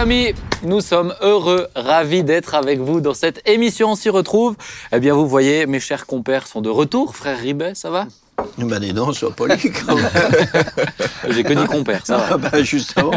amis, 0.00 0.32
nous 0.62 0.80
sommes 0.80 1.14
heureux, 1.20 1.68
ravis 1.76 2.24
d'être 2.24 2.54
avec 2.54 2.80
vous 2.80 3.02
dans 3.02 3.12
cette 3.12 3.46
émission. 3.46 3.90
On 3.90 3.94
s'y 3.94 4.08
retrouve. 4.08 4.56
Eh 4.92 4.98
bien, 4.98 5.12
vous 5.12 5.28
voyez, 5.28 5.66
mes 5.66 5.78
chers 5.78 6.06
compères 6.06 6.46
sont 6.46 6.62
de 6.62 6.70
retour. 6.70 7.14
Frère 7.14 7.38
Ribet, 7.38 7.74
ça 7.74 7.90
va? 7.90 8.06
Ben 8.56 8.78
dis 8.78 8.94
donc, 8.94 9.14
sois 9.14 9.30
poli 9.30 9.54
quand 9.70 9.94
même. 9.96 10.08
J'ai 11.28 11.44
que 11.44 11.52
dit 11.52 11.66
compère, 11.66 12.06
ça 12.06 12.16
va. 12.16 12.26
Ah 12.30 12.38
ben 12.38 12.64
justement. 12.64 13.10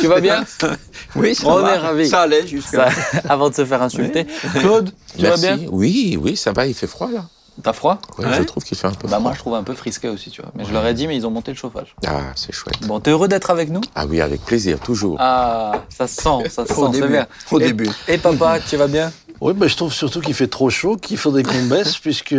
Tu 0.00 0.06
vas 0.06 0.20
bien? 0.20 0.44
Oui, 1.16 1.34
ça 1.34 1.48
On 1.48 1.58
va. 1.58 1.74
est 1.74 1.78
ravis. 1.78 2.08
Ça 2.08 2.20
allait 2.22 2.46
jusqu'à 2.46 2.88
Avant 3.28 3.50
de 3.50 3.54
se 3.56 3.64
faire 3.64 3.82
insulter. 3.82 4.24
Claude, 4.60 4.90
tu 5.18 5.26
vas 5.26 5.36
bien? 5.36 5.58
Oui, 5.70 6.16
oui, 6.20 6.36
ça 6.36 6.52
va, 6.52 6.66
il 6.66 6.74
fait 6.74 6.86
froid 6.86 7.10
là. 7.12 7.24
T'as 7.62 7.72
froid 7.72 7.98
Oui, 8.18 8.24
Ouais. 8.26 8.34
je 8.38 8.42
trouve 8.42 8.64
qu'il 8.64 8.76
fait 8.76 8.86
un 8.88 8.90
peu 8.90 9.02
Bah 9.06 9.16
froid. 9.16 9.20
moi 9.20 9.32
je 9.32 9.38
trouve 9.38 9.54
un 9.54 9.62
peu 9.62 9.74
frisqué 9.74 10.08
aussi, 10.08 10.30
tu 10.30 10.42
vois. 10.42 10.50
Mais 10.56 10.64
je 10.64 10.72
leur 10.72 10.84
ai 10.86 10.92
dit, 10.92 11.06
mais 11.06 11.16
ils 11.16 11.24
ont 11.26 11.30
monté 11.30 11.52
le 11.52 11.56
chauffage. 11.56 11.94
Ah, 12.06 12.20
c'est 12.34 12.52
chouette. 12.52 12.84
Bon, 12.86 12.98
t'es 13.00 13.10
heureux 13.12 13.28
d'être 13.28 13.50
avec 13.50 13.70
nous 13.70 13.80
Ah 13.94 14.06
oui, 14.06 14.20
avec 14.20 14.44
plaisir, 14.44 14.80
toujours. 14.80 15.16
Ah, 15.20 15.82
ça 15.88 16.06
se 16.08 16.16
sent, 16.20 16.48
ça 16.50 16.66
sent, 16.66 16.74
c'est 16.92 17.06
bien. 17.08 17.26
au 17.52 17.60
et, 17.60 17.64
début. 17.66 17.88
Et 18.08 18.18
papa, 18.18 18.58
tu 18.60 18.76
vas 18.76 18.88
bien? 18.88 19.12
Oui, 19.40 19.52
ben, 19.54 19.68
je 19.68 19.76
trouve 19.76 19.92
surtout 19.92 20.20
qu'il 20.20 20.34
fait 20.34 20.48
trop 20.48 20.68
chaud, 20.70 20.96
qu'il 20.96 21.16
faudrait 21.16 21.42
qu'on 21.44 21.64
baisse, 21.66 21.96
puisque 21.98 22.34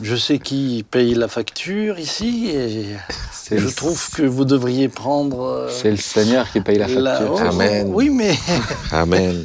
je 0.00 0.14
sais 0.16 0.38
qui 0.38 0.84
paye 0.88 1.14
la 1.14 1.26
facture 1.26 1.98
ici, 1.98 2.50
et 2.50 2.96
je 3.50 3.54
le- 3.64 3.72
trouve 3.72 4.10
que 4.10 4.22
vous 4.22 4.44
devriez 4.44 4.88
prendre... 4.88 5.40
euh, 5.42 5.68
C'est 5.70 5.90
le 5.90 5.96
Seigneur 5.96 6.48
qui 6.52 6.60
paye 6.60 6.78
la 6.78 6.86
facture. 6.86 7.02
la- 7.02 7.32
oh, 7.32 7.38
Amen. 7.38 7.88
Oui, 7.92 8.10
mais... 8.10 8.36
Amen. 8.92 9.44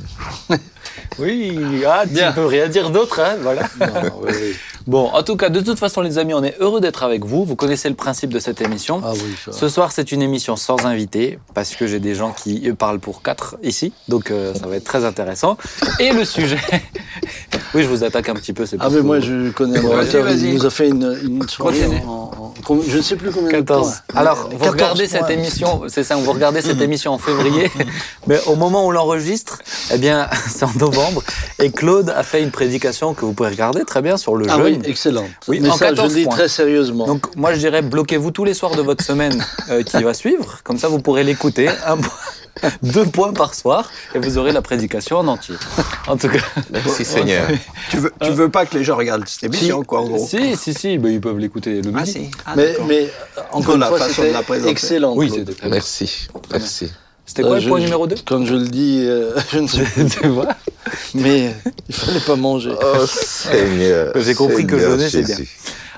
Oui, 1.19 1.83
ah, 1.87 2.03
tu 2.07 2.13
Bien. 2.13 2.31
peux 2.31 2.45
rien 2.45 2.67
dire 2.67 2.89
d'autre, 2.89 3.19
hein, 3.19 3.35
voilà. 3.41 3.63
Non, 3.79 4.21
oui, 4.21 4.31
oui. 4.41 4.55
Bon, 4.87 5.09
en 5.13 5.23
tout 5.23 5.37
cas, 5.37 5.49
de 5.49 5.59
toute 5.61 5.79
façon, 5.79 6.01
les 6.01 6.17
amis, 6.17 6.33
on 6.33 6.43
est 6.43 6.55
heureux 6.59 6.81
d'être 6.81 7.03
avec 7.03 7.23
vous. 7.25 7.45
Vous 7.45 7.55
connaissez 7.55 7.87
le 7.89 7.95
principe 7.95 8.31
de 8.33 8.39
cette 8.39 8.61
émission. 8.61 9.01
Ah 9.03 9.11
oui, 9.13 9.35
ça. 9.45 9.51
Ce 9.53 9.69
soir, 9.69 9.91
c'est 9.91 10.11
une 10.11 10.21
émission 10.21 10.55
sans 10.55 10.85
invité, 10.85 11.39
parce 11.53 11.75
que 11.75 11.87
j'ai 11.87 11.99
des 11.99 12.15
gens 12.15 12.31
qui 12.33 12.69
parlent 12.77 12.99
pour 12.99 13.21
quatre 13.21 13.55
ici, 13.63 13.93
donc 14.07 14.29
euh, 14.31 14.53
ça 14.53 14.67
va 14.67 14.75
être 14.75 14.83
très 14.83 15.05
intéressant. 15.05 15.57
Et 15.99 16.11
le 16.11 16.25
sujet... 16.25 16.57
oui, 17.73 17.83
je 17.83 17.87
vous 17.87 18.03
attaque 18.03 18.29
un 18.29 18.33
petit 18.35 18.53
peu, 18.53 18.65
c'est 18.65 18.77
Ah 18.79 18.85
pour 18.85 18.93
mais 18.93 19.01
moi 19.01 19.19
je 19.19 19.49
connais 19.51 19.79
un 19.79 19.83
orateur, 19.85 20.29
il 20.29 20.53
nous 20.55 20.65
a 20.65 20.69
fait 20.69 20.89
une, 20.89 21.17
une 21.23 21.47
soirée 21.47 21.85
en, 21.85 22.09
en- 22.09 22.53
en- 22.73 22.81
je 22.87 22.97
ne 22.97 23.01
sais 23.01 23.15
plus 23.15 23.31
combien 23.31 23.47
de 23.49 23.53
14. 23.53 24.01
points. 24.07 24.19
Alors, 24.21 24.49
vous 24.49 24.57
14 24.57 24.71
regardez 24.71 25.07
cette 25.07 25.29
émission, 25.29 25.83
c'est 25.87 26.03
ça, 26.03 26.15
vous 26.15 26.31
regardez 26.31 26.61
cette 26.61 26.81
émission 26.87 27.13
en 27.13 27.17
février, 27.17 27.71
mais 28.27 28.39
au 28.47 28.55
moment 28.55 28.83
où 28.85 28.87
on 28.89 28.91
l'enregistre, 28.91 29.59
eh 29.93 29.97
bien, 29.97 30.27
c'est 30.49 30.65
en 30.65 30.73
novembre, 30.79 31.23
et 31.59 31.71
Claude 31.71 32.09
a 32.15 32.23
fait 32.23 32.41
une 32.43 32.51
prédication 32.51 33.13
que 33.13 33.25
vous 33.25 33.33
pouvez 33.33 33.49
regarder 33.49 33.85
très 33.85 34.01
bien 34.01 34.17
sur 34.17 34.35
le 34.35 34.45
Ah 34.49 34.57
oui, 34.59 34.72
excellente. 34.85 35.29
Oui, 35.47 35.59
mais 35.61 35.69
en 35.69 35.77
ça, 35.77 35.85
je 35.89 35.95
14 35.95 36.09
le 36.13 36.19
dis 36.19 36.23
points. 36.25 36.35
très 36.35 36.47
sérieusement. 36.47 37.05
Donc, 37.05 37.35
moi, 37.35 37.53
je 37.53 37.59
dirais, 37.59 37.81
bloquez-vous 37.81 38.31
tous 38.31 38.43
les 38.45 38.53
soirs 38.53 38.75
de 38.75 38.81
votre 38.81 39.03
semaine 39.03 39.43
euh, 39.69 39.83
qui 39.83 40.01
va 40.03 40.13
suivre. 40.13 40.59
Comme 40.63 40.77
ça, 40.77 40.87
vous 40.87 40.99
pourrez 40.99 41.23
l'écouter. 41.23 41.69
Un 41.85 41.97
point- 41.97 42.09
Deux 42.83 43.05
points 43.05 43.33
par 43.33 43.55
soir 43.55 43.89
et 44.13 44.19
vous 44.19 44.37
aurez 44.37 44.51
la 44.51 44.61
prédication 44.61 45.17
en 45.17 45.27
entier. 45.27 45.55
En 46.07 46.15
tout 46.15 46.29
cas, 46.29 46.39
Merci 46.71 47.03
Seigneur. 47.03 47.47
Tu 47.89 47.97
veux, 47.97 48.13
tu 48.21 48.29
veux 48.31 48.47
pas 48.49 48.67
que 48.67 48.77
les 48.77 48.83
gens 48.83 48.95
regardent 48.95 49.27
cette 49.27 49.43
émission, 49.45 49.83
quoi, 49.83 50.01
en 50.01 50.03
gros 50.07 50.25
si, 50.27 50.55
si, 50.55 50.71
si, 50.73 50.97
ben, 50.99 51.11
ils 51.11 51.19
peuvent 51.19 51.39
l'écouter 51.39 51.81
le 51.81 51.91
Ah, 51.95 51.99
midi. 52.01 52.11
si. 52.11 52.31
Ah, 52.45 52.53
mais, 52.55 52.75
mais 52.87 53.09
encore 53.51 53.75
la 53.77 53.87
une 53.87 53.89
fois, 53.89 53.97
façon 53.97 54.09
de 54.21 54.25
c'était 54.27 54.31
la 54.33 54.43
présenter. 54.43 54.71
excellent. 54.71 55.13
Oui, 55.15 55.31
c'était 55.33 55.53
très. 55.53 55.67
Merci. 55.67 56.27
Merci. 56.51 56.91
C'était 57.25 57.41
quoi 57.41 57.51
Euh, 57.51 57.55
le 57.55 57.61
je- 57.61 57.67
point 57.69 57.79
je- 57.79 57.83
numéro 57.85 58.05
2 58.05 58.15
Quand 58.25 58.45
je 58.45 58.53
le 58.53 58.67
dis, 58.67 58.99
euh, 59.01 59.31
je 59.51 59.57
ne 59.59 59.67
sais 59.67 59.83
plus. 59.83 60.29
Mais 61.13 61.47
euh, 61.47 61.69
il 61.89 61.95
fallait 61.95 62.19
pas 62.19 62.35
manger. 62.35 62.71
Oh 62.81 63.05
Seigneur. 63.07 64.13
J'ai 64.15 64.35
compris 64.35 64.65
que 64.67 64.77
jeûner, 64.79 65.09
c'est 65.09 65.23
bien. 65.23 65.37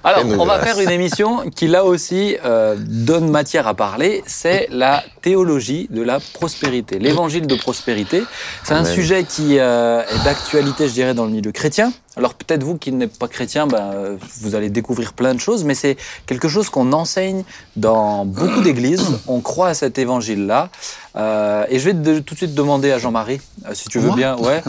Alors, 0.07 0.23
on 0.39 0.45
va 0.45 0.59
faire 0.59 0.79
une 0.79 0.91
émission 0.99 1.49
qui, 1.49 1.65
là 1.67 1.83
aussi, 1.83 2.37
euh, 2.45 2.75
donne 2.77 3.27
matière 3.31 3.65
à 3.67 3.73
parler. 3.73 4.23
C'est 4.27 4.67
la 4.69 5.03
théologie 5.23 5.87
de 5.89 6.03
la 6.03 6.19
prospérité, 6.19 6.99
l'évangile 6.99 7.47
de 7.47 7.55
prospérité. 7.55 8.21
C'est 8.63 8.75
un 8.75 8.85
sujet 8.85 9.23
qui 9.23 9.57
euh, 9.57 10.03
est 10.03 10.23
d'actualité, 10.23 10.87
je 10.87 10.93
dirais, 10.93 11.15
dans 11.15 11.25
le 11.25 11.31
milieu 11.31 11.51
chrétien. 11.51 11.91
Alors, 12.17 12.35
peut-être 12.35 12.61
vous 12.63 12.77
qui 12.77 12.91
n'êtes 12.91 13.17
pas 13.17 13.27
chrétien, 13.27 13.65
ben, 13.65 13.91
euh, 13.95 14.15
vous 14.41 14.53
allez 14.53 14.69
découvrir 14.69 15.13
plein 15.13 15.33
de 15.33 15.39
choses, 15.39 15.63
mais 15.63 15.73
c'est 15.73 15.97
quelque 16.27 16.47
chose 16.49 16.69
qu'on 16.69 16.93
enseigne 16.93 17.43
dans 17.75 18.25
beaucoup 18.25 18.61
d'églises. 18.61 19.07
On 19.27 19.41
croit 19.41 19.69
à 19.69 19.73
cet 19.73 19.97
évangile-là. 19.97 20.69
Euh, 21.15 21.65
et 21.67 21.79
je 21.79 21.85
vais 21.85 21.93
de- 21.93 22.19
tout 22.19 22.35
de 22.35 22.37
suite 22.37 22.53
demander 22.53 22.91
à 22.91 22.99
Jean-Marie, 22.99 23.41
si 23.73 23.89
tu 23.89 23.97
veux 23.97 24.07
Moi 24.09 24.15
bien. 24.15 24.37
Ouais. 24.37 24.61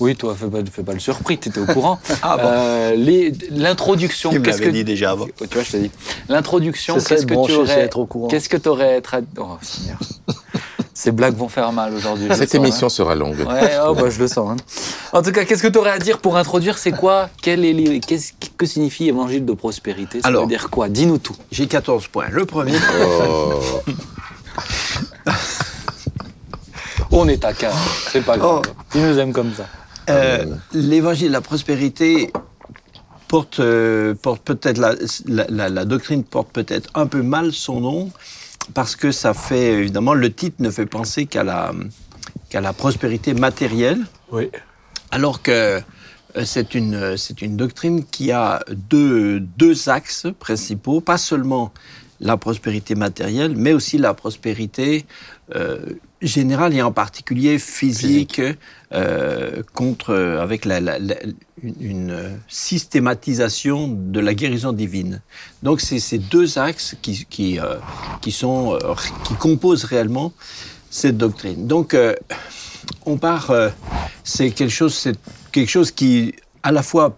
Oui, 0.00 0.16
toi, 0.16 0.34
fais 0.34 0.46
pas, 0.46 0.58
fais 0.70 0.82
pas 0.82 0.92
le 0.94 0.98
surpris, 0.98 1.38
tu 1.38 1.50
étais 1.50 1.60
au 1.60 1.66
courant. 1.66 1.98
Ah 2.22 2.36
bon. 2.36 2.42
Euh, 2.46 3.30
L'introduction, 3.50 4.32
me 4.32 4.38
qu'est-ce 4.40 4.62
que 4.62 4.68
dit 4.68 4.84
déjà 4.84 5.10
avant. 5.12 5.26
tu 5.26 5.46
vois, 5.54 5.62
je 5.62 5.70
t'ai 5.72 5.78
dit. 5.80 5.90
L'introduction, 6.28 6.94
qu'est-ce 6.94 7.12
être 7.12 7.26
que 7.26 7.34
tu 7.46 7.52
aurais. 7.52 7.80
être 7.80 7.98
au 7.98 8.06
courant. 8.06 8.28
Qu'est-ce 8.28 8.48
que 8.48 8.56
tu 8.56 8.68
aurais. 8.68 9.00
Tra... 9.00 9.18
Oh, 9.38 9.58
Seigneur. 9.62 9.98
Ces 10.94 11.12
blagues 11.12 11.36
vont 11.36 11.48
faire 11.48 11.72
mal 11.72 11.94
aujourd'hui. 11.94 12.28
Cette 12.30 12.50
sens, 12.50 12.54
émission 12.56 12.88
sera 12.90 13.14
longue. 13.14 13.36
hein. 13.48 13.54
Ouais, 13.54 13.72
oh, 13.86 13.94
bah, 13.94 14.10
je 14.10 14.18
le 14.18 14.28
sens. 14.28 14.50
hein. 14.50 14.56
En 15.12 15.22
tout 15.22 15.32
cas, 15.32 15.44
qu'est-ce 15.46 15.62
que 15.62 15.68
tu 15.68 15.78
aurais 15.78 15.92
à 15.92 15.98
dire 15.98 16.18
pour 16.18 16.36
introduire 16.36 16.76
C'est 16.76 16.92
quoi? 16.92 17.30
Quel 17.40 17.64
est 17.64 18.00
que 18.58 18.66
signifie 18.66 19.08
évangile 19.08 19.44
de 19.46 19.52
prospérité? 19.54 20.20
Ça 20.20 20.28
Alors. 20.28 20.42
veut 20.42 20.48
dire 20.48 20.68
quoi? 20.68 20.88
Dis-nous 20.90 21.16
tout. 21.18 21.36
J'ai 21.50 21.66
14 21.66 22.06
points. 22.08 22.26
Le 22.30 22.44
premier, 22.44 22.72
Oh. 23.28 23.60
On 27.12 27.26
est 27.28 27.44
à 27.44 27.52
quart. 27.52 27.74
C'est 28.12 28.20
pas 28.24 28.36
grave. 28.36 28.62
Oh. 28.68 28.70
Ils 28.94 29.02
nous 29.02 29.18
aiment 29.18 29.32
comme 29.32 29.52
ça. 29.54 29.64
Euh, 30.10 30.44
l'évangile 30.72 31.28
de 31.28 31.32
la 31.32 31.40
prospérité 31.40 32.32
porte, 33.28 33.60
euh, 33.60 34.14
porte 34.14 34.42
peut-être 34.42 34.78
la, 34.78 34.94
la, 35.26 35.46
la- 35.48 35.68
la 35.68 35.84
doctrine 35.84 36.24
porte 36.24 36.50
peut-être 36.52 36.90
un 36.94 37.06
peu 37.06 37.22
mal 37.22 37.52
son 37.52 37.80
nom 37.80 38.10
parce 38.74 38.96
que 38.96 39.12
ça 39.12 39.34
fait 39.34 39.72
évidemment 39.74 40.14
le 40.14 40.32
titre 40.32 40.56
ne 40.60 40.70
fait 40.70 40.86
penser 40.86 41.26
qu'à 41.26 41.44
la 41.44 41.72
qu'à 42.48 42.60
la 42.60 42.72
prospérité 42.72 43.32
matérielle 43.34 44.00
Oui. 44.32 44.50
alors 45.12 45.42
que 45.42 45.50
euh, 46.36 46.44
c'est 46.44 46.74
une, 46.74 46.94
euh, 46.94 47.16
c'est 47.16 47.42
une 47.42 47.56
doctrine 47.56 48.04
qui 48.04 48.30
a 48.32 48.62
deux, 48.68 49.40
deux 49.40 49.88
axes 49.88 50.26
principaux, 50.38 51.00
pas 51.00 51.18
seulement 51.18 51.72
la 52.20 52.36
prospérité 52.36 52.94
matérielle, 52.94 53.54
mais 53.56 53.72
aussi 53.72 53.98
la 53.98 54.14
prospérité 54.14 55.06
euh, 55.56 55.78
générale 56.22 56.74
et 56.74 56.82
en 56.82 56.92
particulier 56.92 57.58
physique, 57.58 58.40
euh, 58.92 59.62
contre, 59.72 60.10
euh, 60.10 60.42
avec 60.42 60.66
une, 61.62 62.40
systématisation 62.48 63.86
de 63.86 64.18
la 64.18 64.34
guérison 64.34 64.72
divine. 64.72 65.22
Donc 65.62 65.80
c'est 65.80 66.00
ces 66.00 66.18
deux 66.18 66.58
axes 66.58 66.96
qui, 67.00 67.24
qui, 67.30 67.60
euh, 67.60 67.76
qui, 68.20 68.32
sont, 68.32 68.76
qui 69.24 69.34
composent 69.34 69.84
réellement 69.84 70.32
cette 70.90 71.16
doctrine. 71.16 71.68
Donc 71.68 71.96
on 73.06 73.16
part, 73.16 73.52
c'est 74.24 74.50
quelque 74.50 74.72
chose, 74.72 74.94
c'est 74.94 75.16
quelque 75.52 75.70
chose 75.70 75.92
qui, 75.92 76.34
à 76.64 76.72
la 76.72 76.82
fois, 76.82 77.16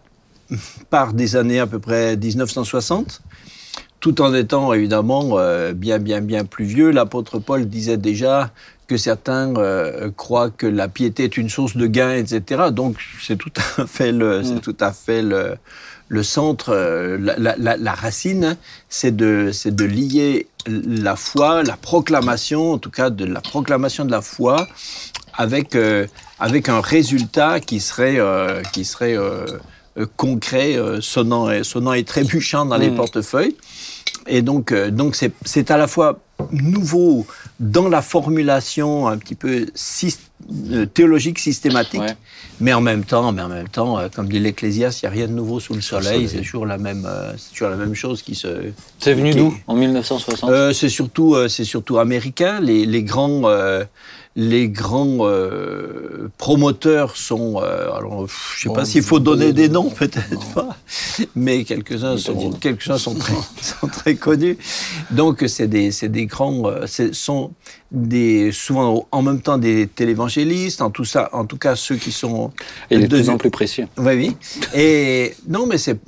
part 0.90 1.14
des 1.14 1.36
années 1.36 1.60
à 1.60 1.66
peu 1.66 1.78
près 1.78 2.18
1960, 2.18 3.22
tout 4.02 4.20
en 4.20 4.34
étant 4.34 4.72
évidemment 4.74 5.38
euh, 5.38 5.72
bien, 5.72 5.98
bien, 5.98 6.20
bien 6.20 6.44
plus 6.44 6.66
vieux. 6.66 6.90
L'apôtre 6.90 7.38
Paul 7.38 7.66
disait 7.66 7.96
déjà 7.96 8.50
que 8.88 8.96
certains 8.98 9.54
euh, 9.56 10.10
croient 10.14 10.50
que 10.50 10.66
la 10.66 10.88
piété 10.88 11.24
est 11.24 11.36
une 11.38 11.48
source 11.48 11.76
de 11.76 11.86
gain, 11.86 12.12
etc. 12.12 12.64
Donc 12.72 12.96
c'est 13.22 13.38
tout 13.38 13.52
à 13.78 13.86
fait 13.86 14.12
le, 14.12 14.42
c'est 14.42 14.60
tout 14.60 14.76
à 14.80 14.92
fait 14.92 15.22
le, 15.22 15.54
le 16.08 16.22
centre, 16.24 16.70
euh, 16.74 17.16
la, 17.20 17.54
la- 17.56 17.76
la- 17.76 17.94
racine, 17.94 18.44
hein, 18.44 18.56
c'est 18.88 19.14
de, 19.16 19.50
c'est 19.52 19.74
de 19.74 19.84
lier 19.84 20.48
la 20.66 21.14
foi, 21.16 21.62
la 21.62 21.76
proclamation, 21.76 22.72
en 22.72 22.78
tout 22.78 22.90
cas 22.90 23.08
de 23.08 23.24
la 23.24 23.40
proclamation 23.40 24.04
de 24.04 24.10
la 24.10 24.20
foi, 24.20 24.66
avec, 25.34 25.74
euh, 25.76 26.06
avec 26.40 26.68
un 26.68 26.80
résultat 26.80 27.60
qui 27.60 27.78
serait, 27.80 28.18
euh, 28.18 28.62
qui 28.72 28.84
serait 28.84 29.16
euh, 29.16 29.46
concret, 30.16 30.76
sonnant, 31.00 31.50
et, 31.50 31.64
sonnant 31.64 31.92
et 31.92 32.02
trébuchant 32.04 32.66
dans 32.66 32.76
les 32.78 32.90
Mm. 32.90 32.96
portefeuilles. 32.96 33.56
Et 34.26 34.42
donc, 34.42 34.72
euh, 34.72 34.90
donc 34.90 35.16
c'est, 35.16 35.32
c'est 35.44 35.70
à 35.70 35.76
la 35.76 35.86
fois 35.86 36.20
nouveau 36.52 37.26
dans 37.60 37.88
la 37.88 38.02
formulation 38.02 39.06
un 39.08 39.16
petit 39.18 39.34
peu 39.34 39.66
syst- 39.76 40.18
euh, 40.70 40.86
théologique 40.86 41.38
systématique, 41.38 42.00
Ouais. 42.00 42.16
mais 42.60 42.72
en 42.72 42.80
même 42.80 43.04
temps, 43.04 43.30
mais 43.32 43.42
en 43.42 43.48
même 43.48 43.68
temps, 43.68 43.98
euh, 43.98 44.08
comme 44.14 44.28
dit 44.28 44.38
l'Ecclésiaste, 44.40 45.02
il 45.02 45.04
n'y 45.04 45.08
a 45.08 45.12
rien 45.12 45.28
de 45.28 45.32
nouveau 45.32 45.60
sous 45.60 45.74
le 45.74 45.80
soleil. 45.80 46.28
C'est 46.28 46.40
toujours 46.40 46.66
la 46.66 46.78
même, 46.78 47.08
c'est 47.36 47.50
toujours 47.52 47.68
la 47.70 47.76
même 47.76 47.94
chose 47.94 48.22
qui 48.22 48.34
se. 48.34 48.48
C'est 48.98 49.14
venu 49.14 49.32
d'où? 49.34 49.54
En 49.66 49.74
1960 49.76 50.50
euh, 50.50 50.72
c'est 50.72 50.88
surtout, 50.88 51.36
c'est 51.48 51.64
surtout 51.64 51.98
américain. 51.98 52.58
Les, 52.60 52.86
les 52.86 53.02
grands, 53.04 53.42
euh, 53.44 53.84
les 54.34 54.68
grands 54.70 55.18
euh, 55.20 56.30
promoteurs 56.38 57.16
sont. 57.16 57.60
euh, 57.62 57.92
alors, 57.94 58.26
je 58.28 58.62
sais 58.62 58.68
Bon, 58.68 58.74
pas 58.74 58.84
s'il 58.86 59.02
faut 59.02 59.20
donner 59.20 59.48
bon, 59.48 59.52
des 59.52 59.68
noms, 59.68 59.90
peut-être 59.90 60.40
pas, 60.54 60.76
mais 61.36 61.64
quelques-uns 61.64 62.16
sont, 62.16 62.58
très, 62.58 62.74
sont 63.60 63.88
très 63.88 64.14
connus. 64.14 64.56
Donc, 65.10 65.44
c'est 65.48 65.68
des, 65.68 65.90
des 66.08 66.26
grands, 66.26 66.66
euh, 66.66 66.86
c'est- 66.86 67.14
sont 67.14 67.52
des 67.90 68.52
souvent 68.52 69.06
en 69.12 69.20
même 69.22 69.40
temps 69.42 69.58
des 69.58 69.86
télévangélistes. 69.86 70.80
En 70.80 70.90
tout 70.90 71.04
ça, 71.04 71.28
en 71.34 71.44
tout 71.44 71.58
cas 71.58 71.76
ceux 71.76 71.96
qui 71.96 72.10
sont. 72.12 72.52
Est 72.90 72.98
de 73.00 73.06
plus 73.06 73.28
en 73.28 73.36
plus 73.36 73.50
précieux. 73.50 73.86
oui, 73.98 74.14
oui. 74.16 74.36
Et 74.74 75.34
non, 75.46 75.66
mais 75.66 75.76
c'est 75.78 75.98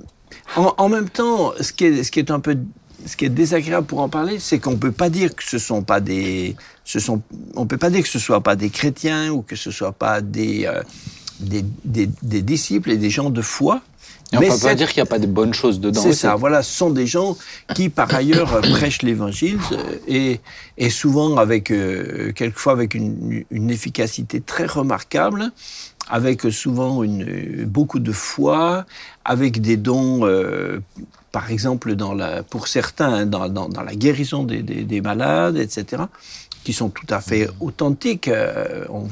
en, 0.56 0.72
en 0.78 0.88
même 0.88 1.10
temps, 1.10 1.52
ce 1.60 1.72
qui 1.72 1.84
est, 1.84 2.02
ce 2.04 2.10
qui 2.10 2.20
est 2.20 2.30
un 2.30 2.40
peu 2.40 2.56
ce 3.06 3.16
qui 3.16 3.24
est 3.24 3.30
désagréable 3.30 3.86
pour 3.86 4.00
en 4.00 4.08
parler, 4.08 4.38
c'est 4.38 4.58
qu'on 4.58 4.76
peut 4.76 4.92
pas 4.92 5.10
dire 5.10 5.34
que 5.34 5.44
ce 5.44 5.58
sont 5.58 5.82
pas 5.82 6.00
des, 6.00 6.56
ce 6.84 7.00
sont, 7.00 7.22
on 7.54 7.66
peut 7.66 7.76
pas 7.76 7.90
dire 7.90 8.02
que 8.02 8.08
ce 8.08 8.18
soit 8.18 8.40
pas 8.40 8.56
des 8.56 8.70
chrétiens 8.70 9.30
ou 9.30 9.42
que 9.42 9.56
ce 9.56 9.70
soit 9.70 9.92
pas 9.92 10.20
des, 10.20 10.66
euh, 10.66 10.82
des, 11.40 11.64
des, 11.84 12.08
des 12.22 12.42
disciples 12.42 12.90
et 12.90 12.96
des 12.96 13.10
gens 13.10 13.30
de 13.30 13.42
foi. 13.42 13.82
Et 14.32 14.36
on 14.36 14.40
Mais 14.40 14.48
peut 14.48 14.58
pas 14.58 14.74
dire 14.74 14.88
qu'il 14.90 15.02
n'y 15.02 15.06
a 15.06 15.10
pas 15.10 15.18
de 15.18 15.26
bonnes 15.26 15.54
choses 15.54 15.80
dedans. 15.80 16.00
c'est 16.00 16.14
ça, 16.14 16.34
voilà, 16.34 16.62
ce 16.62 16.74
sont 16.74 16.90
des 16.90 17.06
gens 17.06 17.36
qui, 17.74 17.88
par 17.88 18.12
ailleurs, 18.14 18.60
prêchent 18.72 19.02
l'évangile 19.02 19.58
euh, 19.72 19.76
et, 20.08 20.40
et 20.78 20.90
souvent 20.90 21.36
avec, 21.36 21.70
euh, 21.70 22.32
quelquefois 22.32 22.72
avec 22.72 22.94
une, 22.94 23.44
une 23.50 23.70
efficacité 23.70 24.40
très 24.40 24.66
remarquable, 24.66 25.52
avec 26.08 26.42
souvent 26.50 27.02
une, 27.02 27.64
beaucoup 27.64 27.98
de 27.98 28.12
foi, 28.12 28.84
avec 29.24 29.60
des 29.60 29.76
dons, 29.76 30.20
euh, 30.26 30.80
par 31.32 31.50
exemple, 31.50 31.94
dans 31.94 32.14
la, 32.14 32.42
pour 32.42 32.68
certains, 32.68 33.12
hein, 33.12 33.26
dans, 33.26 33.48
dans, 33.48 33.68
dans 33.68 33.82
la 33.82 33.94
guérison 33.94 34.44
des, 34.44 34.62
des, 34.62 34.84
des 34.84 35.00
malades, 35.00 35.56
etc., 35.56 36.02
qui 36.64 36.72
sont 36.72 36.88
tout 36.88 37.06
à 37.10 37.20
fait 37.20 37.48
authentiques. 37.60 38.28
euh, 38.28 38.84
on, 38.90 39.04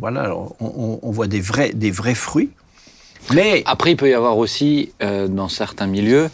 voilà, 0.00 0.36
on, 0.36 0.52
on- 0.60 0.98
on 1.02 1.10
voit 1.10 1.26
des 1.26 1.40
vrais, 1.40 1.70
des 1.72 1.90
vrais 1.90 2.14
fruits. 2.14 2.50
Mais 3.32 3.62
Après, 3.66 3.92
il 3.92 3.96
peut 3.96 4.08
y 4.10 4.14
avoir 4.14 4.36
aussi, 4.38 4.92
euh, 5.02 5.28
dans 5.28 5.48
certains 5.48 5.86
milieux, 5.86 6.28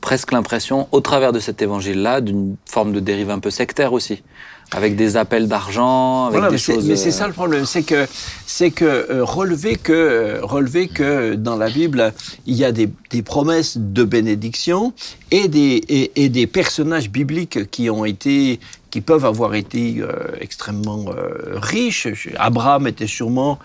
presque 0.00 0.32
l'impression, 0.32 0.88
au 0.92 1.00
travers 1.00 1.32
de 1.32 1.40
cet 1.40 1.62
évangile-là, 1.62 2.20
d'une 2.20 2.56
forme 2.66 2.92
de 2.92 3.00
dérive 3.00 3.30
un 3.30 3.38
peu 3.38 3.50
sectaire 3.50 3.92
aussi, 3.92 4.22
avec 4.70 4.96
des 4.96 5.16
appels 5.16 5.48
d'argent, 5.48 6.26
avec 6.26 6.40
Voilà, 6.40 6.48
des 6.48 6.54
mais 6.54 6.58
choses. 6.58 6.86
mais 6.86 6.96
c'est 6.96 7.08
euh, 7.08 7.12
ça 7.12 7.26
le 7.26 7.32
problème, 7.32 7.64
c'est 7.64 7.82
que 7.82 8.06
c'est 8.46 8.70
que 8.70 8.84
euh, 8.84 9.24
relever 9.24 9.76
que 9.76 9.92
euh, 9.92 10.38
relever 10.42 10.88
que 10.88 11.34
dans 11.34 11.56
la 11.56 11.70
Bible 11.70 12.12
il 12.46 12.54
y 12.54 12.64
a 12.64 12.72
des, 12.72 12.90
des 13.10 13.22
promesses 13.22 13.78
de 13.78 14.04
bénédiction 14.04 14.92
et 15.30 15.48
des 15.48 15.82
et, 15.88 16.22
et 16.24 16.28
des 16.28 16.46
personnages 16.46 17.08
bibliques 17.10 17.70
qui 17.70 17.88
ont 17.88 18.04
été 18.04 18.60
qui 18.90 19.00
peuvent 19.00 19.24
avoir 19.24 19.54
été 19.54 19.96
euh, 20.00 20.12
extrêmement 20.40 21.06
euh, 21.08 21.58
riches. 21.58 22.06
Abraham 22.36 22.86
était 22.86 23.06
sûrement 23.06 23.58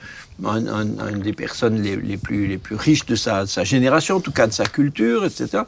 un, 0.45 0.67
un- 0.67 0.99
un 0.99 1.11
des 1.17 1.33
personnes 1.33 1.81
les, 1.81 1.95
les 1.97 2.17
plus 2.17 2.47
les 2.47 2.57
plus 2.57 2.75
riches 2.75 3.05
de 3.05 3.15
sa, 3.15 3.43
de 3.43 3.49
sa 3.49 3.63
génération, 3.65 4.17
en 4.17 4.19
tout 4.21 4.31
cas 4.31 4.47
de 4.47 4.53
sa 4.53 4.65
culture, 4.65 5.23
etc. 5.25 5.63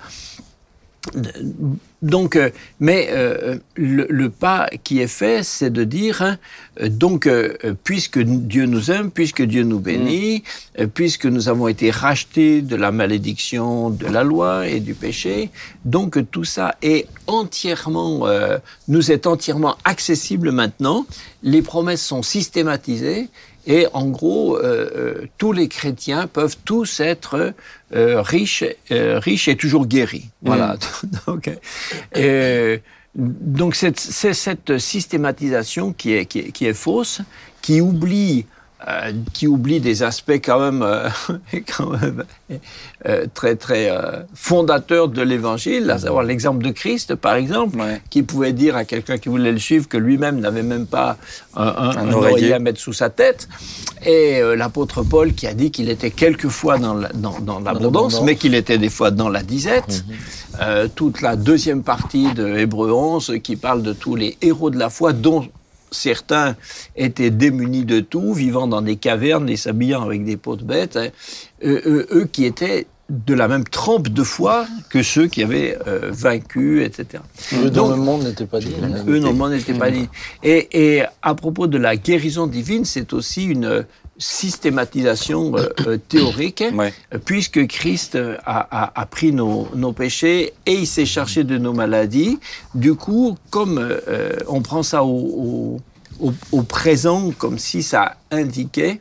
Donc, 2.05 2.35
euh, 2.35 2.51
mais 2.79 3.07
euh, 3.09 3.57
le, 3.75 4.05
le 4.09 4.29
pas 4.29 4.69
qui 4.83 4.99
est 5.01 5.07
fait, 5.07 5.41
c'est 5.41 5.71
de 5.71 5.83
dire, 5.83 6.21
hein, 6.21 6.37
euh, 6.79 6.87
donc, 6.87 7.25
euh, 7.25 7.55
puisque 7.83 8.19
Dieu 8.19 8.67
nous 8.67 8.91
aime, 8.91 9.09
puisque 9.09 9.41
Dieu 9.41 9.63
nous 9.63 9.79
bénit, 9.79 10.43
euh, 10.79 10.85
puisque 10.85 11.25
nous 11.25 11.49
avons 11.49 11.67
été 11.67 11.89
rachetés 11.89 12.61
de 12.61 12.75
la 12.75 12.91
malédiction 12.91 13.89
de 13.89 14.05
la 14.05 14.23
loi 14.23 14.67
et 14.67 14.81
du 14.81 14.93
péché, 14.93 15.49
donc 15.83 16.19
tout 16.29 16.43
ça 16.43 16.75
est 16.83 17.07
entièrement, 17.25 18.27
euh, 18.27 18.59
nous 18.87 19.11
est 19.11 19.25
entièrement 19.25 19.75
accessible 19.83 20.51
maintenant. 20.51 21.07
Les 21.41 21.63
promesses 21.63 22.05
sont 22.05 22.21
systématisées. 22.21 23.29
Et 23.67 23.87
en 23.93 24.07
gros, 24.07 24.57
euh, 24.57 24.89
euh, 24.95 25.25
tous 25.37 25.51
les 25.51 25.67
chrétiens 25.67 26.27
peuvent 26.27 26.57
tous 26.65 26.99
être 26.99 27.53
euh, 27.95 28.21
riches, 28.21 28.63
euh, 28.91 29.19
riches 29.19 29.47
et 29.47 29.55
toujours 29.55 29.87
guéris. 29.87 30.29
Voilà. 30.41 30.77
donc, 31.27 31.49
euh, 32.15 32.77
donc 33.15 33.75
c'est 33.75 33.99
c'est 33.99 34.33
cette 34.33 34.77
systématisation 34.77 35.93
qui 35.93 36.13
est, 36.13 36.25
qui 36.25 36.39
est, 36.39 36.51
qui 36.51 36.65
est 36.65 36.73
fausse, 36.73 37.21
qui 37.61 37.81
oublie, 37.81 38.45
euh, 38.87 39.11
qui 39.33 39.47
oublie 39.47 39.79
des 39.79 40.03
aspects 40.03 40.39
quand 40.43 40.59
même, 40.59 40.81
euh, 40.83 41.09
quand 41.77 41.89
même 41.99 42.23
euh, 43.07 43.25
très 43.33 43.55
très 43.55 43.91
fondateurs 44.33 45.07
de 45.07 45.21
l'Évangile, 45.21 45.89
à 45.89 45.97
savoir 45.97 46.23
l'exemple 46.23 46.63
de 46.63 46.71
Christ, 46.71 47.15
par 47.15 47.35
exemple, 47.35 47.77
Ouais. 47.79 48.01
qui 48.09 48.21
pouvait 48.23 48.53
dire 48.53 48.75
à 48.75 48.85
quelqu'un 48.85 49.17
qui 49.17 49.29
voulait 49.29 49.51
le 49.51 49.59
suivre 49.59 49.87
que 49.87 49.97
lui-même 49.97 50.39
n'avait 50.39 50.63
même 50.63 50.85
pas 50.85 51.17
un, 51.55 51.63
un- 51.63 51.89
Un 51.97 52.09
un 52.09 52.13
oreiller. 52.13 52.53
à 52.53 52.59
mettre 52.59 52.79
sous 52.79 52.93
sa 52.93 53.09
tête. 53.09 53.47
Et 54.05 54.39
l'apôtre 54.55 55.01
Paul 55.03 55.33
qui 55.33 55.47
a 55.47 55.53
dit 55.53 55.71
qu'il 55.71 55.89
était 55.89 56.11
quelquefois 56.11 56.77
dans 56.77 56.93
la- 56.93 57.09
dans- 57.13 57.39
dans 57.39 57.59
l'abondance, 57.59 58.21
mais 58.21 58.35
qu'il 58.35 58.53
était 58.53 58.77
des 58.77 58.89
fois 58.89 59.09
dans 59.11 59.29
la 59.29 59.41
disette. 59.41 60.03
Euh, 60.61 60.87
toute 60.93 61.21
la 61.21 61.35
deuxième 61.35 61.81
partie 61.83 62.31
de 62.33 62.47
Hébreu 62.57 62.91
11 62.91 63.33
qui 63.43 63.55
parle 63.55 63.81
de 63.81 63.93
tous 63.93 64.15
les 64.15 64.37
héros 64.41 64.69
de 64.69 64.77
la 64.77 64.89
foi, 64.89 65.11
dont 65.11 65.47
certains 65.95 66.55
étaient 66.95 67.31
démunis 67.31 67.85
de 67.85 67.99
tout, 67.99 68.33
vivant 68.33 68.67
dans 68.67 68.81
des 68.81 68.95
cavernes 68.97 69.49
et 69.49 69.57
s'habillant 69.57 70.03
avec 70.03 70.23
des 70.25 70.37
peaux 70.37 70.55
de 70.55 70.63
bêtes, 70.63 70.97
hein. 70.97 71.07
eux, 71.63 71.81
eux- 71.85 72.07
eux 72.11 72.25
qui 72.31 72.45
étaient 72.45 72.85
de 73.09 73.35
la 73.35 73.47
même 73.47 73.65
trempe 73.65 74.09
de 74.09 74.23
foi 74.23 74.65
que 74.89 75.03
ceux 75.03 75.27
qui 75.27 75.43
avaient 75.43 75.77
euh, 75.87 76.09
vaincu, 76.11 76.83
etc. 76.83 77.21
Eux 77.53 77.69
dans 77.69 77.89
le 77.89 77.97
monde 77.97 78.23
n'était 78.23 78.47
pas 78.47 78.59
dit. 78.59 78.73
Eux, 79.07 79.19
non, 79.19 79.27
le 79.29 79.33
n'était 79.53 79.73
pas 79.75 79.91
dit. 79.91 80.09
Et, 80.41 80.95
et 80.97 81.03
à 81.21 81.35
propos 81.35 81.67
de 81.67 81.77
la 81.77 81.97
guérison 81.97 82.47
divine, 82.47 82.83
c'est 82.83 83.13
aussi 83.13 83.43
une 83.45 83.85
systématisation 84.17 85.55
euh, 85.57 85.67
euh, 85.87 85.97
théorique, 85.97 86.63
Ouais. 86.73 86.93
puisque 87.25 87.65
Christ 87.67 88.17
a, 88.45 88.67
a- 88.71 89.01
a 89.01 89.05
pris 89.05 89.31
nos, 89.31 89.67
nos 89.75 89.93
péchés 89.93 90.53
et 90.65 90.73
il 90.73 90.87
s'est 90.87 91.05
chargé 91.05 91.43
de 91.43 91.57
nos 91.57 91.73
maladies. 91.73 92.39
Du 92.73 92.95
coup, 92.95 93.37
comme 93.49 93.77
euh, 93.79 94.31
on 94.47 94.61
prend 94.61 94.83
ça 94.83 95.03
au, 95.03 95.09
au- 95.09 96.27
au- 96.27 96.33
au 96.51 96.61
présent, 96.63 97.31
comme 97.37 97.59
si 97.59 97.83
ça 97.83 98.15
indiquait 98.31 98.99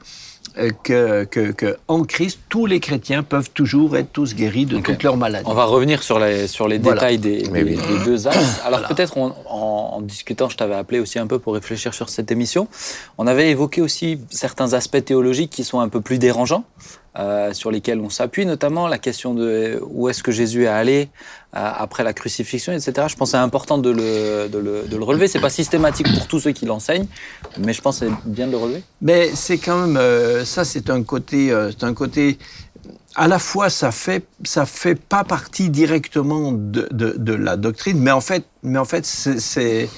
que, 0.83 1.25
que, 1.25 1.51
que 1.53 1.77
en 1.89 2.05
Christ, 2.05 2.39
tous 2.49 2.67
les 2.67 2.79
chrétiens 2.81 3.23
peuvent 3.23 3.51
toujours 3.51 3.97
être 3.97 4.13
tous 4.13 4.35
guéris 4.35 4.67
de 4.67 4.79
toutes 4.79 5.03
leurs 5.03 5.17
maladies. 5.17 5.49
On 5.49 5.55
va 5.55 5.65
revenir 5.65 6.03
sur 6.03 6.19
les, 6.19 6.47
sur 6.47 6.69
les 6.69 6.79
Voilà. 6.79 7.01
détails 7.01 7.19
des, 7.19 7.43
des- 7.43 7.63
oui. 7.65 7.77
des 7.77 8.05
deux 8.05 8.27
axes. 8.29 8.61
Alors 8.65 8.83
peut-être 8.87 9.19
en, 9.19 9.35
en 9.49 10.01
discutant, 10.01 10.49
je 10.49 10.57
t'avais 10.57 10.75
appelé 10.75 11.01
aussi 11.01 11.19
un 11.19 11.27
peu 11.27 11.39
pour 11.39 11.55
réfléchir 11.55 11.93
sur 11.95 12.09
cette 12.09 12.31
émission. 12.31 12.69
On 13.19 13.27
avait 13.27 13.51
évoqué 13.51 13.81
aussi 13.83 14.21
certains 14.31 14.73
aspects 14.75 15.05
théologiques 15.05 15.51
qui 15.51 15.65
sont 15.65 15.81
un 15.81 15.89
peu 15.89 16.01
plus 16.01 16.19
dérangeants, 16.19 16.65
euh, 17.19 17.53
sur 17.53 17.71
lesquels 17.71 18.01
on 18.01 18.11
s'appuie, 18.11 18.45
notamment 18.47 18.89
la 18.89 18.99
question 18.99 19.35
de 19.35 19.81
où 19.89 20.09
est-ce 20.09 20.23
que 20.23 20.33
Jésus 20.33 20.65
est 20.65 20.69
allé 20.69 21.09
euh, 21.57 21.71
après 21.77 22.03
la 22.03 22.13
crucifixion, 22.13 22.73
etc. 22.73 23.07
Je 23.09 23.15
pense 23.15 23.31
que 23.31 23.37
c'est 23.37 23.43
important 23.43 23.79
de 23.79 23.91
le, 23.91 24.49
de 24.49 24.59
le, 24.59 24.83
de 24.89 24.97
le 24.97 25.05
relever. 25.05 25.29
Pas 25.41 25.51
systématique 25.51 26.13
pour 26.13 26.27
tous 26.27 26.41
ceux 26.41 26.53
qui 26.53 26.67
l'enseignent, 26.67 27.07
mais 27.59 27.73
je 27.73 27.81
pense 27.81 28.01
que 28.01 28.07
c'est 28.07 28.31
bien 28.31 28.47
de 28.47 28.53
le 28.53 28.57
relever. 28.57 28.83
Mais 29.03 29.31
c'est 29.35 29.59
quand 29.59 29.87
même 29.87 29.97
euh, 29.97 30.45
ça, 30.45 30.65
c'est 30.65 30.91
un 30.91 31.03
côté, 31.03 31.53
euh, 31.53 31.71
c'est 31.71 31.85
un 31.85 31.95
côté. 31.95 32.39
À 33.15 33.29
la 33.29 33.39
fois, 33.39 33.71
ça 33.71 33.93
fait, 33.93 34.25
ça 34.43 34.67
fait 34.67 34.97
pas 34.97 35.23
partie 35.23 35.71
directement 35.71 36.51
de, 36.51 36.89
de, 36.91 37.15
de 37.17 37.33
la 37.33 37.57
doctrine, 37.57 38.01
mais 38.01 38.11
en 38.11 38.21
fait, 38.21 38.45
mais 38.65 38.79
en 38.79 38.85
fait, 38.85 39.07
c'est, 39.07 39.89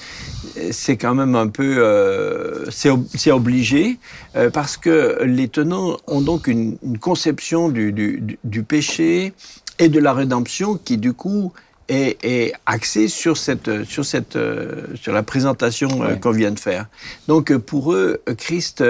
c'est, 0.71 0.97
quand 0.97 1.15
même 1.15 1.35
un 1.35 1.47
peu, 1.47 1.75
euh, 1.77 2.69
c'est, 2.71 2.89
ob- 2.89 3.07
c'est 3.15 3.31
obligé 3.31 3.97
euh, 4.35 4.49
parce 4.49 4.77
que 4.77 5.19
les 5.23 5.47
tenants 5.47 5.97
ont 6.07 6.21
donc 6.21 6.47
une, 6.47 6.77
une 6.83 6.97
conception 6.99 7.69
du, 7.69 7.91
du, 7.91 8.19
du- 8.21 8.39
du 8.43 8.63
péché 8.63 9.33
et 9.79 9.89
de 9.89 9.99
la 9.99 10.13
rédemption 10.13 10.75
qui, 10.77 10.97
du 10.97 11.13
coup, 11.13 11.53
est, 11.89 12.17
est 12.23 12.53
axée 12.65 13.07
sur 13.07 13.37
cette, 13.37 13.83
sur 13.85 14.05
cette, 14.05 14.35
euh, 14.35 14.83
sur 14.95 15.13
la 15.13 15.23
présentation 15.23 15.87
Ouais. 15.99 16.19
qu'on 16.19 16.31
vient 16.31 16.51
de 16.51 16.59
faire. 16.59 16.87
Donc, 17.27 17.55
pour 17.57 17.93
eux, 17.93 18.21
Christ 18.37 18.83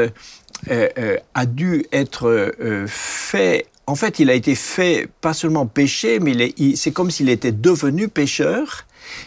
a 1.33 1.45
dû 1.45 1.85
être 1.91 2.53
fait. 2.87 3.65
En 3.85 3.95
fait, 3.95 4.19
il 4.19 4.29
a 4.29 4.33
été 4.33 4.55
fait 4.55 5.07
pas 5.21 5.33
seulement 5.33 5.65
péché, 5.65 6.19
mais 6.19 6.53
c'est 6.75 6.91
comme 6.91 7.09
s'il 7.11 7.29
était 7.29 7.51
devenu 7.53 8.07
pécheur. 8.07 8.85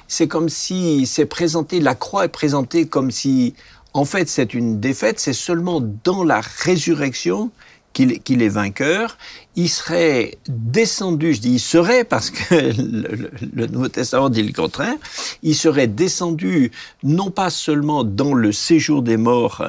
C'est 0.08 0.28
comme 0.28 0.48
si 0.48 1.06
c'est 1.06 1.26
présenté, 1.26 1.80
la 1.80 1.94
croix 1.94 2.24
est 2.24 2.28
présentée 2.28 2.86
comme 2.86 3.10
si, 3.10 3.54
en 3.94 4.04
fait, 4.04 4.28
c'est 4.28 4.54
une 4.54 4.80
défaite. 4.80 5.18
C'est 5.20 5.32
seulement 5.32 5.80
dans 6.04 6.24
la 6.24 6.40
résurrection 6.40 7.50
qu'il 7.92 8.40
est 8.42 8.48
vainqueur. 8.48 9.18
Il 9.56 9.68
serait 9.68 10.38
descendu, 10.48 11.34
je 11.34 11.40
dis 11.40 11.50
il 11.54 11.58
serait 11.60 12.04
parce 12.04 12.30
que 12.30 12.54
le, 12.54 13.30
le- 13.54 13.66
Nouveau 13.66 13.88
Testament 13.88 14.30
dit 14.30 14.44
le 14.44 14.52
contraire, 14.52 14.94
il 15.42 15.56
serait 15.56 15.88
descendu 15.88 16.70
non 17.02 17.30
pas 17.32 17.50
seulement 17.50 18.04
dans 18.04 18.32
le 18.32 18.52
séjour 18.52 19.02
des 19.02 19.16
morts 19.16 19.64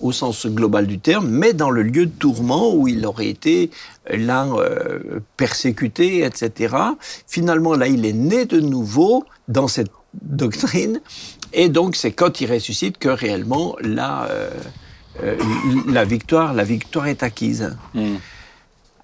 au 0.00 0.12
sens 0.12 0.46
global 0.46 0.86
du 0.86 0.98
terme, 0.98 1.28
mais 1.28 1.52
dans 1.52 1.70
le 1.70 1.82
lieu 1.82 2.06
de 2.06 2.10
tourment 2.10 2.74
où 2.74 2.88
il 2.88 3.04
aurait 3.06 3.28
été 3.28 3.70
euh, 4.10 4.16
là 4.16 4.46
euh, 4.46 5.20
persécuté, 5.36 6.24
etc. 6.24 6.74
Finalement, 7.26 7.74
là, 7.74 7.88
il 7.88 8.06
est 8.06 8.12
né 8.12 8.44
de 8.44 8.60
nouveau 8.60 9.24
dans 9.48 9.68
cette 9.68 9.90
doctrine, 10.22 11.00
et 11.52 11.68
donc 11.68 11.96
c'est 11.96 12.12
quand 12.12 12.40
il 12.40 12.50
ressuscite 12.50 12.98
que 12.98 13.08
réellement 13.08 13.76
là, 13.80 14.28
euh, 14.30 14.50
la 15.86 16.04
victoire, 16.04 16.54
la 16.54 16.64
victoire 16.64 17.06
est 17.06 17.22
acquise. 17.22 17.76
Hmm. 17.94 18.16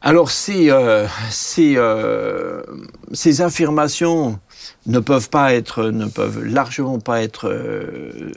Alors 0.07 0.31
ces, 0.31 0.69
euh, 0.71 1.07
ces, 1.31 1.75
euh, 1.79 2.63
ces 3.15 3.41
affirmations 3.41 4.39
ne 4.87 4.99
peuvent 4.99 5.31
pas 5.31 5.55
être, 5.55 5.85
ne 5.85 6.05
peuvent 6.05 6.45
largement 6.45 6.99
pas 6.99 7.23
être 7.23 7.49
euh, 7.49 8.31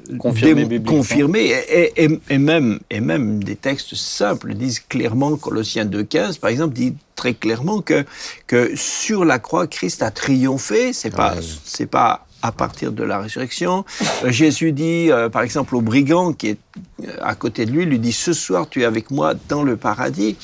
Confirmées 0.87 1.51
et, 1.69 2.05
et- 2.05 2.19
et 2.29 2.37
même, 2.37 2.79
et 2.89 3.01
même 3.01 3.43
des 3.43 3.57
textes 3.57 3.95
simples 3.95 4.53
disent 4.53 4.79
clairement, 4.79 5.35
Colossiens 5.35 5.83
2.15 5.85 6.39
par 6.39 6.49
exemple, 6.51 6.73
dit 6.73 6.95
très 7.17 7.33
clairement 7.33 7.81
que, 7.81 8.05
que 8.47 8.71
sur 8.75 9.25
la 9.25 9.37
croix, 9.37 9.67
Christ 9.67 10.01
a 10.03 10.09
triomphé. 10.11 10.93
C'est 10.93 11.13
pas, 11.13 11.35
Ouais. 11.35 11.41
c'est 11.65 11.85
pas 11.87 12.25
à 12.43 12.53
partir 12.53 12.93
de 12.93 13.03
la 13.03 13.19
résurrection. 13.19 13.83
Euh, 14.23 14.31
Jésus 14.31 14.71
dit, 14.71 15.11
euh, 15.11 15.27
par 15.27 15.41
exemple, 15.41 15.75
au 15.75 15.81
brigand 15.81 16.31
qui 16.31 16.49
est 16.49 16.57
à 17.21 17.35
côté 17.35 17.65
de 17.65 17.71
lui, 17.71 17.83
lui 17.85 17.99
dit, 17.99 18.13
ce 18.13 18.31
soir 18.31 18.69
tu 18.69 18.83
es 18.83 18.85
avec 18.85 19.11
moi 19.11 19.33
dans 19.49 19.63
le 19.63 19.75
paradis. 19.75 20.37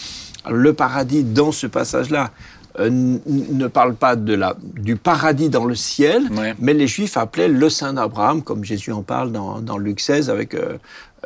Le 0.50 0.74
paradis, 0.74 1.24
dans 1.24 1.52
ce 1.52 1.68
passage-là, 1.68 2.32
euh, 2.80 2.90
ne 2.90 3.68
parle 3.68 3.94
pas 3.96 4.16
de 4.16 4.34
la, 4.34 4.56
du 4.64 4.96
paradis 4.96 5.50
dans 5.50 5.66
le 5.66 5.76
ciel, 5.76 6.24
Ouais. 6.36 6.56
mais 6.60 6.74
les 6.74 6.88
Juifs 6.88 7.18
appelaient 7.18 7.48
le 7.48 7.70
Saint 7.70 7.94
d'Abraham, 7.94 8.42
comme 8.42 8.64
Jésus 8.66 8.92
en 8.92 9.04
parle 9.04 9.32
dans, 9.32 9.60
dans 9.62 9.78
Luc 9.78 10.00
16 10.00 10.30
avec 10.30 10.56
euh, 10.56 10.78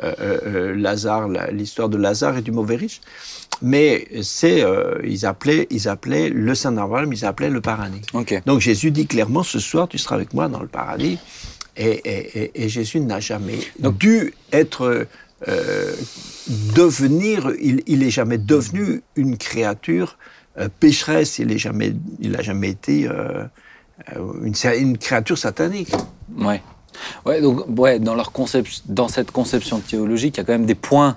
euh, 0.02 0.74
Lazare, 0.76 1.26
la- 1.28 1.50
l'histoire 1.50 1.88
de 1.88 1.96
Lazare 1.96 2.36
et 2.36 2.42
du 2.42 2.52
mauvais 2.52 2.76
riche. 2.76 3.00
Mais 3.62 4.06
c'est, 4.22 4.62
ils 5.04 5.26
appelaient, 5.26 5.66
ils 5.70 5.88
appelaient 5.88 6.28
le 6.28 6.54
Saint 6.54 6.70
d'Abraham, 6.72 7.12
ils 7.12 7.24
appelaient 7.24 7.50
le 7.50 7.60
paradis. 7.60 8.02
Donc 8.46 8.60
Jésus 8.60 8.90
dit 8.92 9.06
clairement, 9.06 9.42
ce 9.42 9.58
soir, 9.58 9.88
tu 9.88 9.98
seras 9.98 10.14
avec 10.16 10.32
moi 10.34 10.48
dans 10.48 10.60
le 10.60 10.68
paradis. 10.68 11.18
Et, 11.76 11.86
et- 11.90 12.38
et- 12.42 12.64
et 12.64 12.68
Jésus 12.68 13.00
n'a 13.00 13.18
jamais 13.20 13.58
dû 13.98 14.34
être, 14.52 15.06
euh, 15.46 15.94
devenir, 16.74 17.52
il, 17.60 17.82
il 17.86 18.02
est 18.02 18.10
jamais 18.10 18.38
devenu 18.38 19.02
une 19.14 19.36
créature 19.36 20.18
euh, 20.58 20.68
pécheresse, 20.80 21.38
il 21.38 21.48
n'a 21.48 21.56
jamais, 21.56 21.94
il 22.18 22.34
a 22.36 22.42
jamais 22.42 22.70
été 22.70 23.06
euh, 23.08 23.44
une, 24.42 24.54
une 24.78 24.98
créature 24.98 25.38
satanique. 25.38 25.92
Ouais. 26.36 26.62
Ouais, 27.24 27.40
donc, 27.40 27.64
ouais, 27.78 28.00
dans, 28.00 28.14
leur 28.14 28.32
concept, 28.32 28.82
dans 28.86 29.08
cette 29.08 29.30
conception 29.30 29.78
théologique, 29.78 30.36
il 30.36 30.38
y 30.38 30.40
a 30.40 30.44
quand 30.44 30.52
même 30.52 30.66
des 30.66 30.74
points 30.74 31.16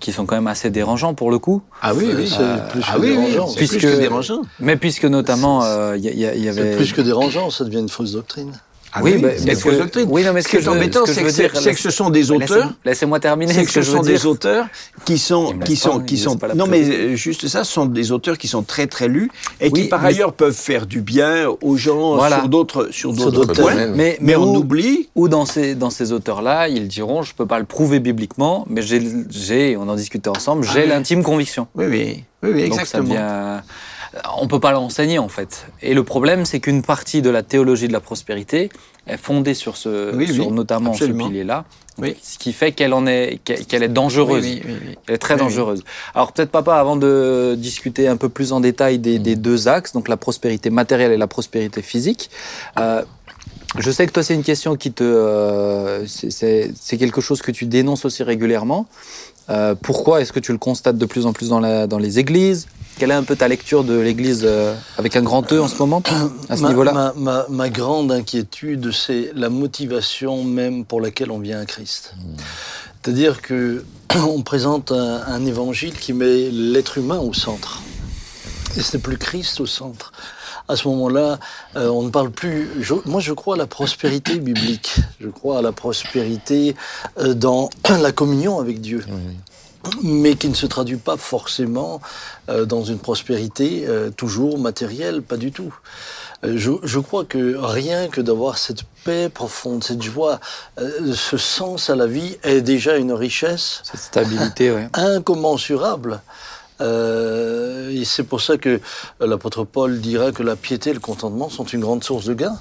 qui 0.00 0.12
sont 0.12 0.26
quand 0.26 0.34
même 0.34 0.48
assez 0.48 0.70
dérangeants 0.70 1.14
pour 1.14 1.30
le 1.30 1.38
coup. 1.38 1.62
Ah 1.80 1.94
oui, 1.94 2.10
oui, 2.14 2.28
c'est 2.28 2.68
plus 2.70 2.82
ah 2.86 2.96
que 2.96 3.00
oui, 3.00 3.56
plus 3.56 3.76
que 3.78 3.98
dérangeant. 3.98 4.42
Mais 4.60 4.76
puisque 4.76 5.04
notamment, 5.04 5.64
euh, 5.64 5.96
il 5.96 6.04
y, 6.04 6.24
C'est 6.24 6.48
avait. 6.48 6.76
plus 6.76 6.92
que 6.92 7.00
dérangeant, 7.00 7.50
ça 7.50 7.64
devient 7.64 7.78
une 7.78 7.88
fausse 7.88 8.12
doctrine. 8.12 8.52
Ah 8.92 9.00
Oui, 9.02 9.18
bah, 9.18 9.28
c'est 9.36 9.44
mais 9.44 9.52
une 9.52 9.56
ce 9.58 9.62
fausse 9.62 9.72
que- 9.74 9.78
doctrine. 9.78 10.06
oui, 10.10 10.24
non, 10.24 10.32
mais 10.32 10.40
ce 10.40 10.48
ce 10.48 10.56
qui 10.56 10.64
est 10.64 10.68
embêtant, 10.68 11.04
ce 11.04 11.12
que 11.20 11.30
c'est 11.30 11.48
que, 11.74 11.78
ce 11.78 11.90
sont 11.90 12.08
des 12.10 12.30
auteurs 12.30 12.56
Laissez- 12.56 12.74
Laissez-moi 12.86 13.20
terminer. 13.20 13.52
C'est 13.52 13.64
ce 13.66 13.72
que 13.74 13.82
ce 13.82 13.90
sont 13.92 14.00
des 14.02 14.24
auteurs 14.26 14.66
qui 15.04 15.18
sont, 15.18 15.54
qui 15.64 15.76
sont, 15.76 16.00
qui 16.00 16.16
sont. 16.16 16.38
Non, 16.54 16.66
mais 16.66 16.82
euh, 16.82 17.14
juste 17.14 17.46
ça, 17.48 17.64
ce 17.64 17.72
sont 17.72 17.84
des 17.86 18.12
auteurs 18.12 18.38
qui 18.38 18.48
sont 18.48 18.62
très 18.62 18.86
très 18.86 19.08
lus 19.08 19.30
et 19.60 19.70
qui 19.70 19.82
Oui, 19.82 19.88
par 19.88 20.00
mais- 20.02 20.08
ailleurs 20.08 20.32
peuvent 20.32 20.54
faire 20.54 20.86
du 20.86 21.00
bien 21.02 21.46
aux 21.60 21.76
gens 21.76 22.16
Voilà. 22.16 22.38
sur 22.40 22.48
d'autres 22.48 22.88
sur 22.90 23.12
d'autres 23.12 23.44
points. 23.52 23.72
domaines. 23.74 23.94
Mais, 23.94 24.16
Mais 24.20 24.36
on 24.36 24.54
où- 24.54 24.56
oublie. 24.58 25.08
Ou 25.14 25.28
dans 25.28 25.44
ces, 25.44 25.74
dans 25.74 25.90
ces 25.90 26.12
auteurs-là, 26.12 26.68
ils 26.68 26.88
diront, 26.88 27.22
je 27.22 27.34
peux 27.34 27.46
pas 27.46 27.58
le 27.58 27.66
prouver 27.66 28.00
bibliquement, 28.00 28.64
mais 28.70 28.80
j'ai, 28.82 29.02
j'ai 29.30 29.76
on 29.76 29.88
en 29.88 29.96
discutait 29.96 30.30
ensemble, 30.30 30.64
j'ai 30.64 30.80
Ah 30.80 30.82
oui. 30.84 30.88
l'intime 30.88 31.22
conviction. 31.22 31.66
Oui, 31.74 31.84
oui, 31.88 32.24
oui, 32.42 32.50
oui, 32.54 32.62
Donc 32.68 32.74
ça 32.74 32.80
exactement. 32.82 33.60
On 34.40 34.48
peut 34.48 34.60
pas 34.60 34.72
l'enseigner 34.72 35.18
en 35.18 35.28
fait. 35.28 35.66
Et 35.82 35.94
le 35.94 36.02
problème, 36.04 36.44
c'est 36.44 36.60
qu'une 36.60 36.82
partie 36.82 37.22
de 37.22 37.30
la 37.30 37.42
théologie 37.42 37.88
de 37.88 37.92
la 37.92 38.00
prospérité 38.00 38.70
est 39.06 39.16
fondée 39.16 39.54
sur 39.54 39.76
ce, 39.76 40.14
Oui, 40.14 40.26
oui, 40.28 40.34
sur 40.34 40.50
notamment 40.50 40.90
absolument. 40.92 41.24
ce 41.24 41.28
pilier-là, 41.30 41.64
Oui. 41.98 42.16
ce 42.22 42.38
qui 42.38 42.52
fait 42.52 42.72
qu'elle 42.72 42.92
en 42.92 43.06
est, 43.06 43.38
qu'elle 43.44 43.82
est 43.82 43.88
dangereuse. 43.88 44.44
Oui, 44.44 44.62
oui, 44.64 44.72
oui, 44.74 44.86
oui. 44.90 44.98
Elle 45.06 45.14
est 45.14 45.18
très 45.18 45.36
dangereuse. 45.36 45.82
Alors 46.14 46.32
peut-être 46.32 46.50
papa, 46.50 46.74
avant 46.76 46.96
de 46.96 47.54
discuter 47.58 48.08
un 48.08 48.16
peu 48.16 48.28
plus 48.28 48.52
en 48.52 48.60
détail 48.60 48.98
des, 48.98 49.18
Mm. 49.18 49.22
des 49.22 49.36
deux 49.36 49.68
axes, 49.68 49.92
donc 49.92 50.08
la 50.08 50.16
prospérité 50.16 50.70
matérielle 50.70 51.12
et 51.12 51.16
la 51.16 51.26
prospérité 51.26 51.82
physique. 51.82 52.30
euh, 52.78 53.02
je 53.78 53.90
sais 53.90 54.06
que 54.06 54.12
toi 54.12 54.22
c'est 54.22 54.34
une 54.34 54.42
question 54.42 54.76
qui 54.76 54.92
te, 54.92 55.04
euh, 55.04 56.06
c'est- 56.06 56.96
quelque 56.98 57.20
chose 57.20 57.42
que 57.42 57.50
tu 57.52 57.66
dénonces 57.66 58.04
aussi 58.06 58.22
régulièrement. 58.22 58.86
Euh, 59.50 59.74
pourquoi 59.80 60.20
est-ce 60.20 60.32
que 60.32 60.40
tu 60.40 60.52
le 60.52 60.58
constates 60.58 60.96
de 60.98 61.06
plus 61.06 61.26
en 61.26 61.32
plus 61.34 61.50
dans, 61.50 61.60
la, 61.60 61.86
dans 61.86 61.98
les 61.98 62.18
églises? 62.18 62.66
Quelle 62.98 63.10
est 63.12 63.14
un 63.14 63.22
peu 63.22 63.36
ta 63.36 63.46
lecture 63.48 63.84
de 63.84 63.98
l'église 63.98 64.42
euh, 64.44 64.74
avec 64.96 65.14
un 65.16 65.22
grand 65.22 65.52
E 65.52 65.60
en 65.60 65.68
ce 65.68 65.76
moment 65.78 66.02
à 66.48 66.56
ce 66.56 66.62
niveau-là 66.70 66.92
ma, 66.92 67.12
ma- 67.16 67.46
ma 67.48 67.68
grande 67.70 68.10
inquiétude, 68.10 68.90
c'est 68.92 69.30
la 69.34 69.48
motivation 69.50 70.42
même 70.42 70.84
pour 70.84 71.00
laquelle 71.00 71.30
on 71.30 71.38
vient 71.38 71.60
à 71.60 71.64
Christ. 71.66 72.14
C'est-à-dire 73.02 73.40
que 73.40 73.84
on 74.16 74.42
présente 74.42 74.90
un, 74.92 75.22
un 75.26 75.46
évangile 75.46 75.94
qui 75.94 76.12
met 76.12 76.50
l'être 76.50 76.98
humain 76.98 77.18
au 77.20 77.32
centre. 77.32 77.80
Et 78.76 78.80
ce 78.80 78.96
n'est 78.96 79.02
plus 79.02 79.16
Christ 79.16 79.60
au 79.60 79.66
centre. 79.66 80.12
À 80.70 80.76
ce 80.76 80.86
moment-là, 80.88 81.38
euh, 81.76 81.88
on 81.88 82.02
ne 82.02 82.10
parle 82.10 82.30
plus. 82.30 82.68
je- 82.80 82.92
moi, 83.06 83.20
je 83.20 83.32
crois 83.32 83.54
à 83.54 83.58
la 83.58 83.66
prospérité 83.66 84.38
biblique. 84.38 84.96
Je 85.20 85.28
crois 85.28 85.58
à 85.60 85.62
la 85.62 85.72
prospérité 85.72 86.74
euh, 87.18 87.32
dans 87.32 87.70
la 88.02 88.12
communion 88.12 88.58
avec 88.60 88.80
Dieu 88.80 89.02
mais 90.02 90.34
qui 90.34 90.48
ne 90.48 90.54
se 90.54 90.66
traduit 90.66 90.96
pas 90.96 91.16
forcément 91.16 92.00
euh, 92.48 92.64
dans 92.64 92.84
une 92.84 92.98
prospérité 92.98 93.84
euh, 93.86 94.10
toujours 94.10 94.58
matérielle, 94.58 95.22
pas 95.22 95.36
du 95.36 95.52
tout. 95.52 95.74
Euh, 96.44 96.54
je, 96.56 96.72
je 96.82 96.98
crois 96.98 97.24
que 97.24 97.56
rien 97.56 98.08
que 98.08 98.20
d'avoir 98.20 98.58
cette 98.58 98.82
paix 99.04 99.28
profonde, 99.28 99.82
cette 99.84 100.02
joie, 100.02 100.40
ce 100.78 101.36
sens 101.36 101.90
à 101.90 101.96
la 101.96 102.06
vie 102.06 102.36
est 102.42 102.60
déjà 102.60 102.96
une 102.96 103.12
richesse 103.12 103.80
Cette 103.84 104.00
stabilité, 104.00 104.70
ouais. 104.70 104.88
incommensurable. 104.94 106.20
Euh, 106.80 107.90
et 107.90 108.04
c'est 108.04 108.22
pour 108.22 108.40
ça 108.40 108.56
que 108.56 108.80
l'apôtre 109.20 109.64
Paul 109.64 110.00
dira 110.00 110.32
que 110.32 110.42
la 110.42 110.56
piété 110.56 110.90
et 110.90 110.94
le 110.94 111.00
contentement 111.00 111.48
sont 111.48 111.64
une 111.64 111.80
grande 111.80 112.04
source 112.04 112.26
de 112.26 112.34
gain. 112.34 112.60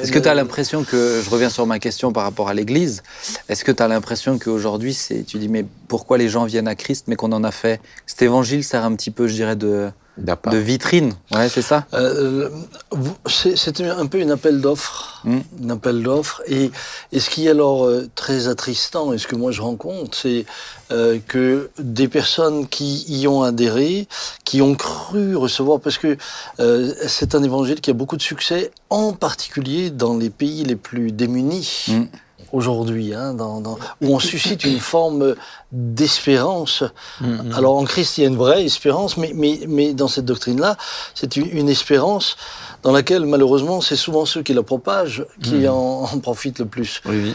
Est-ce 0.00 0.12
que 0.12 0.18
tu 0.18 0.28
as 0.28 0.34
l'impression 0.34 0.84
que, 0.84 1.20
je 1.24 1.30
reviens 1.30 1.50
sur 1.50 1.66
ma 1.66 1.78
question 1.78 2.12
par 2.12 2.22
rapport 2.22 2.48
à 2.48 2.54
l'Église, 2.54 3.02
est-ce 3.48 3.64
que 3.64 3.72
tu 3.72 3.82
as 3.82 3.88
l'impression 3.88 4.38
qu'aujourd'hui, 4.38 4.94
c'est, 4.94 5.24
tu 5.24 5.38
dis, 5.38 5.48
mais 5.48 5.64
pourquoi 5.88 6.18
les 6.18 6.28
gens 6.28 6.44
viennent 6.44 6.68
à 6.68 6.74
Christ, 6.74 7.06
mais 7.08 7.16
qu'on 7.16 7.32
en 7.32 7.44
a 7.44 7.50
fait? 7.50 7.80
Cet 8.06 8.22
évangile 8.22 8.62
sert 8.62 8.84
un 8.84 8.94
petit 8.94 9.10
peu, 9.10 9.26
je 9.26 9.34
dirais, 9.34 9.56
de. 9.56 9.90
De 10.18 10.56
vitrine. 10.58 11.14
Ouais, 11.32 11.48
c'est 11.48 11.62
ça 11.62 11.86
Euh, 11.94 12.48
vous- 12.90 13.16
c'est 13.26 13.80
un 13.80 14.06
peu 14.06 14.18
une 14.20 14.30
appel 14.30 14.60
d'offres, 14.60 15.20
Mm. 15.24 15.38
un 15.64 15.70
appel 15.70 16.02
d'offres. 16.02 16.42
Et, 16.46 16.70
et 17.12 17.20
ce 17.20 17.30
qui 17.30 17.46
est 17.46 17.50
alors 17.50 17.86
euh, 17.86 18.08
très 18.14 18.48
attristant, 18.48 19.12
et 19.12 19.18
ce 19.18 19.26
que 19.26 19.36
moi 19.36 19.52
je 19.52 19.62
rencontre, 19.62 20.16
c'est 20.16 20.44
euh, 20.90 21.18
que 21.26 21.70
des 21.78 22.08
personnes 22.08 22.66
qui 22.66 23.04
y 23.08 23.28
ont 23.28 23.42
adhéré, 23.42 24.08
qui 24.44 24.62
ont 24.62 24.74
cru 24.74 25.36
recevoir, 25.36 25.80
parce 25.80 25.98
que 25.98 26.16
euh, 26.60 26.92
c'est 27.06 27.34
un 27.34 27.42
évangile 27.42 27.80
qui 27.80 27.90
a 27.90 27.94
beaucoup 27.94 28.16
de 28.16 28.22
succès, 28.22 28.70
en 28.90 29.12
particulier 29.12 29.90
dans 29.90 30.16
les 30.16 30.30
pays 30.30 30.64
les 30.64 30.76
plus 30.76 31.12
démunis. 31.12 31.86
Mm. 31.88 32.02
Aujourd'hui, 32.52 33.12
hein, 33.14 33.34
dans, 33.34 33.60
dans- 33.60 33.78
où 34.00 34.14
on 34.14 34.18
suscite 34.18 34.64
une 34.64 34.80
forme 34.80 35.34
d'espérance. 35.70 36.82
Alors 37.54 37.76
en 37.76 37.84
Christ, 37.84 38.16
il 38.18 38.22
y 38.22 38.24
a 38.24 38.28
une 38.28 38.36
vraie 38.36 38.64
espérance, 38.64 39.16
mais, 39.16 39.32
mais, 39.34 39.60
mais 39.68 39.92
dans 39.92 40.08
cette 40.08 40.24
doctrine-là, 40.24 40.76
c'est 41.14 41.36
une, 41.36 41.48
une 41.56 41.68
espérance 41.68 42.36
dans 42.82 42.92
laquelle, 42.92 43.26
malheureusement, 43.26 43.80
c'est 43.80 43.96
souvent 43.96 44.24
ceux 44.24 44.42
qui 44.42 44.54
la 44.54 44.62
propagent 44.62 45.26
qui 45.42 45.68
en, 45.68 45.74
en 46.12 46.18
profitent 46.20 46.60
le 46.60 46.66
plus. 46.66 47.02
Oui, 47.04 47.20
oui. 47.22 47.34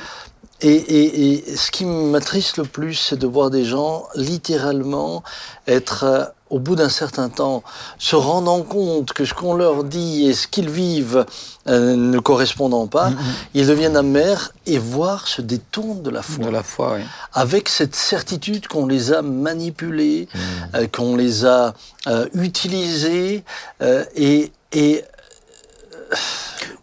Et, 0.61 0.73
et, 0.75 1.33
et 1.49 1.55
ce 1.57 1.71
qui 1.71 1.83
m'attriste 1.85 2.57
le 2.57 2.63
plus, 2.63 2.93
c'est 2.93 3.17
de 3.17 3.27
voir 3.27 3.49
des 3.49 3.65
gens 3.65 4.05
littéralement 4.15 5.21
être, 5.67 6.03
euh, 6.05 6.23
au 6.53 6.59
bout 6.59 6.75
d'un 6.75 6.89
certain 6.89 7.29
temps, 7.29 7.63
se 7.97 8.15
rendant 8.15 8.61
compte 8.61 9.11
que 9.11 9.25
ce 9.25 9.33
qu'on 9.33 9.55
leur 9.55 9.83
dit 9.83 10.27
et 10.27 10.33
ce 10.33 10.47
qu'ils 10.47 10.69
vivent 10.69 11.25
euh, 11.67 11.95
ne 11.95 12.19
correspondant 12.19 12.85
pas, 12.85 13.11
ils 13.55 13.65
deviennent 13.65 13.97
amers 13.97 14.51
et 14.67 14.77
voire 14.77 15.27
se 15.27 15.41
détournent 15.41 16.03
de 16.03 16.11
la 16.11 16.21
foi. 16.21 16.45
De 16.45 16.51
la 16.51 16.61
foi, 16.61 16.93
oui. 16.97 17.01
avec 17.33 17.69
cette 17.69 17.95
certitude 17.95 18.67
qu'on 18.67 18.85
les 18.85 19.11
a 19.11 19.23
manipulés, 19.23 20.27
euh, 20.75 20.85
qu'on 20.87 21.15
les 21.15 21.43
a 21.43 21.73
euh, 22.05 22.27
utilisés, 22.35 23.43
et, 24.15 24.51
et 24.73 25.03
euh, 26.11 26.15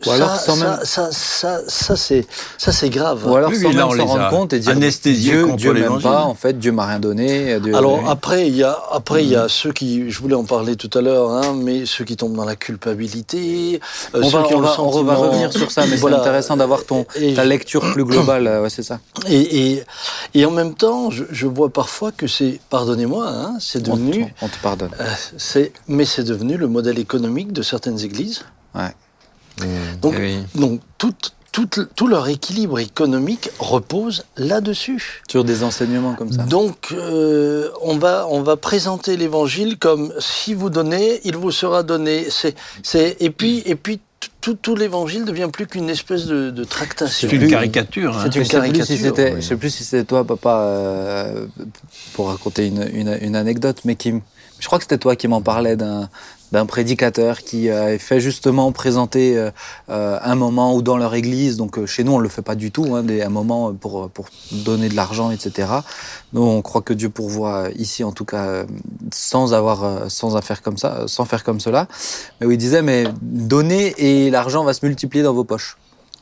Ou 0.03 0.05
ça, 0.05 0.15
alors 0.15 0.37
sans 0.37 0.55
ça, 0.57 0.65
même- 0.65 0.79
ça, 0.85 1.09
ça, 1.13 1.61
ça, 1.69 1.97
c'est, 1.97 2.27
ça, 2.57 2.73
c'est 2.73 2.89
grave. 2.89 3.27
Ou 3.27 3.37
alors 3.37 3.51
Oui, 3.51 3.57
sans 3.61 3.69
oui, 3.69 3.75
là, 3.75 3.87
même 3.87 3.93
on 3.93 3.97
s'en 3.97 4.07
rendre 4.07 4.31
compte 4.31 4.53
et 4.55 4.59
dire 4.61 4.75
Dieu, 4.75 5.47
Dieu 5.57 5.73
m'aime 5.75 6.01
pas, 6.01 6.23
en 6.25 6.35
fait, 6.35 6.59
Dieu 6.59 6.73
m'a 6.73 6.87
rien 6.87 6.99
donné. 7.01 7.61
Dieu- 7.61 7.75
Alors 7.77 8.09
après, 8.09 8.47
il 8.49 8.57
y 8.57 8.63
a 8.65 8.79
après 8.93 9.23
il 9.25 9.31
y 9.31 9.37
a 9.37 9.49
ceux 9.49 9.73
qui, 9.73 10.11
je 10.11 10.19
voulais 10.21 10.35
en 10.35 10.45
parler 10.45 10.77
tout 10.77 10.91
à 10.97 11.03
l'heure, 11.03 11.31
hein, 11.31 11.55
mais 11.55 11.85
ceux 11.87 12.05
qui 12.05 12.17
tombent 12.17 12.35
dans 12.37 12.45
la 12.47 12.57
culpabilité, 12.57 13.81
euh, 14.15 14.21
on 14.23 14.31
ceux 14.31 14.39
va, 14.39 14.45
qui 14.45 14.55
on, 14.55 14.59
ont 14.59 14.61
va, 14.63 14.69
le 14.77 14.81
on 14.81 15.03
va 15.03 15.15
sentiment- 15.15 15.21
revenir 15.29 15.53
sur 15.53 15.71
ça, 15.71 15.87
mais 15.87 15.97
Voilà. 15.97 16.17
c'est 16.17 16.21
intéressant 16.23 16.57
d'avoir 16.57 16.85
ton, 16.85 17.05
Et- 17.17 17.35
ta 17.35 17.45
lecture 17.45 17.93
plus 17.93 18.05
globale. 18.05 18.47
euh, 18.47 18.63
Ouais, 18.63 18.71
c'est 18.71 18.83
ça. 18.83 19.01
Et, 19.29 19.73
et, 19.73 19.85
et 20.35 20.47
en 20.47 20.51
même 20.51 20.75
temps, 20.75 21.11
je, 21.11 21.25
je 21.31 21.47
vois 21.47 21.69
parfois 21.71 22.13
que 22.13 22.27
c'est, 22.27 22.61
pardonnez-moi, 22.71 23.27
hein, 23.29 23.55
c'est 23.61 23.87
On 23.89 23.97
devenu, 23.97 24.27
te, 24.27 24.45
on 24.45 24.49
te 24.49 24.59
pardonne. 24.63 24.91
euh, 25.01 25.05
c'est, 25.39 25.73
mais 25.89 26.05
c'est 26.05 26.25
devenu 26.25 26.57
le 26.57 26.69
modèle 26.69 26.99
économique 26.99 27.53
de 27.53 27.63
certaines 27.63 28.01
églises. 28.01 28.43
Ouais. 28.75 28.93
Donc, 30.01 30.15
Oui. 30.19 30.39
donc 30.55 30.81
tout, 30.99 31.13
tout, 31.53 31.69
tout 31.97 32.07
leur 32.07 32.29
équilibre 32.29 32.79
économique 32.79 33.51
repose 33.59 34.25
là-dessus. 34.37 35.23
Sur 35.29 35.43
des 35.45 35.63
enseignements 35.65 36.15
comme 36.15 36.33
ça. 36.33 36.43
Donc, 36.45 36.89
euh, 36.93 37.69
on, 37.83 37.97
va, 37.99 38.27
on 38.31 38.43
va 38.43 38.57
présenter 38.57 39.17
l'évangile 39.17 39.77
comme 39.79 40.13
si 40.21 40.55
vous 40.55 40.71
donnez, 40.71 41.21
il 41.25 41.37
vous 41.37 41.51
sera 41.51 41.83
donné. 41.83 42.27
C'est, 42.31 42.55
c'est, 42.83 43.17
et 43.21 43.31
puis, 43.31 43.63
et 43.67 43.75
puis 43.75 43.99
tout, 44.41 44.55
tout 44.55 44.77
l'évangile 44.77 45.25
devient 45.25 45.49
plus 45.53 45.67
qu'une 45.67 45.91
espèce 45.91 46.27
de, 46.27 46.51
de 46.51 46.65
tractation. 46.65 47.29
C'est 47.29 47.37
une 47.37 47.49
caricature. 47.51 48.17
hein. 48.17 48.21
C'est 48.31 48.37
une 48.39 48.45
Je 48.45 48.49
sais 48.49 48.61
plus 48.61 48.85
si 48.85 48.99
caricature, 49.03 49.35
oui. 49.35 49.43
je 49.43 49.47
sais 49.49 49.57
plus 49.57 49.71
si 49.71 49.85
c'était 49.85 50.05
toi, 50.05 50.25
papa, 50.25 50.61
euh, 50.61 51.47
pour 52.15 52.29
raconter 52.29 52.67
une, 52.69 52.89
une, 52.93 53.19
une 53.21 53.35
anecdote, 53.37 53.79
mais 53.85 53.97
qui, 53.97 54.15
je 54.61 54.67
crois 54.67 54.79
que 54.79 54.85
c'était 54.85 54.99
toi 54.99 55.17
qui 55.17 55.27
m'en 55.27 55.43
parlais 55.43 55.77
d'un, 55.77 56.09
d'un 56.53 56.67
prédicateur 56.67 57.41
qui 57.41 57.71
a 57.71 57.99
fait 57.99 58.21
justement 58.21 58.73
présenter 58.73 59.37
euh, 59.37 59.51
euh, 59.89 60.19
un 60.23 60.35
moment 60.35 60.75
ou 60.75 60.83
dans 60.83 60.97
leur 60.97 61.15
église. 61.15 61.57
Donc 61.57 61.79
euh, 61.79 61.87
chez 61.87 62.05
nous, 62.05 62.13
on 62.13 62.19
le 62.19 62.29
fait 62.29 62.43
pas 62.43 62.55
du 62.55 62.71
tout, 62.71 62.95
hein, 62.95 63.03
des, 63.03 63.23
un 63.23 63.29
moment 63.29 63.73
pour, 63.73 64.11
pour 64.11 64.27
donner 64.53 64.89
de 64.89 64.97
l'argent, 64.97 65.31
etc. 65.31 65.69
Nous, 66.33 66.43
on 66.43 66.63
croit 66.63 66.83
que 66.83 66.93
Dieu 66.93 67.11
pourvoit 67.11 67.69
ici, 67.77 68.05
en 68.05 68.13
tout 68.13 68.25
cas, 68.25 68.45
euh, 68.45 68.65
sans 69.13 69.53
avoir, 69.53 69.85
euh, 69.85 70.09
sans 70.09 70.41
faire 70.41 70.63
comme 70.63 70.77
ça, 70.77 71.05
sans 71.07 71.25
faire 71.25 71.43
comme 71.43 71.61
cela. 71.61 71.89
Mais 72.41 72.47
où 72.47 72.51
il 72.53 72.59
disait, 72.59 72.83
mais 72.83 73.05
donnez 73.21 73.95
et 73.99 74.31
l'argent 74.31 74.63
va 74.63 74.73
se 74.73 74.85
multiplier 74.87 75.25
dans 75.25 75.35
vos 75.35 75.45
poches. 75.45 75.77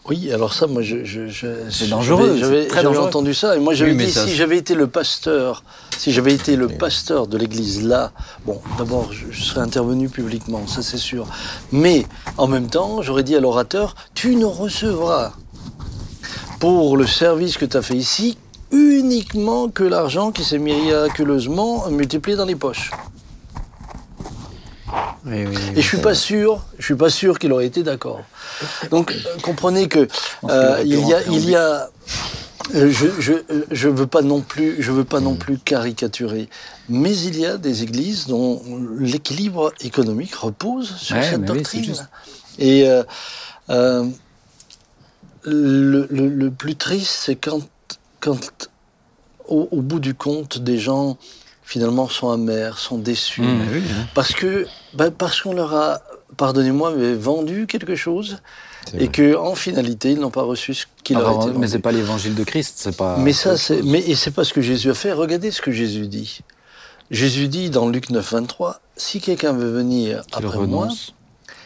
Oui, 0.09 0.33
alors 0.33 0.55
ça, 0.55 0.67
moi, 0.67 0.81
je, 0.83 1.05
je, 1.05 1.29
je- 1.29 1.47
C'est 1.71 1.89
dangereux, 1.89 2.37
j'avais- 2.39 2.69
entendu 2.99 3.35
ça, 3.35 3.57
et 3.57 3.61
moi, 3.61 3.75
j'avais 3.75 3.91
Oui, 3.93 3.97
dit 4.07 4.11
si 4.31 4.35
j'avais 4.35 4.57
été 4.57 4.75
le 4.75 4.87
pasteur, 4.87 5.63
si 5.99 6.13
j'avais 6.13 6.33
été 6.33 6.57
le 6.57 6.69
pasteur 6.69 7.27
de 7.27 7.37
l'église 7.37 7.85
là, 7.87 8.13
bon, 8.47 8.59
d'abord, 8.79 9.13
je, 9.13 9.27
je 9.31 9.43
serais 9.45 9.61
intervenu 9.61 10.09
publiquement, 10.09 10.67
ça 10.67 10.81
c'est 10.83 10.97
sûr. 10.97 11.27
Mais 11.73 12.07
en 12.39 12.47
même 12.47 12.69
temps, 12.69 13.03
j'aurais 13.03 13.23
dit 13.23 13.37
à 13.37 13.41
l'orateur, 13.41 13.95
tu 14.15 14.35
ne 14.37 14.47
recevras 14.47 15.33
pour 16.59 16.97
le 16.97 17.07
service 17.07 17.59
que 17.59 17.67
tu 17.67 17.77
as 17.77 17.83
fait 17.83 17.97
ici 17.97 18.39
uniquement 18.71 19.69
que 19.69 19.83
l'argent 19.85 20.31
qui 20.33 20.43
s'est 20.45 20.59
miraculeusement 20.59 21.89
multiplié 21.91 22.37
dans 22.37 22.45
les 22.47 22.57
poches. 22.57 22.91
Oui, 25.27 25.45
oui, 25.47 25.57
Et 25.77 25.83
je 25.83 25.87
suis 25.87 25.99
pas 25.99 26.15
sûr, 26.15 26.65
je 26.79 26.85
suis 26.85 26.95
pas 26.95 27.11
sûr 27.11 27.39
qu'il 27.39 27.53
aurait 27.53 27.67
été 27.67 27.83
d'accord. 27.83 28.21
Donc 28.91 29.13
euh, 29.13 29.41
comprenez 29.43 29.89
que 29.89 30.09
euh, 30.49 30.81
il 30.85 30.95
y 30.95 31.13
a, 31.13 31.19
rentrer 31.19 31.31
en 31.31 31.33
il 31.35 31.51
y 31.51 31.57
a, 31.57 31.91
euh, 32.75 32.91
je 32.91 33.07
je 33.21 33.33
je 33.71 33.89
veux 33.89 34.07
pas 34.07 34.23
non 34.23 34.41
plus, 34.41 34.77
je 34.83 34.91
veux 34.93 35.05
pas 35.05 35.21
non 35.21 35.33
Mm. 35.35 35.39
plus 35.39 35.59
caricaturer, 35.59 36.49
mais 36.89 37.17
il 37.17 37.39
y 37.39 37.45
a 37.47 37.57
des 37.59 37.83
églises 37.83 38.27
dont 38.27 38.63
l'équilibre 38.99 39.73
économique 39.81 40.35
repose 40.35 40.97
sur 40.97 41.17
Ouais, 41.17 41.23
cette 41.23 41.41
oui, 41.41 41.47
doctrine. 41.47 41.85
juste. 41.85 42.09
Et 42.59 42.89
euh, 42.89 43.03
euh, 43.71 44.07
le, 45.45 46.07
le, 46.11 46.29
le 46.29 46.51
plus 46.51 46.77
triste, 46.77 47.15
c'est 47.25 47.37
quand 47.37 47.61
quand 48.21 48.69
au, 49.49 49.69
au 49.71 49.81
bout 49.81 50.01
du 50.01 50.15
compte, 50.15 50.59
des 50.59 50.79
gens 50.79 51.17
finalement 51.69 52.09
sont 52.09 52.31
amers, 52.31 52.79
sont 52.79 52.97
déçus. 52.97 53.43
Mm. 53.43 53.61
oui, 53.71 53.83
hein. 53.91 54.07
Parce 54.15 54.33
que, 54.33 54.67
ben, 54.95 55.11
parce 55.11 55.43
qu'on 55.43 55.53
leur 55.53 55.75
a, 55.75 56.01
pardonnez-moi, 56.39 56.95
mais 56.97 57.13
vendu 57.13 57.67
quelque 57.67 57.95
chose 57.95 58.39
et 58.99 59.09
que 59.09 59.37
en 59.37 59.55
finalité 59.55 60.13
ils 60.13 60.19
n'ont 60.19 60.31
pas 60.31 60.45
reçu 60.45 60.73
ce 60.73 60.87
qui 61.05 61.13
leur 61.13 61.29
a 61.29 61.33
été 61.33 61.47
vendu. 61.49 61.59
mais 61.59 61.69
c'est 61.69 61.79
pas 61.79 61.93
l'évangile 61.93 62.35
de 62.35 62.43
Christ, 62.43 62.77
c'est 62.79 62.97
pas. 62.97 63.19
Mais 63.19 63.35
ça, 63.35 63.59
c'est, 63.59 63.83
mais 63.83 64.01
et 64.01 64.15
c'est 64.15 64.31
pas 64.31 64.45
ce 64.45 64.55
que 64.55 64.63
Jésus 64.63 64.91
a 64.91 64.95
fait. 64.95 65.13
Regardez 65.13 65.51
ce 65.51 65.61
que 65.61 65.71
Jésus 65.71 66.07
dit. 66.07 66.41
Jésus 67.11 67.49
dit 67.49 67.69
dans 67.69 67.87
Luc 67.91 68.09
9, 68.09 68.33
23, 68.33 68.81
si 68.97 69.21
quelqu'un 69.21 69.53
veut 69.53 69.71
venir 69.71 70.23
qu'il 70.27 70.47
après 70.47 70.67
moi, 70.67 70.89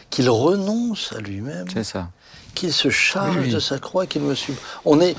qu'il 0.09 0.29
renonce 0.29 1.13
à 1.17 1.21
lui-même, 1.21 1.65
qu'il 2.55 2.73
se 2.73 2.89
charge 2.89 3.37
Oui, 3.37 3.43
oui. 3.45 3.53
de 3.53 3.59
sa 3.59 3.79
croix, 3.79 4.05
qu'il 4.05 4.21
me 4.21 4.35
suive. 4.35 4.57
On 4.83 4.99
est, 4.99 5.15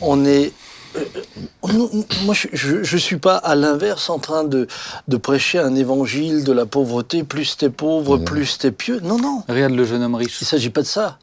on 0.00 0.24
est. 0.24 0.52
euh, 0.96 1.86
moi, 2.24 2.34
je, 2.34 2.82
je 2.82 2.96
suis 2.96 3.16
pas 3.18 3.36
à 3.36 3.54
l'inverse 3.54 4.10
en 4.10 4.18
train 4.18 4.44
de, 4.44 4.66
de 5.08 5.16
prêcher 5.16 5.58
un 5.58 5.74
évangile 5.74 6.44
de 6.44 6.52
la 6.52 6.66
pauvreté. 6.66 7.24
Plus 7.24 7.56
t'es 7.56 7.70
pauvre, 7.70 8.18
plus 8.18 8.58
t'es 8.58 8.70
pieux. 8.70 9.00
Non, 9.00 9.18
non. 9.18 9.42
Regarde 9.48 9.72
le 9.74 9.84
jeune 9.84 10.02
homme 10.02 10.14
riche. 10.14 10.40
Il 10.40 10.46
s'agit 10.46 10.70
pas 10.70 10.82
de 10.82 10.86
ça. 10.86 11.18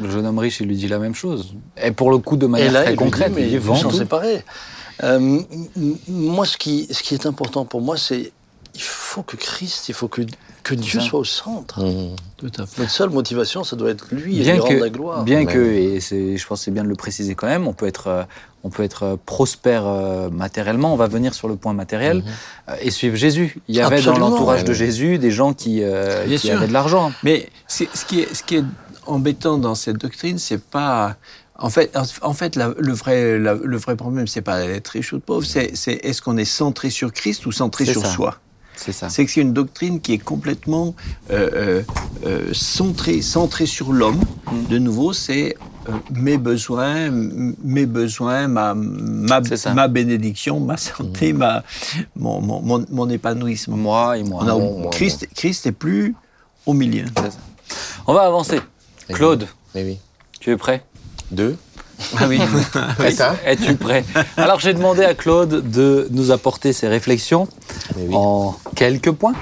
Le 0.00 0.10
jeune 0.10 0.26
homme 0.26 0.38
riche, 0.38 0.60
il 0.60 0.66
lui 0.66 0.76
dit 0.76 0.88
la 0.88 0.98
même 0.98 1.14
chose. 1.14 1.54
Et 1.80 1.92
pour 1.92 2.10
le 2.10 2.18
coup, 2.18 2.36
de 2.36 2.46
manière 2.46 2.72
là, 2.72 2.82
très 2.82 2.96
concrète, 2.96 3.32
dit, 3.32 3.40
mais 3.40 3.48
il 3.50 3.60
s'en 3.82 3.90
tout. 3.90 3.96
Euh, 5.02 5.16
m- 5.16 5.44
moi, 6.08 6.46
ce 6.46 6.56
qui, 6.56 6.88
ce 6.90 7.02
qui 7.02 7.14
est 7.14 7.26
important 7.26 7.64
pour 7.64 7.80
moi, 7.80 7.96
c'est 7.96 8.32
il 8.74 8.82
faut 8.82 9.22
que 9.22 9.36
Christ, 9.36 9.88
il 9.88 9.94
faut 9.94 10.08
que, 10.08 10.22
que 10.64 10.74
Dieu 10.74 10.98
soit 11.00 11.20
au 11.20 11.24
centre. 11.24 11.80
Tout 12.36 12.50
à 12.58 12.66
fait. 12.66 12.80
Notre 12.80 12.90
seule 12.90 13.10
motivation, 13.10 13.62
ça 13.62 13.76
doit 13.76 13.90
être 13.90 14.06
lui 14.10 14.38
et 14.40 14.42
Bien 14.42 14.54
rendre 14.54 14.68
que, 14.68 14.74
la 14.74 14.88
gloire. 14.90 15.22
bien 15.22 15.40
Ouais. 15.40 15.46
que, 15.46 15.58
et 15.58 16.00
c'est, 16.00 16.36
je 16.36 16.46
pense 16.46 16.58
que 16.60 16.64
c'est 16.64 16.70
bien 16.72 16.82
de 16.82 16.88
le 16.88 16.96
préciser 16.96 17.34
quand 17.36 17.46
même, 17.46 17.68
on 17.68 17.72
peut 17.72 17.86
être, 17.86 18.08
euh, 18.08 18.22
on 18.64 18.70
peut 18.70 18.82
être 18.82 19.02
euh, 19.04 19.16
prospère 19.24 19.86
euh, 19.86 20.30
matériellement. 20.30 20.92
On 20.92 20.96
va 20.96 21.06
venir 21.06 21.34
sur 21.34 21.46
le 21.48 21.56
point 21.56 21.72
matériel 21.74 22.24
euh, 22.68 22.74
et 22.80 22.90
suivre 22.90 23.14
Jésus. 23.16 23.58
Il 23.68 23.76
y 23.76 23.80
avait 23.80 23.96
Absolument. 23.98 24.18
dans 24.26 24.30
l'entourage 24.30 24.62
Ouais, 24.62 24.68
de. 24.68 24.72
Jésus 24.72 25.18
des 25.18 25.30
gens 25.30 25.52
qui, 25.54 25.82
euh, 25.82 26.26
qui 26.38 26.50
avaient 26.50 26.66
de 26.66 26.72
l'argent. 26.72 27.12
Mais 27.22 27.48
c'est- 27.68 27.88
ce 27.94 28.04
qui 28.04 28.20
est, 28.20 28.34
ce 28.34 28.42
qui 28.42 28.56
est 28.56 28.64
embêtant 29.06 29.58
dans 29.58 29.74
cette 29.74 29.98
doctrine, 29.98 30.38
c'est 30.38 30.62
pas. 30.62 31.16
En 31.56 31.70
fait, 31.70 31.96
en 32.22 32.32
fait, 32.32 32.56
la- 32.56 32.72
le 32.76 32.92
vrai, 32.92 33.38
la- 33.38 33.54
le 33.54 33.76
vrai 33.76 33.94
problème, 33.94 34.26
c'est 34.26 34.40
pas 34.42 34.64
être 34.64 34.88
riche 34.88 35.12
ou 35.12 35.20
pauvre, 35.20 35.46
c'est, 35.46 35.76
c'est 35.76 35.92
est-ce 36.02 36.20
qu'on 36.20 36.36
est 36.36 36.44
centré 36.44 36.90
sur 36.90 37.12
Christ 37.12 37.46
ou 37.46 37.52
centré 37.52 37.84
C'est 37.84 37.92
sur 37.92 38.02
ça. 38.02 38.08
soi? 38.10 38.38
C'est 38.76 38.92
ça. 38.92 39.08
C'est 39.08 39.24
que 39.24 39.30
c'est 39.30 39.40
une 39.40 39.52
doctrine 39.52 40.00
qui 40.00 40.12
est 40.14 40.18
complètement 40.18 40.94
euh, 41.30 41.50
euh, 41.54 41.82
euh, 42.26 42.48
centrée, 42.52 43.22
centrée 43.22 43.66
sur 43.66 43.92
l'homme. 43.92 44.20
Mm. 44.50 44.66
De 44.70 44.78
nouveau, 44.78 45.12
c'est 45.12 45.56
euh, 45.88 45.92
mes 46.12 46.38
besoins, 46.38 47.10
mes 47.10 47.86
besoins, 47.86 48.48
ma, 48.48 48.74
ma, 48.74 49.40
ma 49.74 49.88
bénédiction, 49.88 50.60
ma 50.60 50.76
santé, 50.76 51.32
ma, 51.32 51.62
mon, 52.16 52.40
mon, 52.40 52.60
mon, 52.62 52.84
mon 52.90 53.08
épanouissement. 53.10 53.76
Moi 53.76 54.18
et 54.18 54.22
moi. 54.24 54.42
On 54.44 54.48
a- 54.48 54.54
Moi, 54.58 54.78
moi, 54.82 54.90
Christ, 54.90 55.28
Christ 55.34 55.66
est 55.66 55.72
plus 55.72 56.14
au 56.66 56.72
milieu. 56.72 57.04
Ça. 57.16 57.28
On 58.06 58.14
va 58.14 58.22
avancer. 58.22 58.60
Claude, 59.12 59.46
oui. 59.74 59.98
tu 60.40 60.50
es 60.50 60.56
prêt? 60.56 60.84
Deux. 61.30 61.56
Ah 62.18 62.24
oui. 62.28 62.40
Es-tu 63.46 63.76
prêt? 63.76 64.04
Alors 64.36 64.60
j'ai 64.60 64.74
demandé 64.74 65.04
à 65.04 65.14
Claude 65.14 65.70
de 65.70 66.08
nous 66.10 66.30
apporter 66.30 66.72
ses 66.72 66.88
réflexions 66.88 67.48
oui. 67.96 68.08
en 68.14 68.56
quelques 68.76 69.12
points 69.12 69.34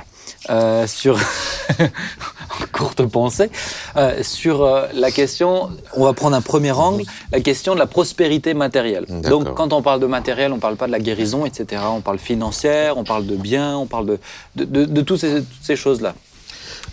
euh, 0.51 0.87
sur 0.87 1.17
en 1.81 2.67
courte 2.73 3.05
pensée 3.07 3.51
euh, 3.97 4.23
sur 4.23 4.63
euh, 4.63 4.87
la 4.95 5.11
question. 5.11 5.71
On 5.97 6.05
va 6.05 6.13
prendre 6.13 6.37
un 6.37 6.41
premier 6.41 6.73
angle, 6.73 7.05
la 7.31 7.41
question 7.41 7.75
de 7.75 7.79
la 7.79 7.87
prospérité 7.87 8.55
matérielle. 8.55 9.07
Donc 9.09 9.55
quand 9.55 9.73
on 9.73 9.83
parle 9.83 10.01
de 10.01 10.07
matériel, 10.07 10.53
on 10.53 10.59
parle 10.59 10.77
pas 10.77 10.87
de 10.87 10.93
la 10.93 10.99
guérison, 11.01 11.47
etc. 11.47 11.83
On 11.89 12.01
parle 12.01 12.19
financière, 12.19 12.97
on 12.99 13.05
parle 13.05 13.27
de 13.27 13.37
biens, 13.37 13.77
on 13.77 13.87
parle 13.87 14.07
de 14.07 14.19
de, 14.57 14.65
de, 14.65 14.85
de 14.85 15.01
tous 15.01 15.17
ces, 15.17 15.37
toutes 15.43 15.47
ces 15.63 15.77
choses 15.77 16.01
là. 16.01 16.15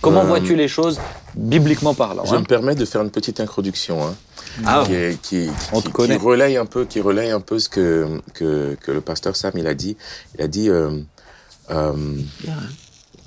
Comment 0.02 0.24
vois-tu 0.24 0.56
les 0.56 0.68
choses 0.68 1.00
bibliquement 1.36 1.94
parlant 1.94 2.24
Je 2.26 2.36
hein? 2.36 2.40
me 2.40 2.46
permets 2.46 2.76
de 2.76 2.86
faire 2.86 3.02
une 3.02 3.10
petite 3.12 3.40
introduction. 3.40 4.02
hein, 4.06 4.16
Ah. 4.66 4.84
qui, 4.86 4.94
est- 4.94 5.22
qui- 5.22 5.50
On 5.72 5.82
qui- 5.82 5.88
te 5.88 5.94
connaît. 5.94 6.18
qui 6.18 6.24
relaye 6.26 6.58
un 6.58 6.66
peu, 6.66 6.86
qui 6.86 7.02
relaye 7.02 7.32
un 7.32 7.40
peu 7.42 7.60
ce 7.60 7.70
que, 7.70 8.22
que, 8.34 8.76
que 8.82 8.92
le 8.92 9.02
pasteur 9.02 9.36
Sam 9.36 9.54
il 9.56 9.68
a 9.68 9.74
dit. 9.74 9.96
Il 10.36 10.42
a 10.42 10.48
dit 10.48 10.70
euh, 10.70 11.00
euh, 11.72 11.94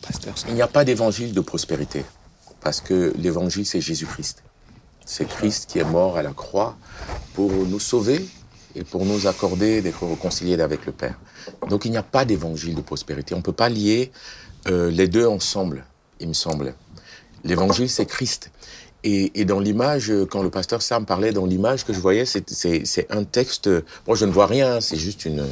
Pasteur, 0.06 0.35
il 0.48 0.54
n'y 0.54 0.62
a 0.62 0.66
pas 0.68 0.85
d'évangile 0.85 1.32
de 1.32 1.40
prospérité 1.40 2.04
parce 2.61 2.80
que 2.80 3.12
l'évangile 3.16 3.66
c'est 3.66 3.80
Jésus-Christ. 3.80 4.42
C'est 5.06 5.26
Christ 5.28 5.68
qui 5.70 5.78
est 5.78 5.85
mort 5.85 6.16
à 6.16 6.22
la 6.22 6.32
croix 6.32 6.76
pour 7.35 7.50
nous 7.52 7.80
sauver 7.80 8.24
et 8.74 8.85
pour 8.85 9.04
nous 9.04 9.26
accorder 9.26 9.82
d'être 9.82 10.04
réconciliés 10.06 10.61
avec 10.61 10.87
le 10.87 10.92
Père. 10.92 11.18
Donc 11.68 11.85
il 11.85 11.90
n'y 11.90 11.96
a 11.96 12.02
pas 12.02 12.24
d'évangile 12.24 12.74
de 12.74 12.80
prospérité. 12.80 13.35
On 13.35 13.38
ne 13.38 13.42
peut 13.42 13.52
pas 13.52 13.68
lier 13.68 14.11
euh, 14.68 14.90
les 14.90 15.08
deux 15.08 15.26
ensemble, 15.26 15.85
il 16.20 16.28
me 16.28 16.32
semble. 16.35 16.74
L'évangile, 17.44 17.90
c'est 17.90 18.06
Christ. 18.06 18.50
Et, 19.05 19.41
et 19.41 19.45
dans 19.45 19.59
l'image, 19.59 20.12
quand 20.31 20.43
le 20.45 20.51
pasteur 20.51 20.81
Sam 20.81 21.05
parlait, 21.07 21.33
dans 21.33 21.45
l'image 21.47 21.85
que 21.85 21.93
je 21.93 21.99
voyais, 21.99 22.25
c'est- 22.25 22.49
c'est 22.49 22.83
c'est 22.85 23.11
un 23.11 23.25
texte. 23.25 23.69
Moi, 24.07 24.17
je 24.17 24.25
ne 24.27 24.31
vois 24.31 24.47
rien, 24.47 24.81
c'est 24.81 24.97
juste 24.97 25.25
une, 25.25 25.45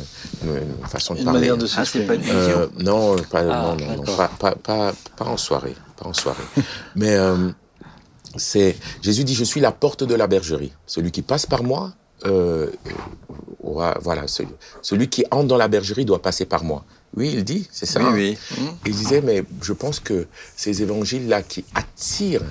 une- 0.44 0.56
une 0.56 0.86
façon 0.88 1.14
de 1.14 1.18
Une 1.18 1.24
parler. 1.24 1.40
manière 1.40 1.56
de 1.56 1.66
Ah, 1.76 1.84
c'est 1.84 2.06
pas 2.06 2.14
une- 2.14 2.22
Euh, 2.30 2.66
non, 2.78 3.16
pas, 3.30 3.40
Ah, 3.40 3.74
non, 3.76 3.86
non, 3.86 3.96
non, 3.96 4.02
pas, 4.04 4.28
pas, 4.38 4.54
pas, 4.54 4.92
pas 5.16 5.24
en 5.24 5.36
soirée, 5.36 5.74
pas 5.96 6.06
en 6.08 6.14
soirée. 6.14 6.44
Mais 6.94 7.16
euh, 7.16 7.48
c'est 8.36 8.76
Jésus 9.02 9.24
dit 9.24 9.34
je 9.34 9.42
suis 9.44 9.60
la 9.60 9.72
porte 9.72 10.04
de 10.04 10.14
la 10.14 10.28
bergerie. 10.28 10.72
Celui 10.86 11.10
qui 11.10 11.22
passe 11.22 11.46
par 11.46 11.64
moi, 11.64 11.92
euh, 12.26 12.68
voilà, 14.00 14.28
celui, 14.28 14.50
celui 14.82 15.08
qui 15.08 15.24
entre 15.30 15.46
dans 15.48 15.56
la 15.56 15.68
bergerie 15.68 16.04
doit 16.04 16.22
passer 16.22 16.44
par 16.44 16.62
moi. 16.64 16.84
Oui, 17.16 17.32
il 17.34 17.42
dit, 17.42 17.66
c'est 17.72 17.86
ça. 17.86 18.00
Oui, 18.12 18.38
oui. 18.56 18.66
Il 18.86 18.94
disait 18.94 19.20
mais 19.20 19.42
je 19.62 19.72
pense 19.72 19.98
que 19.98 20.26
ces 20.56 20.82
évangiles 20.82 21.28
là 21.28 21.42
qui 21.42 21.64
attirent 21.74 22.44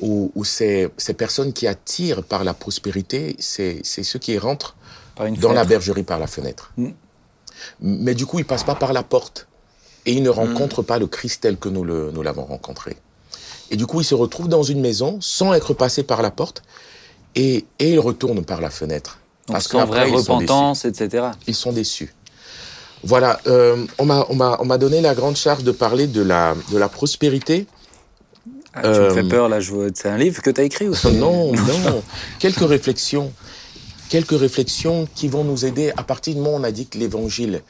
ou, 0.00 0.30
ou 0.34 0.44
ces, 0.44 0.88
ces 0.96 1.14
personnes 1.14 1.52
qui 1.52 1.66
attirent 1.66 2.22
par 2.22 2.44
la 2.44 2.54
prospérité, 2.54 3.36
c'est 3.38 3.82
ceux 3.84 4.18
qui 4.18 4.36
rentrent 4.38 4.76
dans 5.40 5.52
la 5.54 5.64
bergerie 5.68 6.02
par 6.02 6.18
la 6.18 6.26
fenêtre. 6.26 6.72
Mm. 6.76 6.90
Mais 7.80 8.14
du 8.14 8.26
coup, 8.26 8.38
il 8.38 8.44
passe 8.44 8.64
pas 8.64 8.74
par 8.74 8.92
la 8.92 9.02
porte. 9.02 9.46
Et 10.04 10.12
il 10.12 10.22
ne 10.22 10.28
rencontre 10.30 10.82
pas 10.82 10.98
le 10.98 11.06
Christ 11.06 11.40
tel 11.42 11.56
que 11.56 11.68
nous 11.68 11.82
le- 11.82 12.12
nous 12.12 12.22
l'avons 12.22 12.44
rencontré. 12.44 12.96
Et 13.70 13.76
du 13.76 13.86
coup, 13.86 14.00
il 14.00 14.04
se 14.04 14.14
retrouve 14.14 14.48
dans 14.48 14.62
une 14.62 14.80
maison 14.80 15.18
sans 15.20 15.52
être 15.52 15.74
passé 15.74 16.04
par 16.04 16.22
la 16.22 16.30
porte 16.30 16.62
et, 17.34 17.64
et 17.80 17.90
il 17.92 17.98
retourne 17.98 18.44
par 18.44 18.60
la 18.60 18.70
fenêtre. 18.70 19.18
Donc 19.48 19.54
Parce 19.56 19.68
sans 19.68 19.84
vraie 19.86 20.08
ils 20.08 20.14
repentance, 20.14 20.84
etc. 20.84 21.28
ils 21.48 21.54
sont 21.56 21.72
déçus. 21.72 22.14
Voilà, 23.02 23.40
euh, 23.46 23.84
on 23.98 24.04
m'a 24.04 24.78
donné 24.78 25.00
la 25.00 25.14
grande 25.14 25.36
charge 25.36 25.64
de 25.64 25.72
parler 25.72 26.06
de 26.06 26.22
la 26.22 26.54
de 26.72 26.78
la 26.78 26.88
prospérité. 26.88 27.66
Ah, 28.76 28.82
tu 28.82 28.88
me 28.88 28.94
Euh, 28.94 29.10
fais 29.10 29.24
peur 29.24 29.48
là, 29.48 29.60
je 29.60 29.72
vois. 29.72 29.86
C'est 29.94 30.08
un 30.08 30.18
livre 30.18 30.42
que 30.42 30.50
tu 30.50 30.60
as 30.60 30.64
écrit 30.64 30.88
ou 30.88 30.94
Non, 31.12 31.52
non. 31.84 32.02
Quelques 32.38 32.66
réflexions. 32.68 33.32
quelques 34.08 34.38
réflexions 34.38 35.08
qui 35.14 35.26
vont 35.28 35.42
nous 35.44 35.64
aider. 35.64 35.92
À 35.96 36.02
partir 36.04 36.34
du 36.34 36.40
moment 36.40 36.56
où 36.56 36.60
on 36.60 36.64
a 36.64 36.70
dit 36.70 36.86
que 36.86 36.96
l'évangile 36.98 37.62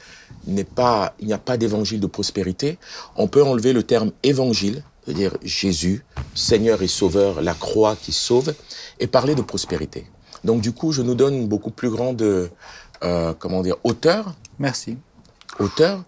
n'est 0.45 0.63
pas, 0.63 1.13
il 1.19 1.27
n'y 1.27 1.33
a 1.33 1.37
pas 1.39 1.57
d'évangile 1.57 1.99
de 1.99 2.07
prospérité, 2.07 2.77
on 3.15 3.27
peut 3.27 3.43
enlever 3.43 3.73
le 3.73 3.81
terme 3.83 4.11
évangile, 4.23 4.83
c'est-à-dire 5.03 5.35
Jésus, 5.43 6.03
Seigneur 6.35 6.81
et 6.83 6.87
Sauveur, 6.87 7.41
la 7.41 7.53
croix 7.55 7.95
qui 7.99 8.11
sauve, 8.11 8.53
et 8.99 9.07
parler 9.07 9.33
de 9.35 9.41
prospérité. 9.41 10.05
Donc 10.43 10.61
du 10.61 10.71
coup, 10.73 10.91
je 10.91 11.01
nous 11.01 11.15
donne 11.15 11.33
une 11.33 11.47
beaucoup 11.47 11.71
plus 11.71 11.89
grande, 11.89 12.21
euh, 12.21 13.33
comment 13.39 13.61
dire, 13.63 13.77
hauteur. 13.83 14.35
Merci. 14.59 14.97
Hauteur 15.59 16.03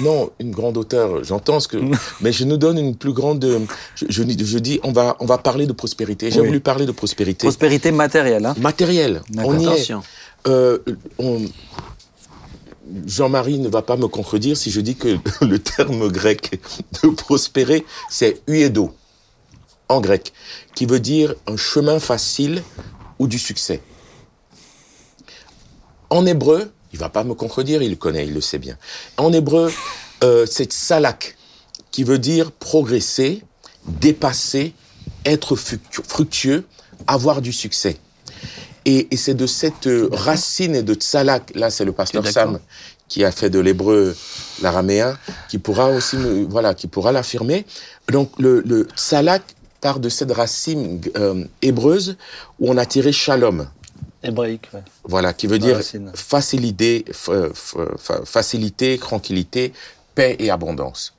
non, 0.00 0.30
une 0.38 0.52
grande 0.52 0.76
hauteur, 0.76 1.24
j'entends 1.24 1.60
ce 1.60 1.68
que, 1.68 1.76
mais 2.20 2.32
je 2.32 2.44
nous 2.44 2.56
donne 2.56 2.78
une 2.78 2.96
plus 2.96 3.12
grande. 3.12 3.44
Je, 3.96 4.06
je, 4.08 4.22
je 4.44 4.58
dis, 4.58 4.78
on 4.84 4.92
va, 4.92 5.16
on 5.20 5.26
va 5.26 5.38
parler 5.38 5.66
de 5.66 5.72
prospérité. 5.72 6.30
J'ai 6.30 6.40
Oui. 6.40 6.46
voulu 6.48 6.60
parler 6.60 6.86
de 6.86 6.92
prospérité 6.92 7.46
Prospérité 7.46 7.90
matérielle. 7.92 8.46
Hein. 8.46 8.54
matérielle. 8.58 9.22
On 9.38 9.58
y 9.58 9.64
est. 9.64 9.68
Attention. 9.68 10.02
Euh, 10.46 10.78
on- 11.18 11.44
Jean-Marie 13.04 13.58
ne 13.58 13.68
va 13.68 13.82
pas 13.82 13.96
me 13.96 14.06
contredire 14.06 14.56
si 14.56 14.70
je 14.70 14.80
dis 14.80 14.94
que 14.94 15.16
le 15.44 15.58
terme 15.58 16.08
grec 16.08 16.60
de 17.02 17.08
prospérer, 17.08 17.84
c'est 18.08 18.40
uedo, 18.48 18.94
en 19.88 20.00
grec, 20.00 20.32
qui 20.76 20.86
veut 20.86 21.00
dire 21.00 21.34
un 21.48 21.56
chemin 21.56 21.98
facile 21.98 22.62
ou 23.18 23.26
du 23.26 23.38
succès. 23.40 23.80
En 26.10 26.24
hébreu, 26.26 26.70
il 26.96 26.98
va 26.98 27.10
pas 27.10 27.24
me 27.24 27.34
contredire, 27.34 27.82
il 27.82 27.90
le 27.90 27.96
connaît, 27.96 28.26
il 28.26 28.32
le 28.32 28.40
sait 28.40 28.58
bien. 28.58 28.78
En 29.18 29.30
hébreu, 29.34 29.70
euh, 30.24 30.46
c'est 30.50 30.72
salak, 30.72 31.36
qui 31.90 32.04
veut 32.04 32.18
dire 32.18 32.50
progresser, 32.52 33.42
dépasser, 33.86 34.72
être 35.26 35.56
fructu- 35.56 36.02
fructueux, 36.08 36.64
avoir 37.06 37.42
du 37.42 37.52
succès. 37.52 37.98
Et, 38.86 39.08
et 39.10 39.18
c'est 39.18 39.34
de 39.34 39.46
cette 39.46 39.86
euh, 39.88 40.08
racine 40.10 40.80
de 40.80 40.94
tsalak, 40.94 41.52
là 41.54 41.68
c'est 41.70 41.84
le 41.84 41.92
pasteur. 41.92 42.26
Sam 42.26 42.60
qui 43.08 43.24
a 43.24 43.30
fait 43.30 43.50
de 43.50 43.60
l'hébreu 43.60 44.16
l'araméen, 44.62 45.16
qui 45.48 45.58
pourra 45.58 45.90
aussi, 45.90 46.16
voilà, 46.48 46.74
qui 46.74 46.88
pourra 46.88 47.12
l'affirmer. 47.12 47.64
Donc 48.10 48.32
le, 48.38 48.62
le 48.66 48.88
tsalak 48.96 49.42
part 49.80 50.00
de 50.00 50.08
cette 50.08 50.32
racine 50.32 51.00
euh, 51.16 51.44
hébreuse 51.62 52.16
où 52.58 52.70
on 52.72 52.76
a 52.78 52.86
tiré 52.86 53.12
shalom. 53.12 53.68
Hébraïque, 54.26 54.68
ouais. 54.74 54.82
Voilà, 55.04 55.32
qui 55.32 55.46
veut 55.46 55.58
dire 55.58 55.80
facilité, 56.14 57.04
fa- 57.12 57.48
fa- 57.54 57.96
fa- 57.96 58.24
facilité, 58.24 58.98
tranquillité, 58.98 59.72
paix 60.14 60.36
et 60.38 60.50
abondance. 60.50 61.14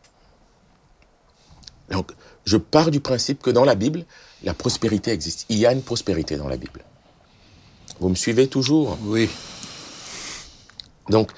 Donc, 1.89 2.12
je 2.46 2.58
pars 2.58 2.91
du 2.91 3.00
principe 3.00 3.41
que 3.41 3.50
dans 3.50 3.63
la 3.65 3.76
Bible, 3.76 4.06
la 4.43 4.54
prospérité 4.54 5.12
existe. 5.12 5.46
Il 5.50 5.58
y 5.58 5.65
a 5.65 5.72
une 5.72 5.82
prospérité 5.82 6.36
dans 6.36 6.48
la 6.48 6.58
Bible. 6.58 6.82
Vous 8.00 8.10
me 8.10 8.15
suivez 8.15 8.48
toujours? 8.48 8.98
Oui. 9.04 9.30
Donc, 11.10 11.32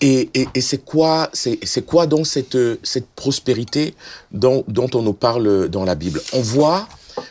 et, 0.00 0.28
et, 0.34 0.46
et 0.54 0.60
c'est 0.60 0.84
quoi, 0.84 1.30
c'est 1.32 1.86
quoi 1.86 2.06
donc 2.06 2.26
cette, 2.26 2.58
cette 2.82 3.08
prospérité 3.08 3.94
dont, 4.30 4.64
dont 4.68 4.90
on 4.94 5.02
nous 5.02 5.14
parle 5.14 5.68
dans 5.68 5.84
la 5.84 5.94
Bible? 5.94 6.20
On 6.32 6.42
voit 6.42 6.88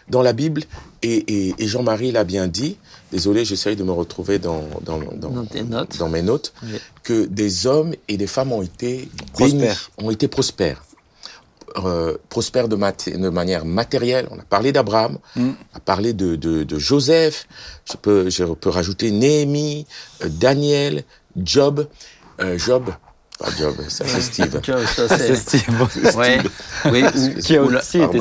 dans 0.09 0.23
la 0.23 0.33
Bible, 0.33 0.63
et, 1.03 1.17
et, 1.49 1.55
et 1.59 1.67
Jean-Marie 1.67 2.11
l'a 2.11 2.23
bien 2.23 2.47
dit, 2.47 2.77
désolé, 3.15 3.45
j'essaye 3.45 3.75
de 3.77 3.83
me 3.83 3.91
retrouver 3.91 4.37
dans, 4.39 4.63
dans, 4.81 4.99
dans, 4.99 5.29
Dans 5.29 5.45
tes 5.45 5.63
notes. 5.63 5.97
dans 5.97 6.09
mes 6.09 6.21
notes, 6.21 6.53
Oui. 6.63 6.77
que 7.03 7.25
des 7.25 7.65
hommes 7.65 7.93
et 8.09 8.17
des 8.17 8.27
femmes 8.27 8.51
ont 8.51 8.61
été 8.61 9.09
bénis, 9.37 9.59
Prospères. 9.59 9.91
ont 9.97 10.11
été 10.11 10.27
prospères. 10.27 10.81
Euh, 11.77 12.17
prospères 12.29 12.67
de, 12.69 12.75
manière 13.41 13.65
matérielle. 13.65 14.27
On 14.31 14.39
a 14.39 14.43
parlé 14.43 14.71
d'Abraham, 14.71 15.17
Mm. 15.35 15.49
on 15.73 15.77
a 15.77 15.79
parlé 15.79 16.13
de, 16.13 16.35
de, 16.35 16.63
de 16.63 16.77
Joseph, 16.79 17.47
je 17.89 17.97
peux, 17.97 18.29
je 18.29 18.43
peux 18.45 18.69
rajouter 18.69 19.11
Néhémie, 19.11 19.85
euh, 20.23 20.29
Daniel, 20.29 21.03
Job, 21.37 21.87
euh, 22.41 22.57
Job, 22.57 22.85
pas 23.37 23.49
Job, 23.57 23.75
ça 23.89 24.05
c'est 24.07 24.21
Steve. 24.21 24.61
Ça, 24.85 25.07
C'est. 25.17 25.35
Steve 25.59 26.15
Ouais. 26.17 26.39
Oui, 26.91 27.03
ou, 27.03 27.39
qui 27.41 27.55
a 27.57 27.63
aussi 27.63 27.97
été 28.05 28.19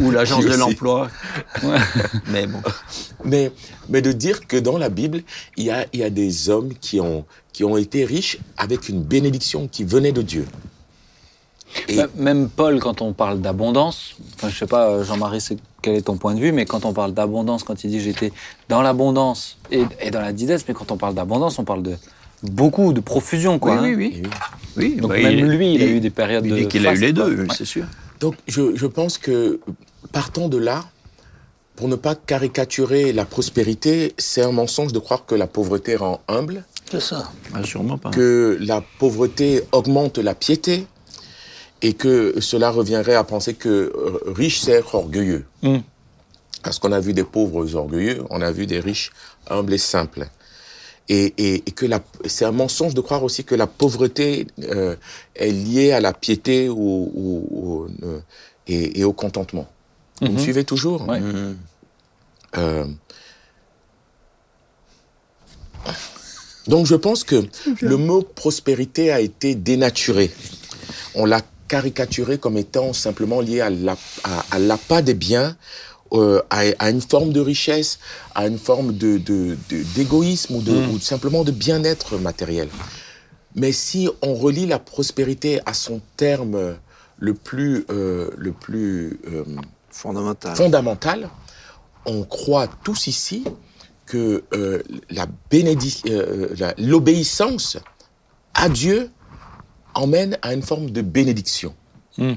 ou- 0.00 0.04
ou 0.06 0.10
l'agence 0.10 0.44
de 0.44 0.54
l'emploi. 0.56 1.08
Ouais. 1.62 1.78
Mais 2.28 2.46
bon. 2.46 2.60
Mais, 3.24 3.52
mais 3.88 4.02
de 4.02 4.12
dire 4.12 4.46
que 4.46 4.56
dans 4.56 4.78
la 4.78 4.88
Bible, 4.88 5.22
il 5.56 5.64
y 5.64 5.70
a, 5.70 5.86
il 5.92 6.00
y 6.00 6.02
a 6.04 6.10
des 6.10 6.50
hommes 6.50 6.72
qui 6.80 7.00
ont, 7.00 7.24
qui 7.52 7.62
ont 7.64 7.76
été 7.76 8.04
riches 8.04 8.38
avec 8.56 8.88
une 8.88 9.02
bénédiction 9.02 9.68
qui 9.68 9.84
venait 9.84 10.12
de 10.12 10.22
Dieu. 10.22 10.46
Et- 11.88 11.96
Bah, 11.96 12.06
Même 12.16 12.48
Paul, 12.48 12.78
quand 12.80 13.02
on 13.02 13.12
parle 13.12 13.40
d'abondance, 13.40 14.16
enfin 14.36 14.48
je 14.48 14.56
sais 14.58 14.66
pas, 14.66 14.88
euh, 14.88 15.04
Jean-Marie, 15.04 15.40
c'est- 15.40 15.58
quel 15.82 15.94
est 15.96 16.02
ton 16.02 16.16
point 16.16 16.34
de 16.34 16.40
vue, 16.40 16.52
mais 16.52 16.64
quand 16.64 16.84
on 16.84 16.92
parle 16.92 17.12
d'abondance, 17.12 17.62
quand 17.62 17.84
il 17.84 17.90
dit 17.90 18.00
j'étais 18.00 18.32
dans 18.68 18.82
l'abondance 18.82 19.56
et, 19.70 19.84
et 20.00 20.10
dans 20.10 20.20
la 20.20 20.32
disette, 20.32 20.64
mais 20.66 20.74
quand 20.74 20.90
on 20.90 20.96
parle 20.96 21.14
d'abondance, 21.14 21.58
on 21.58 21.64
parle 21.64 21.82
de 21.82 21.96
beaucoup, 22.42 22.92
de 22.92 23.00
profusion, 23.00 23.58
quoi. 23.58 23.80
oui, 23.82 23.88
hein. 23.90 23.94
oui, 23.96 24.22
et 24.22 24.22
oui. 24.76 24.96
Donc 24.96 25.10
bah, 25.10 25.18
même 25.20 25.32
il- 25.38 25.44
lui, 25.46 25.74
il 25.74 25.82
a 25.82 25.86
il- 25.86 25.92
eu 25.96 26.00
des 26.00 26.10
périodes 26.10 26.44
il 26.46 26.52
de. 26.52 26.56
dit 26.58 26.68
qu'il 26.68 26.86
a 26.86 26.92
eu 26.94 26.98
les 26.98 27.12
deux, 27.12 27.40
Ouais. 27.42 27.46
c'est 27.56 27.64
sûr. 27.64 27.84
Donc, 28.20 28.34
je, 28.46 28.74
je 28.76 28.86
pense 28.86 29.18
que 29.18 29.60
partant 30.12 30.48
de 30.48 30.56
là, 30.58 30.84
pour 31.76 31.88
ne 31.88 31.96
pas 31.96 32.14
caricaturer 32.14 33.12
la 33.12 33.24
prospérité, 33.26 34.14
c'est 34.16 34.40
un 34.42 34.52
mensonge 34.52 34.92
de 34.92 34.98
croire 34.98 35.26
que 35.26 35.34
la 35.34 35.46
pauvreté 35.46 35.96
rend 35.96 36.20
humble, 36.28 36.64
C'est 36.90 37.00
ça. 37.02 37.30
Ah, 37.54 37.62
sûrement 37.62 37.98
pas. 37.98 38.10
que 38.10 38.56
la 38.60 38.82
pauvreté 38.98 39.62
augmente 39.72 40.16
la 40.18 40.34
piété, 40.34 40.86
et 41.82 41.92
que 41.92 42.40
cela 42.40 42.70
reviendrait 42.70 43.14
à 43.16 43.24
penser 43.24 43.52
que 43.52 43.68
euh, 43.68 44.18
riche, 44.32 44.60
c'est 44.60 44.72
être 44.72 44.94
orgueilleux. 44.94 45.44
Mm. 45.62 45.78
Parce 46.62 46.78
qu'on 46.78 46.92
a 46.92 47.00
vu 47.00 47.12
des 47.12 47.22
pauvres 47.24 47.74
orgueilleux, 47.74 48.22
on 48.30 48.40
a 48.40 48.50
vu 48.50 48.64
des 48.66 48.80
riches 48.80 49.12
humbles 49.50 49.74
et 49.74 49.78
simples. 49.78 50.26
Et, 51.08 51.32
et, 51.38 51.54
et 51.66 51.70
que 51.70 51.86
la- 51.86 52.02
c'est 52.26 52.44
un 52.44 52.50
mensonge 52.52 52.92
de 52.94 53.00
croire 53.00 53.22
aussi 53.22 53.44
que 53.44 53.54
la 53.54 53.66
pauvreté 53.68 54.46
euh, 54.64 54.96
est 55.36 55.50
liée 55.52 55.92
à 55.92 56.00
la 56.00 56.12
piété 56.12 56.68
ou, 56.68 56.74
ou- 57.14 57.46
ou, 57.50 57.86
euh, 58.04 58.18
et, 58.66 59.00
et 59.00 59.04
au 59.04 59.12
contentement. 59.12 59.68
Vous 60.20 60.28
me 60.28 60.32
Mhm. 60.32 60.38
suivez 60.40 60.64
toujours 60.64 61.06
Ouais. 61.08 61.20
Mhm. 61.20 61.56
Euh, 62.58 62.86
Donc 66.66 66.86
je 66.86 66.96
pense 66.96 67.22
que 67.22 67.44
le 67.80 67.96
mot 67.96 68.22
prospérité 68.22 69.12
a 69.12 69.20
été 69.20 69.54
dénaturé. 69.54 70.32
On 71.14 71.24
l'a 71.24 71.40
caricaturé 71.68 72.38
comme 72.38 72.56
étant 72.56 72.92
simplement 72.92 73.40
lié 73.40 73.60
à 73.60 73.70
la- 73.70 73.96
à- 74.24 74.44
à 74.50 74.58
l'appât 74.58 75.02
des 75.02 75.14
biens, 75.14 75.56
euh, 76.12 76.40
à, 76.50 76.62
à 76.78 76.90
une 76.90 77.00
forme 77.00 77.32
de 77.32 77.40
richesse, 77.40 77.98
à 78.34 78.46
une 78.46 78.58
forme 78.58 78.92
de, 78.96 79.18
d'égoïsme 79.94 80.56
ou, 80.56 80.60
Mm. 80.62 80.90
ou 80.90 81.00
simplement 81.00 81.44
de 81.44 81.50
bien-être 81.52 82.18
matériel. 82.18 82.68
Mais 83.54 83.72
si 83.72 84.08
on 84.22 84.34
relie 84.34 84.66
la 84.66 84.78
prospérité 84.78 85.60
à 85.66 85.74
son 85.74 86.00
terme 86.16 86.76
le 87.18 87.34
plus, 87.34 87.84
euh, 87.90 88.30
le 88.36 88.52
plus 88.52 89.18
euh, 89.32 89.44
Fondamental. 89.90 90.54
fondamental, 90.56 91.28
on 92.04 92.22
croit 92.22 92.68
tous 92.84 93.06
ici 93.06 93.44
que 94.04 94.44
la 95.10 95.26
l'obéissance 96.78 97.78
à 98.54 98.68
Dieu 98.68 99.10
emmène 99.94 100.38
à 100.42 100.52
une 100.54 100.62
forme 100.62 100.90
de 100.90 101.00
bénédiction. 101.02 101.74
Mm. 102.18 102.34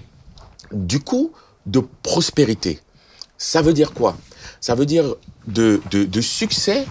Du 0.71 0.99
coup, 1.01 1.31
de 1.65 1.81
prospérité. 2.03 2.79
Ça 3.39 3.61
veut 3.63 3.73
dire 3.73 3.93
quoi? 3.93 4.15
Ça 4.61 4.75
veut 4.75 4.85
dire 4.85 5.15
de, 5.47 5.81
de, 5.89 6.03
de 6.03 6.21
succès, 6.21 6.85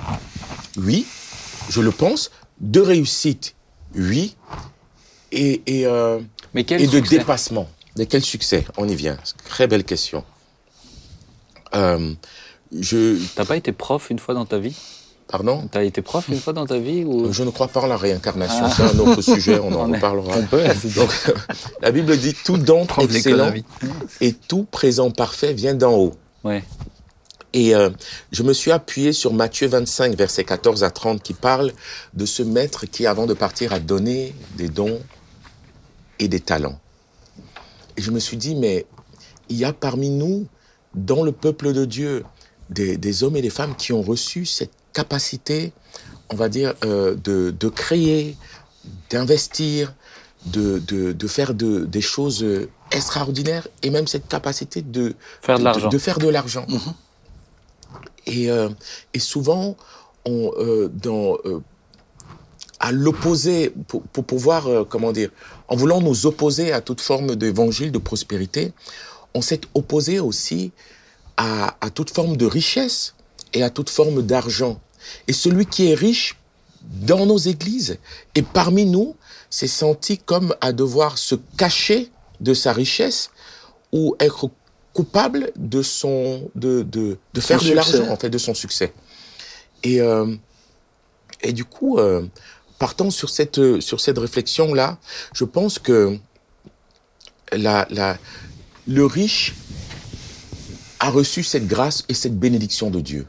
oui, 0.76 1.06
je 1.68 1.80
le 1.80 1.92
pense, 1.92 2.30
de 2.60 2.80
réussite, 2.80 3.54
oui, 3.94 4.34
et, 5.30 5.60
et, 5.66 5.86
euh, 5.86 6.20
Mais 6.54 6.64
quel 6.64 6.80
et 6.82 6.86
de 6.86 7.00
dépassement. 7.00 7.68
De 7.96 8.04
quel 8.04 8.24
succès? 8.24 8.64
On 8.78 8.88
y 8.88 8.94
vient. 8.94 9.18
Très 9.48 9.66
belle 9.66 9.84
question. 9.84 10.24
Euh, 11.74 12.14
je, 12.76 13.18
T'as 13.34 13.44
pas 13.44 13.56
été 13.56 13.72
prof 13.72 14.08
une 14.10 14.18
fois 14.18 14.34
dans 14.34 14.46
ta 14.46 14.58
vie? 14.58 14.74
Pardon? 15.28 15.68
T'as 15.70 15.84
été 15.84 16.00
prof 16.00 16.26
une 16.28 16.40
fois 16.40 16.54
dans 16.54 16.66
ta 16.66 16.78
vie 16.78 17.04
ou 17.04 17.30
Je 17.30 17.42
ne 17.42 17.50
crois 17.50 17.68
pas 17.68 17.80
en 17.80 17.86
la 17.86 17.98
réincarnation. 17.98 18.64
Ah. 18.64 18.72
C'est 18.74 18.82
un 18.84 18.98
autre 19.00 19.20
sujet, 19.20 19.58
on 19.58 19.72
en 19.74 19.86
reparlera. 19.92 20.38
On 20.38 20.46
peut, 20.46 20.64
Donc, 20.96 21.10
la 21.82 21.90
Bible 21.90 22.16
dit 22.16 22.34
tout 22.44 22.56
don 22.56 22.86
excellent 23.00 23.52
et 24.22 24.32
tout 24.32 24.64
présent 24.70 25.10
parfait 25.10 25.52
vient 25.52 25.74
d'en 25.74 25.92
haut. 25.92 26.14
Et 27.52 27.74
euh, 27.74 27.90
je 28.30 28.42
me 28.42 28.52
suis 28.52 28.70
appuyé 28.70 29.12
sur 29.12 29.32
Matthieu 29.32 29.68
25, 29.68 30.14
versets 30.16 30.44
14 30.44 30.84
à 30.84 30.90
30, 30.90 31.22
qui 31.22 31.32
parle 31.32 31.72
de 32.14 32.26
ce 32.26 32.42
maître 32.42 32.86
qui, 32.86 33.06
avant 33.06 33.26
de 33.26 33.34
partir, 33.34 33.72
a 33.72 33.80
donné 33.80 34.34
des 34.56 34.68
dons 34.68 35.00
et 36.18 36.28
des 36.28 36.40
talents. 36.40 36.78
Et 37.96 38.02
je 38.02 38.10
me 38.10 38.18
suis 38.18 38.36
dit, 38.36 38.54
mais 38.54 38.86
il 39.48 39.56
y 39.56 39.64
a 39.64 39.72
parmi 39.72 40.10
nous, 40.10 40.46
dans 40.94 41.22
le 41.22 41.32
peuple 41.32 41.72
de 41.72 41.84
Dieu, 41.84 42.24
des, 42.70 43.22
hommes 43.22 43.36
et 43.36 43.42
des 43.42 43.50
femmes 43.50 43.74
qui 43.76 43.92
ont 43.92 44.02
reçu 44.02 44.44
cette 44.44 44.72
capacité, 44.92 45.72
on 46.28 46.36
va 46.36 46.50
dire, 46.50 46.74
euh, 46.84 47.14
de, 47.14 47.50
de 47.50 47.68
créer, 47.68 48.36
d'investir, 49.10 49.94
de, 50.46 50.78
de, 50.78 51.26
faire 51.26 51.54
de, 51.54 51.84
des 51.84 52.00
choses 52.00 52.44
extraordinaires, 52.90 53.68
et 53.82 53.90
même 53.90 54.06
cette 54.06 54.28
capacité 54.28 54.82
de, 54.82 55.14
Faire 55.42 55.58
de 55.58 55.64
l'argent. 55.64 55.88
de, 55.88 55.98
faire 55.98 56.18
de 56.18 56.28
l'argent. 56.28 56.66
Et, 58.26 58.50
euh, 58.50 58.68
et 59.14 59.18
souvent, 59.18 59.76
on, 60.26 60.52
euh, 60.58 60.88
dans, 60.92 61.38
euh, 61.44 61.60
à 62.80 62.92
l'opposé, 62.92 63.72
pour, 63.88 64.02
pour 64.02 64.24
pouvoir, 64.24 64.66
euh, 64.66 64.84
comment 64.84 65.12
dire, 65.12 65.30
en 65.68 65.76
voulant 65.76 66.00
nous 66.00 66.26
opposer 66.26 66.72
à 66.72 66.80
toute 66.80 67.00
forme 67.00 67.36
d'évangile 67.36 67.92
de 67.92 67.98
prospérité, 67.98 68.72
on 69.34 69.42
s'est 69.42 69.60
opposé 69.74 70.20
aussi 70.20 70.72
à, 71.36 71.76
à 71.80 71.90
toute 71.90 72.10
forme 72.10 72.36
de 72.36 72.46
richesse 72.46 73.14
et 73.52 73.62
à 73.62 73.70
toute 73.70 73.90
forme 73.90 74.22
d'argent. 74.22 74.80
Et 75.26 75.32
celui 75.32 75.66
qui 75.66 75.90
est 75.90 75.94
riche 75.94 76.36
dans 76.82 77.26
nos 77.26 77.38
églises 77.38 77.98
et 78.34 78.42
parmi 78.42 78.84
nous 78.86 79.16
s'est 79.50 79.66
senti 79.66 80.18
comme 80.18 80.54
à 80.60 80.72
devoir 80.72 81.18
se 81.18 81.34
cacher 81.56 82.10
de 82.40 82.54
sa 82.54 82.72
richesse 82.72 83.30
ou 83.92 84.16
être 84.20 84.50
coupable 84.92 85.52
de 85.56 85.82
son 85.82 86.50
de, 86.54 86.82
de, 86.82 87.18
de 87.34 87.40
faire 87.40 87.62
de 87.62 87.72
l'argent 87.72 88.08
en 88.08 88.16
fait 88.16 88.30
de 88.30 88.38
son 88.38 88.54
succès. 88.54 88.92
Et 89.82 90.00
euh, 90.00 90.34
et 91.40 91.52
du 91.52 91.64
coup 91.64 91.98
euh, 91.98 92.26
partant 92.78 93.10
sur 93.10 93.30
cette 93.30 93.80
sur 93.80 94.00
cette 94.00 94.18
réflexion 94.18 94.74
là 94.74 94.98
je 95.34 95.44
pense 95.44 95.78
que 95.78 96.18
la 97.52 97.86
la 97.90 98.18
le 98.86 99.04
riche 99.06 99.54
a 101.00 101.10
reçu 101.10 101.44
cette 101.44 101.66
grâce 101.66 102.04
et 102.08 102.14
cette 102.14 102.36
bénédiction 102.36 102.90
de 102.90 103.00
Dieu. 103.00 103.26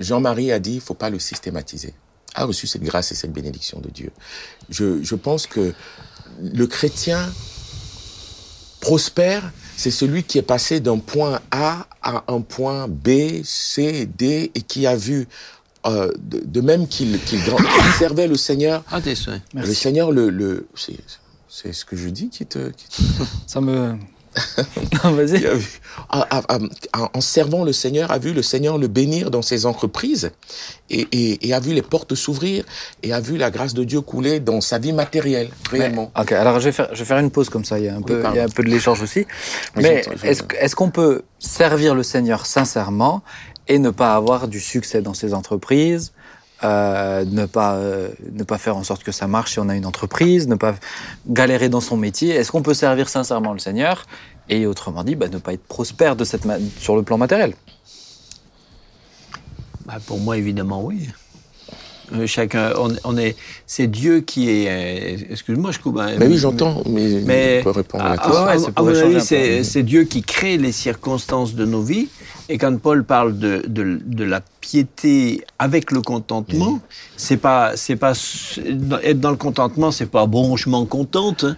Jean-Marie 0.00 0.50
a 0.50 0.58
dit 0.58 0.76
il 0.76 0.80
faut 0.80 0.94
pas 0.94 1.10
le 1.10 1.18
systématiser. 1.18 1.92
A 2.34 2.46
reçu 2.46 2.66
cette 2.66 2.82
grâce 2.82 3.12
et 3.12 3.14
cette 3.14 3.32
bénédiction 3.32 3.80
de 3.80 3.90
Dieu. 3.90 4.12
Je 4.70 5.02
je 5.02 5.14
pense 5.14 5.46
que 5.46 5.74
le 6.40 6.66
chrétien 6.66 7.30
prospère, 8.82 9.50
c'est 9.76 9.92
celui 9.92 10.24
qui 10.24 10.36
est 10.36 10.42
passé 10.42 10.80
d'un 10.80 10.98
point 10.98 11.40
A 11.50 11.86
à 12.02 12.24
un 12.28 12.40
point 12.42 12.88
B, 12.88 13.42
C, 13.44 14.06
D, 14.18 14.50
et 14.54 14.60
qui 14.60 14.86
a 14.86 14.96
vu, 14.96 15.28
euh, 15.86 16.12
de, 16.18 16.40
de 16.44 16.60
même 16.60 16.86
qu'il 16.88 17.18
qu'il 17.20 17.40
servait 17.98 18.26
le 18.26 18.36
Seigneur, 18.36 18.82
Ah, 18.90 19.00
tes 19.00 19.14
le 19.54 19.72
Seigneur, 19.72 20.10
le, 20.10 20.28
le 20.28 20.66
c'est 20.74 20.98
c'est 21.48 21.72
ce 21.72 21.84
que 21.84 21.96
je 21.96 22.08
dis 22.08 22.28
qui 22.28 22.44
te... 22.44 22.70
Qui 22.70 22.86
te 22.88 23.22
Ça 23.46 23.60
me. 23.60 23.94
Non, 25.04 25.12
Vas-y. 25.12 25.44
en 26.10 27.20
servant 27.20 27.64
le 27.64 27.72
Seigneur, 27.72 28.10
a 28.10 28.18
vu 28.18 28.32
le 28.32 28.42
Seigneur 28.42 28.78
le 28.78 28.88
bénir 28.88 29.30
dans 29.30 29.42
ses 29.42 29.66
entreprises 29.66 30.30
et, 30.90 31.06
et, 31.12 31.48
et 31.48 31.54
a 31.54 31.60
vu 31.60 31.72
les 31.72 31.82
portes 31.82 32.14
s'ouvrir 32.14 32.64
et 33.02 33.12
a 33.12 33.20
vu 33.20 33.36
la 33.36 33.50
grâce 33.50 33.74
de 33.74 33.84
Dieu 33.84 34.00
couler 34.00 34.40
dans 34.40 34.60
sa 34.60 34.78
vie 34.78 34.92
matérielle, 34.92 35.50
réellement. 35.70 36.12
Ok, 36.18 36.32
alors 36.32 36.60
je 36.60 36.66
vais 36.66 36.72
faire, 36.72 36.88
je 36.92 36.98
vais 37.00 37.04
faire 37.04 37.18
une 37.18 37.30
pause 37.30 37.48
comme 37.48 37.64
ça. 37.64 37.78
Il 37.78 37.86
y 37.86 37.88
a 37.88 37.94
un 37.94 38.02
peu, 38.02 38.20
pardon. 38.20 38.36
il 38.36 38.38
y 38.38 38.40
a 38.40 38.44
un 38.44 38.48
peu 38.48 38.62
de 38.62 38.68
l'échange 38.70 39.02
aussi. 39.02 39.26
Mais 39.76 40.04
est-ce 40.22 40.76
qu'on 40.76 40.90
peut 40.90 41.22
servir 41.38 41.94
le 41.94 42.02
Seigneur 42.02 42.46
sincèrement 42.46 43.22
et 43.68 43.78
ne 43.78 43.90
pas 43.90 44.14
avoir 44.14 44.48
du 44.48 44.60
succès 44.60 45.02
dans 45.02 45.14
ses 45.14 45.34
entreprises, 45.34 46.12
euh, 46.64 47.24
ne 47.24 47.46
pas 47.46 47.74
euh, 47.74 48.08
ne 48.32 48.44
pas 48.44 48.58
faire 48.58 48.76
en 48.76 48.84
sorte 48.84 49.02
que 49.02 49.12
ça 49.12 49.26
marche 49.26 49.52
si 49.52 49.58
on 49.58 49.68
a 49.68 49.74
une 49.74 49.86
entreprise, 49.86 50.48
ne 50.48 50.54
pas 50.54 50.74
galérer 51.28 51.68
dans 51.68 51.80
son 51.80 51.96
métier. 51.96 52.34
Est-ce 52.34 52.52
qu'on 52.52 52.62
peut 52.62 52.74
servir 52.74 53.08
sincèrement 53.08 53.52
le 53.52 53.58
Seigneur 53.58 54.06
et 54.48 54.66
autrement 54.66 55.04
dit, 55.04 55.14
bah, 55.14 55.28
ne 55.28 55.38
pas 55.38 55.52
être 55.52 55.64
prospère 55.64 56.16
sur 56.78 56.96
le 56.96 57.02
plan 57.02 57.18
matériel? 57.18 57.54
Bah, 59.86 59.98
pour 60.06 60.18
moi, 60.18 60.36
évidemment, 60.36 60.84
oui. 60.84 61.08
Chacun, 62.26 62.72
on, 62.78 62.92
on 63.04 63.16
est, 63.16 63.36
c'est 63.66 63.86
Dieu 63.86 64.20
qui 64.20 64.50
est. 64.50 64.66
euh, 64.68 65.16
excuse-moi, 65.30 65.70
je 65.70 65.78
coupe. 65.78 65.98
hein, 65.98 66.10
Mais 66.18 66.26
oui, 66.26 66.36
j'entends, 66.36 66.82
mais, 66.88 67.22
Mais 67.24 67.58
on 67.60 67.64
peut 67.64 67.70
répondre 67.70 68.04
à 68.04 68.08
la 68.08 68.14
à- 68.14 68.18
question. 68.18 68.34
à- 68.34 68.46
ouais, 68.46 68.52
à- 68.52 68.58
ça 68.58 68.70
à 68.76 68.82
mon 68.82 68.88
avis, 68.88 69.20
c'est 69.22 69.64
c'est 69.64 69.82
Dieu 69.82 70.04
qui 70.04 70.22
crée 70.22 70.58
les 70.58 70.72
circonstances 70.72 71.54
de 71.54 71.64
nos 71.64 71.82
vies. 71.82 72.08
Et 72.48 72.58
quand 72.58 72.76
Paul 72.78 73.04
parle 73.04 73.38
de, 73.38 73.62
de, 73.66 73.98
de 74.04 74.24
la 74.24 74.42
piété 74.60 75.42
avec 75.58 75.90
le 75.90 76.02
contentement, 76.02 76.80
c'est 77.16 77.36
pas 77.38 77.72
c'est 77.76 77.96
pas 77.96 78.12
être 79.02 79.20
dans 79.20 79.30
le 79.30 79.36
contentement, 79.36 79.90
c'est 79.90 80.10
pas 80.10 80.26
bon, 80.26 80.56
je 80.56 80.68
m'en 80.68 80.84
contente. 80.84 81.44
hein. 81.44 81.56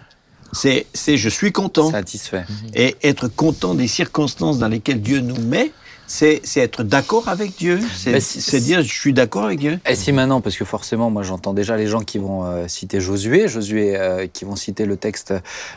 C'est 0.52 0.86
c'est 0.94 1.16
je 1.16 1.28
suis 1.28 1.50
content. 1.50 1.90
Satisfait. 1.90 2.44
Et 2.74 2.94
être 3.02 3.26
content 3.26 3.74
des 3.74 3.88
circonstances 3.88 4.58
dans 4.58 4.68
lesquelles 4.68 5.00
Dieu 5.02 5.18
nous 5.20 5.40
met, 5.42 5.72
c'est 6.06 6.42
être 6.56 6.82
d'accord 6.82 7.28
avec 7.28 7.56
Dieu. 7.56 7.80
C'est 7.96 8.60
dire 8.60 8.82
je 8.82 8.92
suis 8.92 9.12
d'accord 9.12 9.44
avec 9.44 9.58
Dieu. 9.58 9.78
Et 9.88 9.94
si 9.94 10.12
maintenant, 10.12 10.40
parce 10.40 10.56
que 10.56 10.64
forcément, 10.64 11.10
moi 11.10 11.22
j'entends 11.22 11.54
déjà 11.54 11.76
les 11.76 11.86
gens 11.86 12.00
qui 12.00 12.18
vont 12.18 12.44
euh, 12.44 12.68
citer 12.68 13.00
Josué, 13.00 13.48
Josué 13.48 13.96
euh, 13.96 14.26
qui 14.32 14.44
vont 14.44 14.56
citer 14.56 14.84
le 14.86 14.96
texte 14.96 15.34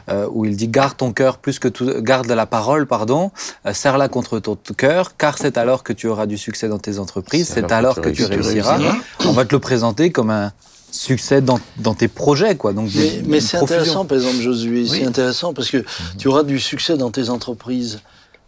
euh, 0.10 0.28
où 0.32 0.46
il 0.46 0.56
dit 0.56 0.68
garde 0.68 0.98
ton 0.98 1.12
cœur 1.14 1.38
plus 1.38 1.60
que 1.60 1.68
tout, 1.68 2.02
garde 2.02 2.28
la 2.28 2.46
parole, 2.46 2.88
pardon, 2.88 3.32
euh, 3.66 3.74
serre-la 3.74 4.08
contre 4.10 4.40
ton 4.40 4.58
cœur, 4.76 5.18
car 5.18 5.38
c'est 5.38 5.58
alors 5.58 5.84
que 5.84 5.94
tu 5.94 6.08
auras 6.08 6.26
du 6.26 6.38
succès 6.38 6.68
dans 6.68 6.80
tes 6.80 7.00
entreprises, 7.00 7.52
c'est 7.54 7.72
alors 7.72 8.00
que 8.02 8.10
tu 8.10 8.26
réussiras. 8.26 8.78
réussiras. 8.78 8.98
On 9.26 9.32
va 9.32 9.46
te 9.46 9.56
le 9.56 9.60
présenter 9.60 10.12
comme 10.12 10.30
un 10.30 10.52
succès 10.92 11.42
dans, 11.42 11.60
dans 11.78 11.94
tes 11.94 12.08
projets, 12.08 12.56
quoi. 12.56 12.74
Donc, 12.74 12.90
Mais, 12.96 13.22
mais 13.26 13.40
c'est 13.40 13.58
intéressant, 13.58 14.06
par 14.06 14.18
exemple, 14.18 14.40
Josué, 14.42 14.82
Oui. 14.82 14.90
c'est 14.90 15.06
intéressant 15.06 15.54
parce 15.54 15.70
que 15.70 15.84
tu 16.18 16.28
auras 16.28 16.44
du 16.44 16.60
succès 16.60 16.98
dans 16.98 17.12
tes 17.12 17.30
entreprises. 17.30 18.00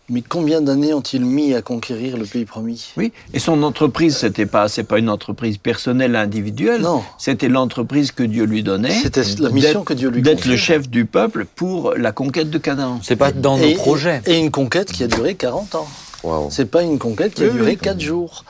Mais 0.09 0.21
combien 0.27 0.61
d'années 0.61 0.93
ont-ils 0.93 1.23
mis 1.23 1.53
à 1.53 1.61
conquérir 1.61 2.17
le 2.17 2.25
pays 2.25 2.45
promis? 2.45 2.93
Oui. 2.97 3.11
Et 3.33 3.39
son 3.39 3.61
entreprise, 3.63 4.17
c'était 4.17 4.45
pas 4.45 4.67
c'est 4.67 4.83
pas 4.83 4.97
une 4.99 5.09
entreprise 5.09 5.57
personnelle 5.57 6.15
individuelle. 6.15 6.81
Non. 6.81 7.03
C'était 7.17 7.47
l'entreprise 7.49 8.11
que 8.11 8.23
Dieu 8.23 8.45
lui 8.45 8.63
donnait. 8.63 8.89
C'était 8.91 9.21
la 9.39 9.49
mission 9.49 9.79
d'être- 9.79 9.85
que 9.85 9.93
Dieu 9.93 10.09
lui 10.09 10.21
d'être 10.21 10.37
confiait. 10.37 10.51
le 10.51 10.57
chef 10.57 10.89
du 10.89 11.05
peuple 11.05 11.45
pour 11.55 11.93
la 11.95 12.11
conquête 12.11 12.49
de 12.49 12.57
Canaan. 12.57 12.99
C'est 13.03 13.15
pas 13.15 13.31
dans 13.31 13.57
Et- 13.57 13.73
nos 13.73 13.77
projets. 13.79 14.21
Et 14.25 14.37
une 14.39 14.51
conquête 14.51 14.91
qui 14.91 15.03
a 15.03 15.07
duré 15.07 15.35
40 15.35 15.75
ans. 15.75 15.87
Waouh. 16.23 16.49
C'est 16.51 16.65
pas 16.69 16.81
une 16.83 16.99
conquête 16.99 17.33
qui 17.33 17.43
a 17.43 17.47
Oui, 17.47 17.53
duré 17.53 17.71
oui. 17.71 17.77
4 17.77 18.01
jours. 18.01 18.43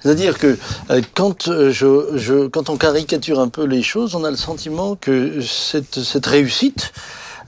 C'est-à-dire 0.00 0.38
que 0.38 0.56
euh, 0.90 1.00
quand, 1.14 1.48
euh, 1.48 1.72
je, 1.72 2.16
je, 2.16 2.46
quand 2.46 2.68
on 2.70 2.76
caricature 2.76 3.40
un 3.40 3.48
peu 3.48 3.64
les 3.64 3.82
choses, 3.82 4.14
on 4.14 4.22
a 4.22 4.30
le 4.30 4.36
sentiment 4.36 4.94
que 4.94 5.40
cette, 5.40 6.02
cette 6.04 6.26
réussite, 6.26 6.92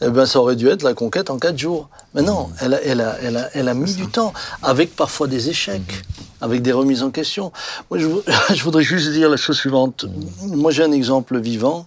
eh 0.01 0.09
ben, 0.11 0.27
ça 0.27 0.41
aurait 0.41 0.57
dû 0.57 0.69
être 0.69 0.83
la 0.83 0.95
conquête 0.95 1.31
en 1.31 1.39
4 1.39 1.59
jours. 1.59 1.89
Mais 2.15 2.23
non, 2.23 2.51
elle 2.61 2.75
a, 2.75 2.83
elle 2.83 3.01
a, 3.01 3.17
elle 3.23 3.37
a, 3.37 3.49
elle 3.55 3.69
a 3.69 3.75
mis 3.75 3.95
du 3.95 4.07
temps, 4.09 4.33
avec 4.63 4.95
parfois 4.95 5.27
des 5.27 5.49
échecs, 5.49 6.05
avec 6.41 6.63
des 6.63 6.73
remises 6.73 7.03
en 7.03 7.11
question. 7.11 7.53
Moi, 7.91 7.99
je, 7.99 8.07
je 8.55 8.63
voudrais 8.63 8.83
juste 8.85 9.11
dire 9.11 9.29
la 9.29 9.37
chose 9.37 9.57
suivante. 9.57 10.05
Moi, 10.43 10.71
j'ai 10.71 10.85
un 10.85 10.93
exemple 10.93 11.39
vivant, 11.39 11.87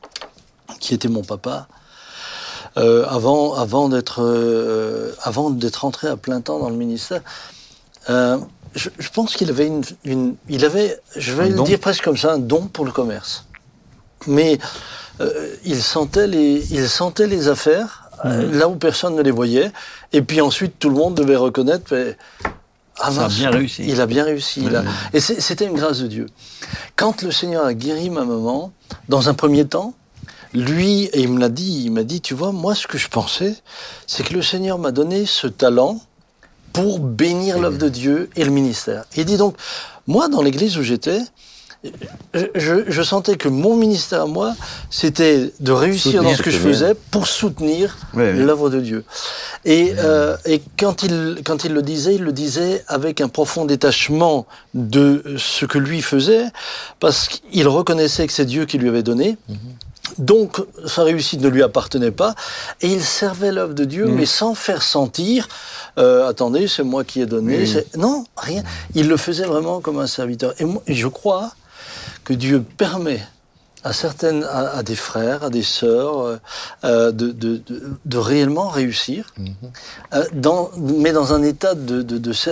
qui 0.80 0.94
était 0.94 1.08
mon 1.10 1.24
papa. 1.24 1.68
Euh, 2.78 3.06
avant, 3.10 3.54
avant 3.56 3.90
d'être, 3.90 4.22
euh, 4.24 5.12
avant 5.24 5.50
d'être 5.50 5.84
entré 5.84 6.08
à 6.08 6.16
plein 6.16 6.40
temps 6.42 6.60
dans 6.60 6.70
le 6.70 6.76
ministère, 6.78 7.22
euh, 8.10 8.38
je, 8.76 8.90
je 8.98 9.10
pense 9.10 9.36
qu'il 9.36 9.50
avait 9.50 9.68
une, 9.68 9.84
une- 10.06 10.36
il 10.48 10.64
avait, 10.64 10.98
je 11.18 11.34
vais 11.34 11.44
Un 11.44 11.50
le 11.50 11.56
don. 11.56 11.64
dire 11.64 11.80
presque 11.80 12.04
comme 12.06 12.16
ça, 12.16 12.32
un 12.34 12.38
don 12.38 12.68
pour 12.68 12.86
le 12.86 12.92
commerce. 12.92 13.46
Mais 14.28 14.58
euh, 15.20 15.56
il 15.66 15.82
sentait 15.84 16.28
les, 16.28 16.66
il 16.72 16.88
sentait 16.88 17.28
les 17.28 17.50
affaires 17.50 18.01
euh, 18.26 18.52
là 18.58 18.68
où 18.68 18.76
personne 18.76 19.16
ne 19.16 19.22
les 19.22 19.32
voyait, 19.32 19.72
et 20.14 20.22
puis 20.22 20.42
ensuite 20.42 20.80
tout 20.80 20.90
le 20.90 20.96
monde 20.96 21.16
devait 21.16 21.36
reconnaître. 21.36 21.86
mais, 21.92 22.18
ah 23.00 23.12
Ça 23.12 23.26
a 23.26 23.28
bien 23.30 23.50
réussi. 23.50 23.84
Il 23.88 24.02
a 24.02 24.06
bien 24.06 24.24
réussi. 24.24 24.66
a-. 24.76 24.84
Et 25.14 25.20
c'était 25.20 25.66
une 25.66 25.76
grâce 25.76 26.00
de 26.00 26.08
Dieu. 26.08 26.28
Quand 26.96 27.22
le 27.22 27.32
Seigneur 27.32 27.66
a 27.66 27.74
guéri 27.74 28.10
ma 28.10 28.26
maman, 28.26 28.72
dans 29.10 29.30
un 29.30 29.34
premier 29.34 29.66
temps, 29.66 29.94
lui, 30.54 31.06
et 31.06 31.22
il 31.22 31.30
me 31.30 31.40
l'a 31.40 31.50
dit, 31.50 31.84
il 31.86 31.92
m'a 31.92 32.04
dit, 32.04 32.22
tu 32.22 32.34
vois, 32.34 32.52
moi, 32.52 32.76
ce 32.76 32.88
que 32.88 32.98
je 32.98 33.08
pensais, 33.08 33.56
c'est 34.06 34.24
que 34.24 34.34
le 34.34 34.42
Seigneur 34.42 34.78
m'a 34.78 34.92
donné 34.92 35.26
ce 35.26 35.48
talent 35.48 36.00
pour 36.74 37.00
bénir 37.00 37.60
l'œuvre 37.60 37.78
de 37.78 37.90
Dieu 37.90 38.30
et 38.36 38.44
le 38.44 38.52
ministère. 38.52 39.06
Il 39.16 39.26
dit 39.26 39.38
donc, 39.38 39.56
moi, 40.08 40.28
dans 40.28 40.42
l'église 40.42 40.78
où 40.78 40.84
j'étais, 40.84 41.20
je, 42.56 43.02
sentais 43.02 43.38
que 43.38 43.50
mon 43.50 43.76
ministère 43.76 44.22
à 44.22 44.26
moi, 44.26 44.54
c'était 44.90 45.52
de 45.60 45.72
réussir 45.72 46.12
Soutenir, 46.12 46.32
dans 46.32 46.38
ce 46.38 46.42
que 46.44 46.52
je 46.52 46.60
faisais 46.60 46.94
pour 47.10 47.28
soutenir 47.28 47.98
Oui, 48.14 48.24
oui. 48.24 48.44
l'œuvre 48.44 48.70
de 48.70 48.80
Dieu. 48.80 49.04
Et, 49.66 49.94
euh, 49.98 50.38
et 50.46 50.62
quand, 50.78 51.04
il, 51.04 51.42
quand 51.44 51.64
il 51.64 51.74
le 51.74 51.82
disait, 51.82 52.16
il 52.16 52.24
le 52.24 52.34
disait 52.34 52.84
avec 52.88 53.20
un 53.20 53.30
profond 53.30 53.66
détachement 53.66 54.46
de 54.74 55.24
ce 55.38 55.66
que 55.66 55.80
lui 55.80 56.02
faisait, 56.02 56.46
parce 57.00 57.28
qu'il 57.28 57.68
reconnaissait 57.68 58.28
que 58.28 58.34
c'est 58.34 58.46
Dieu 58.46 58.66
qui 58.66 58.78
lui 58.78 58.90
avait 58.90 59.04
donné. 59.04 59.38
Donc, 60.18 60.62
sa 60.86 61.04
réussite 61.04 61.42
ne 61.42 61.48
lui 61.48 61.64
appartenait 61.64 62.12
pas, 62.12 62.36
et 62.82 62.88
il 62.88 63.02
servait 63.02 63.52
l'œuvre 63.52 63.74
de 63.74 63.86
Dieu, 63.86 64.08
mais 64.08 64.26
sans 64.26 64.56
faire 64.56 64.84
sentir, 64.84 65.48
euh, 65.98 66.28
attendez, 66.28 66.68
c'est 66.68 66.84
moi 66.84 67.04
qui 67.04 67.22
ai 67.22 67.26
donné. 67.26 67.66
Non, 67.98 68.26
rien. 68.36 68.64
Il 68.94 69.08
le 69.08 69.18
faisait 69.18 69.46
vraiment 69.46 69.80
comme 69.80 70.00
un 70.00 70.08
serviteur. 70.08 70.54
Et 70.60 70.66
moi, 70.66 70.84
je 70.88 71.08
crois 71.08 71.52
que 72.24 72.34
Dieu 72.34 72.64
permet 72.78 73.22
à 73.84 73.94
certaines, 73.94 74.44
à, 74.44 74.78
à 74.78 74.84
des 74.84 74.96
frères, 74.96 75.44
à 75.44 75.50
des 75.50 75.64
sœurs, 75.64 76.20
euh, 76.20 76.38
euh, 76.84 77.12
de, 77.12 77.32
de, 77.32 77.58
de, 77.58 77.98
de 78.06 78.18
réellement 78.18 78.68
réussir, 78.70 79.34
euh, 80.14 80.24
dans, 80.34 80.70
mais 80.78 81.12
dans 81.12 81.34
un 81.34 81.42
état 81.42 81.74
de, 81.74 82.04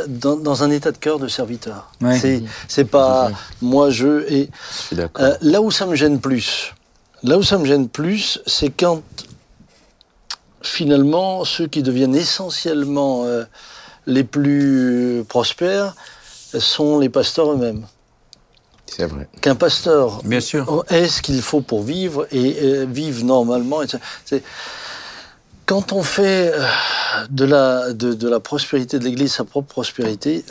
dans, 0.07 0.37
dans 0.37 0.63
un 0.63 0.71
état 0.71 0.91
de 0.91 0.97
cœur 0.97 1.19
de 1.19 1.27
serviteur. 1.27 1.93
Ouais. 2.01 2.17
C'est, 2.17 2.41
c'est 2.67 2.85
pas 2.85 3.29
moi 3.61 3.91
je 3.91 4.25
et 4.27 4.49
Je 4.91 5.01
euh, 5.19 5.37
là 5.41 5.61
où 5.61 5.69
ça 5.69 5.85
me 5.85 5.95
gêne 5.95 6.19
plus, 6.19 6.73
là 7.21 7.37
où 7.37 7.43
ça 7.43 7.59
me 7.59 7.65
gêne 7.65 7.89
plus, 7.89 8.41
c'est 8.47 8.71
quand 8.71 9.03
finalement 10.63 11.45
ceux 11.45 11.67
qui 11.67 11.83
deviennent 11.83 12.15
essentiellement 12.15 13.25
euh, 13.25 13.43
les 14.07 14.23
plus 14.23 15.23
prospères 15.29 15.95
sont 16.57 16.97
les 16.97 17.09
pasteurs 17.09 17.51
eux-mêmes. 17.51 17.85
C'est 18.95 19.05
vrai. 19.05 19.27
qu'un 19.41 19.55
pasteur 19.55 20.21
Bien 20.23 20.39
sûr. 20.39 20.83
est 20.89 21.07
ce 21.07 21.21
qu'il 21.21 21.41
faut 21.41 21.61
pour 21.61 21.83
vivre 21.83 22.27
et 22.31 22.57
euh, 22.61 22.85
vivre 22.89 23.23
normalement. 23.23 23.79
C'est- 24.25 24.43
Quand 25.65 25.93
on 25.93 26.01
fait 26.03 26.51
euh, 26.53 26.65
de 27.29 27.45
la, 27.45 27.93
de, 27.93 28.13
de 28.13 28.27
la 28.27 28.39
prospérité 28.39 28.97
de 28.99 29.05
l'Église 29.05 29.33
sa 29.33 29.43
propre 29.43 29.67
prospérité, 29.67 30.43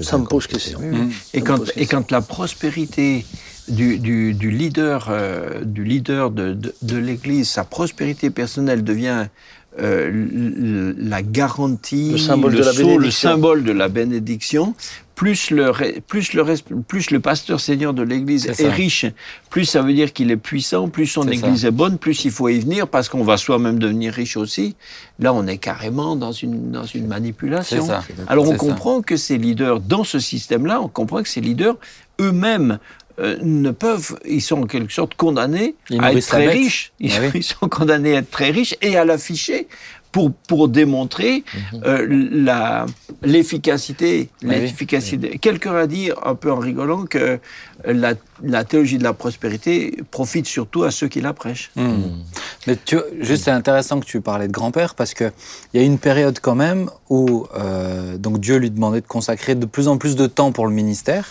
ça 0.00 0.16
me 0.18 0.24
pose 0.26 0.46
question. 0.46 0.80
Mm. 0.80 1.10
Et 1.34 1.40
quand, 1.42 1.58
pose 1.58 1.70
et 1.70 1.80
question. 1.80 1.98
quand 2.02 2.10
la 2.10 2.20
prospérité 2.22 3.26
du, 3.68 3.98
du, 3.98 4.32
du 4.34 4.50
leader, 4.50 5.08
euh, 5.10 5.62
du 5.64 5.84
leader 5.84 6.30
de, 6.30 6.54
de, 6.54 6.74
de 6.80 6.96
l'Église, 6.96 7.50
sa 7.50 7.64
prospérité 7.64 8.30
personnelle 8.30 8.82
devient 8.82 9.26
euh, 9.80 10.94
la 10.98 11.22
garantie, 11.22 12.12
Le 12.12 12.18
symbole 12.18 12.54
de 12.54 12.62
la 12.62 12.72
le 12.72 12.78
bénédiction. 12.78 13.30
symbole 13.30 13.64
de 13.64 13.72
la 13.72 13.88
bénédiction, 13.88 14.74
plus 15.14 15.50
le, 15.50 15.72
plus 16.06 16.32
le, 16.32 16.44
plus 16.86 17.10
le 17.10 17.18
pasteur 17.18 17.58
seigneur 17.58 17.92
de 17.92 18.02
l'Église 18.02 18.46
est, 18.46 18.68
riche, 18.68 19.04
plus 19.50 19.64
ça 19.64 19.82
veut 19.82 19.92
dire 19.92 20.12
qu'il 20.12 20.30
est 20.30 20.36
puissant, 20.36 20.88
plus 20.88 21.06
son 21.06 21.26
Église 21.28 21.62
ça. 21.62 21.68
est 21.68 21.72
bonne, 21.72 21.98
plus 21.98 22.24
il 22.24 22.30
faut 22.30 22.48
y 22.48 22.60
venir 22.60 22.86
parce 22.86 23.08
qu'on 23.08 23.24
va 23.24 23.36
soi-même 23.36 23.80
devenir 23.80 24.12
riche 24.12 24.36
aussi. 24.36 24.76
Là, 25.18 25.34
on 25.34 25.46
est 25.48 25.58
carrément 25.58 26.14
dans 26.14 26.30
une, 26.30 26.70
dans 26.70 26.84
une 26.84 27.08
manipulation. 27.08 27.84
Ça. 27.84 28.04
Alors 28.28 28.46
on 28.46 28.52
ça. 28.52 28.58
comprend 28.58 29.02
que 29.02 29.16
ces 29.16 29.38
leaders, 29.38 29.80
dans 29.80 30.04
ce 30.04 30.20
système-là, 30.20 30.80
on 30.80 30.88
comprend 30.88 31.20
que 31.22 31.28
ces 31.28 31.40
leaders 31.40 31.74
eux-mêmes 32.20 32.78
euh, 33.20 33.36
ne 33.42 33.70
peuvent, 33.70 34.18
ils 34.24 34.40
sont 34.42 34.62
en 34.62 34.66
quelque 34.66 34.92
sorte 34.92 35.14
condamnés 35.14 35.74
Ils 35.90 36.02
à 36.02 36.12
être 36.12 36.26
très 36.26 36.48
riches. 36.48 36.92
Ils, 37.00 37.12
Ah 37.16 37.20
oui. 37.22 37.30
ils 37.34 37.42
sont 37.42 37.68
condamnés 37.68 38.14
à 38.16 38.18
être 38.20 38.30
très 38.30 38.50
riches 38.50 38.76
et 38.82 38.96
à 38.96 39.04
l'afficher 39.04 39.66
pour, 40.12 40.32
pour 40.32 40.68
démontrer 40.68 41.44
Mhm. 41.72 41.82
euh, 41.84 42.06
la 42.32 42.86
l'efficacité. 43.22 44.28
Ah 44.42 44.46
oui. 44.48 44.60
l'efficacité. 44.60 45.38
Quelqu'un 45.38 45.74
a 45.76 45.86
dit, 45.86 46.10
un 46.24 46.34
peu 46.34 46.50
en 46.52 46.58
rigolant, 46.58 47.04
que 47.04 47.38
la, 47.84 48.14
la 48.42 48.64
théologie 48.64 48.98
de 48.98 49.04
la 49.04 49.12
prospérité 49.12 49.96
profite 50.10 50.46
surtout 50.46 50.82
à 50.84 50.90
ceux 50.90 51.08
qui 51.08 51.20
la 51.20 51.32
prêchent. 51.32 51.70
Hmm. 51.76 52.22
Mais 52.66 52.76
tu 52.84 52.96
juste 53.20 53.44
c'est 53.44 53.50
intéressant 53.50 54.00
que 54.00 54.06
tu 54.06 54.20
parlais 54.20 54.48
de 54.48 54.52
grand-père 54.52 54.94
parce 54.94 55.14
que 55.14 55.30
il 55.72 55.80
y 55.80 55.82
a 55.82 55.86
une 55.86 55.98
période 55.98 56.38
quand 56.40 56.54
même 56.56 56.90
où 57.08 57.46
euh, 57.56 58.16
donc 58.18 58.40
Dieu 58.40 58.56
lui 58.56 58.70
demandait 58.70 59.00
de 59.00 59.06
consacrer 59.06 59.54
de 59.54 59.66
plus 59.66 59.88
en 59.88 59.96
plus 59.96 60.16
de 60.16 60.26
temps 60.26 60.52
pour 60.52 60.66
le 60.66 60.72
ministère 60.72 61.28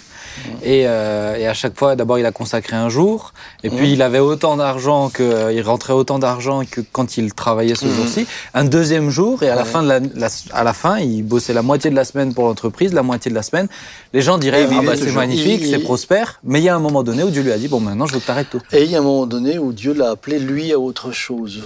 et, 0.63 0.87
euh, 0.87 1.35
et 1.37 1.47
à 1.47 1.53
chaque 1.53 1.77
fois 1.77 1.95
d'abord 1.95 2.19
il 2.19 2.25
a 2.25 2.31
consacré 2.31 2.75
un 2.75 2.89
jour 2.89 3.33
et 3.63 3.69
puis 3.69 3.91
il 3.93 4.01
avait 4.01 4.19
autant 4.19 4.57
d'argent 4.57 5.09
que 5.09 5.53
il 5.53 5.61
rentrait 5.61 5.93
autant 5.93 6.19
d'argent 6.19 6.63
que 6.69 6.81
quand 6.91 7.17
il 7.17 7.33
travaillait 7.33 7.75
ce 7.75 7.87
jour-ci 7.87 8.27
un 8.53 8.63
deuxième 8.65 9.09
jour 9.09 9.43
et 9.43 9.49
à 9.49 9.55
la 9.55 9.65
fin 9.65 9.83
de 9.83 9.87
la, 9.87 9.99
la- 9.99 10.27
à 10.51 10.63
la 10.63 10.73
fin 10.73 10.99
il 10.99 11.23
bossait 11.23 11.53
la 11.53 11.61
moitié 11.61 11.89
de 11.89 11.95
la 11.95 12.05
semaine 12.05 12.33
pour 12.33 12.45
l'entreprise 12.45 12.93
la 12.93 13.03
moitié 13.03 13.29
de 13.29 13.35
la 13.35 13.43
semaine 13.43 13.67
les 14.13 14.21
gens 14.21 14.37
diraient 14.37 14.67
ah 14.71 14.81
bah, 14.85 14.93
c'est 14.97 15.11
magnifique 15.11 15.61
Il- 15.61 15.69
c'est 15.71 15.79
prospère 15.79 16.39
mais 16.43 16.59
il 16.59 16.63
y 16.63 16.69
a 16.69 16.75
un 16.75 16.79
moment 16.79 17.03
donné 17.03 17.23
où 17.23 17.29
Dieu 17.29 17.41
lui 17.43 17.51
a 17.51 17.57
dit 17.57 17.67
bon 17.67 17.79
maintenant 17.79 18.05
je 18.07 18.13
veux 18.13 18.19
que 18.19 18.25
t'arrêtes 18.25 18.49
tout 18.49 18.61
Et 18.71 18.83
il 18.83 18.91
y 18.91 18.95
a 18.95 18.99
un 18.99 19.03
moment 19.03 19.25
donné 19.25 19.57
où 19.59 19.73
Dieu 19.73 19.93
l'a 19.93 20.11
appelé 20.11 20.39
lui 20.39 20.71
à 20.73 20.79
autre 20.79 21.11
chose. 21.11 21.63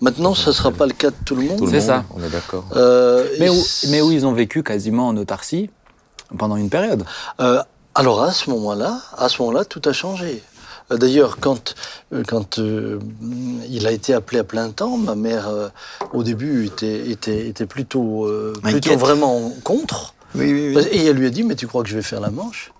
Maintenant, 0.00 0.34
ça 0.34 0.48
ne 0.50 0.54
sera 0.54 0.70
pas 0.70 0.86
le 0.86 0.92
cas 0.92 1.10
de 1.10 1.14
tout 1.26 1.34
le 1.34 1.42
monde. 1.42 1.58
Tout 1.58 1.66
le 1.66 1.70
C'est 1.78 1.86
monde, 1.92 2.04
ça. 2.04 2.04
on 2.16 2.24
est 2.24 2.30
d'accord. 2.30 2.64
Euh, 2.74 3.26
Mais 3.38 3.48
mais 3.90 4.00
où 4.00 4.10
ils 4.10 4.24
ont 4.24 4.32
vécu 4.32 4.62
quasiment 4.62 5.08
en 5.08 5.16
autarcie 5.18 5.68
pendant 6.38 6.56
une 6.56 6.70
période. 6.70 7.04
Euh, 7.40 7.62
alors 8.00 8.22
à 8.22 8.32
ce 8.32 8.50
moment-là, 8.50 9.00
à 9.16 9.28
ce 9.28 9.40
moment-là, 9.42 9.64
tout 9.64 9.82
a 9.84 9.92
changé. 9.92 10.42
Euh, 10.90 10.96
D'ailleurs, 10.96 11.36
quand 11.38 11.74
euh, 12.12 12.22
quand 12.26 12.58
euh, 12.58 12.98
il 13.68 13.86
a 13.86 13.92
été 13.92 14.12
appelé 14.14 14.40
à 14.40 14.44
plein 14.44 14.70
temps, 14.70 14.96
ma 14.96 15.14
mère 15.14 15.48
euh, 15.48 15.68
au 16.12 16.22
début 16.22 16.66
était 16.66 17.10
était, 17.10 17.46
était 17.46 17.66
plutôt 17.66 18.24
euh, 18.26 18.52
plutôt 18.62 18.96
vraiment 18.96 19.52
contre. 19.62 20.14
Oui, 20.34 20.52
oui, 20.52 20.74
Parce- 20.74 20.86
Et 20.92 21.06
elle 21.06 21.16
lui 21.16 21.26
a 21.26 21.30
dit, 21.30 21.42
mais 21.44 21.54
tu 21.56 21.66
crois 21.66 21.82
que 21.82 21.88
je 21.88 21.96
vais 21.96 22.02
faire 22.02 22.20
la 22.20 22.30
manche? 22.30 22.72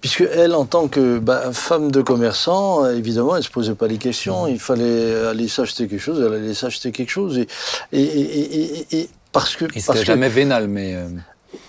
Puisque 0.00 0.22
elle, 0.22 0.54
en 0.54 0.64
tant 0.64 0.88
que 0.88 1.20
bah, 1.20 1.52
femme 1.52 1.92
de 1.92 2.02
commerçant, 2.02 2.88
évidemment, 2.90 3.36
elle 3.36 3.44
se 3.44 3.50
posait 3.50 3.74
pas 3.76 3.86
les 3.86 3.98
questions. 3.98 4.48
Il 4.48 4.58
fallait 4.58 5.14
aller 5.26 5.46
s'acheter 5.46 5.86
quelque 5.86 6.00
chose, 6.00 6.20
elle 6.26 6.34
allait 6.34 6.54
s'acheter 6.54 6.90
quelque 6.90 7.10
chose. 7.10 7.38
Et, 7.38 7.46
et, 7.92 8.86
et, 9.00 9.08
parce 9.30 9.54
que, 9.54 9.64
Et 9.66 9.80
parce 9.86 10.00
que 10.00 10.04
jamais 10.04 10.28
vénal, 10.28 10.66
mais 10.66 10.96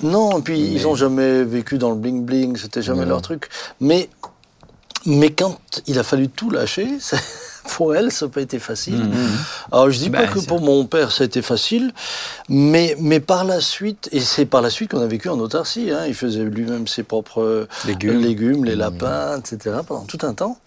non, 0.02 0.40
et 0.40 0.42
puis 0.42 0.60
Mais- 0.62 0.68
ils 0.72 0.88
ont 0.88 0.96
jamais 0.96 1.44
vécu 1.44 1.78
dans 1.78 1.90
le 1.90 1.96
bling 1.98 2.24
bling, 2.26 2.58
c'était 2.58 2.82
jamais 2.82 3.02
Mais 3.02 3.06
leur 3.08 3.22
truc. 3.22 3.50
Mais 3.80 4.10
mais 5.06 5.32
quand 5.34 5.58
il 5.88 6.00
a 6.00 6.04
fallu 6.04 6.30
tout 6.30 6.50
lâcher, 6.50 6.88
pour 7.76 7.94
elle, 7.94 8.10
ça 8.12 8.26
n'a 8.26 8.32
pas 8.32 8.40
été 8.42 8.58
facile. 8.60 9.04
Mm. 9.04 9.14
Alors 9.74 9.90
je 9.90 9.98
dis 10.00 10.10
pas 10.10 10.20
Ben, 10.26 10.30
que 10.32 10.40
c'est- 10.40 10.48
pour 10.48 10.62
mon 10.62 10.86
père 10.86 11.12
ça 11.12 11.24
a 11.24 11.26
été 11.26 11.42
facile, 11.42 11.92
mais 12.48 12.96
mais 13.00 13.20
par 13.20 13.44
la 13.44 13.60
suite, 13.60 14.08
et 14.14 14.22
c'est 14.22 14.46
par 14.46 14.62
la 14.62 14.70
suite 14.70 14.92
qu'on 14.92 15.02
a 15.02 15.08
vécu 15.08 15.28
en 15.30 15.40
autarcie. 15.40 15.92
Hein, 15.92 16.06
il 16.08 16.14
faisait 16.14 16.44
lui-même 16.46 16.88
ses 16.88 17.04
propres 17.04 17.42
euh, 17.42 17.68
légumes. 17.86 18.22
légumes, 18.22 18.64
les 18.66 18.76
lapins, 18.76 19.38
etc. 19.40 19.78
pendant 19.86 20.06
tout 20.06 20.20
un 20.24 20.34
temps. 20.34 20.58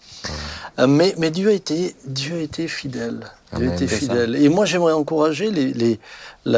Euh, 0.79 0.85
Mais, 0.87 1.15
mais 1.17 1.31
Dieu 1.31 1.49
a 1.49 1.53
été, 1.53 1.95
Dieu 2.05 2.35
a 2.35 2.39
été 2.41 2.67
fidèle. 2.67 3.21
Dieu 3.55 3.69
a 3.71 3.73
été 3.73 3.87
ça. 3.87 3.95
fidèle. 3.97 4.35
Et 4.35 4.49
moi, 4.49 4.65
j'aimerais 4.65 4.93
encourager 4.93 5.49
les, 5.49 5.99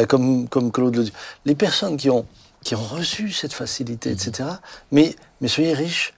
comme, 0.08 0.48
comme 0.50 0.72
Claude 0.72 0.96
le 0.98 1.04
dit, 1.04 1.14
les 1.46 1.56
personnes 1.56 1.96
qui 1.98 2.10
ont, 2.10 2.26
qui 2.70 2.76
ont 2.76 2.84
reçu 2.84 3.32
cette 3.32 3.54
facilité, 3.54 4.12
etc. 4.12 4.48
Mais, 4.92 5.16
mais 5.42 5.48
soyez 5.48 5.74
riches 5.74 6.14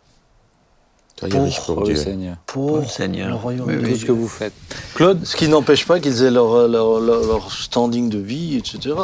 Soyez 1.17 1.33
pour- 1.33 1.43
riches 1.45 1.55
pour 1.65 1.75
pour 1.75 1.79
le 1.85 1.93
Dieu. 1.93 1.95
Seigneur. 2.03 2.35
pour 2.45 2.77
le 2.79 2.85
Seigneur. 2.87 3.29
le 3.29 3.35
royaume 3.35 3.67
Oui, 3.69 3.75
de. 3.75 3.79
Tout 3.79 3.87
Dieu. 3.87 3.95
ce 3.95 4.05
que 4.05 4.11
vous 4.11 4.27
faites. 4.27 4.51
Claude 4.95 5.23
Ce 5.23 5.37
qui 5.37 5.47
n'empêche 5.47 5.85
pas 5.87 6.01
qu'ils 6.01 6.23
aient 6.23 6.29
leur, 6.31 6.67
leur, 6.67 6.99
leur, 6.99 7.21
leur 7.23 7.51
standing 7.53 8.09
de 8.09 8.17
vie, 8.17 8.57
etc. 8.57 8.95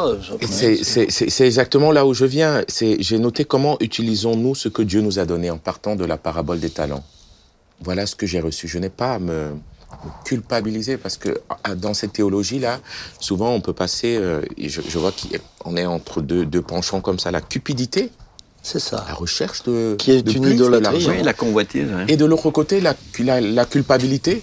C'est 0.42 1.46
exactement 1.46 1.90
là 1.90 2.04
où 2.04 2.12
je 2.12 2.26
viens. 2.26 2.64
J'ai 2.78 3.18
noté 3.18 3.46
comment 3.46 3.78
utilisons-nous 3.80 4.54
ce 4.54 4.68
que 4.68 4.82
Dieu 4.82 5.00
nous 5.00 5.18
a 5.18 5.24
donné 5.24 5.50
en 5.50 5.56
partant 5.58 5.96
de 5.96 6.04
la 6.04 6.18
parabole 6.18 6.60
des 6.60 6.70
talents. 6.70 7.04
Voilà 7.80 8.04
ce 8.04 8.14
que 8.14 8.26
j'ai 8.26 8.40
reçu. 8.40 8.68
Je 8.68 8.78
n'ai 8.78 8.90
pas 8.90 9.14
à 9.14 9.18
me 9.20 9.52
culpabiliser 10.24 10.96
parce 10.96 11.16
que 11.16 11.40
à- 11.64 11.74
dans 11.74 11.94
cette 11.94 12.12
théologie-là, 12.12 12.80
souvent 13.20 13.50
on 13.52 13.60
peut 13.60 13.72
passer, 13.72 14.16
euh, 14.16 14.42
et 14.56 14.68
je, 14.68 14.80
je 14.86 14.98
vois 14.98 15.12
qu'on 15.58 15.76
est 15.76 15.86
entre 15.86 16.20
deux, 16.20 16.44
deux 16.46 16.62
penchants 16.62 17.00
comme 17.00 17.18
ça, 17.18 17.30
la 17.30 17.40
cupidité, 17.40 18.10
C'est 18.62 18.78
ça. 18.80 19.04
la 19.08 19.14
recherche 19.14 19.62
de, 19.64 19.96
Qui 19.98 20.12
est 20.12 20.22
de 20.22 20.32
une 20.32 20.42
plus, 20.42 20.50
de 20.50 20.54
idolâtrie, 20.56 20.92
l'argent. 21.04 21.10
Oui, 21.18 21.22
la 21.22 21.32
convoitise. 21.34 21.88
Et 22.08 22.16
de 22.16 22.24
l'autre 22.24 22.50
côté, 22.50 22.80
la, 22.80 22.94
la, 23.20 23.40
la 23.40 23.64
culpabilité, 23.64 24.42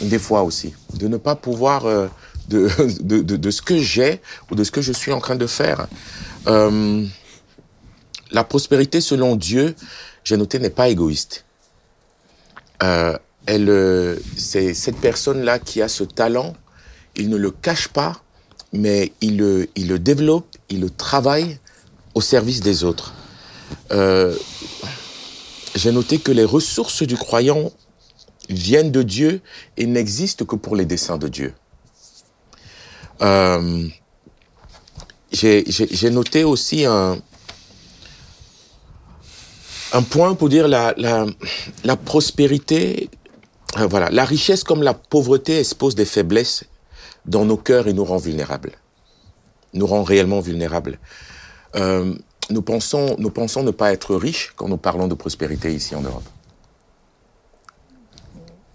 des 0.00 0.18
fois 0.18 0.42
aussi, 0.42 0.74
de 0.94 1.06
ne 1.08 1.16
pas 1.16 1.34
pouvoir 1.36 1.84
euh, 1.86 2.06
de, 2.48 2.68
de, 3.02 3.20
de, 3.22 3.36
de 3.36 3.50
ce 3.50 3.60
que 3.62 3.78
j'ai 3.78 4.20
ou 4.50 4.54
de 4.54 4.64
ce 4.64 4.70
que 4.70 4.80
je 4.80 4.92
suis 4.92 5.12
en 5.12 5.20
train 5.20 5.36
de 5.36 5.46
faire. 5.46 5.86
Euh, 6.46 7.04
la 8.30 8.44
prospérité, 8.44 9.00
selon 9.00 9.36
Dieu, 9.36 9.74
j'ai 10.24 10.36
noté, 10.36 10.58
n'est 10.58 10.70
pas 10.70 10.88
égoïste. 10.88 11.44
Euh, 12.82 13.16
elle, 13.48 13.70
euh, 13.70 14.16
c'est 14.36 14.74
cette 14.74 14.98
personne-là 14.98 15.58
qui 15.58 15.80
a 15.80 15.88
ce 15.88 16.04
talent, 16.04 16.52
il 17.16 17.30
ne 17.30 17.36
le 17.36 17.50
cache 17.50 17.88
pas, 17.88 18.20
mais 18.74 19.12
il 19.22 19.38
le, 19.38 19.70
il 19.74 19.88
le 19.88 19.98
développe, 19.98 20.46
il 20.68 20.80
le 20.80 20.90
travaille 20.90 21.58
au 22.14 22.20
service 22.20 22.60
des 22.60 22.84
autres. 22.84 23.14
Euh, 23.90 24.36
j'ai 25.74 25.92
noté 25.92 26.18
que 26.18 26.30
les 26.30 26.44
ressources 26.44 27.02
du 27.02 27.16
croyant 27.16 27.72
viennent 28.50 28.92
de 28.92 29.02
Dieu 29.02 29.40
et 29.78 29.86
n'existent 29.86 30.44
que 30.44 30.56
pour 30.56 30.76
les 30.76 30.84
desseins 30.84 31.16
de 31.16 31.28
Dieu. 31.28 31.54
Euh, 33.22 33.88
j'ai 35.32 36.10
noté 36.10 36.44
aussi 36.44 36.84
un, 36.84 37.18
un 39.92 40.02
point 40.02 40.34
pour 40.34 40.48
dire 40.48 40.68
la, 40.68 40.94
la, 40.98 41.96
prospérité, 41.96 43.08
euh, 43.14 43.17
voilà, 43.76 44.10
la 44.10 44.24
richesse 44.24 44.64
comme 44.64 44.82
la 44.82 44.94
pauvreté 44.94 45.58
expose 45.58 45.94
des 45.94 46.04
faiblesses 46.04 46.64
dans 47.26 47.44
nos 47.44 47.56
cœurs 47.56 47.86
et 47.88 47.92
nous 47.92 48.04
rend 48.04 48.16
vulnérables, 48.16 48.72
nous 49.74 49.86
rend 49.86 50.02
réellement 50.02 50.40
vulnérables. 50.40 50.98
Euh, 51.76 52.14
nous 52.50 52.62
pensons, 52.62 53.14
nous 53.18 53.30
pensons 53.30 53.62
ne 53.62 53.70
pas 53.70 53.92
être 53.92 54.14
riches 54.16 54.52
quand 54.56 54.68
nous 54.68 54.78
parlons 54.78 55.06
de 55.06 55.14
prospérité 55.14 55.72
ici 55.74 55.94
en 55.94 56.00
Europe. 56.00 56.24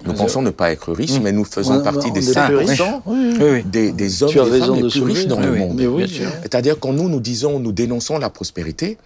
Nous 0.06 0.13
pensons 0.13 0.41
ne 0.41 0.49
pas 0.49 0.71
être 0.71 0.91
riches, 0.91 1.19
mais 1.21 1.32
nous 1.32 1.45
faisons 1.45 1.79
On- 1.79 1.84
partie 1.84 2.12
des 2.12 2.29
est 2.29 2.34
5% 2.34 2.47
plus 2.47 2.56
riches. 2.58 2.82
Oui, 3.06 3.17
oui. 3.17 3.38
Oui, 3.39 3.49
oui. 3.51 3.63
des, 3.63 3.91
des 3.93 4.22
hommes 4.24 4.30
et 4.32 4.34
des 4.34 4.59
femmes 4.59 4.76
les 4.76 4.89
plus 4.89 5.01
riches 5.01 5.28
dans 5.28 5.38
Oui, 5.38 5.45
le 5.45 5.55
monde. 5.55 6.05
C'est-à-dire 6.41 6.78
quand 6.80 6.91
nous, 6.91 7.07
nous 7.07 7.22
disons, 7.22 7.57
nous 7.59 7.72
dénonçons 7.72 8.17
la 8.20 8.30
prospérité, 8.30 8.97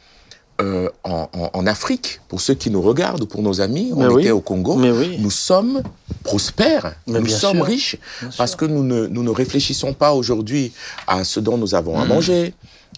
euh, 0.62 0.90
en, 1.04 1.30
en- 1.34 1.50
en 1.54 1.68
Afrique, 1.68 2.20
pour 2.30 2.42
ceux 2.42 2.56
qui 2.56 2.70
nous 2.72 2.82
regardent, 2.82 3.22
ou 3.24 3.28
pour 3.28 3.42
nos 3.44 3.62
amis, 3.62 3.92
on 3.96 4.08
oui. 4.10 4.24
était 4.24 4.32
au 4.32 4.42
Congo, 4.42 4.76
oui. 4.80 5.18
nous 5.20 5.30
sommes 5.32 5.84
prospères, 6.24 6.96
Mais 7.08 7.20
nous 7.20 7.28
sommes 7.28 7.58
sûr. 7.58 7.66
riches, 7.66 7.98
sûr. 8.20 8.30
parce 8.38 8.56
que 8.56 8.66
nous 8.66 8.84
ne, 8.84 9.08
nous 9.08 9.24
ne 9.24 9.30
réfléchissons 9.30 9.94
pas 9.94 10.14
aujourd'hui 10.14 10.72
à 11.06 11.24
ce 11.24 11.40
dont 11.40 11.58
nous 11.58 11.76
avons 11.76 12.00
à 12.00 12.06
Mm. 12.06 12.08
manger, 12.08 12.54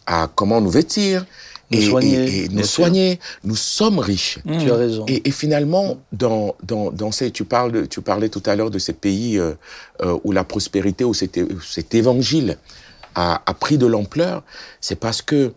à 0.06 0.30
comment 0.34 0.62
nous 0.62 0.70
vêtir, 0.70 1.26
Nous 1.72 1.80
et, 1.80 1.90
soigner, 1.90 2.16
et- 2.18 2.46
et 2.46 2.50
nous 2.50 2.64
soigner. 2.64 3.20
Nous 3.44 3.56
sommes 3.56 4.00
riches. 4.00 4.40
Tu 4.60 4.72
as 4.72 4.76
raison. 4.76 5.06
Et, 5.08 5.28
et 5.28 5.32
finalement, 5.32 5.98
dans, 6.12 6.56
dans, 6.64 6.90
dans 6.92 7.12
ces, 7.12 7.30
tu, 7.30 7.44
parles 7.44 7.72
de- 7.72 7.86
tu 7.86 8.02
parlais 8.02 8.30
tout 8.30 8.42
à 8.48 8.56
l'heure 8.56 8.72
de 8.72 8.80
ces 8.80 8.94
pays 8.94 9.38
euh, 9.38 9.54
euh, 10.02 10.18
où 10.24 10.32
la 10.32 10.44
prospérité, 10.44 11.04
où 11.04 11.14
cet, 11.14 11.38
où 11.38 11.62
cet 11.62 11.94
évangile 11.94 12.58
a, 13.16 13.42
a 13.46 13.54
pris 13.54 13.78
de 13.78 13.86
l'ampleur, 13.86 14.44
c'est 14.82 14.96
parce 14.96 15.22
que 15.22 15.52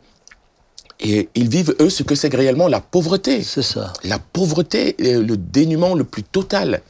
Et 1.03 1.29
ils 1.35 1.49
vivent, 1.49 1.75
eux, 1.81 1.91
ce 1.91 2.03
que 2.03 2.15
c'est 2.15 2.35
réellement 2.35 2.69
la 2.69 2.81
pauvreté. 2.81 3.43
C'est 3.43 3.63
ça. 3.63 3.93
La 4.05 4.19
pauvreté, 4.19 4.95
le 4.99 5.37
dénuement 5.37 5.95
le 5.95 6.05
plus 6.05 6.23
total. 6.23 6.83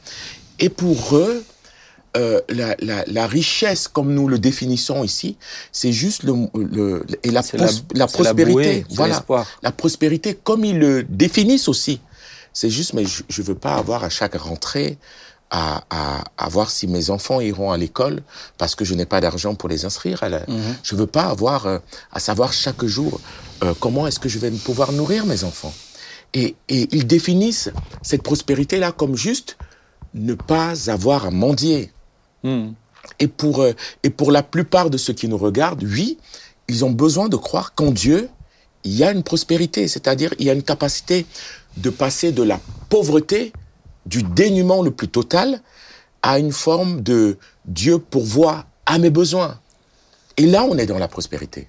Et 0.59 0.69
pour 0.69 1.15
eux, 1.15 1.43
euh, 2.15 2.39
la, 2.49 2.75
la, 2.79 3.03
la, 3.07 3.25
richesse, 3.25 3.87
comme 3.87 4.13
nous 4.13 4.27
le 4.27 4.37
définissons 4.37 5.03
ici, 5.03 5.35
c'est 5.71 5.91
juste 5.91 6.21
le, 6.21 6.33
le, 6.53 7.03
et 7.23 7.31
la, 7.31 7.41
la, 7.95 8.05
prospérité. 8.05 8.85
voilà, 8.91 9.25
la 9.63 9.71
prospérité, 9.71 10.35
comme 10.35 10.63
ils 10.63 10.77
le 10.77 11.03
définissent 11.03 11.67
aussi. 11.67 12.01
C'est 12.53 12.69
juste, 12.69 12.93
mais 12.93 13.05
je 13.05 13.41
ne 13.41 13.47
veux 13.47 13.55
pas 13.55 13.73
avoir 13.77 14.03
à 14.03 14.09
chaque 14.09 14.35
rentrée 14.35 14.99
à, 15.49 15.83
à, 15.89 16.23
à, 16.37 16.49
voir 16.49 16.69
si 16.69 16.87
mes 16.87 17.09
enfants 17.09 17.41
iront 17.41 17.71
à 17.71 17.77
l'école 17.77 18.21
parce 18.59 18.75
que 18.75 18.85
je 18.85 18.93
n'ai 18.93 19.05
pas 19.05 19.19
d'argent 19.19 19.55
pour 19.55 19.69
les 19.69 19.85
inscrire. 19.85 20.21
À 20.21 20.29
la, 20.29 20.39
mhm. 20.47 20.75
Je 20.83 20.95
veux 20.95 21.07
pas 21.07 21.25
avoir 21.25 21.65
euh, 21.65 21.79
à 22.11 22.19
savoir 22.19 22.53
chaque 22.53 22.85
jour 22.85 23.21
euh, 23.63 23.73
comment 23.79 24.07
est-ce 24.07 24.19
que 24.19 24.29
je 24.29 24.39
vais 24.39 24.51
pouvoir 24.51 24.91
nourrir 24.91 25.25
mes 25.25 25.43
enfants? 25.43 25.73
Et, 26.33 26.55
et 26.69 26.87
ils 26.91 27.07
définissent 27.07 27.71
cette 28.01 28.23
prospérité-là 28.23 28.91
comme 28.91 29.15
juste 29.15 29.57
ne 30.13 30.33
pas 30.33 30.89
avoir 30.89 31.25
à 31.25 31.31
mendier. 31.31 31.91
Hmm. 32.43 32.71
Et, 33.19 33.27
pour, 33.27 33.61
euh, 33.61 33.73
et 34.03 34.09
pour 34.09 34.31
la 34.31 34.43
plupart 34.43 34.89
de 34.89 34.97
ceux 34.97 35.13
qui 35.13 35.27
nous 35.27 35.37
regardent, 35.37 35.83
oui, 35.83 36.17
ils 36.67 36.85
ont 36.85 36.91
besoin 36.91 37.29
de 37.29 37.35
croire 37.35 37.73
qu'en 37.75 37.91
Dieu, 37.91 38.29
il 38.83 38.93
y 38.93 39.03
a 39.03 39.11
une 39.11 39.23
prospérité, 39.23 39.87
c'est-à-dire 39.87 40.33
il 40.39 40.45
y 40.45 40.49
a 40.49 40.53
une 40.53 40.63
capacité 40.63 41.25
de 41.77 41.89
passer 41.89 42.31
de 42.31 42.43
la 42.43 42.59
pauvreté, 42.89 43.53
du 44.05 44.23
dénuement 44.23 44.81
le 44.81 44.91
plus 44.91 45.07
total, 45.07 45.61
à 46.21 46.39
une 46.39 46.51
forme 46.51 47.01
de 47.01 47.37
Dieu 47.65 47.97
pourvoit 47.99 48.65
à 48.85 48.97
mes 48.97 49.09
besoins. 49.09 49.59
Et 50.37 50.45
là, 50.47 50.63
on 50.63 50.77
est 50.77 50.85
dans 50.85 50.97
la 50.97 51.07
prospérité. 51.07 51.67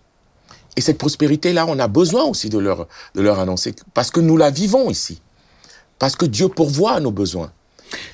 Et 0.76 0.80
cette 0.80 0.98
prospérité-là, 0.98 1.66
on 1.68 1.78
a 1.78 1.88
besoin 1.88 2.24
aussi 2.24 2.48
de 2.48 2.58
leur, 2.58 2.86
de 3.14 3.20
leur 3.20 3.38
annoncer, 3.38 3.74
parce 3.92 4.10
que 4.10 4.20
nous 4.20 4.36
la 4.36 4.50
vivons 4.50 4.90
ici. 4.90 5.20
Parce 5.98 6.16
que 6.16 6.26
Dieu 6.26 6.48
pourvoit 6.48 6.92
à 6.92 7.00
nos 7.00 7.12
besoins. 7.12 7.52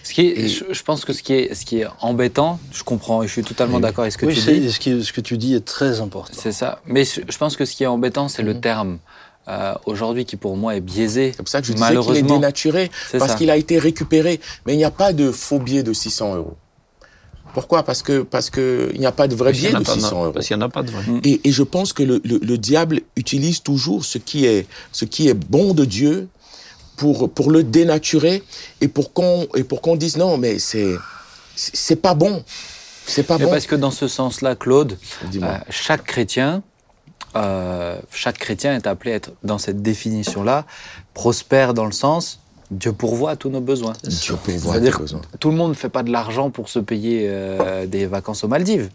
Ce 0.03 0.13
qui 0.13 0.29
est, 0.29 0.49
je, 0.49 0.83
pense 0.83 1.05
que 1.05 1.13
ce 1.13 1.23
qui 1.23 1.33
est, 1.33 1.55
ce 1.55 1.65
qui 1.65 1.81
est 1.81 1.87
embêtant, 2.01 2.59
je 2.73 2.83
comprends 2.83 3.23
et 3.23 3.29
je 3.29 3.33
suis 3.33 3.43
totalement 3.43 3.81
d'accord 3.81 4.03
avec 4.03 4.13
ce 4.13 4.19
que 4.19 4.27
tu 4.27 4.35
dis. 4.35 4.71
Ce, 4.71 5.03
ce 5.03 5.13
que 5.13 5.21
tu 5.21 5.39
dis 5.39 5.55
est 5.55 5.65
très 5.65 6.01
important. 6.01 6.33
C'est 6.37 6.53
ça. 6.53 6.81
Mais 6.87 7.05
je 7.05 7.39
pense 7.39 7.57
que 7.57 7.65
ce 7.65 7.75
qui 7.75 7.85
est 7.85 7.87
embêtant, 7.87 8.29
c'est 8.29 8.43
le 8.43 8.55
mhm. 8.55 8.61
terme. 8.61 8.99
Euh, 9.49 9.75
aujourd'hui 9.87 10.27
qui 10.27 10.37
pour 10.37 10.57
moi 10.57 10.77
est 10.77 10.81
biaisé. 10.81 11.33
C'est 11.35 11.39
pour 11.39 11.49
ça 11.49 11.61
que 11.61 11.67
je 11.67 11.73
disais 11.73 11.97
qu'il 11.97 12.17
est 12.17 12.23
dénaturé, 12.23 12.91
parce 13.19 13.35
qu'il 13.35 13.51
a 13.51 13.57
été 13.57 13.79
récupéré. 13.79 14.39
Mais 14.67 14.75
il 14.75 14.77
n'y 14.77 14.85
a 14.85 14.91
pas 14.91 15.13
de 15.13 15.33
faux 15.33 15.59
billet 15.59 15.83
de 15.83 15.93
600 15.93 16.37
euros. 16.37 16.57
Pourquoi? 17.53 17.83
Parce 17.83 18.03
que 18.03 18.23
parce 18.23 18.51
que 18.51 18.91
il 18.95 19.01
n'y 19.01 19.07
a 19.07 19.13
pas 19.13 19.29
de 19.29 19.35
vrai 19.35 19.53
billet 19.53 19.73
de 19.73 19.85
600 19.85 20.23
euros. 20.23 20.33
Parce 20.33 20.47
qu'il 20.47 20.57
n'y 20.57 20.63
en 20.63 20.67
a 20.67 20.71
pas 20.71 20.83
de 20.83 20.91
vrai. 20.91 21.03
Et, 21.25 21.41
et, 21.45 21.53
je 21.53 21.63
pense 21.63 21.93
que 21.93 22.03
le, 22.03 22.21
le, 22.25 22.39
le, 22.39 22.59
diable 22.59 23.01
utilise 23.17 23.63
toujours 23.63 24.05
ce 24.05 24.19
qui 24.19 24.47
est 24.47 24.67
ce 24.93 25.05
qui 25.05 25.29
est 25.29 25.35
bon 25.35 25.75
de 25.75 25.85
Dieu 25.85 26.29
pour, 26.97 27.31
pour 27.31 27.51
le 27.51 27.63
dénaturer 27.63 28.43
et 28.81 28.89
pour 28.89 29.13
qu'on 29.13 29.47
et 29.57 29.65
pour 29.65 29.81
qu'on 29.81 29.97
dise 29.97 30.17
non 30.19 30.37
mais 30.37 30.59
c'est 30.59 30.95
c'est 31.57 31.97
pas 31.97 32.15
bon. 32.15 32.45
C'est 33.07 33.23
pas 33.23 33.39
bon. 33.39 33.49
parce 33.49 33.67
que 33.67 33.75
dans 33.75 33.91
ce 33.91 34.07
sens-là 34.07 34.55
Claude 34.55 34.99
euh, 35.35 35.59
chaque 35.71 36.05
chrétien 36.05 36.63
euh, 37.37 37.99
chaque 38.13 38.39
chrétien 38.39 38.75
est 38.77 38.87
appelé 38.87 39.13
à 39.13 39.15
être 39.17 39.33
dans 39.43 39.59
cette 39.59 39.83
définition-là 39.83 40.67
prospère 41.15 41.75
dans 41.75 41.87
le 41.87 41.93
sens 41.93 42.41
Dieu 42.71 42.93
pourvoit 42.93 43.33
à 43.33 43.37
tous 43.37 43.51
nos 43.51 43.61
besoins. 43.61 43.95
Dieu 44.05 44.37
pourvoit 44.43 44.77
à 44.77 44.81
tous 44.81 44.99
besoins. 44.99 45.21
Tout 45.39 45.51
le 45.51 45.57
monde 45.57 45.71
ne 45.71 45.75
fait 45.75 45.89
pas 45.89 46.03
de 46.03 46.11
l'argent 46.11 46.51
pour 46.51 46.69
se 46.69 46.79
payer 46.79 47.27
euh, 47.29 47.87
des 47.87 48.07
vacances 48.07 48.45
aux 48.45 48.49
Maldives, 48.49 48.91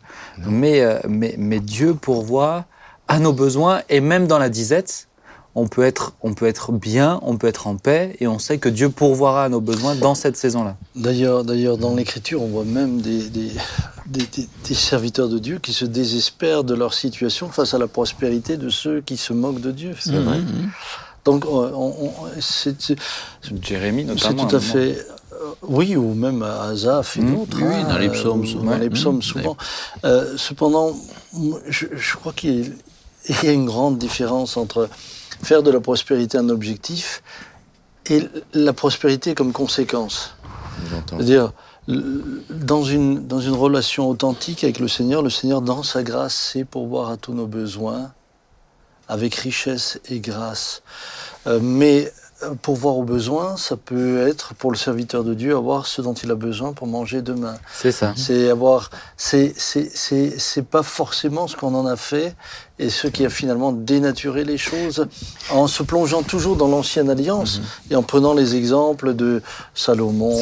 mais, 0.47 0.83
mais, 1.07 1.35
mais 1.37 1.59
Dieu 1.59 1.93
pourvoit 1.93 2.65
à 3.07 3.19
nos 3.19 3.33
besoins 3.33 3.81
et 3.89 3.99
même 3.99 4.27
dans 4.27 4.39
la 4.39 4.49
disette, 4.49 5.07
on 5.55 5.67
peut 5.67 5.83
être, 5.83 6.13
on 6.21 6.33
peut 6.33 6.47
être 6.47 6.73
bien, 6.73 7.19
on 7.23 7.37
peut 7.37 7.47
être 7.47 7.67
en 7.67 7.77
paix, 7.77 8.17
et 8.19 8.27
on 8.27 8.39
sait 8.39 8.57
que 8.57 8.67
Dieu 8.67 8.89
pourvoira 8.89 9.45
à 9.45 9.49
nos 9.49 9.61
besoins 9.61 9.95
dans 9.95 10.13
cette 10.13 10.35
saison-là. 10.35 10.75
D'ailleurs, 10.95 11.45
d'ailleurs, 11.45 11.77
dans 11.77 11.95
l'Écriture, 11.95 12.43
on 12.43 12.47
voit 12.47 12.65
même 12.65 12.99
des, 12.99 13.29
des, 13.29 14.75
serviteurs 14.75 15.29
de 15.29 15.39
Dieu 15.39 15.59
qui 15.59 15.71
se 15.71 15.85
désespèrent 15.85 16.65
de 16.65 16.75
leur 16.75 16.93
situation 16.93 17.49
face 17.49 17.73
à 17.73 17.77
la 17.77 17.87
prospérité 17.87 18.57
de 18.57 18.67
ceux 18.67 18.99
qui 18.99 19.15
se 19.15 19.31
moquent 19.31 19.61
de 19.61 19.71
Dieu. 19.71 19.95
C'est 19.97 20.11
vrai. 20.11 20.39
Mhm. 20.39 20.69
Donc, 21.25 21.45
c'est, 22.39 22.95
Jérémie 23.61 24.05
notamment. 24.05 24.43
C'est 24.43 24.47
tout 24.47 24.55
à 24.55 24.59
fait. 24.59 24.97
Euh, 25.33 25.53
oui, 25.63 25.95
ou 25.95 26.13
même 26.13 26.43
Azaf 26.43 27.17
et 27.17 27.21
d'autres. 27.21 27.57
Oui, 27.61 27.83
dans 27.89 27.97
les 27.97 28.09
psaumes, 28.09 28.43
euh, 28.43 28.45
souvent. 28.45 28.71
Dans 28.71 28.77
les 28.77 28.89
psaumes, 28.89 29.21
souvent. 29.21 29.57
Euh, 30.05 30.35
cependant, 30.37 30.95
je, 31.67 31.87
je 31.95 32.15
crois 32.15 32.31
qu'il 32.31 32.75
y 33.27 33.47
a 33.47 33.51
une 33.51 33.65
grande 33.65 33.97
différence 33.97 34.55
entre 34.55 34.87
faire 35.43 35.63
de 35.63 35.71
la 35.71 35.79
prospérité 35.79 36.37
un 36.37 36.49
objectif 36.49 37.23
et 38.09 38.21
la 38.53 38.73
prospérité 38.73 39.33
comme 39.33 39.51
conséquence. 39.51 40.35
C'est-à-dire, 41.09 41.53
dans 41.87 42.83
une, 42.83 43.25
dans 43.27 43.39
une 43.39 43.53
relation 43.53 44.09
authentique 44.09 44.63
avec 44.63 44.79
le 44.79 44.87
Seigneur, 44.87 45.21
le 45.21 45.29
Seigneur, 45.29 45.61
dans 45.61 45.83
sa 45.83 46.03
grâce, 46.03 46.35
sait 46.35 46.65
pourvoir 46.65 47.09
à 47.09 47.17
tous 47.17 47.33
nos 47.33 47.47
besoins, 47.47 48.11
avec 49.07 49.35
richesse 49.35 49.99
et 50.09 50.19
grâce. 50.19 50.81
Euh, 51.47 51.59
mais 51.61 52.11
pour 52.61 52.75
voir 52.75 52.97
aux 52.97 53.03
besoins, 53.03 53.55
ça 53.55 53.77
peut 53.77 54.27
être 54.27 54.53
pour 54.55 54.71
le 54.71 54.77
serviteur 54.77 55.23
de 55.23 55.33
Dieu 55.33 55.55
avoir 55.55 55.85
ce 55.87 56.01
dont 56.01 56.13
il 56.13 56.29
a 56.31 56.35
besoin 56.35 56.73
pour 56.73 56.85
manger 56.85 57.21
demain. 57.21 57.55
C'est 57.73 57.91
ça. 57.91 58.13
C'est 58.17 58.49
avoir, 58.49 58.89
c'est 59.15 59.53
c'est 59.57 60.65
pas 60.65 60.83
forcément 60.83 61.47
ce 61.47 61.55
qu'on 61.55 61.73
en 61.75 61.85
a 61.85 61.95
fait 61.95 62.35
et 62.77 62.89
ce 62.89 63.07
qui 63.07 63.25
a 63.25 63.29
finalement 63.29 63.71
dénaturé 63.71 64.43
les 64.43 64.57
choses 64.57 65.07
en 65.49 65.67
se 65.67 65.81
plongeant 65.81 66.23
toujours 66.23 66.57
dans 66.57 66.67
l'ancienne 66.67 67.09
alliance 67.09 67.59
mhm. 67.59 67.65
et 67.91 67.95
en 67.95 68.03
prenant 68.03 68.33
les 68.33 68.55
exemples 68.55 69.13
de 69.13 69.41
Salomon, 69.73 70.35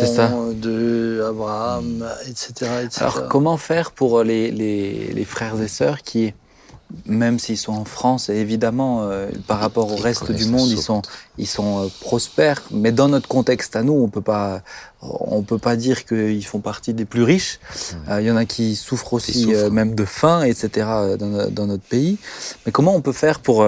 de 0.54 1.24
Abraham, 1.30 2.08
etc., 2.28 2.72
etc., 2.84 3.02
Alors 3.02 3.28
comment 3.28 3.58
faire 3.58 3.92
pour 3.92 4.24
les, 4.24 4.50
les, 4.50 5.14
les 5.14 5.26
frères 5.26 5.62
et 5.62 5.68
sœurs 5.68 6.02
qui 6.02 6.34
même 7.06 7.40
s'ils 7.40 7.58
sont 7.58 7.74
en 7.74 7.86
France, 7.86 8.30
et 8.30 8.36
évidemment, 8.36 9.04
euh, 9.04 9.30
par 9.48 9.60
rapport 9.60 9.92
au 9.92 9.96
reste 9.96 10.32
du 10.32 10.46
monde, 10.46 10.70
ils 10.70 10.82
sont, 10.82 11.02
ils 11.38 11.48
sont 11.48 11.84
euh, 11.84 11.88
prospères. 12.02 12.64
Mais 12.72 12.92
dans 12.92 13.08
notre 13.08 13.28
contexte 13.28 13.76
à 13.76 13.84
nous, 13.84 13.94
on 13.94 14.08
peut 14.08 14.22
pas, 14.22 14.62
on 15.02 15.42
peut 15.42 15.58
pas 15.58 15.76
dire 15.76 16.06
qu'ils 16.06 16.46
font 16.46 16.60
partie 16.60 16.94
des 16.94 17.06
plus 17.06 17.24
riches. 17.24 17.60
Euh, 18.10 18.22
il 18.22 18.28
y 18.28 18.32
en 18.32 18.38
a 18.38 18.46
qui 18.46 18.76
souffrent 18.76 19.14
aussi, 19.14 19.48
même 19.72 19.96
de 19.96 20.06
faim, 20.06 20.44
etc. 20.44 20.88
Dans, 21.20 21.50
dans, 21.50 21.68
notre 21.68 21.84
pays. 21.84 22.18
Mais 22.66 22.72
comment 22.72 22.96
on 22.96 23.02
peut 23.02 23.14
faire 23.14 23.40
pour, 23.40 23.66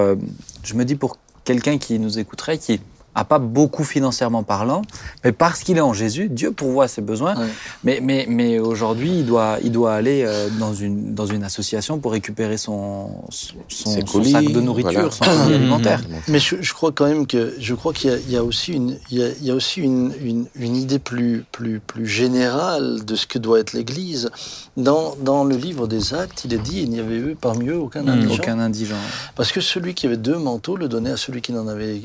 je 0.62 0.74
me 0.74 0.84
dis 0.84 0.94
pour 0.96 1.18
quelqu'un 1.44 1.78
qui 1.78 1.98
nous 1.98 2.18
écouterait, 2.18 2.58
qui 2.58 2.80
a 3.16 3.24
pas 3.24 3.38
beaucoup 3.38 3.82
financièrement 3.82 4.42
parlant, 4.42 4.82
mais 5.24 5.32
parce 5.32 5.64
qu'il 5.64 5.78
est 5.78 5.80
en 5.80 5.94
Jésus, 5.94 6.28
Dieu 6.28 6.52
pourvoit 6.52 6.86
ses 6.86 7.00
besoins. 7.00 7.34
Mais, 7.82 8.00
mais, 8.02 8.26
mais 8.28 8.58
aujourd'hui, 8.58 9.20
il 9.20 9.26
doit, 9.26 9.56
il 9.64 9.72
doit 9.72 9.94
aller 9.94 10.22
euh, 10.24 10.48
dans, 10.60 10.74
une, 10.74 11.14
dans 11.14 11.24
une 11.24 11.42
association 11.42 11.98
pour 11.98 12.12
récupérer 12.12 12.58
son, 12.58 13.10
son, 13.30 14.06
sac 14.22 14.44
de 14.44 14.60
nourriture, 14.60 15.14
son 15.14 15.24
colis 15.24 15.54
alimentaire. 15.54 16.02
Mais 16.28 16.38
je, 16.38 16.56
je, 16.60 16.74
crois 16.74 16.92
quand 16.92 17.06
même 17.06 17.26
que 17.26 17.54
je 17.58 17.74
crois 17.74 17.94
qu'il 17.94 18.20
y, 18.28 18.32
y, 18.32 18.36
a 18.36 18.44
aussi 18.44 18.72
une, 18.72 18.98
il 19.10 19.18
y 19.18 19.22
a, 19.22 19.28
il 19.40 19.46
y 19.46 19.50
a 19.50 19.54
aussi 19.54 19.80
une, 19.80 20.12
une, 20.20 20.46
une, 20.54 20.76
idée 20.76 20.98
plus, 20.98 21.44
plus, 21.52 21.80
plus 21.80 22.06
générale 22.06 23.04
de 23.04 23.14
ce 23.14 23.26
que 23.26 23.38
doit 23.38 23.60
être 23.60 23.72
l'Église. 23.72 24.30
Dans, 24.76 25.16
dans 25.20 25.44
le 25.44 25.56
livre 25.56 25.86
des 25.86 26.12
Actes, 26.12 26.44
il 26.44 26.52
est 26.52 26.58
dit 26.58 26.82
il 26.82 26.90
n'y 26.90 27.00
avait 27.00 27.16
eu 27.16 27.34
parmi 27.40 27.68
eux 27.68 27.78
aucun 27.78 28.06
indigent. 28.06 28.34
aucun 28.34 28.58
indigent. 28.58 28.94
Parce 29.36 29.52
que 29.52 29.62
celui 29.62 29.94
qui 29.94 30.06
avait 30.06 30.18
deux 30.18 30.36
manteaux 30.36 30.76
le 30.76 30.88
donnait 30.88 31.12
à 31.12 31.16
celui 31.16 31.40
qui 31.40 31.52
n'en 31.52 31.66
avait 31.66 32.02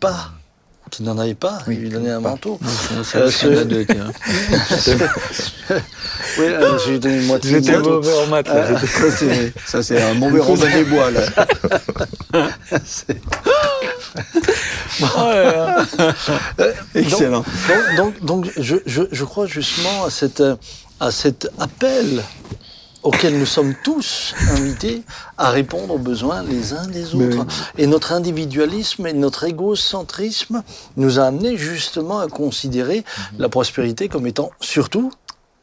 pas. 0.00 0.32
Qui 0.90 1.02
n'en 1.02 1.16
avait 1.18 1.34
pas, 1.34 1.58
il 1.66 1.80
lui 1.80 1.88
donnait 1.88 2.10
un 2.10 2.20
manteau. 2.20 2.60
C'est 3.02 3.16
euh, 3.16 3.30
ce... 3.30 3.46
oui, 3.48 3.86
je 6.38 6.90
lui 6.90 7.00
donné 7.00 7.16
une 7.16 7.26
moitié 7.26 7.50
J'étais 7.50 7.78
mauvais 7.78 8.12
en 8.12 8.26
maths. 8.28 8.46
Là. 8.46 8.54
Euh, 8.54 8.76
ça, 9.66 9.82
c'est 9.82 10.00
un 10.00 10.14
mauvais 10.14 10.38
rondin 10.40 10.70
des 10.70 10.84
bois, 10.84 11.10
là. 11.10 11.22
Euh, 16.60 16.72
Excellent. 16.94 17.44
Donc, 17.66 17.96
donc, 17.96 18.24
donc 18.24 18.46
je, 18.56 18.76
je, 18.86 19.02
je, 19.10 19.24
crois 19.24 19.46
justement 19.46 20.04
à, 20.04 20.10
cette, 20.10 20.44
à 21.00 21.10
cet 21.10 21.50
appel 21.58 22.22
auquel 23.04 23.38
nous 23.38 23.46
sommes 23.46 23.74
tous 23.84 24.34
invités 24.50 25.02
à 25.38 25.50
répondre 25.50 25.94
aux 25.94 25.98
besoins 25.98 26.42
les 26.42 26.72
uns 26.72 26.86
des 26.86 27.14
autres. 27.14 27.46
Et 27.78 27.86
notre 27.86 28.12
individualisme 28.12 29.06
et 29.06 29.12
notre 29.12 29.44
égocentrisme 29.44 30.62
nous 30.96 31.20
a 31.20 31.24
amené 31.24 31.56
justement 31.56 32.18
à 32.18 32.28
considérer 32.28 32.98
mhm. 32.98 33.38
la 33.38 33.48
prospérité 33.48 34.08
comme 34.08 34.26
étant 34.26 34.50
surtout 34.60 35.12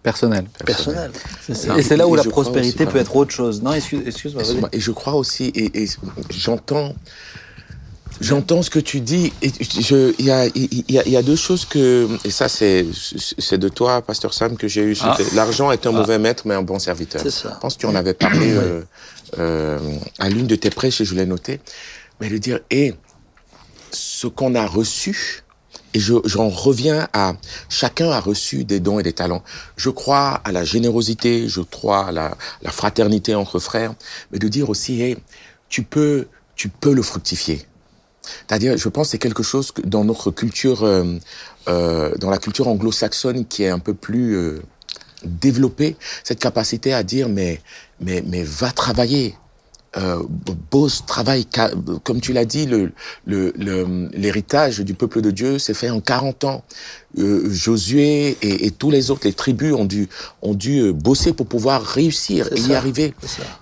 personnel. 0.04 0.46
Personnel. 0.66 1.12
Et 1.50 1.82
c'est 1.84 1.98
là 1.98 2.08
où 2.08 2.16
la 2.16 2.24
prospérité 2.24 2.86
peut 2.86 3.00
être 3.00 3.16
autre 3.16 3.32
chose. 3.32 3.62
Non, 3.62 3.74
excuse-moi. 3.74 4.42
Excuse 4.42 4.68
et 4.72 4.80
je 4.80 4.92
crois 4.92 5.14
aussi, 5.14 5.46
et, 5.56 5.84
et 5.84 5.88
j'entends 6.30 6.96
J'entends 8.22 8.62
ce 8.62 8.70
que 8.70 8.80
tu 8.80 9.02
dis. 9.02 9.34
Il 9.42 10.26
y 10.26 10.32
a, 10.32 10.46
y, 10.46 11.16
a, 11.16 11.22
deux 11.24 11.36
choses 11.36 11.66
que, 11.66 12.08
et 12.24 12.30
ça 12.30 12.48
c'est 12.48 12.86
c'est 12.94 13.58
de 13.58 13.68
toi, 13.68 14.04
Pasteur 14.04 14.34
Sam, 14.36 14.58
que 14.58 14.68
j'ai 14.68 14.84
eu. 14.84 14.98
Ah. 15.02 15.18
L'argent 15.34 15.72
est 15.72 15.88
un 15.88 15.90
ah. 15.90 15.94
mauvais 15.94 16.20
maître, 16.20 16.44
mais 16.46 16.54
un 16.54 16.62
bon 16.62 16.78
serviteur. 16.78 17.22
Ça. 17.22 17.56
Je 17.56 17.60
pense 17.60 17.76
que 17.76 17.80
tu 17.80 17.88
en 17.88 17.96
avais 17.96 18.14
parlé 18.14 18.52
euh, 18.52 18.84
euh, 19.40 19.80
à 20.20 20.30
l'une 20.30 20.46
de 20.46 20.56
tes 20.56 20.70
prêches 20.70 21.02
et 21.02 21.06
je 21.06 21.16
l'ai 21.16 21.26
noté. 21.26 21.60
mais 22.20 22.30
de 22.30 22.38
dire, 22.38 22.60
et 22.70 22.94
ce 23.92 24.28
qu'on 24.28 24.54
a 24.54 24.68
reçu, 24.68 25.42
et 25.96 26.00
je, 26.00 26.14
j'en 26.26 26.50
reviens 26.50 27.08
à 27.14 27.34
chacun 27.70 28.12
a 28.12 28.20
reçu 28.20 28.66
des 28.66 28.80
dons 28.80 29.00
et 29.00 29.04
des 29.04 29.14
talents. 29.14 29.44
Je 29.78 29.90
crois 29.90 30.42
à 30.46 30.52
la 30.52 30.64
générosité, 30.64 31.50
je 31.50 31.62
crois 31.62 32.06
à 32.06 32.12
la, 32.12 32.38
la 32.62 32.72
fraternité 32.72 33.34
entre 33.34 33.58
frères, 33.58 33.96
mais 34.32 34.38
de 34.38 34.48
dire 34.48 34.70
aussi, 34.70 35.02
hey, 35.02 35.18
tu 35.70 35.82
peux, 35.82 36.28
tu 36.56 36.70
peux 36.70 36.94
le 36.94 37.02
fructifier. 37.02 37.66
C'est-à-dire, 38.48 38.78
je 38.78 38.90
pense 38.90 39.08
que 39.08 39.12
c'est 39.12 39.18
quelque 39.18 39.44
chose 39.44 39.72
que 39.72 39.82
dans 39.82 40.04
notre 40.04 40.30
culture, 40.32 40.84
euh, 40.84 41.18
euh, 41.68 42.14
dans 42.20 42.30
la 42.30 42.38
culture 42.38 42.68
anglo-saxonne 42.68 43.46
qui 43.46 43.64
est 43.64 43.70
un 43.70 43.80
peu 43.80 43.94
plus 43.94 44.36
euh, 44.36 44.62
développée, 45.26 45.96
cette 46.24 46.40
capacité 46.40 46.94
à 46.94 47.04
dire, 47.04 47.30
mais, 47.30 47.62
mais, 48.00 48.24
mais 48.28 48.44
va 48.44 48.72
travailler, 48.72 49.36
bosse, 50.72 51.06
travaille, 51.06 51.46
comme 52.04 52.22
tu 52.22 52.32
l'as 52.32 52.46
dit, 52.46 52.66
le, 52.66 52.92
le, 53.26 53.52
le- 53.58 54.10
l'héritage 54.14 54.80
du 54.80 54.94
peuple 54.94 55.20
de 55.22 55.32
Dieu 55.32 55.60
s'est 55.60 55.74
fait 55.74 55.90
en 55.90 56.00
40 56.00 56.46
ans. 56.46 56.64
Josué 57.18 58.38
et, 58.42 58.66
et 58.68 58.72
tous 58.72 58.90
les 58.92 59.12
autres, 59.12 59.22
les 59.26 59.34
tribus 59.34 59.74
ont 59.74 59.86
dû, 59.86 60.08
ont 60.42 60.54
dû 60.54 60.92
bosser 60.94 61.34
pour 61.34 61.46
pouvoir 61.48 61.84
réussir 61.84 62.48
et 62.54 62.60
y 62.60 62.68
ça. 62.70 62.78
arriver. 62.78 63.14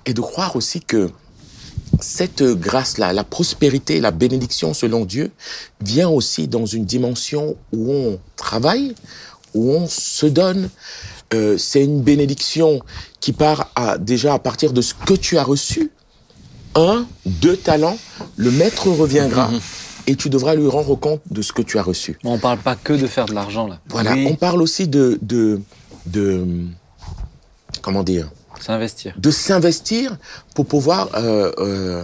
Et 0.05 0.13
de 0.13 0.21
croire 0.21 0.55
aussi 0.55 0.81
que 0.81 1.09
cette 1.99 2.43
grâce-là, 2.43 3.13
la 3.13 3.23
prospérité, 3.23 3.99
la 3.99 4.11
bénédiction 4.11 4.73
selon 4.73 5.05
Dieu, 5.05 5.31
vient 5.81 6.09
aussi 6.09 6.47
dans 6.47 6.65
une 6.65 6.85
dimension 6.85 7.55
où 7.73 7.91
on 7.91 8.19
travaille, 8.35 8.95
où 9.53 9.71
on 9.71 9.87
se 9.87 10.25
donne. 10.25 10.69
Euh, 11.33 11.57
c'est 11.57 11.83
une 11.83 12.01
bénédiction 12.01 12.81
qui 13.19 13.33
part 13.33 13.71
à, 13.75 13.97
déjà 13.97 14.33
à 14.33 14.39
partir 14.39 14.73
de 14.73 14.81
ce 14.81 14.93
que 14.93 15.13
tu 15.13 15.37
as 15.37 15.43
reçu. 15.43 15.91
Un, 16.75 17.05
deux 17.25 17.57
talents, 17.57 17.97
le 18.37 18.51
maître 18.51 18.89
reviendra 18.89 19.49
et 20.07 20.15
tu 20.15 20.29
devras 20.29 20.55
lui 20.55 20.67
rendre 20.67 20.95
compte 20.95 21.21
de 21.29 21.41
ce 21.41 21.51
que 21.53 21.61
tu 21.61 21.77
as 21.77 21.83
reçu. 21.83 22.17
On 22.23 22.37
parle 22.39 22.57
pas 22.59 22.75
que 22.75 22.93
de 22.93 23.05
faire 23.07 23.25
de 23.25 23.33
l'argent 23.33 23.67
là. 23.67 23.79
Voilà, 23.89 24.13
Oui. 24.13 24.27
on 24.29 24.35
parle 24.35 24.61
aussi 24.61 24.87
de, 24.87 25.19
de, 25.21 25.61
de, 26.07 26.45
comment 27.81 28.03
dire, 28.03 28.29
S'investir. 28.59 29.13
de 29.17 29.31
s'investir 29.31 30.17
pour 30.55 30.65
pouvoir 30.65 31.09
euh, 31.15 31.51
euh, 31.59 32.03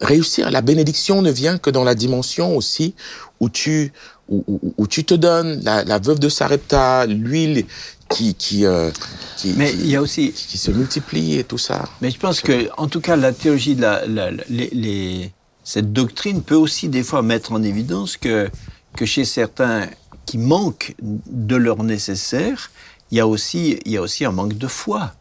réussir. 0.00 0.50
La 0.50 0.60
bénédiction 0.62 1.22
ne 1.22 1.30
vient 1.30 1.58
que 1.58 1.70
dans 1.70 1.84
la 1.84 1.94
dimension 1.94 2.56
aussi 2.56 2.94
où 3.40 3.48
tu 3.48 3.92
où, 4.28 4.42
où- 4.48 4.74
où 4.76 4.86
tu 4.88 5.04
te 5.04 5.14
donnes. 5.14 5.60
La, 5.62 5.84
la 5.84 5.98
veuve 5.98 6.18
de 6.18 6.28
Sarepta, 6.28 7.06
l'huile 7.06 7.64
qui 8.10 8.34
qui, 8.34 8.64
euh, 8.66 8.90
qui, 9.36 9.54
Mais 9.56 9.70
qui- 9.70 9.78
il 9.78 9.86
y 9.86 9.96
a 9.96 10.02
aussi, 10.02 10.32
qui 10.32 10.58
se 10.58 10.70
multiplie 10.70 11.38
et 11.38 11.44
tout 11.44 11.58
ça. 11.58 11.84
mais 12.00 12.10
je 12.10 12.18
pense 12.18 12.40
que, 12.40 12.68
en 12.76 12.88
tout 12.88 13.00
cas, 13.00 13.16
la 13.16 13.32
théologie 13.32 13.74
de 13.76 13.82
la, 13.82 14.04
la- 14.06 14.30
la- 14.32 14.44
les, 14.48 14.68
les- 14.72 15.32
cette 15.64 15.92
doctrine 15.92 16.42
peut 16.42 16.54
aussi 16.56 16.88
des 16.88 17.02
fois 17.02 17.22
mettre 17.22 17.52
en 17.52 17.62
évidence 17.62 18.16
que 18.16 18.48
que 18.96 19.04
chez 19.06 19.24
certains 19.24 19.86
qui 20.24 20.38
manquent 20.38 20.94
de 21.02 21.56
leur 21.56 21.82
nécessaire, 21.84 22.70
il 23.10 23.18
y 23.18 23.20
a 23.20 23.26
aussi 23.26 23.78
il 23.84 23.92
y 23.92 23.96
a 23.96 24.02
aussi 24.02 24.24
un 24.24 24.32
manque 24.32 24.54
de 24.58 24.66
foi. 24.66 25.12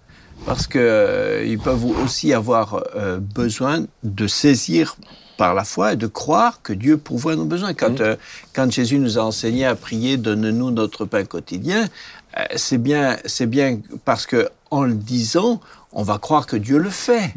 Parce 0.46 0.68
que 0.68 0.78
euh, 0.80 1.58
peuvent 1.64 1.86
aussi 2.04 2.34
avoir 2.34 2.84
euh, 2.96 3.20
besoin 3.20 3.86
de 4.04 4.28
saisir 4.28 4.96
par 5.38 5.54
la 5.54 5.64
foi 5.64 5.94
et 5.94 5.96
de 5.96 6.08
croire 6.08 6.62
que 6.62 6.72
Dieu 6.72 6.98
pourvoit 6.98 7.36
nos 7.36 7.46
besoins. 7.46 7.74
Quand, 7.74 8.00
euh, 8.02 8.16
quand 8.54 8.72
Jésus 8.72 9.00
nous 9.00 9.18
a 9.18 9.24
enseigné 9.24 9.66
à 9.66 9.76
prier, 9.76 10.18
donne-nous 10.18 10.72
notre 10.72 11.06
pain 11.06 11.26
quotidien, 11.26 11.88
euh, 12.38 12.44
c'est 12.56 12.78
bien, 12.78 13.18
c'est 13.26 13.48
bien 13.48 13.80
parce 14.06 14.26
que 14.26 14.48
en 14.72 14.84
le 14.84 14.94
disant, 14.94 15.62
on 15.92 16.04
va 16.04 16.18
croire 16.20 16.46
que 16.46 16.56
Dieu 16.58 16.78
le 16.78 16.90
fait. 16.90 17.32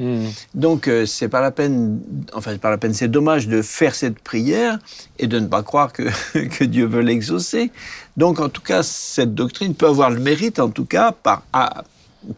Donc 0.54 0.86
euh, 0.88 1.06
c'est 1.06 1.28
pas 1.28 1.40
la 1.40 1.50
peine, 1.50 2.00
enfin 2.34 2.50
c'est 2.52 2.60
pas 2.60 2.70
la 2.70 2.78
peine, 2.78 2.92
c'est 2.94 3.08
dommage 3.08 3.48
de 3.48 3.62
faire 3.62 3.94
cette 3.94 4.18
prière 4.18 4.78
et 5.18 5.26
de 5.26 5.38
ne 5.38 5.46
pas 5.46 5.62
croire 5.62 5.92
que, 5.92 6.02
que 6.38 6.64
Dieu 6.64 6.86
veut 6.86 7.00
l'exaucer. 7.02 7.70
Donc 8.16 8.38
en 8.38 8.48
tout 8.48 8.62
cas, 8.62 8.82
cette 8.82 9.34
doctrine 9.34 9.74
peut 9.74 9.86
avoir 9.86 10.10
le 10.10 10.20
mérite, 10.20 10.58
en 10.60 10.68
tout 10.70 10.84
cas, 10.84 11.12
par, 11.12 11.42
à- 11.52 11.84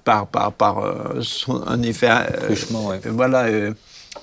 par, 0.05 0.27
par, 0.27 0.53
par 0.53 0.79
euh, 0.85 1.21
son- 1.23 1.63
un 1.67 1.83
effet 1.83 2.11
euh, 2.11 2.55
ouais. 2.73 3.01
voilà, 3.07 3.45
euh, 3.45 3.73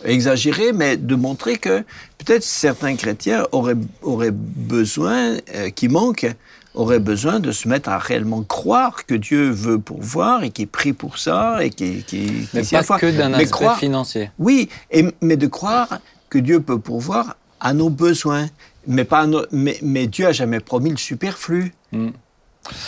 exagéré, 0.05 0.74
mais 0.74 0.97
de 0.97 1.16
montrer 1.16 1.58
que 1.58 1.80
peut-être 2.18 2.43
certains 2.43 2.95
chrétiens 2.95 3.45
auraient, 3.51 3.76
auraient 4.01 4.32
besoin, 4.34 5.38
qui 5.76 5.88
manquent, 5.88 6.28
auraient 6.74 6.99
besoin 6.99 7.39
de 7.39 7.51
se 7.51 7.68
mettre 7.68 7.89
à 7.89 7.97
réellement 7.97 8.43
croire 8.43 9.05
que 9.05 9.16
Dieu 9.16 9.49
veut 9.49 9.80
pourvoir 9.80 10.43
et 10.43 10.51
qui 10.51 10.66
prie 10.68 10.93
pour 10.93 11.18
ça 11.18 11.64
et 11.64 11.70
qui, 11.70 12.03
qui, 12.03 12.28
qui 12.28 12.49
Mais 12.53 12.64
pas 12.84 12.99
que 12.99 13.18
d'un 13.18 13.34
aspect 13.34 13.49
croire- 13.49 13.80
financier. 13.80 14.30
oui, 14.38 14.70
et, 14.91 15.05
mais 15.22 15.38
de 15.38 15.47
croire 15.47 15.99
que 16.30 16.38
Dieu 16.38 16.60
peut 16.60 16.80
pourvoir 16.80 17.36
à 17.60 17.74
nos 17.74 17.89
besoins. 17.89 18.47
Mais, 18.89 19.03
pas 19.03 19.20
à 19.22 19.28
nos- 19.28 19.45
mais, 19.51 19.78
mais 19.82 20.08
Dieu 20.08 20.28
a 20.28 20.32
jamais 20.32 20.60
promis 20.62 20.91
le 20.91 20.97
superflu. 20.97 21.74
Mm. 21.91 22.10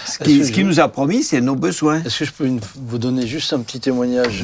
Ce 0.06 0.18
qui, 0.20 0.40
que 0.40 0.46
ce 0.46 0.52
qui 0.52 0.62
je- 0.62 0.66
nous 0.66 0.80
a 0.80 0.88
promis, 0.88 1.24
c'est 1.24 1.42
nos 1.42 1.56
besoins. 1.56 2.02
Est-ce 2.04 2.20
que 2.20 2.26
je 2.26 2.32
peux 2.32 2.46
une- 2.46 2.60
vous 2.76 2.98
donner 2.98 3.26
juste 3.28 3.54
un 3.54 3.60
petit 3.60 3.80
témoignage 3.80 4.44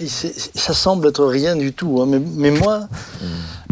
il- 0.00 0.08
Ça 0.54 0.74
semble 0.74 1.08
être 1.08 1.24
rien 1.24 1.56
du 1.56 1.72
tout, 1.72 2.00
hein, 2.00 2.06
mais, 2.08 2.20
mais 2.20 2.50
moi, 2.50 2.88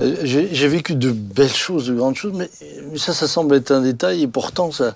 euh, 0.03 0.17
j'ai 0.25 0.69
vécu 0.69 0.95
de 0.95 1.11
belles 1.11 1.53
choses, 1.53 1.87
de 1.89 1.95
grandes 1.95 2.17
choses, 2.17 2.33
mais, 2.35 2.51
mais 2.93 2.99
ça, 2.99 3.13
ça 3.13 3.27
semble 3.29 3.55
être 3.57 3.71
un 3.71 3.81
détail, 3.83 4.23
et 4.23 4.27
pourtant, 4.29 4.71
ça. 4.73 4.95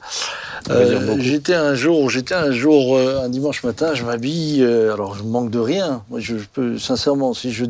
euh, 0.71 1.17
j'étais 1.21 1.55
un 1.55 1.75
jour, 1.75 2.11
j'étais 2.11 2.35
un 2.35 2.51
jour, 2.53 2.97
euh, 2.97 3.23
un 3.25 3.29
dimanche 3.29 3.63
matin, 3.63 3.95
je 3.95 4.05
m'habille, 4.05 4.63
euh, 4.63 4.93
alors 4.93 5.17
je 5.17 5.23
manque 5.23 5.51
de 5.51 5.59
rien. 5.59 6.03
Moi, 6.11 6.21
je, 6.21 6.37
je 6.39 6.45
peux, 6.53 6.79
sincèrement, 6.79 7.35
si 7.35 7.53
je 7.53 7.67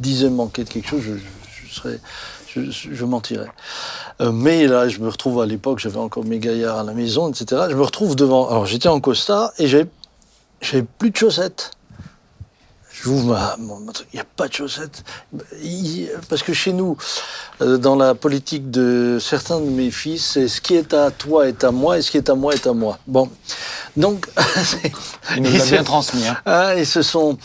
disais 0.00 0.30
manquer 0.30 0.64
de 0.64 0.68
quelque 0.68 0.88
chose, 0.88 1.02
je 1.04 1.74
serais, 1.74 1.98
je, 2.70 3.04
mentirais. 3.04 3.50
Euh, 4.20 4.32
mais 4.32 4.66
là, 4.66 4.88
je 4.88 5.00
me 5.00 5.08
retrouve 5.08 5.40
à 5.40 5.46
l'époque, 5.46 5.78
j'avais 5.78 5.98
encore 5.98 6.24
mes 6.24 6.38
gaillards 6.38 6.78
à 6.78 6.84
la 6.84 6.92
maison, 6.92 7.30
etc. 7.30 7.62
Je 7.70 7.76
me 7.76 7.82
retrouve 7.82 8.16
devant. 8.16 8.48
Alors, 8.48 8.66
j'étais 8.66 8.88
en 8.88 9.00
costard 9.00 9.52
et 9.58 9.66
j'avais 9.66 9.86
plus 10.98 11.10
de 11.10 11.16
chaussettes. 11.16 11.72
J'ouvre 13.02 13.26
ma, 13.34 13.56
mon- 13.58 13.92
truc, 13.92 14.06
il 14.12 14.16
n'y 14.16 14.20
a 14.20 14.26
pas 14.36 14.48
de 14.48 14.52
chaussettes. 14.54 15.04
Il- 15.62 16.08
parce 16.30 16.42
que 16.42 16.52
chez 16.54 16.72
nous, 16.72 16.96
euh, 17.60 17.76
dans 17.76 17.94
la 17.94 18.14
politique 18.14 18.70
de 18.70 19.18
certains 19.20 19.60
de 19.60 19.66
mes 19.68 19.90
fils, 19.90 20.24
c'est 20.32 20.48
ce 20.48 20.60
qui 20.62 20.74
est 20.74 20.94
à 20.94 21.10
toi 21.10 21.46
est 21.46 21.62
à 21.62 21.70
moi 21.70 21.98
et 21.98 22.02
ce 22.02 22.10
qui 22.10 22.16
est 22.16 22.30
à 22.30 22.34
moi 22.34 22.54
est 22.54 22.66
à 22.66 22.72
moi. 22.72 22.98
Bon. 23.06 23.28
Donc, 23.96 24.26
nous 25.38 25.50
ils 25.50 25.60
se- 25.60 25.70
bien 25.72 25.84
transmis. 25.84 26.26
Hein. 26.26 26.36
ah, 26.46 26.74
ils 26.76 26.86
se 26.86 27.02
sont, 27.02 27.36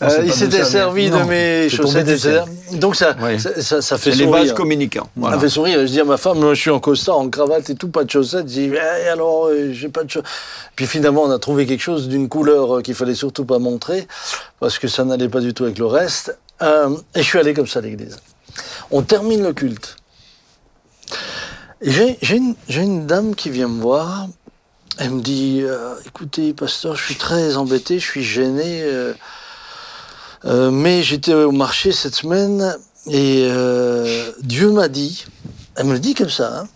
On 0.00 0.06
euh, 0.08 0.22
ils 0.24 0.32
s'étaient 0.32 0.64
servis 0.64 1.10
de 1.10 1.16
Non, 1.16 1.26
mes 1.26 1.68
chaussettes, 1.68 2.08
etc. 2.08 2.42
Donc 2.72 2.96
ça, 2.96 3.16
Oui. 3.20 3.38
ça, 3.40 3.60
ça, 3.62 3.82
ça 3.82 3.98
fait 3.98 4.10
les 4.12 4.24
sourire. 4.24 4.44
vases 4.44 4.52
communicants. 4.54 5.08
Voilà. 5.16 5.36
Ça 5.36 5.40
fait 5.42 5.48
sourire. 5.48 5.80
Je 5.80 5.86
dis 5.92 6.00
à 6.00 6.04
ma 6.04 6.16
femme, 6.18 6.38
moi, 6.38 6.54
je 6.54 6.60
suis 6.60 6.70
en 6.70 6.80
costard, 6.80 7.18
en 7.18 7.28
cravate 7.28 7.68
et 7.70 7.74
tout, 7.74 7.88
pas 7.88 8.04
de 8.04 8.10
chaussettes. 8.10 8.48
Je 8.48 8.52
dis, 8.54 8.70
Eh, 8.72 9.08
alors, 9.08 9.46
euh, 9.46 9.72
j'ai 9.72 9.88
pas 9.88 10.04
de 10.04 10.10
chaussettes. 10.10 10.28
Puis 10.76 10.86
finalement, 10.86 11.22
on 11.24 11.30
a 11.30 11.38
trouvé 11.38 11.66
quelque 11.66 11.82
chose 11.82 12.08
d'une 12.08 12.28
couleur 12.28 12.82
qu'il 12.82 12.94
fallait 12.94 13.14
surtout 13.14 13.44
pas 13.44 13.58
montrer, 13.58 14.08
parce 14.60 14.78
que 14.78 14.88
ça 14.88 14.99
n'allait 15.04 15.28
pas 15.28 15.40
du 15.40 15.54
tout 15.54 15.64
avec 15.64 15.78
le 15.78 15.86
reste. 15.86 16.36
Euh, 16.62 16.96
et 17.14 17.22
je 17.22 17.26
suis 17.26 17.38
allé 17.38 17.54
comme 17.54 17.66
ça 17.66 17.78
à 17.78 17.82
l'église. 17.82 18.16
On 18.90 19.02
termine 19.02 19.42
le 19.42 19.52
culte. 19.52 19.96
J'ai 21.80 22.18
une, 22.34 22.54
une 22.68 23.06
dame 23.06 23.34
qui 23.34 23.48
vient 23.50 23.68
me 23.68 23.80
voir. 23.80 24.28
Elle 24.98 25.10
me 25.10 25.20
dit, 25.22 25.60
euh, 25.62 25.94
écoutez, 26.06 26.52
pasteur, 26.52 26.94
je 26.96 27.04
suis 27.04 27.14
très 27.14 27.56
embêté, 27.56 27.98
je 27.98 28.04
suis 28.04 28.24
gêné. 28.24 28.82
euh, 30.44 30.70
mais 30.70 31.02
j'étais 31.02 31.32
au 31.34 31.52
marché 31.52 31.92
cette 31.92 32.14
semaine 32.14 32.76
et 33.06 33.48
Dieu 34.42 34.70
m'a 34.72 34.88
dit, 34.88 35.24
elle 35.76 35.86
me 35.86 35.92
le 35.94 35.98
dit 35.98 36.14
comme 36.14 36.28
ça, 36.30 36.60
hein, 36.60 36.68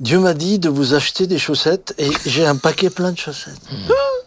Dieu 0.00 0.18
m'a 0.18 0.34
dit 0.34 0.58
de 0.58 0.68
vous 0.68 0.94
acheter 0.94 1.26
des 1.26 1.38
chaussettes 1.38 1.94
et 1.98 2.10
j'ai 2.26 2.46
un 2.46 2.56
paquet 2.56 2.90
plein 2.90 3.12
de 3.12 3.18
chaussettes. 3.18 3.60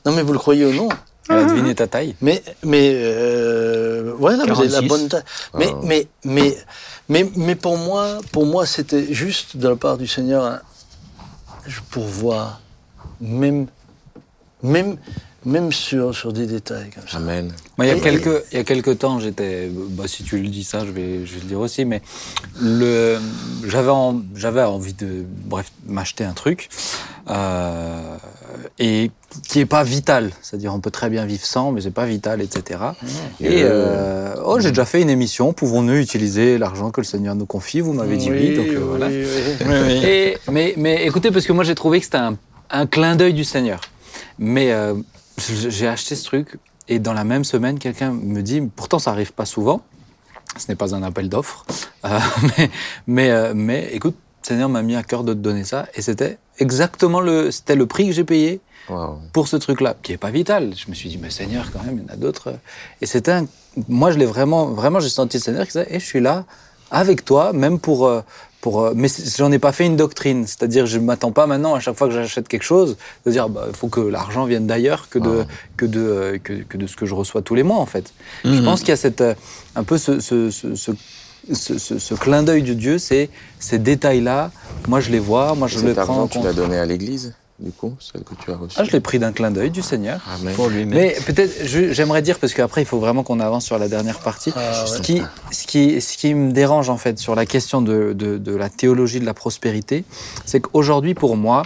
Non 0.05 0.11
mais 0.11 0.23
vous 0.23 0.34
le 0.34 0.39
croyez 0.39 0.65
ou 0.65 0.73
non? 0.73 0.89
Elle 1.30 1.38
a 1.38 1.43
deviné 1.45 1.76
ta 1.76 1.88
taille. 1.88 2.15
Mais 2.22 2.41
mais 2.63 2.91
euh, 2.95 4.13
voilà, 4.17 4.43
vous 4.45 4.59
avez 4.59 4.69
la 4.69 4.82
46. 4.82 4.88
bonne 4.88 5.07
taille. 5.09 5.24
Mais 5.53 5.67
Ah. 5.72 5.80
mais 5.84 6.07
mais 6.26 6.57
mais 7.09 7.32
mais 7.36 7.55
pour 7.55 7.78
moi 7.78 8.17
pour 8.32 8.45
moi 8.45 8.65
c'était 8.65 9.13
juste 9.13 9.57
de 9.57 9.67
la 9.67 9.76
part 9.76 9.97
du 9.97 10.07
Seigneur 10.07 10.43
un- 10.45 10.61
je 11.67 11.80
pourvois 11.91 12.59
même 13.19 13.67
même 14.63 14.97
même 15.45 15.71
sur 15.71 16.13
sur 16.15 16.33
des 16.33 16.45
détails 16.45 16.89
comme 16.93 17.07
ça. 17.07 17.17
Amen. 17.17 17.51
Moi, 17.77 17.85
il 17.87 17.89
y 17.89 17.91
a 17.91 17.95
Et- 17.97 17.99
quelques, 18.01 18.43
il 18.51 18.57
y 18.57 18.61
a 18.61 18.63
quelques 18.63 18.99
temps, 18.99 19.19
j'étais, 19.19 19.69
bah, 19.71 20.03
si 20.07 20.23
tu 20.23 20.37
le 20.37 20.47
dis 20.47 20.63
ça, 20.63 20.85
je 20.85 20.91
vais, 20.91 21.25
je 21.25 21.33
vais 21.35 21.39
le 21.41 21.47
dire 21.47 21.59
aussi, 21.59 21.83
mais 21.85 22.01
le, 22.61 23.17
j'avais, 23.67 23.89
en- 23.89 24.21
j'avais 24.35 24.61
envie 24.61 24.93
de, 24.93 25.25
bref, 25.45 25.71
m'acheter 25.87 26.23
un 26.23 26.33
truc, 26.33 26.69
euh, 27.29 28.17
et 28.79 29.11
qui 29.47 29.59
est 29.59 29.65
pas 29.65 29.83
vital. 29.83 30.31
C'est-à-dire, 30.41 30.73
on 30.73 30.79
peut 30.79 30.91
très 30.91 31.09
bien 31.09 31.25
vivre 31.25 31.45
sans, 31.45 31.71
mais 31.71 31.81
c'est 31.81 31.91
pas 31.91 32.05
vital, 32.05 32.41
etc. 32.41 32.79
Et, 33.39 33.61
euh, 33.63 34.33
oh, 34.45 34.59
j'ai 34.59 34.69
déjà 34.69 34.85
fait 34.85 35.01
une 35.01 35.09
émission. 35.09 35.53
Pouvons-nous 35.53 35.95
utiliser 35.95 36.57
l'argent 36.57 36.91
que 36.91 37.01
le 37.01 37.05
Seigneur 37.05 37.33
nous 37.35 37.45
confie? 37.45 37.79
Vous 37.79 37.93
m'avez 37.93 38.17
dit 38.17 38.29
oui, 38.29 38.55
donc 38.55 38.67
euh, 38.67 38.79
voilà. 38.89 39.07
oui, 39.09 39.25
oui. 39.65 40.05
Et, 40.05 40.37
mais, 40.51 40.73
mais 40.77 41.05
écoutez, 41.05 41.31
parce 41.31 41.45
que 41.45 41.53
moi 41.53 41.63
j'ai 41.63 41.75
trouvé 41.75 41.99
que 41.99 42.05
c'était 42.05 42.17
un, 42.17 42.37
un 42.69 42.85
clin 42.85 43.15
d'œil 43.15 43.33
du 43.33 43.43
Seigneur. 43.43 43.81
Mais 44.37 44.71
euh, 44.71 44.95
j'ai 45.38 45.88
acheté 45.88 46.15
ce 46.15 46.23
truc 46.23 46.57
et 46.88 46.99
dans 46.99 47.13
la 47.13 47.23
même 47.23 47.43
semaine, 47.43 47.79
quelqu'un 47.79 48.11
me 48.11 48.41
dit, 48.41 48.61
pourtant 48.61 48.99
ça 48.99 49.11
arrive 49.11 49.34
pas 49.34 49.45
souvent, 49.45 49.82
Ce 50.57 50.65
n'est 50.67 50.75
pas 50.75 50.93
un 50.93 51.03
appel 51.03 51.29
d'offres. 51.29 51.65
Euh, 52.05 52.19
mais, 52.57 52.69
mais, 53.07 53.32
euh, 53.32 53.53
mais 53.55 53.89
écoute, 53.93 54.15
Seigneur 54.41 54.69
m'a 54.69 54.82
mis 54.82 54.95
à 54.95 55.03
cœur 55.03 55.23
de 55.23 55.34
te 55.34 55.39
donner 55.39 55.63
ça. 55.63 55.88
Et 55.95 56.01
c'était 56.01 56.38
exactement 56.59 57.21
le, 57.21 57.51
c'était 57.51 57.75
le 57.75 57.86
prix 57.86 58.07
que 58.07 58.13
j'ai 58.13 58.23
payé 58.23 58.59
pour 59.32 59.47
ce 59.47 59.55
truc-là, 59.55 59.95
qui 60.01 60.11
est 60.11 60.17
pas 60.17 60.32
vital. 60.32 60.73
Je 60.75 60.89
me 60.89 60.95
suis 60.95 61.07
dit, 61.07 61.17
mais 61.17 61.29
Seigneur, 61.29 61.71
quand 61.71 61.82
même, 61.84 61.99
il 61.99 62.03
y 62.03 62.11
en 62.11 62.13
a 62.13 62.17
d'autres. 62.17 62.55
Et 62.99 63.05
c'était 63.05 63.32
un... 63.32 63.45
Moi, 63.88 64.11
je 64.11 64.17
l'ai 64.17 64.25
vraiment, 64.25 64.65
vraiment, 64.65 64.99
j'ai 64.99 65.07
senti 65.07 65.38
le 65.38 65.43
Seigneur 65.43 65.65
qui 65.65 65.71
disait, 65.71 65.88
et 65.89 65.99
je 65.99 66.05
suis 66.05 66.19
là 66.19 66.43
avec 66.89 67.23
toi, 67.23 67.53
même 67.53 67.79
pour. 67.79 68.11
Pour 68.62 68.82
euh, 68.82 68.93
mais 68.95 69.07
j'en 69.38 69.51
ai 69.51 69.59
pas 69.59 69.72
fait 69.72 69.86
une 69.86 69.97
doctrine, 69.97 70.45
c'est-à-dire 70.47 70.86
je 70.86 70.99
m'attends 70.99 71.32
pas 71.32 71.47
maintenant 71.47 71.76
à 71.76 71.80
chaque 71.80 71.97
fois 71.97 72.07
que 72.07 72.14
j'achète 72.14 72.47
quelque 72.47 72.64
chose 72.64 72.97
de 73.26 73.32
dire 73.32 73.49
bah 73.49 73.66
il 73.70 73.76
faut 73.76 73.88
que 73.88 73.99
l'argent 73.99 74.45
vienne 74.45 74.68
d'ailleurs 74.68 75.09
que 75.09 75.20
de 75.20 75.45
que 75.78 75.86
de 75.86 75.99
euh, 75.99 76.38
que, 76.38 76.53
que 76.53 76.78
de 76.78 76.88
ce 76.88 76.95
que 76.95 77.05
je 77.05 77.16
reçois 77.16 77.41
tous 77.41 77.55
les 77.55 77.64
mois 77.64 77.78
en 77.78 77.86
fait. 77.86 78.14
Je 78.45 78.62
pense 78.62 78.80
qu'il 78.82 78.89
y 78.89 78.93
a 78.93 78.97
cette 78.97 79.22
euh, 79.22 79.34
un 79.76 79.84
peu 79.84 79.97
ce 79.97 80.20
ce, 80.20 80.49
ce, 80.51 80.76
ce 80.76 80.91
ce, 81.53 82.14
clin 82.14 82.43
d'œil 82.43 82.62
de 82.62 82.74
Dieu, 82.74 82.99
c'est 82.99 83.30
ces 83.59 83.80
détails-là. 83.80 84.51
Moi, 84.88 84.99
je 84.99 85.09
les 85.09 85.20
vois, 85.20 85.55
moi, 85.55 85.68
je 85.68 85.78
Cet 85.78 85.88
les 85.88 85.93
prends 85.93 86.01
argent, 86.01 86.22
en 86.22 86.28
tu 86.28 86.39
l'as 86.39 86.53
donné 86.53 86.78
à 86.78 86.86
l'église, 86.86 87.34
du 87.62 87.72
coup, 87.72 87.95
celle 87.99 88.24
que 88.24 88.34
tu 88.43 88.51
as 88.51 88.57
reçue 88.57 88.76
Ah, 88.80 88.84
je 88.84 88.91
l'ai 88.91 88.99
pris 88.99 89.20
d'un 89.20 89.32
clin 89.32 89.51
d'œil 89.51 89.70
du 89.70 89.82
Seigneur. 89.82 90.22
Amen. 90.28 90.55
Pour 90.55 90.70
lui-même. 90.70 90.97
Mais 90.97 91.16
peut-être, 91.26 91.66
j'aimerais 91.66 92.22
dire, 92.22 92.39
parce 92.39 92.53
qu'après, 92.53 92.82
il 92.82 92.86
faut 92.86 92.99
vraiment 92.99 93.24
qu'on 93.24 93.39
avance 93.39 93.66
sur 93.66 93.78
la 93.78 93.88
dernière 93.88 94.20
partie. 94.20 94.51
Ah, 94.55 94.86
ce, 94.86 94.95
ouais. 94.95 95.01
qui, 95.01 95.22
ce, 95.51 95.68
qui, 95.68 96.01
ce 96.01 96.18
qui 96.18 96.34
me 96.34 96.51
dérange, 96.51 96.89
en 96.89 96.97
fait, 96.97 97.20
sur 97.20 97.36
la 97.36 97.45
question 97.45 97.82
de, 97.82 98.14
de, 98.14 98.38
de 98.38 98.55
la 98.55 98.70
théologie 98.70 99.20
de 99.20 99.26
la 99.26 99.34
prospérité, 99.34 100.03
c'est 100.45 100.59
qu'aujourd'hui, 100.62 101.14
pour 101.14 101.38
moi, 101.38 101.64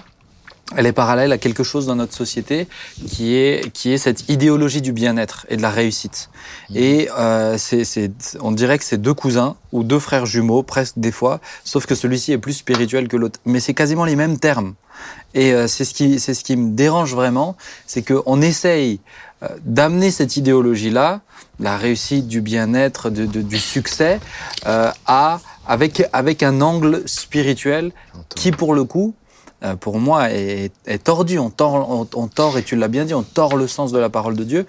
elle 0.75 0.87
est 0.87 0.93
parallèle 0.93 1.31
à 1.31 1.37
quelque 1.37 1.63
chose 1.63 1.85
dans 1.85 1.95
notre 1.95 2.13
société 2.13 2.67
qui 3.07 3.35
est, 3.35 3.71
qui 3.71 3.93
est 3.93 3.99
cette 3.99 4.29
idéologie 4.29 4.81
du 4.81 4.93
bien-être 4.93 5.45
et 5.49 5.57
de 5.57 5.61
la 5.61 5.69
réussite. 5.69 6.29
Et 6.73 7.07
euh, 7.17 7.57
c'est, 7.59 7.83
c'est, 7.83 8.11
on 8.41 8.51
dirait 8.51 8.79
que 8.79 8.83
c'est 8.83 8.97
deux 8.97 9.13
cousins 9.13 9.57
ou 9.71 9.83
deux 9.83 9.99
frères 9.99 10.25
jumeaux, 10.25 10.63
presque 10.63 10.95
des 10.97 11.11
fois, 11.11 11.39
sauf 11.63 11.85
que 11.85 11.93
celui-ci 11.93 12.31
est 12.31 12.39
plus 12.39 12.53
spirituel 12.53 13.07
que 13.07 13.15
l'autre. 13.15 13.39
Mais 13.45 13.59
c'est 13.59 13.75
quasiment 13.75 14.05
les 14.05 14.15
mêmes 14.15 14.39
termes. 14.39 14.73
Et 15.35 15.53
euh, 15.53 15.67
c'est 15.67 15.85
ce 15.85 15.93
qui, 15.93 16.19
c'est 16.19 16.33
ce 16.33 16.43
qui 16.43 16.55
me 16.55 16.71
dérange 16.71 17.13
vraiment, 17.13 17.55
c'est 17.85 18.01
qu'on 18.01 18.41
essaye 18.41 18.99
euh, 19.43 19.47
d'amener 19.63 20.09
cette 20.09 20.37
idéologie-là, 20.37 21.21
la 21.59 21.77
réussite, 21.77 22.27
du 22.27 22.41
bien-être, 22.41 23.09
de, 23.11 23.25
de- 23.27 23.41
du 23.43 23.59
succès, 23.59 24.19
euh, 24.65 24.89
à 25.05 25.39
avec 25.67 26.03
avec 26.13 26.41
un 26.41 26.61
angle 26.61 27.03
spirituel 27.05 27.91
qui, 28.35 28.51
pour 28.51 28.73
le 28.73 28.83
coup, 28.85 29.13
euh, 29.63 29.75
pour 29.75 29.99
moi, 29.99 30.31
est, 30.31 30.71
est 30.85 31.03
tordu. 31.03 31.37
On 31.39 31.49
tord, 31.49 31.89
on, 31.89 32.07
on 32.13 32.27
tord, 32.27 32.57
et 32.57 32.63
tu 32.63 32.75
l'as 32.75 32.87
bien 32.87 33.03
dit, 33.05 33.13
on 33.13 33.23
tord 33.23 33.55
le 33.57 33.67
sens 33.67 33.91
de 33.91 33.99
la 33.99 34.09
parole 34.09 34.35
de 34.35 34.43
Dieu. 34.43 34.65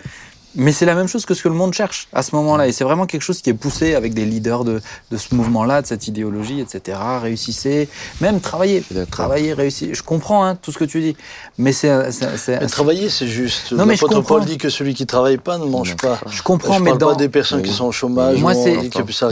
Mais 0.57 0.73
c'est 0.73 0.87
la 0.87 0.95
même 0.95 1.07
chose 1.07 1.25
que 1.27 1.35
ce 1.35 1.43
que 1.43 1.49
le 1.49 1.55
monde 1.55 1.75
cherche 1.75 2.09
à 2.13 2.23
ce 2.23 2.35
moment-là. 2.37 2.67
Et 2.67 2.73
c'est 2.73 2.85
vraiment 2.85 3.07
quelque 3.07 3.23
chose 3.23 3.43
qui 3.43 3.51
est 3.51 3.55
poussé 3.55 3.95
avec 3.95 4.15
des 4.15 4.25
leaders 4.25 4.65
de, 4.65 4.81
de 5.11 5.17
ce 5.17 5.35
mouvement-là, 5.35 5.83
de 5.83 5.87
cette 5.87 6.09
idéologie, 6.09 6.61
etc. 6.61 6.99
Réussissez, 7.23 7.89
même 8.21 8.41
travailler, 8.41 8.83
travailler, 9.11 9.53
réussir. 9.53 9.95
Je 9.95 10.03
comprends 10.03 10.45
hein, 10.45 10.57
tout 10.61 10.73
ce 10.73 10.79
que 10.79 10.85
tu 10.85 11.01
dis, 11.01 11.17
mais 11.59 11.73
c'est, 11.73 12.11
c'est, 12.13 12.37
c'est- 12.37 12.61
Mais 12.61 12.67
travailler, 12.67 13.09
c'est 13.11 13.27
juste. 13.29 13.73
Non, 13.73 13.85
mais 13.87 13.97
je 13.97 14.01
comprends. 14.05 14.23
Paul 14.23 14.45
dit 14.45 14.59
que 14.59 14.69
celui 14.71 14.95
qui 14.95 15.07
travaille 15.07 15.37
pas 15.39 15.59
ne 15.59 15.67
mange 15.67 15.95
pas. 15.97 16.19
je 16.31 16.43
comprends, 16.43 16.75
je 16.79 16.83
mais 16.83 16.91
parle 16.91 16.99
dans 16.99 17.09
pas 17.11 17.15
des 17.17 17.29
personnes 17.29 17.63
qui 17.63 17.73
sont 17.73 17.85
au 17.87 17.93
chômage. 17.93 18.41
Moi, 18.41 18.55
c'est- 18.55 18.77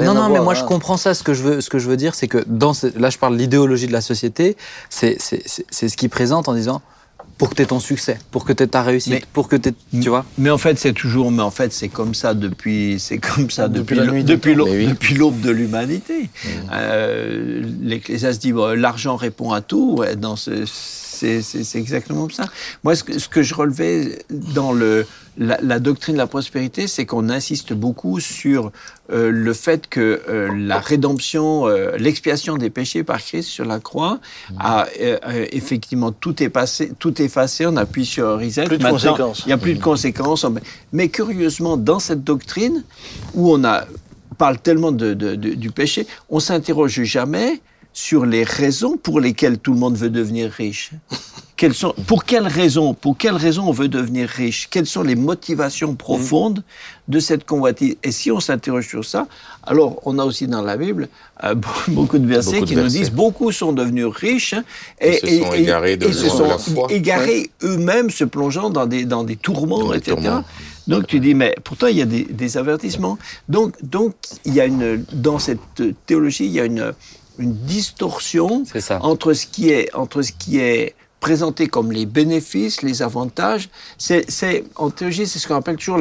non, 0.05 0.15
non, 0.15 0.23
mais 0.25 0.29
voir, 0.31 0.43
moi 0.45 0.53
hein. 0.53 0.57
je 0.57 0.65
comprends 0.65 0.97
ça. 0.97 1.15
Ce 1.15 1.23
que 1.23 1.33
je 1.35 1.43
veux, 1.43 1.61
ce 1.61 1.71
que 1.71 1.79
je 1.79 1.89
veux 1.89 1.97
dire, 1.97 2.15
c'est 2.15 2.29
que 2.29 2.45
dans 2.47 2.75
ce- 2.75 2.97
là, 2.99 3.11
je 3.11 3.19
parle 3.19 3.35
de 3.35 3.39
l'idéologie 3.39 3.87
de 3.87 3.93
la 3.93 4.01
société. 4.01 4.57
C'est, 4.91 5.17
c'est, 5.21 5.43
c'est- 5.47 5.65
c'est 5.71 5.89
ce 5.89 5.97
qui 5.97 6.09
présente 6.09 6.49
en 6.49 6.55
disant 6.55 6.83
pour 7.39 7.51
que 7.51 7.55
tu 7.57 7.63
aies 7.63 7.67
ton 7.67 7.81
succès, 7.81 8.19
pour 8.31 8.45
que 8.45 8.53
tu 8.53 8.63
aies 8.63 8.67
ta 8.67 8.83
réussite, 8.83 9.13
Mais- 9.13 9.23
pour 9.33 9.49
que 9.49 9.57
tu 9.57 9.73
tu 10.03 10.09
vois. 10.09 10.25
Mais 10.39 10.51
en 10.51 10.59
fait, 10.59 10.79
c'est 10.79 10.93
toujours, 10.93 11.31
mais 11.31 11.43
en 11.43 11.51
fait, 11.51 11.73
c'est 11.73 11.89
comme 11.89 12.15
ça 12.15 12.35
depuis, 12.35 12.97
c'est 13.01 13.19
comme 13.19 13.51
ça 13.51 13.69
Depuis 13.69 13.79
depuis, 13.79 13.97
la 13.97 14.05
l'aube- 14.05 14.15
oui. 14.15 14.23
de 15.41 15.51
l'humanité. 15.51 16.29
Euh, 16.73 17.63
L'Ecclésiaste 17.83 18.41
dit, 18.43 18.53
bon, 18.53 18.79
l'argent 18.79 19.17
répond 19.17 19.53
à 19.53 19.61
tout. 19.61 19.97
Ouais, 19.99 20.17
dans 20.17 20.37
ce, 20.37 20.65
c'est, 21.15 21.79
exactement 21.79 22.29
ça. 22.29 22.45
Moi, 22.83 22.97
ce 22.97 23.05
que, 23.05 23.19
ce 23.19 23.29
que 23.29 23.43
je 23.43 23.55
relevais 23.55 24.19
dans 24.31 24.73
le, 24.73 25.07
la, 25.39 25.59
la 25.63 25.79
doctrine 25.79 26.15
de 26.15 26.19
la 26.19 26.27
prospérité, 26.27 26.87
c'est 26.87 27.07
qu'on 27.07 27.29
insiste 27.29 27.73
beaucoup 27.73 28.21
sur 28.21 28.73
euh, 29.13 29.31
le 29.31 29.53
fait 29.53 29.87
que 29.89 30.21
euh, 30.29 30.49
la 30.57 30.79
rédemption, 30.81 31.67
euh, 31.67 31.97
l'expiation 31.99 32.57
des 32.57 32.71
péchés 32.71 33.05
par 33.05 33.21
Christ 33.23 33.49
sur 33.49 33.65
la 33.65 33.79
croix 33.81 34.19
a 34.59 34.87
effectivement 35.53 36.13
tout 36.13 36.43
effacé, 36.43 36.93
tout 36.99 37.21
effacé. 37.23 37.67
On 37.67 37.77
appuie 37.77 38.07
sur 38.07 38.39
reset. 38.41 38.65
Plus 38.65 38.79
de 38.79 38.83
conséquences. 38.91 39.43
Il 39.47 39.49
n'y 39.49 39.53
a 39.53 39.59
plus 39.59 39.75
de 39.75 39.83
conséquences. 39.83 40.47
Mais 40.93 41.09
curieusement, 41.09 41.77
dans 41.77 41.99
cette 41.99 42.25
doctrine 42.25 42.85
où 43.35 43.53
on 43.53 43.65
a 43.65 43.85
parle 44.39 44.59
tellement 44.59 44.91
de, 44.91 45.15
de- 45.15 45.37
de- 45.37 45.55
du 45.55 45.71
péché, 45.71 46.09
on 46.29 46.41
s'interroge 46.41 47.03
jamais 47.05 47.61
sur 47.95 48.27
les 48.27 48.43
raisons 48.43 48.97
pour 48.97 49.21
lesquelles 49.21 49.59
tout 49.59 49.73
le 49.73 49.79
monde 49.79 49.97
veut 49.97 50.11
devenir 50.11 50.51
riche. 50.51 50.91
Quelles 51.57 51.75
sont, 51.75 51.95
pour 52.09 52.25
quelles 52.25 52.49
raisons, 52.49 52.93
pour 52.93 53.17
quelles 53.17 53.37
raisons 53.37 53.69
on 53.69 53.73
veut 53.73 53.87
devenir 53.87 54.29
riche? 54.29 54.69
Quelles 54.69 54.87
sont 54.87 55.05
les 55.05 55.15
motivations 55.15 55.95
profondes 55.95 56.65
de 57.07 57.21
cette 57.21 57.47
convoitise? 57.47 57.95
Et 58.03 58.11
si 58.11 58.33
on 58.33 58.41
s'interroge 58.41 58.89
sur 58.89 59.05
ça, 59.05 59.29
alors 59.63 60.01
on 60.05 60.19
a 60.19 60.25
aussi 60.25 60.49
dans 60.49 60.63
la 60.63 60.77
Bible 60.77 61.09
euh, 61.45 61.55
beaucoup 61.89 62.19
de 62.19 62.27
versets 62.27 62.59
Beaucoup 62.59 62.65
de 62.65 62.71
qui 62.71 62.77
nous 62.77 62.89
disent 62.89 63.13
beaucoup 63.13 63.53
sont 63.53 63.73
devenus 63.73 64.07
riches 64.07 64.57
Ils 65.01 65.15
se 65.15 65.39
sont 65.39 65.53
égarés 65.53 65.97
de 65.97 66.09
et 66.09 66.13
se 66.13 66.29
sont 66.29 66.89
égarés 66.89 67.51
eux-mêmes, 67.63 68.11
se 68.11 68.25
plongeant 68.25 68.71
dans 68.71 68.87
des, 68.87 69.05
dans 69.05 69.23
des 69.23 69.37
tourments, 69.37 69.79
Dans 69.79 69.93
des 69.93 69.99
etc. 69.99 70.17
tourments. 70.17 70.45
Donc 70.89 71.07
tu 71.07 71.21
dis, 71.21 71.35
mais 71.35 71.55
pourtant 71.63 71.87
il 71.87 71.97
y 71.97 72.03
a 72.03 72.07
des, 72.07 72.25
des 72.25 72.57
avertissements. 72.59 73.17
Donc, 73.49 73.77
donc 73.85 74.17
il 74.45 74.53
y 74.53 74.61
a 74.61 74.67
une, 74.67 75.05
dans 75.13 75.39
cette 75.39 75.61
théologie, 76.07 76.47
il 76.47 76.53
y 76.53 76.61
a 76.61 76.65
une, 76.65 76.93
une 77.39 77.55
distorsion 77.55 78.65
ça. 78.79 78.99
entre 79.03 79.33
ce 79.33 79.47
qui 79.47 79.71
est, 79.71 79.95
entre 79.95 80.23
ce 80.23 80.33
qui 80.33 80.59
est 80.59 80.95
présenté 81.21 81.69
comme 81.69 81.91
les 81.91 82.05
bénéfices, 82.05 82.83
les 82.83 83.01
avantages. 83.01 83.71
C'est, 83.97 84.31
c'est, 84.31 84.65
en 84.77 84.91
théologie, 84.91 85.27
c'est 85.27 85.39
ce 85.39 85.49
qu'on 85.49 85.55
appelle 85.55 85.77
toujours 85.77 85.99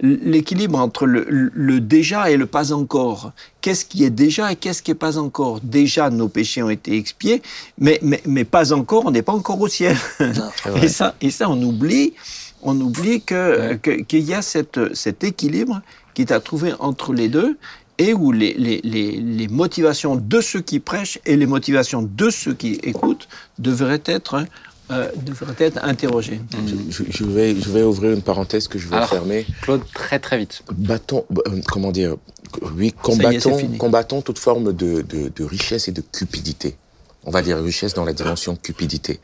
l'équilibre 0.00 0.78
entre 0.78 1.06
le, 1.06 1.26
le 1.28 1.80
déjà 1.80 2.30
et 2.30 2.36
le 2.36 2.46
pas 2.46 2.72
encore. 2.72 3.32
Qu'est-ce 3.60 3.84
qui 3.84 4.04
est 4.04 4.10
déjà 4.10 4.52
et 4.52 4.56
qu'est-ce 4.56 4.80
qui 4.82 4.92
est 4.92 4.94
pas 4.94 5.18
encore? 5.18 5.60
Déjà, 5.60 6.08
nos 6.10 6.28
péchés 6.28 6.62
ont 6.62 6.70
été 6.70 6.96
expiés, 6.96 7.42
mais, 7.78 7.98
mais, 8.02 8.22
mais 8.26 8.44
pas 8.44 8.72
encore, 8.72 9.06
on 9.06 9.10
n'est 9.10 9.22
pas 9.22 9.32
encore 9.32 9.60
au 9.60 9.66
ciel. 9.68 9.96
et, 10.80 10.88
ça, 10.88 11.16
et 11.20 11.30
ça, 11.32 11.50
on 11.50 11.60
oublie, 11.60 12.14
on 12.62 12.80
oublie 12.80 13.22
que, 13.22 13.74
que- 13.74 14.02
qu'il 14.02 14.22
y 14.22 14.34
a 14.34 14.42
cette, 14.42 14.94
cet 14.94 15.24
équilibre 15.24 15.80
qui 16.14 16.22
est 16.22 16.30
à 16.32 16.38
trouver 16.38 16.72
entre 16.78 17.12
les 17.12 17.28
deux 17.28 17.58
et 17.98 18.12
où 18.14 18.32
les, 18.32 18.54
les, 18.54 18.80
les, 18.82 19.12
les 19.20 19.48
motivations 19.48 20.16
de 20.16 20.40
ceux 20.40 20.60
qui 20.60 20.80
prêchent 20.80 21.18
et 21.26 21.36
les 21.36 21.46
motivations 21.46 22.02
de 22.02 22.30
ceux 22.30 22.54
qui 22.54 22.74
écoutent 22.82 23.28
devraient 23.58 24.02
être, 24.06 24.34
hein, 24.34 24.46
euh, 24.90 25.08
devraient 25.24 25.54
être 25.58 25.78
interrogées. 25.84 26.40
Je, 26.90 27.04
je 27.08 27.24
vais, 27.24 27.54
je 27.54 27.70
vais 27.70 27.82
ouvrir 27.82 28.12
une 28.12 28.22
parenthèse 28.22 28.68
que 28.68 28.78
je 28.78 28.88
vais 28.88 28.96
Alors. 28.96 29.08
fermer. 29.08 29.46
Claude, 29.62 29.82
très 29.92 30.18
très 30.18 30.38
vite. 30.38 30.62
Battons, 30.72 31.24
euh, 31.46 31.60
comment 31.66 31.92
dire, 31.92 32.16
oui, 32.76 32.88
est, 32.88 32.96
combattons, 33.00 33.58
combattons 33.78 34.22
toute 34.22 34.38
forme 34.38 34.72
de, 34.72 35.02
de, 35.02 35.30
de 35.34 35.44
richesse 35.44 35.88
et 35.88 35.92
de 35.92 36.02
cupidité. 36.02 36.76
On 37.26 37.30
va 37.30 37.40
dire 37.42 37.56
richesse 37.62 37.94
dans 37.94 38.04
la 38.04 38.12
dimension 38.12 38.54
cupidité. 38.54 39.20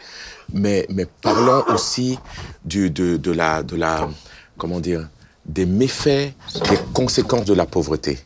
Mais, 0.55 0.87
mais 0.89 1.07
parlons 1.21 1.65
aussi 1.75 2.19
du, 2.65 2.91
de, 2.91 3.19
de 3.19 3.31
la, 3.31 3.63
de 3.63 3.77
la, 3.77 4.09
comment 4.57 4.81
dire, 4.81 5.09
des 5.45 5.67
méfaits, 5.67 6.33
des 6.55 6.79
conséquences 6.95 7.45
de 7.45 7.53
la 7.55 7.67
pauvreté. 7.67 8.19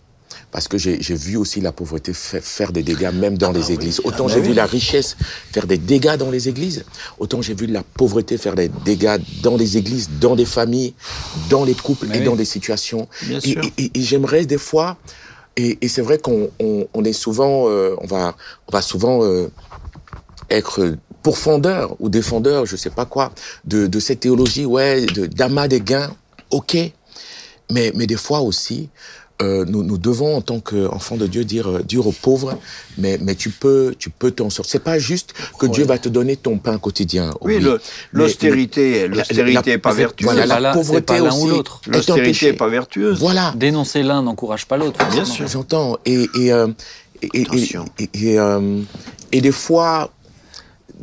Parce 0.55 0.69
que 0.69 0.79
j'ai 0.79 1.17
vu 1.17 1.37
aussi 1.37 1.61
la 1.61 1.73
pauvreté 1.73 2.13
fa- 2.13 2.41
faire 2.41 2.71
des 2.71 2.85
dégâts 2.85 3.11
même 3.13 3.37
dans 3.37 3.51
les 3.51 3.73
églises. 3.73 4.01
Autant 4.05 4.29
j'ai 4.29 4.41
vu 4.41 4.53
la 4.55 4.67
richesse 4.67 5.17
faire 5.53 5.67
des 5.67 5.79
dégâts 5.79 6.17
dans 6.17 6.31
les 6.31 6.49
églises, 6.49 6.85
autant 7.19 7.43
j'ai 7.43 7.55
vu 7.55 7.67
la 7.67 7.83
pauvreté 7.83 8.39
faire 8.39 8.55
des 8.55 8.69
dégâts 8.85 9.19
dans 9.43 9.57
les 9.57 9.77
églises, 9.77 10.09
dans 10.21 10.37
les 10.37 10.45
familles, 10.45 10.95
dans 11.51 11.65
les 11.65 11.75
couples 11.75 12.07
Mais 12.09 12.19
et 12.19 12.21
oui. 12.21 12.25
dans 12.27 12.37
des 12.37 12.45
situations. 12.45 13.09
Bien 13.23 13.41
Et-. 13.41 13.51
Et, 13.51 13.83
et- 13.85 13.91
et 13.99 14.03
j'aimerais 14.03 14.47
des 14.47 14.59
fois, 14.59 14.97
et, 15.57 15.77
et 15.81 15.89
c'est 15.89 16.03
vrai 16.03 16.19
qu'on 16.19 16.49
on, 16.61 16.87
on 16.95 17.05
est 17.05 17.13
souvent, 17.13 17.69
euh, 17.69 17.97
on 18.01 18.07
va, 18.07 18.37
on 18.69 18.73
va 18.73 18.81
souvent 18.81 19.25
euh, 19.25 19.51
être 20.51 20.97
pourfendeur 21.25 21.97
ou 21.99 22.09
défendeur, 22.09 22.65
je 22.65 22.77
sais 22.77 22.91
pas 22.91 23.07
quoi, 23.07 23.33
de, 23.65 23.89
de 23.89 23.99
cette 23.99 24.21
théologie, 24.21 24.67
ouais, 24.67 25.05
de 25.07 25.27
d'amas 25.27 25.67
des 25.67 25.81
gains, 25.81 26.13
ok, 26.51 26.77
mais 27.73 27.91
mais 27.97 28.07
des 28.07 28.17
fois 28.17 28.41
aussi. 28.41 28.89
Euh, 29.43 29.65
nous, 29.67 29.83
nous 29.83 29.99
devons, 29.99 30.37
en 30.37 30.41
tant 30.41 30.61
qu'enfants 30.61 31.17
de 31.17 31.27
Dieu, 31.27 31.45
dire, 31.45 31.69
euh, 31.69 31.83
dire 31.83 32.07
aux 32.07 32.13
pauvres, 32.13 32.57
mais, 32.99 33.19
mais 33.21 33.35
tu 33.35 33.51
peux, 33.51 33.95
tu 33.99 34.09
peux 34.11 34.31
t'en 34.31 34.49
sortir. 34.51 34.71
C'est 34.71 34.79
pas 34.85 34.99
juste 34.99 35.35
que 35.59 35.67
Dieu 35.67 35.85
va 35.85 35.99
te 35.99 36.09
donner 36.09 36.37
ton 36.37 36.59
pain 36.59 36.79
quotidien. 36.79 37.33
Oui, 37.41 37.59
l'austérité, 38.13 39.09
la- 39.09 39.17
l'austérité 39.17 39.53
la- 39.55 39.63
n'est 39.63 39.79
pas 39.79 39.93
vertueuse. 39.93 40.31
Voilà, 40.33 40.61
la 40.61 40.73
c'est 40.73 40.79
pauvreté 40.79 41.05
pas 41.05 41.19
l'un 41.21 41.35
ou 41.35 41.45
aussi 41.51 41.63
L'austérité 41.89 42.47
n'est 42.47 42.53
pas 42.57 42.69
vertueuse. 42.69 43.19
Voilà. 43.19 43.53
Dénoncer 43.57 44.03
l'un 44.03 44.23
n'encourage 44.23 44.67
pas 44.67 44.77
l'autre. 44.77 44.99
Bien 45.11 45.25
sûr. 45.25 45.47
J'entends. 45.49 45.99
Et, 46.07 46.27
et, 46.39 46.53
euh, 46.53 46.69
et, 47.23 47.43
et, 47.43 48.09
et, 48.15 48.39
euh, 48.39 48.81
et 49.33 49.41
des 49.41 49.53
fois, 49.53 50.11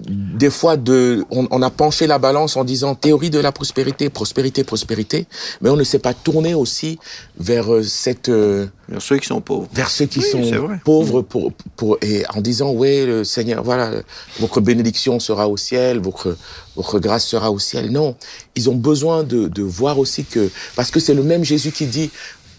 des 0.07 0.49
fois, 0.49 0.77
de, 0.77 1.25
on, 1.29 1.47
on, 1.51 1.61
a 1.61 1.69
penché 1.69 2.07
la 2.07 2.19
balance 2.19 2.57
en 2.57 2.63
disant 2.63 2.95
théorie 2.95 3.29
de 3.29 3.39
la 3.39 3.51
prospérité, 3.51 4.09
prospérité, 4.09 4.63
prospérité, 4.63 5.27
mais 5.61 5.69
on 5.69 5.75
ne 5.75 5.83
s'est 5.83 5.99
pas 5.99 6.13
tourné 6.13 6.53
aussi 6.53 6.99
vers 7.37 7.73
euh, 7.73 7.83
cette 7.83 8.29
euh, 8.29 8.67
vers 8.89 9.01
ceux 9.01 9.17
qui 9.17 9.27
sont 9.27 9.41
pauvres, 9.41 9.67
vers 9.73 9.89
ceux 9.89 10.05
qui 10.05 10.21
sont 10.21 10.41
pauvres 10.83 11.21
pour 11.21 11.53
pour 11.75 11.97
et 12.01 12.23
en 12.33 12.41
disant 12.41 12.71
ouais 12.71 13.05
le 13.05 13.23
Seigneur 13.23 13.63
voilà 13.63 13.91
votre 14.39 14.59
bénédiction 14.61 15.19
sera 15.19 15.47
au 15.47 15.57
ciel, 15.57 15.99
votre 15.99 16.37
votre 16.75 16.99
grâce 16.99 17.25
sera 17.25 17.51
au 17.51 17.59
ciel. 17.59 17.91
Non, 17.91 18.15
ils 18.55 18.69
ont 18.69 18.75
besoin 18.75 19.23
de 19.23 19.47
de 19.47 19.61
voir 19.61 19.99
aussi 19.99 20.25
que 20.25 20.49
parce 20.75 20.91
que 20.91 20.99
c'est 20.99 21.13
le 21.13 21.23
même 21.23 21.43
Jésus 21.43 21.71
qui 21.71 21.85
dit 21.85 22.09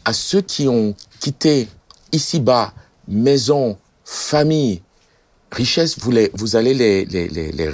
à 0.05 0.13
ceux 0.13 0.41
qui 0.41 0.69
ont 0.69 0.95
quitté 1.21 1.69
ici-bas 2.13 2.73
maison, 3.09 3.77
famille, 4.05 4.83
richesse, 5.53 5.99
vous, 5.99 6.11
les, 6.11 6.31
vous 6.35 6.57
allez 6.57 6.75
les, 6.75 7.05
les, 7.05 7.29
les, 7.29 7.53
les, 7.53 7.69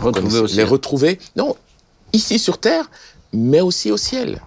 retrouver, 0.00 0.46
les 0.54 0.64
retrouver, 0.64 1.18
non, 1.36 1.56
ici 2.12 2.38
sur 2.38 2.58
terre, 2.58 2.90
mais 3.32 3.60
aussi 3.60 3.90
au 3.90 3.96
ciel. 3.96 4.40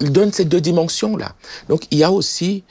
Il 0.00 0.12
donne 0.12 0.32
ces 0.32 0.44
deux 0.46 0.60
dimensions-là. 0.60 1.34
Donc 1.68 1.82
il 1.90 1.98
y 1.98 2.04
a 2.04 2.10
aussi, 2.10 2.64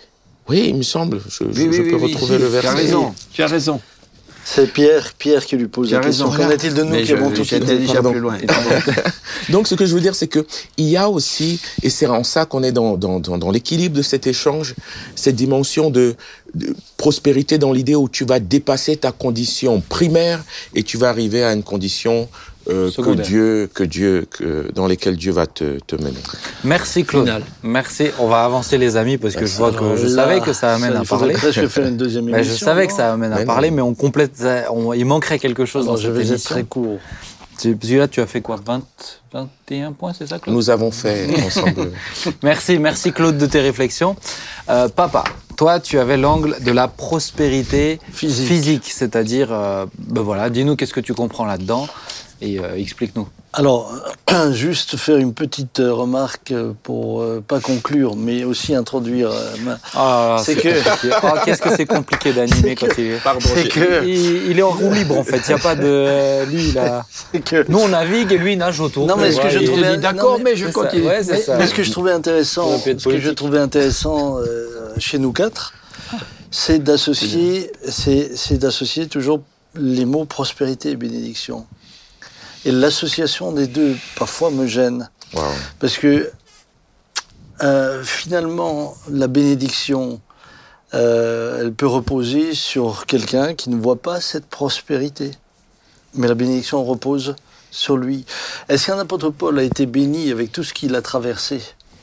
oui, 0.48 0.66
il 0.70 0.76
me 0.76 0.84
semble, 0.84 1.22
je, 1.28 1.44
oui, 1.44 1.52
je, 1.54 1.62
oui, 1.62 1.74
je 1.74 1.82
peux 1.84 1.96
oui, 1.96 2.14
retrouver 2.14 2.38
le 2.38 2.48
verset. 2.48 2.68
Tu 2.70 2.74
as 2.74 2.76
raison, 2.76 3.16
tu 3.32 3.44
as 3.44 3.48
raison. 3.48 3.82
C'est 4.52 4.74
Pierre, 4.74 5.14
Pierre 5.14 5.46
qui 5.46 5.56
lui 5.58 5.68
pose 5.68 5.92
la 5.92 6.00
question. 6.00 6.32
Qu'en 6.32 6.50
est-il 6.50 6.74
de 6.74 6.82
nous 6.82 6.90
Mais 6.90 7.04
qui 7.04 7.14
avons 7.14 7.30
tout 7.30 7.44
quitté 7.44 7.78
déjà 7.78 8.02
plus 8.02 8.20
loin. 8.20 8.36
Donc, 9.50 9.68
ce 9.68 9.76
que 9.76 9.86
je 9.86 9.94
veux 9.94 10.02
dire, 10.02 10.16
c'est 10.16 10.28
que 10.28 10.44
il 10.78 10.88
y 10.88 10.98
a 10.98 11.08
aussi, 11.08 11.62
et 11.84 11.92
c'est 11.92 12.08
en 12.08 12.24
ça 12.24 12.46
qu'on 12.46 12.64
est 12.64 12.72
dans, 12.72 12.98
dans, 12.98 13.20
dans, 13.20 13.38
dans 13.38 13.52
l'équilibre 13.52 13.96
de 13.96 14.02
cet 14.02 14.26
échange, 14.26 14.74
cette 15.16 15.36
dimension 15.36 15.92
de, 15.92 16.16
de 16.56 16.76
prospérité 16.98 17.60
dans 17.60 17.72
l'idée 17.72 17.94
où 17.94 18.10
tu 18.10 18.26
vas 18.26 18.40
dépasser 18.40 18.98
ta 18.98 19.12
condition 19.12 19.84
primaire 19.88 20.44
et 20.74 20.82
tu 20.82 20.98
vas 20.98 21.10
arriver 21.10 21.44
à 21.44 21.54
une 21.54 21.64
condition 21.64 22.28
euh, 22.70 22.92
que 22.92 23.12
Dieu, 23.22 23.70
que 23.74 23.84
Dieu, 23.84 24.28
que, 24.30 24.72
dans 24.74 24.88
lesquelles 24.88 25.18
Dieu 25.18 25.32
va 25.32 25.48
te, 25.48 25.80
te 25.80 25.96
mener. 25.96 26.20
Merci 26.64 27.04
Claude. 27.04 27.26
Final. 27.26 27.44
Merci. 27.64 28.08
On 28.20 28.28
va 28.28 28.44
avancer 28.44 28.78
les 28.78 28.98
amis 28.98 29.18
parce 29.18 29.36
que 29.36 29.46
je 29.46 29.56
vois 29.56 29.72
que 29.72 29.96
je 29.96 30.08
là, 30.08 30.24
savais 30.24 30.40
que 30.42 30.54
ça 30.54 30.76
amène 30.76 30.94
ça, 30.94 31.00
à 31.00 31.06
parler. 31.06 31.36
Je 31.52 31.68
faire 31.68 31.88
une 31.88 31.98
deuxième 31.98 32.30
émission. 32.30 32.38
Mais 32.52 32.58
je 32.58 32.64
savais 32.64 32.88
que 32.88 32.94
ça 32.94 33.14
amène 33.14 33.34
à 33.34 33.40
Mais 33.40 33.46
parler, 33.46 33.70
non. 33.70 33.76
mais 33.78 33.82
on 33.82 33.94
complète. 33.94 34.44
On, 34.72 34.94
il 34.94 35.06
manquerait 35.06 35.40
quelque 35.40 35.66
chose 35.66 35.84
Alors, 35.84 35.96
dans 35.96 36.02
je 36.02 36.08
cette 36.08 36.28
vais 36.28 36.36
être 36.36 36.44
très 36.44 36.64
court. 36.64 37.00
Celui-là, 37.58 38.08
tu 38.08 38.22
as 38.22 38.26
fait 38.26 38.40
quoi 38.40 38.58
20, 38.66 38.82
21 39.34 39.92
points, 39.92 40.14
c'est 40.18 40.28
ça 40.28 40.40
Claude? 40.40 40.56
Nous 40.56 40.70
avons 40.70 40.92
fait 40.92 41.28
ensemble. 41.46 41.92
Merci, 42.44 42.80
merci 42.80 43.12
Claude 43.12 43.38
de 43.38 43.46
tes 43.46 43.60
réflexions. 43.60 44.16
Euh, 44.70 44.88
papa, 44.88 45.26
toi, 45.58 45.82
tu 45.82 46.00
avais 46.00 46.16
l'angle 46.16 46.56
de 46.64 46.72
la 46.72 46.88
prospérité 46.88 48.00
Physique. 48.14 48.48
physique, 48.48 48.86
c'est-à-dire, 48.86 49.50
euh, 49.52 49.86
ben 49.98 50.22
voilà, 50.22 50.50
dis-nous 50.50 50.78
qu'est-ce 50.78 50.94
que 50.94 51.02
tu 51.02 51.14
comprends 51.14 51.46
là-dedans 51.46 51.88
et 52.42 52.60
euh, 52.60 52.76
explique-nous. 52.78 53.28
Alors, 53.54 53.92
juste 54.52 54.96
faire 54.96 55.18
une 55.18 55.34
petite 55.34 55.80
euh, 55.80 55.92
remarque 55.94 56.54
pour 56.84 57.22
euh, 57.22 57.44
pas 57.46 57.60
conclure, 57.60 58.16
mais 58.16 58.44
aussi 58.44 58.76
introduire. 58.76 59.32
euh, 59.32 59.56
ma- 59.64 59.80
Ah, 59.96 60.38
C'est 60.44 60.56
que- 60.56 60.70
compliqué. 60.84 61.16
Ah, 61.24 61.42
qu'est-ce 61.44 61.62
que 61.62 61.76
c'est 61.76 61.86
compliqué 61.86 62.32
d'animer 62.32 62.76
quand 62.80 62.88
il. 62.98 63.18
Pardon, 63.24 63.40
que, 63.74 64.06
Il, 64.06 64.52
il 64.52 64.60
est 64.60 64.62
en 64.62 64.70
roue 64.70 64.94
libre 64.94 65.18
en 65.18 65.24
fait. 65.24 65.42
Il 65.48 65.50
y 65.52 65.54
a 65.54 65.58
pas 65.58 65.76
de 65.76 66.46
lui 66.50 66.72
là. 66.74 67.06
que 67.46 67.66
Nous 67.70 67.80
on 67.80 67.88
navigue 67.90 68.32
et 68.32 68.38
lui 68.38 68.54
il 68.54 68.58
nage 68.60 68.80
autour. 68.80 69.08
Non, 69.08 69.18
mais 69.18 69.32
ce 69.32 69.42
que 69.42 69.50
je 69.50 69.60
trouvais- 69.60 69.98
d'accord, 69.98 70.38
mais 70.38 70.52
mais 70.52 70.56
je 70.56 70.68
continue. 70.68 71.04
Ouais, 71.08 71.22
Mais, 71.58 71.68
ce 71.68 71.74
que 71.74 71.84
je 71.84 71.92
trouvais 71.92 72.12
intéressant, 72.12 72.78
ce 72.80 72.92
que 73.10 73.20
je 73.20 73.30
trouvais 73.32 73.60
intéressant 73.60 74.38
euh, 74.40 74.68
chez 74.98 75.18
nous 75.18 75.32
quatre, 75.34 75.74
c'est 76.52 76.80
d'associer, 76.84 77.72
c'est 77.88 78.58
d'associer 78.58 79.08
toujours 79.08 79.42
les 79.76 80.06
mots 80.06 80.26
prospérité 80.26 80.92
et 80.92 80.96
bénédiction. 80.96 81.66
Et 82.66 82.72
l'association 82.72 83.52
des 83.52 83.68
deux 83.68 83.96
parfois 84.16 84.52
me 84.52 84.68
gêne 84.68 85.10
Wow. 85.34 85.44
parce 85.80 85.98
que 86.00 86.32
euh, 87.62 88.04
finalement 88.04 88.96
la 89.12 89.28
bénédiction, 89.28 90.20
euh, 90.96 91.60
elle 91.62 91.72
peut 91.72 91.86
reposer 91.86 92.56
sur 92.56 93.06
quelqu'un 93.06 93.54
qui 93.54 93.70
ne 93.70 93.80
voit 93.80 94.02
pas 94.02 94.22
cette 94.22 94.48
prospérité, 94.48 95.30
mais 96.16 96.28
la 96.28 96.34
bénédiction 96.34 96.84
repose 96.84 97.36
sur 97.70 97.96
lui. 97.96 98.26
Est-ce 98.70 98.88
qu'un 98.88 98.98
apôtre 98.98 99.30
Paul 99.30 99.60
a 99.60 99.64
été 99.64 99.86
béni 99.86 100.32
avec 100.32 100.52
tout 100.52 100.64
ce 100.64 100.74
qu'il 100.74 100.96
a 100.96 101.02
traversé, 101.04 101.62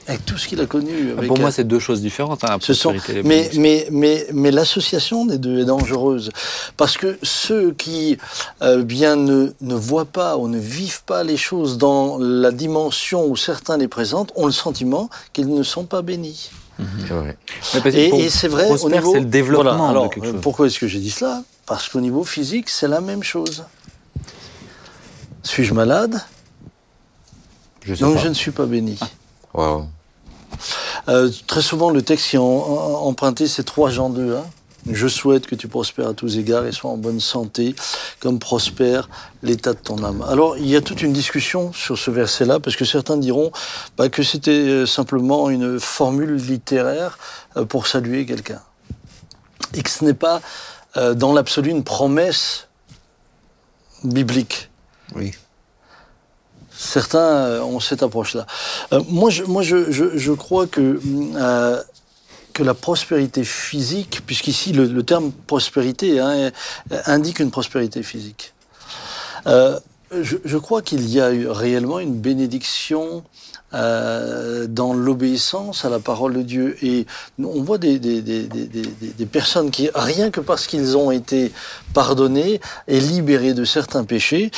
avec 0.09 0.25
tout 0.25 0.39
ce 0.39 0.47
qu'il 0.49 0.61
a 0.61 0.67
connu 0.67 1.13
avec 1.13 1.27
Pour 1.29 1.39
moi 1.39 1.51
c'est 1.51 1.65
deux 1.65 1.79
choses 1.79 2.01
différentes. 2.01 2.45
Hein, 2.45 2.59
ce 2.61 2.75
sont, 2.75 2.93
mais, 2.93 3.23
bénédiction. 3.23 3.61
mais, 3.61 3.87
mais, 3.91 4.27
mais 4.33 4.51
l'association 4.51 5.27
des 5.27 5.39
deux 5.39 5.61
est 5.61 5.65
dangereuse. 5.65 6.31
Parce 6.77 6.97
que 6.97 7.19
ceux 7.23 7.73
qui 7.73 8.19
euh, 8.63 8.83
bien 8.83 9.17
ne, 9.17 9.51
ne 9.61 9.75
voient 9.75 10.05
pas 10.05 10.37
ou 10.37 10.49
ne 10.49 10.59
vivent 10.59 11.03
pas 11.05 11.25
les 11.25 11.37
choses 11.37 11.79
dans 11.79 12.19
la 12.19 12.53
dimension 12.53 13.27
où 13.27 13.37
certains 13.37 13.77
les 13.77 13.89
présentent 13.89 14.33
ont 14.37 14.47
le 14.47 14.53
sentiment 14.53 15.11
qu'ils 15.33 15.53
ne 15.53 15.63
sont 15.63 15.85
pas 15.85 16.03
bénis. 16.03 16.51
C'est 17.01 17.15
vrai. 17.15 17.37
Que 17.73 17.89
Et, 17.89 18.29
c'est 18.29 18.49
vrai, 18.49 18.69
au 18.71 18.91
niveau. 18.91 19.13
c'est 19.13 19.21
le 19.21 19.25
développement 19.27 19.77
Voilà, 19.77 19.89
alors, 19.89 20.09
de 20.11 20.15
quelque 20.15 20.27
chose. 20.27 20.41
Pourquoi 20.43 20.67
est-ce 20.67 20.79
que 20.79 20.87
j'ai 20.87 20.99
dit 20.99 21.11
cela? 21.11 21.43
Parce 21.65 21.89
qu'au 21.89 22.01
niveau 22.01 22.23
physique, 22.23 22.69
c'est 22.69 22.87
la 22.87 23.01
même 23.01 23.23
chose. 23.23 23.65
Suis-je 25.43 25.73
malade? 25.73 26.21
Je 27.83 27.95
sais 27.95 28.05
Donc 28.05 28.17
pas. 28.17 28.23
je 28.23 28.29
ne 28.29 28.35
suis 28.35 28.51
pas 28.51 28.67
béni. 28.67 28.99
Wow. 29.55 29.87
Euh, 31.09 31.31
très 31.47 31.63
souvent, 31.63 31.91
le 31.91 32.03
texte 32.03 32.31
qui 32.31 32.37
est 32.37 32.41
emprunté, 32.41 33.47
c'est 33.47 33.65
3 33.65 33.91
Jean 33.91 34.11
2. 34.11 34.37
hein. 34.37 34.45
Je 34.89 35.09
souhaite 35.09 35.47
que 35.47 35.57
tu 35.57 35.67
prospères 35.67 36.09
à 36.09 36.15
tous 36.15 36.39
égards 36.39 36.65
et 36.65 36.71
sois 36.71 36.91
en 36.91 36.97
bonne 36.97 37.19
santé, 37.19 37.75
comme 38.21 38.39
prospère 38.39 39.09
l'état 39.43 39.73
de 39.73 39.79
ton 39.79 40.05
âme. 40.05 40.25
Alors, 40.29 40.57
il 40.59 40.67
y 40.67 40.77
a 40.77 40.81
toute 40.81 41.03
une 41.03 41.13
discussion 41.13 41.73
sur 41.73 41.99
ce 41.99 42.11
verset-là, 42.13 42.61
parce 42.61 42.77
que 42.77 42.85
certains 42.85 43.17
diront 43.17 43.51
bah, 43.97 44.09
que 44.09 44.23
c'était 44.23 44.53
euh, 44.53 44.87
simplement 44.87 45.51
une 45.51 45.81
formule 45.81 46.37
littéraire 46.37 47.19
euh, 47.57 47.65
pour 47.65 47.89
saluer 47.89 48.27
quelqu'un. 48.27 48.61
Et 49.75 49.83
que 49.83 49.91
ce 49.91 50.05
n'est 50.05 50.15
pas, 50.15 50.41
dans 51.17 51.33
l'absolu, 51.35 51.71
une 51.71 51.85
promesse 51.85 52.69
biblique. 54.05 54.71
Oui. 55.15 55.33
Certains 56.77 57.19
euh, 57.19 57.61
ont 57.63 57.81
cette 57.81 58.03
approche-là. 58.03 58.47
Euh, 58.93 59.01
moi, 59.09 59.31
je, 59.31 59.45
moi 59.45 59.63
je, 59.63 60.33
crois 60.33 60.67
que, 60.67 61.01
euh, 61.37 61.83
que 62.53 62.63
la 62.63 62.75
prospérité 62.75 63.45
physique, 63.45 64.21
puisqu'ici 64.27 64.73
le, 64.73 65.03
terme 65.03 65.33
prospérité 65.47 66.21
hein, 66.21 66.51
indique 67.07 67.41
une 67.41 67.51
prospérité 67.51 68.03
physique, 68.03 68.53
je, 70.13 70.57
crois 70.59 70.83
qu'il 70.83 71.09
y 71.09 71.21
a 71.21 71.33
eu 71.33 71.49
réellement 71.49 71.99
une 71.99 72.15
bénédiction 72.15 73.25
dans 73.73 74.95
l'obéissance 74.95 75.85
à 75.85 75.91
la 75.91 75.99
parole 75.99 76.35
de 76.35 76.43
Dieu. 76.43 76.77
Et 76.83 77.07
on 77.39 77.63
voit 77.63 77.79
des, 77.79 77.99
des, 77.99 78.23
des 78.23 79.27
personnes 79.27 79.71
qui, 79.71 79.91
rien 79.95 80.31
que 80.31 80.41
parce 80.41 80.67
qu'ils 80.67 80.97
ont 80.97 81.11
été 81.11 81.53
pardonnés 81.93 82.61
et 82.89 83.01
libérés 83.01 83.55
de 83.55 83.65
certains 83.65 84.05
péchés, 84.05 84.51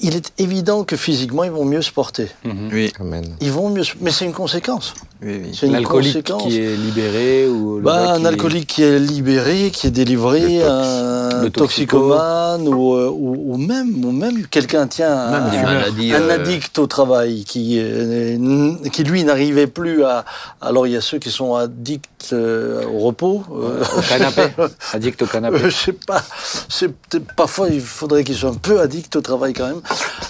il 0.00 0.16
est 0.16 0.32
évident 0.38 0.84
que 0.84 0.96
physiquement, 0.96 1.44
ils 1.44 1.50
vont 1.50 1.64
mieux 1.64 1.82
se 1.82 1.92
porter. 1.92 2.28
Mhm. 2.44 2.70
Oui, 2.72 2.92
Amen. 3.00 3.24
Ils 3.40 3.52
vont 3.52 3.70
mieux 3.70 3.84
se... 3.84 3.94
Mais 4.00 4.10
c'est 4.10 4.24
une 4.24 4.32
conséquence. 4.32 4.94
Oui, 5.22 5.40
oui. 5.44 5.50
C'est 5.54 5.66
une 5.66 5.72
L'alcoolique 5.72 6.24
qui 6.38 6.58
est 6.58 6.76
libéré 6.76 7.46
ou 7.48 7.76
le 7.76 7.82
Bah, 7.82 8.14
un 8.14 8.20
qui- 8.20 8.26
alcoolique 8.26 8.66
qui 8.66 8.82
est 8.82 8.98
libéré, 8.98 9.70
qui 9.70 9.86
est 9.86 9.90
délivré, 9.90 10.40
Le 10.40 10.60
tox. 10.60 11.44
un 11.46 11.50
toxico. 11.50 11.98
toxicomane, 11.98 12.68
ou, 12.68 12.94
euh, 12.94 13.08
ou, 13.10 13.52
ou 13.54 13.56
même, 13.58 14.04
ou 14.04 14.12
même 14.12 14.46
quelqu'un, 14.46 14.88
Même 14.98 15.08
un, 15.10 15.62
maladies, 15.62 16.12
un 16.14 16.22
euh, 16.22 16.34
addict 16.36 16.78
au 16.78 16.86
travail, 16.86 17.44
qui, 17.44 17.78
euh, 17.80 18.74
qui 18.92 19.04
lui 19.04 19.24
n'arrivait 19.24 19.66
plus 19.66 20.04
à... 20.04 20.24
Alors 20.60 20.86
il 20.86 20.92
y 20.94 20.96
a 20.96 21.00
ceux 21.00 21.18
qui 21.18 21.30
sont 21.30 21.54
addicts 21.54 22.30
euh, 22.32 22.84
au 22.86 23.00
repos. 23.00 23.42
euh, 23.52 23.82
au 23.96 24.00
canapé. 24.00 24.42
Addict 24.92 25.20
au 25.22 25.26
canapé. 25.26 25.58
Je 25.64 25.70
sais 25.70 25.92
pas. 25.92 26.22
Parfois 27.36 27.68
il 27.68 27.80
faudrait 27.80 28.24
qu'ils 28.24 28.36
soient 28.36 28.50
un 28.50 28.54
peu 28.54 28.80
addicts 28.80 29.16
au 29.16 29.20
travail 29.20 29.52
quand 29.52 29.66
même. 29.68 29.80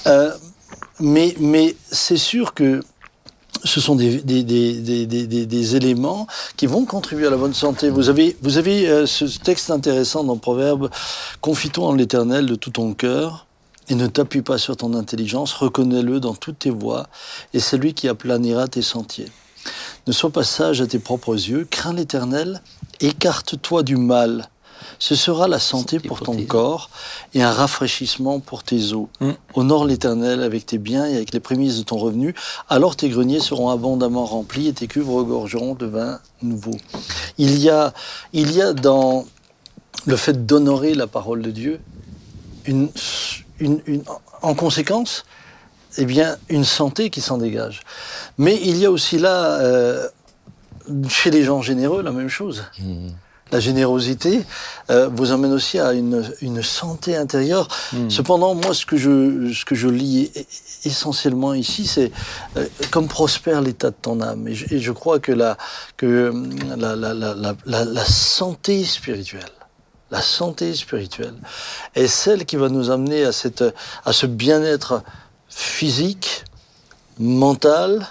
Euh, 0.06 0.30
mais 0.98 1.34
mais 1.40 1.74
c'est 1.90 2.16
sûr 2.18 2.52
que 2.54 2.80
ce 3.64 3.80
sont 3.80 3.94
des, 3.94 4.20
des, 4.22 4.42
des, 4.42 5.06
des, 5.06 5.76
éléments 5.76 6.26
qui 6.56 6.66
vont 6.66 6.84
contribuer 6.84 7.26
à 7.26 7.30
la 7.30 7.36
bonne 7.36 7.54
santé. 7.54 7.90
Vous 7.90 8.08
avez, 8.08 8.36
vous 8.42 8.58
avez 8.58 8.88
euh, 8.88 9.06
ce 9.06 9.24
texte 9.38 9.70
intéressant 9.70 10.24
dans 10.24 10.36
Proverbe 10.36 10.90
Confie-toi 11.40 11.88
en 11.88 11.92
l'Éternel 11.92 12.46
de 12.46 12.54
tout 12.54 12.70
ton 12.70 12.94
cœur 12.94 13.46
et 13.88 13.94
ne 13.94 14.06
t'appuie 14.06 14.42
pas 14.42 14.58
sur 14.58 14.76
ton 14.76 14.94
intelligence, 14.94 15.52
reconnais-le 15.52 16.20
dans 16.20 16.34
toutes 16.34 16.60
tes 16.60 16.70
voies 16.70 17.08
et 17.54 17.60
c'est 17.60 17.76
lui 17.78 17.94
qui 17.94 18.08
aplanira 18.08 18.68
tes 18.68 18.82
sentiers. 18.82 19.28
Ne 20.06 20.12
sois 20.12 20.30
pas 20.30 20.44
sage 20.44 20.80
à 20.80 20.86
tes 20.86 20.98
propres 20.98 21.34
yeux, 21.34 21.66
crains 21.70 21.92
l'Éternel, 21.92 22.62
écarte-toi 23.00 23.82
du 23.82 23.96
mal. 23.96 24.49
Ce 24.98 25.14
sera 25.14 25.48
la 25.48 25.58
santé 25.58 25.96
Santé 25.96 26.08
pour 26.08 26.18
pour 26.18 26.26
ton 26.26 26.34
tes 26.36 26.44
corps 26.46 26.90
et 27.34 27.42
un 27.42 27.50
rafraîchissement 27.52 28.40
pour 28.40 28.62
tes 28.62 28.92
os. 28.92 29.06
Mm. 29.20 29.30
Honore 29.54 29.84
l'Éternel 29.84 30.42
avec 30.42 30.66
tes 30.66 30.78
biens 30.78 31.06
et 31.06 31.16
avec 31.16 31.32
les 31.32 31.40
prémices 31.40 31.78
de 31.78 31.82
ton 31.82 31.96
revenu, 31.96 32.34
alors 32.68 32.96
tes 32.96 33.08
greniers 33.08 33.40
seront 33.40 33.70
abondamment 33.70 34.24
remplis 34.26 34.68
et 34.68 34.72
tes 34.72 34.86
cuves 34.86 35.10
regorgeront 35.10 35.74
de 35.74 35.86
vin 35.86 36.20
nouveau. 36.42 36.76
Il 37.38 37.58
y 37.58 37.70
a, 37.70 37.92
il 38.32 38.52
y 38.52 38.60
a 38.62 38.72
dans 38.72 39.24
le 40.06 40.16
fait 40.16 40.46
d'honorer 40.46 40.94
la 40.94 41.06
parole 41.06 41.42
de 41.42 41.50
Dieu 41.50 41.80
une, 42.66 42.90
une, 43.58 43.80
une- 43.86 44.02
en 44.42 44.54
conséquence, 44.54 45.24
eh 45.98 46.04
bien, 46.06 46.36
une 46.48 46.64
santé 46.64 47.10
qui 47.10 47.20
s'en 47.20 47.38
dégage. 47.38 47.80
Mais 48.38 48.58
il 48.62 48.76
y 48.76 48.86
a 48.86 48.90
aussi 48.90 49.18
là, 49.18 49.60
euh, 49.60 50.08
chez 51.08 51.30
les 51.30 51.42
gens 51.44 51.60
généreux, 51.62 52.02
la 52.02 52.12
même 52.12 52.28
chose. 52.28 52.64
La 53.52 53.58
générosité 53.60 54.44
euh, 54.90 55.08
vous 55.12 55.32
amène 55.32 55.52
aussi 55.52 55.78
à 55.80 55.92
une, 55.92 56.24
une 56.40 56.62
santé 56.62 57.16
intérieure. 57.16 57.66
Cependant, 58.08 58.54
moi, 58.54 58.74
ce 58.74 58.86
que 58.86 58.96
je, 58.96 59.52
ce 59.52 59.64
que 59.64 59.74
je 59.74 59.88
lis 59.88 60.30
e- 60.36 60.40
essentiellement 60.84 61.52
ici, 61.54 61.86
c'est 61.86 62.12
euh, 62.56 62.66
comme 62.92 63.08
prospère 63.08 63.60
l'état 63.60 63.90
de 63.90 63.96
ton 64.00 64.20
âme. 64.20 64.46
Et 64.46 64.54
je, 64.54 64.72
et 64.74 64.78
je 64.78 64.92
crois 64.92 65.18
que, 65.18 65.32
la, 65.32 65.56
que 65.96 66.30
hum, 66.30 66.50
la, 66.76 66.94
la, 66.94 67.12
la- 67.14 67.84
la 67.84 68.04
santé 68.04 68.84
spirituelle, 68.84 69.50
la 70.12 70.22
santé 70.22 70.74
spirituelle 70.74 71.34
est 71.94 72.06
celle 72.06 72.44
qui 72.44 72.56
va 72.56 72.68
nous 72.68 72.90
amener 72.90 73.24
à, 73.24 73.32
cette, 73.32 73.64
à 74.04 74.12
ce 74.12 74.26
bien-être 74.26 75.02
physique, 75.48 76.44
mental, 77.18 78.06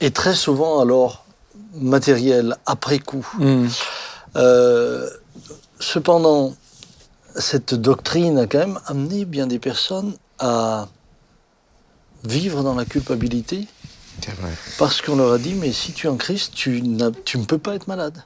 et 0.00 0.10
très 0.10 0.34
souvent 0.34 0.80
alors 0.80 1.21
matériel, 1.74 2.56
après 2.66 2.98
coup. 2.98 3.26
Hmm. 3.38 3.66
Euh, 4.36 5.08
cependant, 5.78 6.54
cette 7.36 7.74
doctrine 7.74 8.38
a 8.38 8.46
quand 8.46 8.58
même 8.58 8.78
amené 8.86 9.24
bien 9.24 9.46
des 9.46 9.58
personnes 9.58 10.14
à 10.38 10.88
vivre 12.24 12.62
dans 12.62 12.74
la 12.74 12.84
culpabilité 12.84 13.66
C'est 14.22 14.34
vrai. 14.36 14.50
parce 14.78 15.00
qu'on 15.02 15.16
leur 15.16 15.32
a 15.32 15.38
dit 15.38 15.54
mais 15.54 15.72
si 15.72 15.92
tu 15.92 16.06
es 16.06 16.10
en 16.10 16.16
Christ, 16.16 16.52
tu, 16.54 16.80
ne 16.82 17.44
peux 17.44 17.58
pas 17.58 17.74
être 17.74 17.88
malade. 17.88 18.22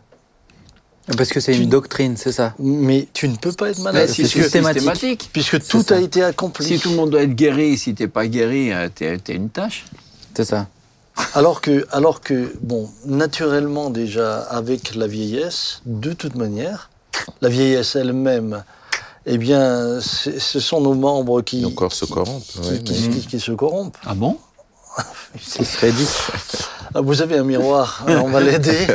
Parce 1.16 1.30
que 1.30 1.38
c'est 1.38 1.52
Tu- 1.52 1.62
une 1.62 1.68
doctrine, 1.68 2.16
c'est 2.16 2.32
ça. 2.32 2.54
Mais 2.58 3.06
tu 3.12 3.28
ne 3.28 3.36
peux 3.36 3.52
pas 3.52 3.70
être 3.70 3.78
malade 3.78 4.08
c'est 4.08 4.22
puisque, 4.24 4.42
systématique. 4.42 5.30
puisque 5.32 5.64
tout 5.68 5.82
ça. 5.82 5.96
a 5.96 6.00
été 6.00 6.22
accompli. 6.22 6.66
Si 6.66 6.80
tout 6.80 6.90
le 6.90 6.96
monde 6.96 7.10
doit 7.10 7.22
être 7.22 7.34
guéri, 7.34 7.78
si 7.78 7.94
t'es 7.94 8.08
pas 8.08 8.26
guéri, 8.26 8.72
euh, 8.72 8.88
t'es 8.92 9.16
t'es 9.18 9.34
une 9.34 9.48
tâche. 9.50 9.84
C'est 10.36 10.44
ça. 10.44 10.66
Alors 11.34 11.60
que, 11.60 11.86
alors 11.92 12.20
que, 12.20 12.52
bon, 12.60 12.90
naturellement 13.06 13.90
déjà, 13.90 14.38
avec 14.40 14.94
la 14.94 15.06
vieillesse, 15.06 15.80
de 15.86 16.12
toute 16.12 16.34
manière, 16.34 16.90
la 17.40 17.48
vieillesse 17.48 17.96
elle-même, 17.96 18.64
eh 19.24 19.38
bien, 19.38 20.00
ce 20.00 20.60
sont 20.60 20.80
nos 20.80 20.94
membres 20.94 21.40
qui, 21.42 21.60
Nos 21.62 21.70
corps 21.70 21.92
se 21.92 22.04
corrompent. 22.04 22.44
qui, 22.46 22.58
ouais, 22.60 22.78
qui- 22.80 22.92
mais- 23.08 23.16
qui- 23.20 23.26
qui 23.26 23.40
se 23.40 23.52
corrompent. 23.52 23.96
Ah 24.06 24.14
bon? 24.14 24.38
Ce 25.42 25.62
serait 25.62 25.92
dit. 25.92 26.08
Ah, 26.94 27.02
vous 27.02 27.20
avez 27.20 27.36
un 27.36 27.44
miroir, 27.44 28.02
on 28.08 28.30
va 28.30 28.40
l'aider. 28.40 28.86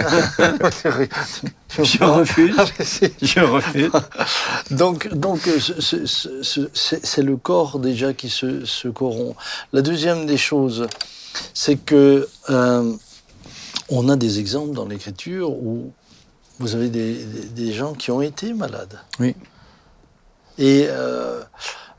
Je 1.80 2.04
refuse. 2.04 2.56
Ah, 2.58 2.66
Je 3.22 3.40
refuse. 3.42 3.92
donc, 4.72 5.14
donc 5.14 5.48
euh, 5.48 5.60
ce- 5.60 5.80
ce- 5.80 6.06
ce- 6.08 6.42
ce- 6.42 6.70
c'est 6.74 7.06
c'est 7.06 7.22
le 7.22 7.38
corps 7.38 7.78
déjà 7.78 8.14
qui 8.14 8.30
se, 8.30 8.66
se 8.66 8.88
corrompt. 8.88 9.36
La 9.74 9.82
deuxième 9.84 10.26
des 10.26 10.38
choses, 10.38 10.88
c'est 11.54 11.78
que 11.78 12.28
euh, 12.50 12.94
on 13.90 14.10
a 14.10 14.16
des 14.16 14.40
exemples 14.40 14.74
dans 14.74 14.86
l'Écriture 14.86 15.52
où 15.52 15.92
vous 16.60 16.76
avez 16.76 16.90
des, 16.90 17.24
des- 17.26 17.48
des 17.48 17.74
gens 17.74 17.94
qui 17.94 18.12
ont 18.12 18.22
été 18.22 18.54
malades. 18.54 19.00
Oui. 19.20 19.36
Et 20.58 20.86
euh, 20.90 21.42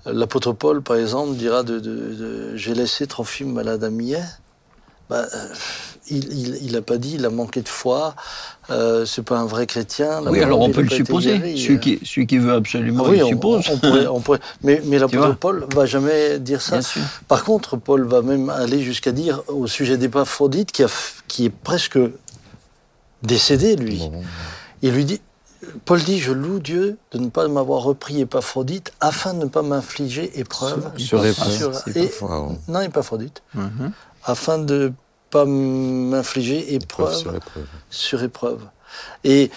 l'apôtre 0.06 0.52
Paul, 0.52 0.82
par 0.82 0.96
exemple, 0.96 1.36
dira 1.36 1.62
de, 1.62 1.78
de- 1.80 2.14
de- 2.14 2.56
j'ai 2.56 2.74
laissé 2.74 3.06
Trophime 3.06 3.52
malade 3.52 3.82
à 3.82 3.90
Millet. 3.90 4.22
Ben, 5.10 5.26
euh, 5.34 5.54
il 6.10 6.72
n'a 6.72 6.82
pas 6.82 6.98
dit, 6.98 7.14
il 7.14 7.24
a 7.24 7.30
manqué 7.30 7.62
de 7.62 7.68
foi, 7.68 8.14
euh, 8.70 9.04
c'est 9.06 9.22
pas 9.22 9.38
un 9.38 9.46
vrai 9.46 9.66
chrétien. 9.66 10.20
Oui, 10.26 10.40
alors 10.42 10.60
on 10.60 10.68
il 10.68 10.74
peut 10.74 10.82
le 10.82 10.88
supposer. 10.90 11.38
guéri, 11.38 11.58
Celui 11.60 11.74
euh. 11.74 11.78
qui, 11.78 12.00
celui 12.04 12.26
qui 12.26 12.38
veut 12.38 12.52
absolument 12.54 13.04
oui, 13.04 13.18
le 13.18 13.24
on, 13.24 13.28
suppose. 13.28 13.64
on 13.70 13.78
pourrait, 13.78 14.06
on 14.06 14.20
pourrait- 14.20 14.40
mais, 14.62 14.82
mais 14.84 14.98
l'apôtre 15.00 15.36
Paul 15.36 15.66
va 15.74 15.86
jamais 15.86 16.38
dire 16.38 16.60
ça. 16.60 16.80
Par 17.28 17.44
contre, 17.44 17.76
Paul 17.76 18.04
va 18.06 18.22
même 18.22 18.50
aller 18.50 18.82
jusqu'à 18.82 19.12
dire 19.12 19.42
au 19.48 19.66
sujet 19.66 19.96
d'Épaphrodite, 19.96 20.72
qui, 20.72 20.82
a 20.82 20.88
qui 21.28 21.44
est 21.46 21.50
presque 21.50 21.98
décédé, 23.22 23.76
lui. 23.76 23.98
Bon, 23.98 24.22
Il 24.82 24.92
lui 24.92 25.04
dit, 25.04 25.20
Paul 25.84 26.02
dit, 26.02 26.18
je 26.18 26.32
loue 26.32 26.58
Dieu 26.58 26.98
de 27.12 27.18
ne 27.18 27.28
pas 27.28 27.46
m'avoir 27.46 27.82
repris 27.82 28.20
Épaphrodite 28.20 28.92
afin 29.00 29.32
de 29.34 29.40
ne 29.44 29.48
pas 29.48 29.62
m'infliger 29.62 30.38
épreuve. 30.40 30.90
Sur 30.96 31.24
épreuve. 31.24 31.52
Sur- 31.52 31.72
et- 31.96 32.10
non, 32.68 32.80
Épaphrodite. 32.80 33.42
Mhm. 33.54 33.92
Afin 34.24 34.58
de 34.58 34.92
pas 35.32 35.44
m'infliger 35.46 36.74
Épreuve 36.74 37.18
épreuve 37.36 37.66
sur 37.90 38.22
épreuve. 38.22 38.60
Et, 39.24 39.50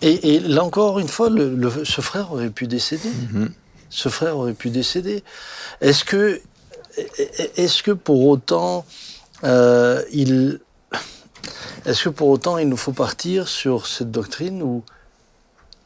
et, 0.00 0.34
et 0.36 0.40
là 0.40 0.62
encore 0.64 0.98
une 1.00 1.08
fois, 1.08 1.28
le- 1.28 1.54
le- 1.54 1.84
ce 1.84 2.00
frère 2.00 2.32
aurait 2.32 2.50
pu 2.50 2.66
décéder. 2.66 3.10
Mhm. 3.32 3.50
Ce 3.90 4.08
frère 4.08 4.36
aurait 4.38 4.52
pu 4.62 4.70
décéder. 4.70 5.24
Est-ce 5.80 6.04
que, 6.04 6.40
est-ce 7.56 7.82
que 7.82 7.90
pour 7.90 8.26
autant, 8.28 8.84
euh, 9.44 10.02
il, 10.12 10.60
est-ce 11.84 12.04
que 12.04 12.08
pour 12.10 12.28
autant 12.28 12.58
il 12.58 12.68
nous 12.68 12.76
faut 12.76 12.92
partir 12.92 13.48
sur 13.48 13.86
cette 13.86 14.10
doctrine 14.10 14.62
où 14.62 14.82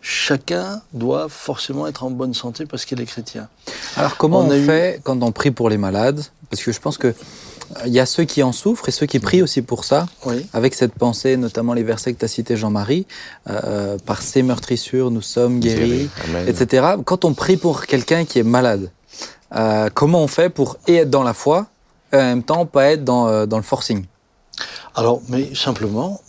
chacun 0.01 0.83
doit 0.93 1.29
forcément 1.29 1.87
être 1.87 2.03
en 2.05 2.11
bonne 2.11 2.35
santé 2.35 2.67
parce 2.67 2.85
qu'il 2.85 3.01
est 3.01 3.07
chrétien? 3.07 3.49
Alors 3.97 4.17
comment 4.17 4.41
On 4.41 4.49
on, 4.49 4.51
a 4.51 4.59
eu- 4.59 4.67
fait 4.67 5.01
quand 5.05 5.23
on 5.23 5.33
prie 5.33 5.53
pour 5.53 5.71
les 5.71 5.79
malades? 5.79 6.23
Parce 6.53 6.63
que 6.65 6.71
je 6.71 6.81
pense 6.81 6.99
que 6.99 7.09
euh, 7.09 7.15
il 7.87 7.93
y 7.95 7.99
a 7.99 8.05
ceux 8.05 8.25
qui 8.25 8.43
en 8.43 8.53
souffrent 8.53 8.87
et 8.87 8.93
ceux 8.93 9.07
qui 9.07 9.19
prient 9.21 9.41
aussi 9.41 9.63
pour 9.63 9.87
ça, 9.87 10.05
Oui. 10.27 10.47
avec 10.53 10.75
cette 10.75 10.93
pensée, 10.93 11.39
notamment 11.39 11.73
les 11.73 11.83
versets 11.83 12.13
que 12.13 12.19
tu 12.19 12.27
as 12.27 12.29
cités 12.29 12.59
Jean-Marie, 12.59 13.07
euh, 13.49 13.97
par 14.05 14.21
ces 14.21 14.43
meurtrissures 14.43 15.11
nous 15.11 15.23
sommes 15.23 15.61
guéris, 15.61 16.11
Guéri. 16.31 16.49
Etc. 16.51 16.87
Quand 17.07 17.25
on 17.25 17.33
prie 17.33 17.57
pour 17.57 17.87
quelqu'un 17.87 18.27
qui 18.27 18.39
est 18.39 18.43
malade, 18.43 18.91
euh, 19.57 19.89
comment 19.95 20.23
on 20.23 20.27
fait 20.29 20.51
pour 20.51 20.77
et 20.87 20.97
être 20.97 21.11
dans 21.11 21.23
la 21.23 21.33
foi 21.33 21.69
et 22.13 22.17
en 22.17 22.21
même 22.21 22.43
temps 22.43 22.67
pas 22.67 22.85
être 22.93 23.03
dans, 23.05 23.29
euh, 23.29 23.47
dans 23.47 23.57
le 23.57 23.63
forcing? 23.63 24.05
Alors, 24.95 25.23
mais 25.29 25.55
simplement, 25.55 26.21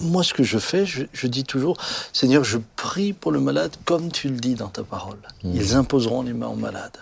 moi, 0.00 0.24
ce 0.24 0.34
que 0.34 0.42
je 0.42 0.58
fais, 0.58 0.84
je, 0.86 1.04
je 1.12 1.26
dis 1.28 1.44
toujours, 1.44 1.76
Seigneur, 2.12 2.42
je 2.42 2.58
prie 2.74 3.12
pour 3.12 3.30
le 3.30 3.38
malade 3.38 3.70
comme 3.84 4.10
tu 4.10 4.28
le 4.28 4.36
dis 4.36 4.56
dans 4.56 4.66
ta 4.66 4.82
parole. 4.82 5.18
Ils 5.44 5.76
imposeront 5.76 6.22
les 6.22 6.32
mains 6.32 6.48
aux 6.48 6.56
malades. 6.56 6.96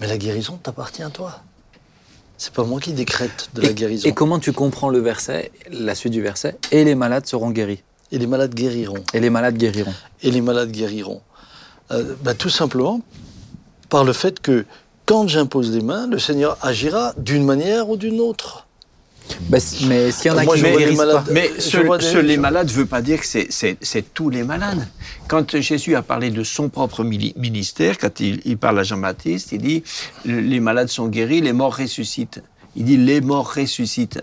Mais 0.00 0.06
la 0.06 0.18
guérison 0.18 0.58
t'appartient 0.62 1.02
à 1.02 1.08
toi. 1.08 1.40
C'est 2.42 2.52
pas 2.52 2.64
moi 2.64 2.80
qui 2.80 2.92
décrète 2.92 3.50
de 3.54 3.62
la 3.62 3.72
guérison. 3.72 4.08
et 4.08 4.12
comment 4.12 4.40
tu 4.40 4.52
comprends 4.52 4.88
le 4.88 4.98
verset, 4.98 5.52
la 5.70 5.94
suite 5.94 6.12
du 6.12 6.22
verset? 6.22 6.58
Et 6.72 6.82
les 6.82 6.96
malades 6.96 7.24
seront 7.24 7.50
guéris. 7.50 7.84
Et 8.10 8.18
les 8.18 8.26
malades 8.26 8.52
guériront. 8.52 9.04
Et 9.14 9.20
les 9.20 9.30
malades 9.30 9.56
guériront. 9.56 9.94
Et 10.24 10.32
les 10.32 10.40
malades 10.40 10.72
guériront. 10.72 11.22
Euh, 11.92 12.16
bah, 12.24 12.34
tout 12.34 12.48
simplement 12.48 13.00
par 13.90 14.02
le 14.02 14.12
fait 14.12 14.40
que 14.40 14.64
quand 15.06 15.28
j'impose 15.28 15.70
les 15.70 15.82
mains, 15.82 16.08
le 16.08 16.18
Seigneur 16.18 16.58
agira 16.62 17.14
d'une 17.16 17.44
manière 17.44 17.88
ou 17.88 17.96
d'une 17.96 18.18
autre. 18.18 18.66
Bah, 19.48 19.58
mais 19.86 20.10
s'il 20.12 20.26
y 20.26 20.30
en 20.30 20.38
a 20.38 20.44
Moi, 20.44 20.54
qui 20.56 20.60
vois 20.62 20.70
les 20.80 20.94
malades- 20.96 21.24
pas 21.24 21.32
Mais 21.32 21.50
ce, 21.58 22.18
les 22.18 22.36
malades 22.36 22.68
ne 22.68 22.72
veut 22.72 22.86
pas 22.86 23.02
dire 23.02 23.20
que 23.20 23.26
c'est- 23.26 23.46
c'est 23.50 23.76
c'est 23.80 24.12
tous 24.14 24.30
les 24.30 24.42
malades. 24.44 24.86
Quand 25.28 25.56
Jésus 25.60 25.94
a 25.96 26.02
parlé 26.02 26.30
de 26.30 26.42
son 26.44 26.68
propre 26.68 27.04
ministère, 27.04 27.98
quand 27.98 28.20
il, 28.20 28.40
il 28.44 28.56
parle 28.58 28.80
à 28.80 28.82
Jean-Baptiste, 28.82 29.52
il 29.52 29.58
dit 29.62 29.82
les 30.24 30.60
malades 30.60 30.88
sont 30.88 31.08
guéris, 31.08 31.40
les 31.40 31.52
morts 31.52 31.76
ressuscitent. 31.76 32.42
Il 32.74 32.86
dit 32.86 32.96
les 32.96 33.20
morts 33.20 33.52
ressuscitent. 33.54 34.18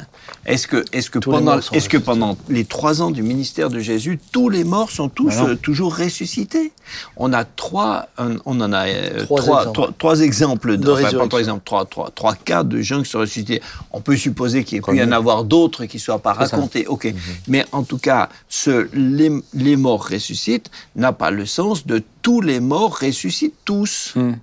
Est-ce 0.46 0.68
que, 0.68 0.84
les 0.92 1.20
pendant, 1.20 1.60
que 1.60 1.98
pendant 1.98 2.36
les 2.50 2.66
trois 2.66 3.02
ans 3.04 3.12
du 3.12 3.22
ministère 3.22 3.70
de 3.70 3.80
Jésus, 3.80 4.20
tous 4.32 4.50
les 4.50 4.64
morts 4.64 4.90
sont 4.90 5.08
tous 5.08 5.36
non. 5.38 5.50
euh, 5.50 5.56
toujours 5.56 5.96
ressuscités? 5.96 6.72
On 7.16 7.32
a 7.32 7.44
trois, 7.46 8.08
un- 8.18 8.38
on 8.46 8.60
en 8.60 8.74
a 8.74 8.88
euh, 8.88 9.24
Trois 9.26 9.42
trois, 9.42 9.60
exemples. 9.60 9.74
trois- 9.76 9.92
trois 9.98 10.20
exemples, 10.22 10.78
De 10.78 10.84
enfin, 10.84 10.88
pas 10.88 10.96
résurrection. 10.96 11.28
trois 11.28 11.40
exemples, 11.40 11.64
trois, 11.64 11.86
trois, 11.86 12.10
trois 12.10 12.34
cas 12.36 12.64
de 12.64 12.82
gens 12.82 13.04
qui 13.04 13.10
sont 13.12 13.20
ressuscités. 13.20 13.62
On 13.92 14.02
peut 14.02 14.18
supposer 14.18 14.64
qu'il 14.64 14.82
y 14.96 15.04
en 15.04 15.12
avoir 15.12 15.44
d'autres 15.44 15.86
qui 15.86 15.98
ne 15.98 16.02
soient 16.02 16.18
pas 16.20 16.34
ça. 16.34 16.40
racontés. 16.56 16.88
Ok, 16.88 17.14
mais 17.48 17.66
en 17.72 17.84
tout 17.84 18.00
cas, 18.00 18.30
ce 18.50 18.90
les, 18.94 19.32
les 19.54 19.76
morts 19.76 20.08
ressuscitent 20.10 20.72
n'a 20.96 21.14
pas 21.14 21.30
le 21.30 21.46
sens 21.46 21.86
de 21.86 22.02
tous 22.24 22.42
les 22.42 22.60
morts 22.60 22.98
ressuscitent 23.00 23.54
tous. 23.64 24.14
Hmm. 24.16 24.34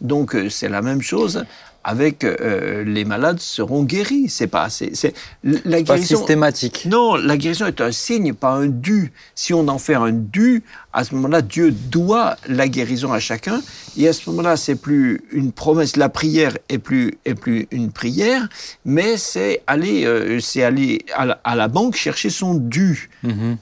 Donc 0.00 0.34
euh, 0.34 0.50
c'est 0.50 0.68
la 0.68 0.82
même 0.82 1.00
chose 1.02 1.44
avec 1.84 2.24
euh, 2.24 2.84
les 2.84 3.04
malades 3.04 3.40
seront 3.40 3.82
guéris. 3.84 4.28
C'est 4.28 4.46
pas 4.46 4.70
c'est 4.70 4.94
c'est 4.94 5.14
la 5.44 5.78
Pas 5.78 5.94
guérison. 5.96 6.16
systématique. 6.16 6.86
Non, 6.90 7.16
la 7.16 7.36
guérison 7.36 7.66
est 7.66 7.80
un 7.80 7.92
signe, 7.92 8.32
pas 8.34 8.52
un 8.52 8.66
dû. 8.66 9.12
Si 9.34 9.52
on 9.54 9.66
en 9.68 9.78
fait 9.78 9.94
un 9.94 10.12
dû, 10.12 10.62
à 10.92 11.04
ce 11.04 11.14
moment-là, 11.14 11.42
Dieu 11.42 11.70
doit 11.70 12.36
la 12.48 12.68
guérison 12.68 13.12
à 13.12 13.20
chacun. 13.20 13.60
Et 13.96 14.08
à 14.08 14.12
ce 14.12 14.28
moment-là, 14.30 14.56
c'est 14.56 14.76
plus 14.76 15.20
une 15.32 15.52
promesse. 15.52 15.96
La 15.96 16.08
prière 16.08 16.56
est 16.68 16.78
plus 16.78 17.14
est 17.24 17.34
plus 17.34 17.66
une 17.70 17.90
prière, 17.92 18.48
mais 18.84 19.16
c'est 19.16 19.62
aller 19.66 20.04
euh, 20.04 20.40
c'est 20.40 20.62
aller 20.62 21.04
à 21.14 21.26
la, 21.26 21.40
à 21.44 21.56
la 21.56 21.68
banque 21.68 21.96
chercher 21.96 22.30
son 22.30 22.54
dû. 22.54 23.10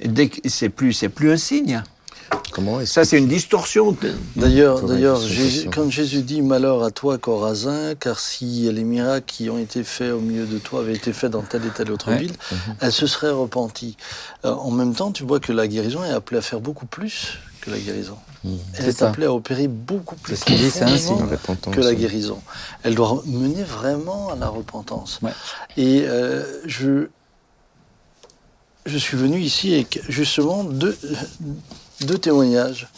Dès 0.05 0.29
que 0.29 0.49
c'est 0.49 0.69
plus 0.69 0.93
c'est 0.93 1.09
plus 1.09 1.31
un 1.31 1.37
signe. 1.37 1.83
Comment 2.53 2.81
est-ce 2.81 2.93
Ça, 2.93 3.03
que 3.03 3.09
c'est 3.09 3.19
une 3.19 3.29
distorsion. 3.29 3.97
D'ailleurs, 4.37 4.83
d'ailleurs, 4.83 5.21
quand 5.73 5.89
Jésus 5.91 6.23
dit 6.23 6.43
malheur 6.43 6.83
à 6.83 6.91
toi, 6.91 7.19
Corazin, 7.19 7.95
car 7.95 8.19
si 8.19 8.71
les 8.73 8.85
miracles 8.85 9.27
qui 9.27 9.51
ont 9.51 9.59
été 9.59 9.85
faits 9.85 10.13
au 10.13 10.21
milieu 10.21 10.47
de 10.47 10.59
toi 10.59 10.81
avaient 10.81 10.95
été 10.95 11.13
faits 11.13 11.31
dans 11.31 11.43
telle 11.43 11.65
et 11.67 11.71
telle 11.71 11.91
autre 11.93 12.11
Ouais. 12.11 12.19
ville, 12.19 12.35
elle 12.81 12.93
se 12.93 13.07
serait 13.07 13.31
repentie. 13.31 13.97
Euh, 14.45 14.53
en 14.53 14.71
même 14.71 14.95
temps, 14.95 15.13
tu 15.13 15.25
vois 15.25 15.39
que 15.39 15.53
la 15.53 15.69
guérison 15.69 16.03
est 16.05 16.11
appelée 16.11 16.39
à 16.39 16.43
faire 16.43 16.61
beaucoup 16.61 16.87
plus 16.87 17.39
que 17.61 17.71
la 17.71 17.79
guérison. 17.79 18.17
Mmh. 18.43 18.55
Elle 18.79 18.89
est 18.89 19.03
appelée 19.03 19.27
à 19.27 19.33
opérer 19.35 19.69
beaucoup 19.69 20.17
plus 20.17 20.37
ce 20.37 20.45
dit, 20.47 21.71
que 21.71 21.81
la 21.81 21.95
guérison. 21.95 22.41
Elle 22.83 22.95
doit 22.95 23.23
mener 23.27 23.63
vraiment 23.63 24.31
à 24.31 24.37
la 24.37 24.49
repentance. 24.49 25.21
Ouais. 25.23 25.33
Et 25.77 26.05
euh, 26.07 26.43
je, 26.65 27.09
je 28.87 28.99
suis 28.99 29.17
venu 29.19 29.39
ici 29.41 29.75
avec 29.75 30.01
justement 30.09 30.65
deux, 30.65 30.99
deux 32.01 32.19
témoignages 32.19 32.89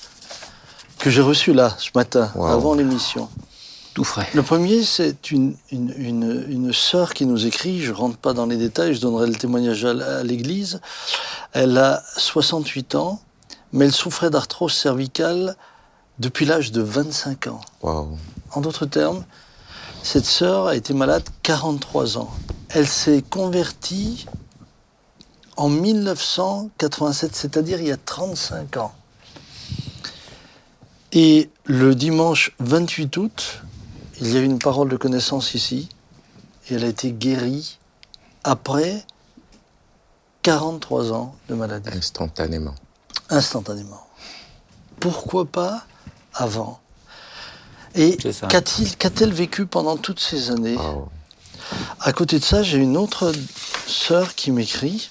que 0.98 1.10
j'ai 1.10 1.22
reçus 1.22 1.52
là, 1.52 1.74
ce 1.78 1.90
matin, 1.94 2.30
Wow. 2.34 2.46
avant 2.46 2.74
l'émission. 2.74 3.28
Tout 3.94 4.04
frais. 4.04 4.26
Le 4.32 4.42
premier, 4.42 4.84
c'est 4.84 5.30
une, 5.30 5.54
une, 5.70 5.92
une, 5.98 6.46
une 6.48 6.72
sœur 6.72 7.12
qui 7.12 7.26
nous 7.26 7.44
écrit, 7.46 7.82
je 7.82 7.92
rentre 7.92 8.16
pas 8.16 8.32
dans 8.32 8.46
les 8.46 8.56
détails, 8.56 8.94
je 8.94 9.00
donnerai 9.00 9.26
le 9.26 9.34
témoignage 9.34 9.84
à, 9.84 10.22
l'église. 10.22 10.80
Elle 11.52 11.76
a 11.76 12.02
68 12.16 12.94
ans, 12.94 13.20
mais 13.72 13.84
elle 13.86 13.92
souffrait 13.92 14.30
d'arthrose 14.30 14.72
cervicale 14.72 15.56
depuis 16.18 16.46
l'âge 16.46 16.72
de 16.72 16.80
25 16.80 17.48
ans. 17.48 17.60
Waouh. 17.82 18.16
En 18.52 18.60
d'autres 18.62 18.86
termes, 18.86 19.24
cette 20.02 20.24
sœur 20.24 20.68
a 20.68 20.74
été 20.76 20.94
malade 20.94 21.24
43 21.42 22.16
ans. 22.16 22.30
Elle 22.70 22.86
s'est 22.88 23.22
convertie 23.28 24.24
en 25.62 25.68
1987, 25.68 27.36
c'est-à-dire 27.36 27.80
il 27.80 27.86
y 27.86 27.92
a 27.92 27.96
35 27.96 28.78
ans. 28.78 28.92
Et 31.12 31.50
le 31.66 31.94
dimanche 31.94 32.50
28 32.58 33.16
août, 33.16 33.62
il 34.20 34.34
y 34.34 34.36
a 34.36 34.40
eu 34.40 34.44
une 34.44 34.58
parole 34.58 34.88
de 34.88 34.96
connaissance 34.96 35.54
ici, 35.54 35.88
et 36.68 36.74
elle 36.74 36.82
a 36.82 36.88
été 36.88 37.12
guérie 37.12 37.78
après 38.42 39.04
43 40.42 41.12
ans 41.12 41.36
de 41.48 41.54
maladie 41.54 41.96
Instantanément. 41.96 42.74
instantanément. 43.30 44.04
Pourquoi 44.98 45.44
pas 45.44 45.86
avant? 46.34 46.80
Et 47.94 48.16
qu'a-t-elle 48.16 49.32
vécu 49.32 49.66
pendant 49.66 49.96
toutes 49.96 50.18
ces 50.18 50.50
années? 50.50 50.74
Waouh. 50.74 51.08
À 52.00 52.12
côté 52.12 52.40
de 52.40 52.44
ça, 52.44 52.64
j'ai 52.64 52.78
une 52.78 52.96
autre 52.96 53.32
sœur 53.86 54.34
qui 54.34 54.50
m'écrit 54.50 55.08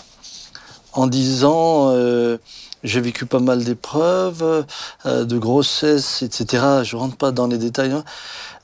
en 0.93 1.07
disant 1.07 1.89
euh, 1.91 2.37
j'ai 2.83 3.01
vécu 3.01 3.25
pas 3.25 3.39
mal 3.39 3.63
d'épreuves, 3.63 4.65
euh, 5.05 5.25
de 5.25 5.37
grossesse, 5.37 6.21
etc. 6.21 6.83
Je 6.83 6.95
rentre 6.95 7.15
pas 7.15 7.31
dans 7.31 7.47
les 7.47 7.57
détails. 7.57 7.91
hein. 7.91 8.03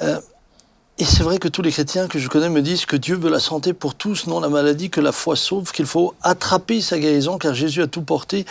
Euh, 0.02 0.20
et 1.00 1.06
c'est 1.06 1.22
vrai 1.22 1.38
que 1.38 1.48
tous 1.48 1.62
les 1.62 1.72
chrétiens 1.72 2.08
que 2.08 2.18
je 2.18 2.28
connais 2.28 2.50
me 2.50 2.64
disent 2.64 2.88
que 2.88 2.96
Dieu 2.96 3.16
veut 3.16 3.30
la 3.30 3.40
santé 3.40 3.74
pour 3.74 3.94
tous, 3.94 4.26
non 4.26 4.40
la 4.40 4.50
maladie, 4.50 4.90
que 4.90 5.00
la 5.00 5.12
foi 5.12 5.36
sauve, 5.36 5.72
qu'il 5.72 5.86
faut 5.86 6.16
attraper 6.24 6.82
sa 6.82 6.98
guérison, 6.98 7.38
car 7.38 7.54
Jésus 7.54 7.84
a 7.84 7.88
tout 7.88 8.02
porté. 8.02 8.48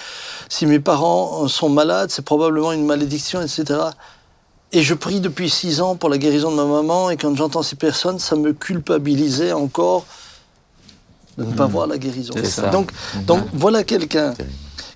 Si 0.49 0.65
mes 0.65 0.79
parents 0.79 1.49
sont 1.49 1.69
malades, 1.69 2.11
c'est 2.13 2.25
probablement 2.25 2.71
une 2.71 2.87
malédiction, 2.87 3.43
etc. 3.43 3.81
Et 4.71 4.83
je 4.83 4.95
prie 4.95 5.19
depuis 5.19 5.51
six 5.51 5.81
ans 5.81 5.97
pour 5.97 6.09
la 6.09 6.19
guérison 6.19 6.53
de 6.53 6.57
ma 6.57 6.67
maman, 6.67 7.11
et 7.11 7.17
quand 7.17 7.35
j'entends 7.37 7.65
ces 7.65 7.75
personnes, 7.75 8.21
ça 8.21 8.37
me 8.37 8.53
culpabilisait 8.53 9.53
encore 9.53 10.05
de 11.39 11.45
ne 11.45 11.53
pas 11.55 11.67
voir 11.67 11.87
la 11.87 11.99
guérison. 11.99 12.33
C'est 12.37 12.47
ça. 12.47 12.69
Donc, 12.69 12.91
donc 13.27 13.43
voilà 13.53 13.85
quelqu'un 13.85 14.35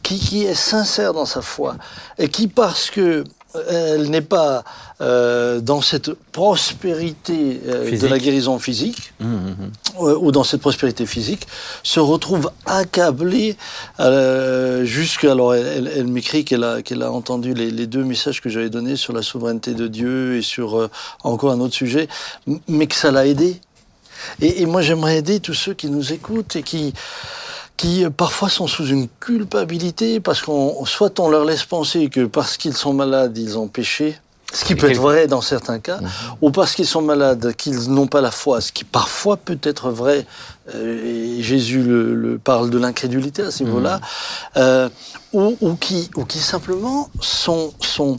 qui, 0.03 0.18
qui 0.18 0.45
est 0.45 0.55
sincère 0.55 1.12
dans 1.12 1.26
sa 1.26 1.43
foi 1.43 1.76
et 2.18 2.28
qui, 2.28 2.49
parce 2.49 2.91
que 2.91 3.24
euh, 3.57 3.97
elle 3.97 4.11
n'est 4.11 4.20
pas 4.20 4.62
euh, 5.01 5.61
dans 5.61 5.80
cette 5.80 6.11
prospérité 6.30 7.61
euh, 7.66 7.91
de 7.99 8.07
la 8.07 8.18
guérison 8.18 8.59
physique, 8.61 9.12
Mmh, 9.20 9.26
mmh. 9.26 9.55
euh, 10.03 10.16
ou 10.18 10.30
dans 10.30 10.45
cette 10.45 10.61
prospérité 10.61 11.05
physique, 11.05 11.47
se 11.82 11.99
retrouve 12.01 12.51
accablée 12.64 13.57
euh, 13.99 14.84
jusqu'à... 14.84 15.32
Alors, 15.32 15.55
elle, 15.55 15.66
elle- 15.66 15.93
elle 15.97 16.07
m'écrit 16.07 16.45
qu'elle 16.45 16.62
a, 16.64 16.80
qu'elle 16.82 17.03
a 17.03 17.11
entendu 17.11 17.53
les, 17.55 17.70
les 17.70 17.86
deux 17.88 18.05
messages 18.05 18.41
que 18.41 18.49
j'avais 18.49 18.70
donnés 18.70 18.97
sur 18.97 19.12
la 19.12 19.22
souveraineté 19.22 19.74
de 19.74 19.88
Dieu 19.88 20.36
et 20.36 20.43
sur 20.43 20.88
encore 21.24 21.51
un 21.51 21.61
autre 21.61 21.74
sujet, 21.74 22.09
mais 22.68 22.86
que 22.86 22.95
ça 22.95 23.11
l'a 23.11 23.26
aidée. 23.26 23.61
Et, 24.41 24.62
et 24.62 24.66
moi, 24.66 24.83
j'aimerais 24.83 25.18
aider 25.18 25.41
tous 25.41 25.55
ceux 25.55 25.75
qui 25.75 25.89
nous 25.89 26.12
écoutent 26.12 26.57
et 26.57 26.62
qui 26.62 26.93
qui 27.77 28.05
euh, 28.05 28.11
parfois 28.11 28.49
sont 28.51 28.66
sous 28.66 28.87
une 28.87 29.09
culpabilité 29.21 30.21
parce 30.21 30.43
qu'on 30.43 30.85
soit 30.85 31.18
on 31.18 31.29
leur 31.31 31.45
laisse 31.45 31.64
penser 31.64 32.09
que 32.11 32.27
parce 32.27 32.57
qu'ils 32.59 32.77
sont 32.77 32.93
malades 32.93 33.39
ils 33.39 33.57
ont 33.57 33.68
péché, 33.68 34.18
ce 34.53 34.64
qui 34.66 34.75
peut 34.75 34.91
être 34.91 35.01
vrai 35.01 35.27
dans 35.29 35.41
certains 35.41 35.79
cas, 35.79 36.01
ou 36.43 36.51
parce 36.51 36.75
qu'ils 36.75 36.87
sont 36.87 37.01
malades 37.01 37.55
qu'ils 37.57 37.89
n'ont 37.91 38.07
pas 38.09 38.21
la 38.21 38.31
foi, 38.31 38.61
ce 38.61 38.71
qui 38.73 38.85
parfois 38.85 39.37
peut 39.39 39.59
être 39.62 39.91
vrai. 39.91 40.27
euh, 40.75 41.39
et 41.39 41.43
Jésus 41.43 41.83
le, 41.83 42.14
le 42.14 42.39
parle 42.39 42.68
de 42.68 42.77
l'incrédulité 42.79 43.43
à 43.43 43.51
ce 43.51 43.64
niveau-là, 43.64 44.01
euh, 44.57 44.89
ou, 45.33 45.57
ou 45.62 45.75
qui 45.75 46.11
ou 46.16 46.25
qui 46.27 46.39
simplement 46.39 47.09
sont 47.21 47.73
sont 47.81 48.18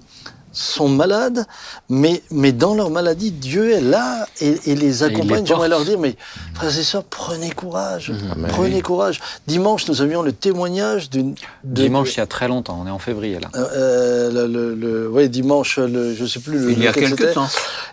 sont 0.53 0.89
malades, 0.89 1.45
mais, 1.89 2.21
mais 2.29 2.51
dans 2.51 2.75
leur 2.75 2.89
maladie, 2.89 3.31
Dieu 3.31 3.71
est 3.71 3.79
là 3.81 4.27
et, 4.41 4.59
et 4.69 4.75
les 4.75 5.03
accompagne. 5.03 5.45
J'aimerais 5.45 5.69
leur 5.69 5.85
dire, 5.85 5.97
mais 5.97 6.15
frères 6.55 6.77
et 6.77 6.83
sœurs, 6.83 7.05
prenez 7.05 7.51
courage. 7.51 8.11
Amen. 8.31 8.47
Prenez 8.49 8.81
courage. 8.81 9.21
Dimanche, 9.47 9.87
nous 9.87 10.01
avions 10.01 10.21
le 10.21 10.33
témoignage 10.33 11.09
d'une. 11.09 11.35
de- 11.63 11.81
Dimanche, 11.83 12.15
il 12.15 12.17
y 12.17 12.21
a 12.21 12.27
très 12.27 12.47
longtemps, 12.49 12.79
on 12.81 12.87
est 12.87 12.91
en 12.91 12.99
février 12.99 13.39
là. 13.39 13.47
Euh, 13.55 13.67
euh, 13.75 14.31
le, 14.31 14.47
le, 14.47 14.75
le- 14.75 15.09
ouais, 15.09 15.29
dimanche, 15.29 15.77
le, 15.79 16.13
je 16.13 16.25
sais 16.25 16.39
plus. 16.41 16.59
Le, 16.59 16.71
Il 16.73 16.79
y 16.83 16.87
a 16.87 16.89
lequel 16.91 17.09
quelque 17.09 17.21
c'était. 17.21 17.33
temps. 17.33 17.47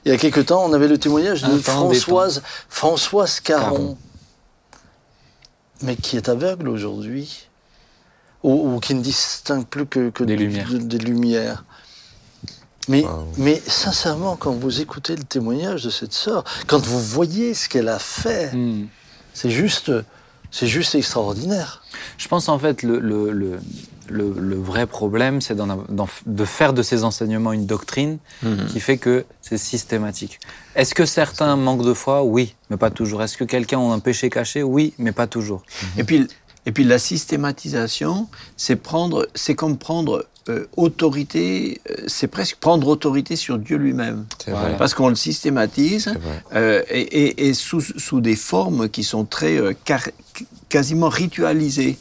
Il 0.05 0.11
y 0.11 0.15
a 0.15 0.19
quelque 0.19 0.41
temps, 0.41 0.65
on 0.65 0.73
avait 0.73 0.89
le 0.89 0.99
témoignage 0.99 1.43
de 1.43 1.59
Françoise, 1.59 2.43
Françoise 2.69 3.39
Caron, 3.41 3.71
Caron. 3.71 3.97
mais 5.83 5.97
qui 5.97 6.17
est 6.17 6.29
aveugle 6.29 6.69
aujourd'hui, 6.69 7.47
ou, 8.43 8.75
ou 8.75 8.81
qui 8.81 8.95
ne 8.95 9.01
distingue 9.03 9.67
plus 9.67 9.87
que, 9.87 10.11
que 10.11 10.25
Des 10.25 10.35
de- 10.37 10.41
lumières. 10.43 10.69
de- 10.71 10.79
des 10.79 10.99
lumières. 10.99 11.65
Mais, 12.89 13.03
Wow. 13.05 13.27
mais 13.37 13.61
sincèrement, 13.67 14.37
quand 14.37 14.53
vous 14.53 14.81
écoutez 14.81 15.15
le 15.15 15.23
témoignage 15.25 15.85
de 15.85 15.91
cette 15.91 16.13
sœur, 16.15 16.45
quand 16.67 16.85
vous 16.85 17.01
voyez 17.01 17.55
ce 17.55 17.69
qu'elle 17.69 17.89
a 17.89 17.99
fait, 17.99 18.51
Hmm. 18.55 18.87
c'est 19.35 19.51
juste, 19.51 19.93
c'est 20.51 20.67
juste 20.67 20.95
extraordinaire. 20.95 21.83
Je 22.17 22.29
pense 22.29 22.49
en 22.49 22.59
fait 22.59 22.83
le, 22.83 22.99
le, 22.99 23.31
le, 23.31 23.59
le, 24.09 24.33
le 24.33 24.57
vrai 24.57 24.87
problème, 24.87 25.43
c'est 25.43 25.55
de 25.55 26.45
faire 26.47 26.73
de 26.73 26.83
ces 26.83 27.05
enseignements 27.05 27.53
une 27.53 27.67
doctrine 27.67 28.19
Mhm. 28.43 28.67
qui 28.69 28.81
fait 28.81 28.97
que 28.97 29.27
c'est 29.43 29.59
systématique. 29.59 30.41
Est-ce 30.75 30.95
que 30.95 31.05
certains 31.05 31.57
manquent 31.57 31.85
de 31.85 31.93
foi? 31.93 32.23
Oui, 32.25 32.55
mais 32.71 32.79
pas 32.79 32.91
toujours. 32.91 33.23
Est-ce 33.23 33.37
que 33.37 33.45
quelqu'un 33.45 33.79
a 33.81 33.93
un 33.93 33.99
péché 33.99 34.31
caché? 34.31 34.63
Oui, 34.63 34.95
mais 34.97 35.13
pas 35.13 35.27
toujours. 35.27 35.63
Et 35.99 36.05
puis, 36.05 36.27
et 36.65 36.73
puis 36.73 36.85
la 36.85 36.99
systématisation, 36.99 38.29
c'est 38.57 38.77
prendre, 38.77 39.29
c'est 39.35 39.55
comme 39.55 39.77
prendre 39.79 40.27
euh, 40.49 40.67
autorité, 40.77 41.81
euh, 41.91 41.95
c'est 42.07 42.27
presque 42.29 42.57
prendre 42.57 42.87
autorité 42.89 43.37
sur 43.37 43.59
Dieu 43.59 43.77
lui-même. 43.77 44.27
C'est 44.45 44.51
Voilà. 44.51 44.69
vrai. 44.69 44.77
Parce 44.79 44.95
qu'on 44.95 45.09
le 45.09 45.15
systématise 45.15 46.13
euh, 46.55 46.83
et, 46.91 47.01
et- 47.01 47.49
et 47.49 47.55
sous, 47.55 47.81
sous 47.81 48.21
des 48.21 48.37
formes 48.37 48.89
qui 48.89 49.05
sont 49.05 49.25
très 49.25 49.57
euh, 49.59 49.73
car- 49.85 50.09
quasiment 50.69 51.09
ritualisées. 51.09 51.99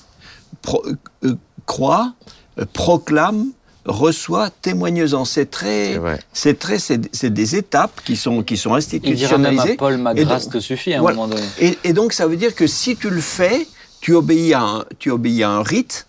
Pro- 0.62 0.84
euh, 1.24 1.36
croit, 1.66 2.14
euh, 2.60 2.66
proclame, 2.74 3.48
reçoit, 3.86 4.50
témoigneusant. 4.50 5.26
C'est 5.26 5.50
très, 5.52 6.00
C'est 6.34 6.58
très, 6.60 6.80
c'est 6.80 7.02
c'est 7.14 7.32
des 7.34 7.56
étapes 7.56 8.02
qui 8.06 8.16
sont 8.16 8.43
qui 8.43 8.58
sont 8.58 8.78
Il 8.78 9.16
dira 9.16 9.38
même 9.38 9.45
à 9.45 9.64
institutionnalisées. 9.64 9.78
Paul, 9.78 9.98
ma 9.98 10.14
grâce 10.14 10.45
donc- 10.45 10.54
te 10.54 10.60
suffit 10.60 10.93
à 10.93 10.98
un 10.98 11.02
Voilà. 11.02 11.16
moment 11.18 11.28
donné. 11.36 11.45
Et, 11.60 11.78
et 11.84 11.93
donc, 11.93 12.14
ça 12.14 12.28
veut 12.28 12.38
dire 12.38 12.56
que 12.56 12.68
si 12.68 12.95
tu 12.95 13.10
le 13.10 13.22
fais, 13.22 13.68
tu 14.02 14.14
obéis 14.14 14.54
à 14.54 14.62
un, 14.62 14.86
tu 15.00 15.10
obéis 15.12 15.43
à 15.43 15.50
un 15.52 15.64
rite. 15.64 16.07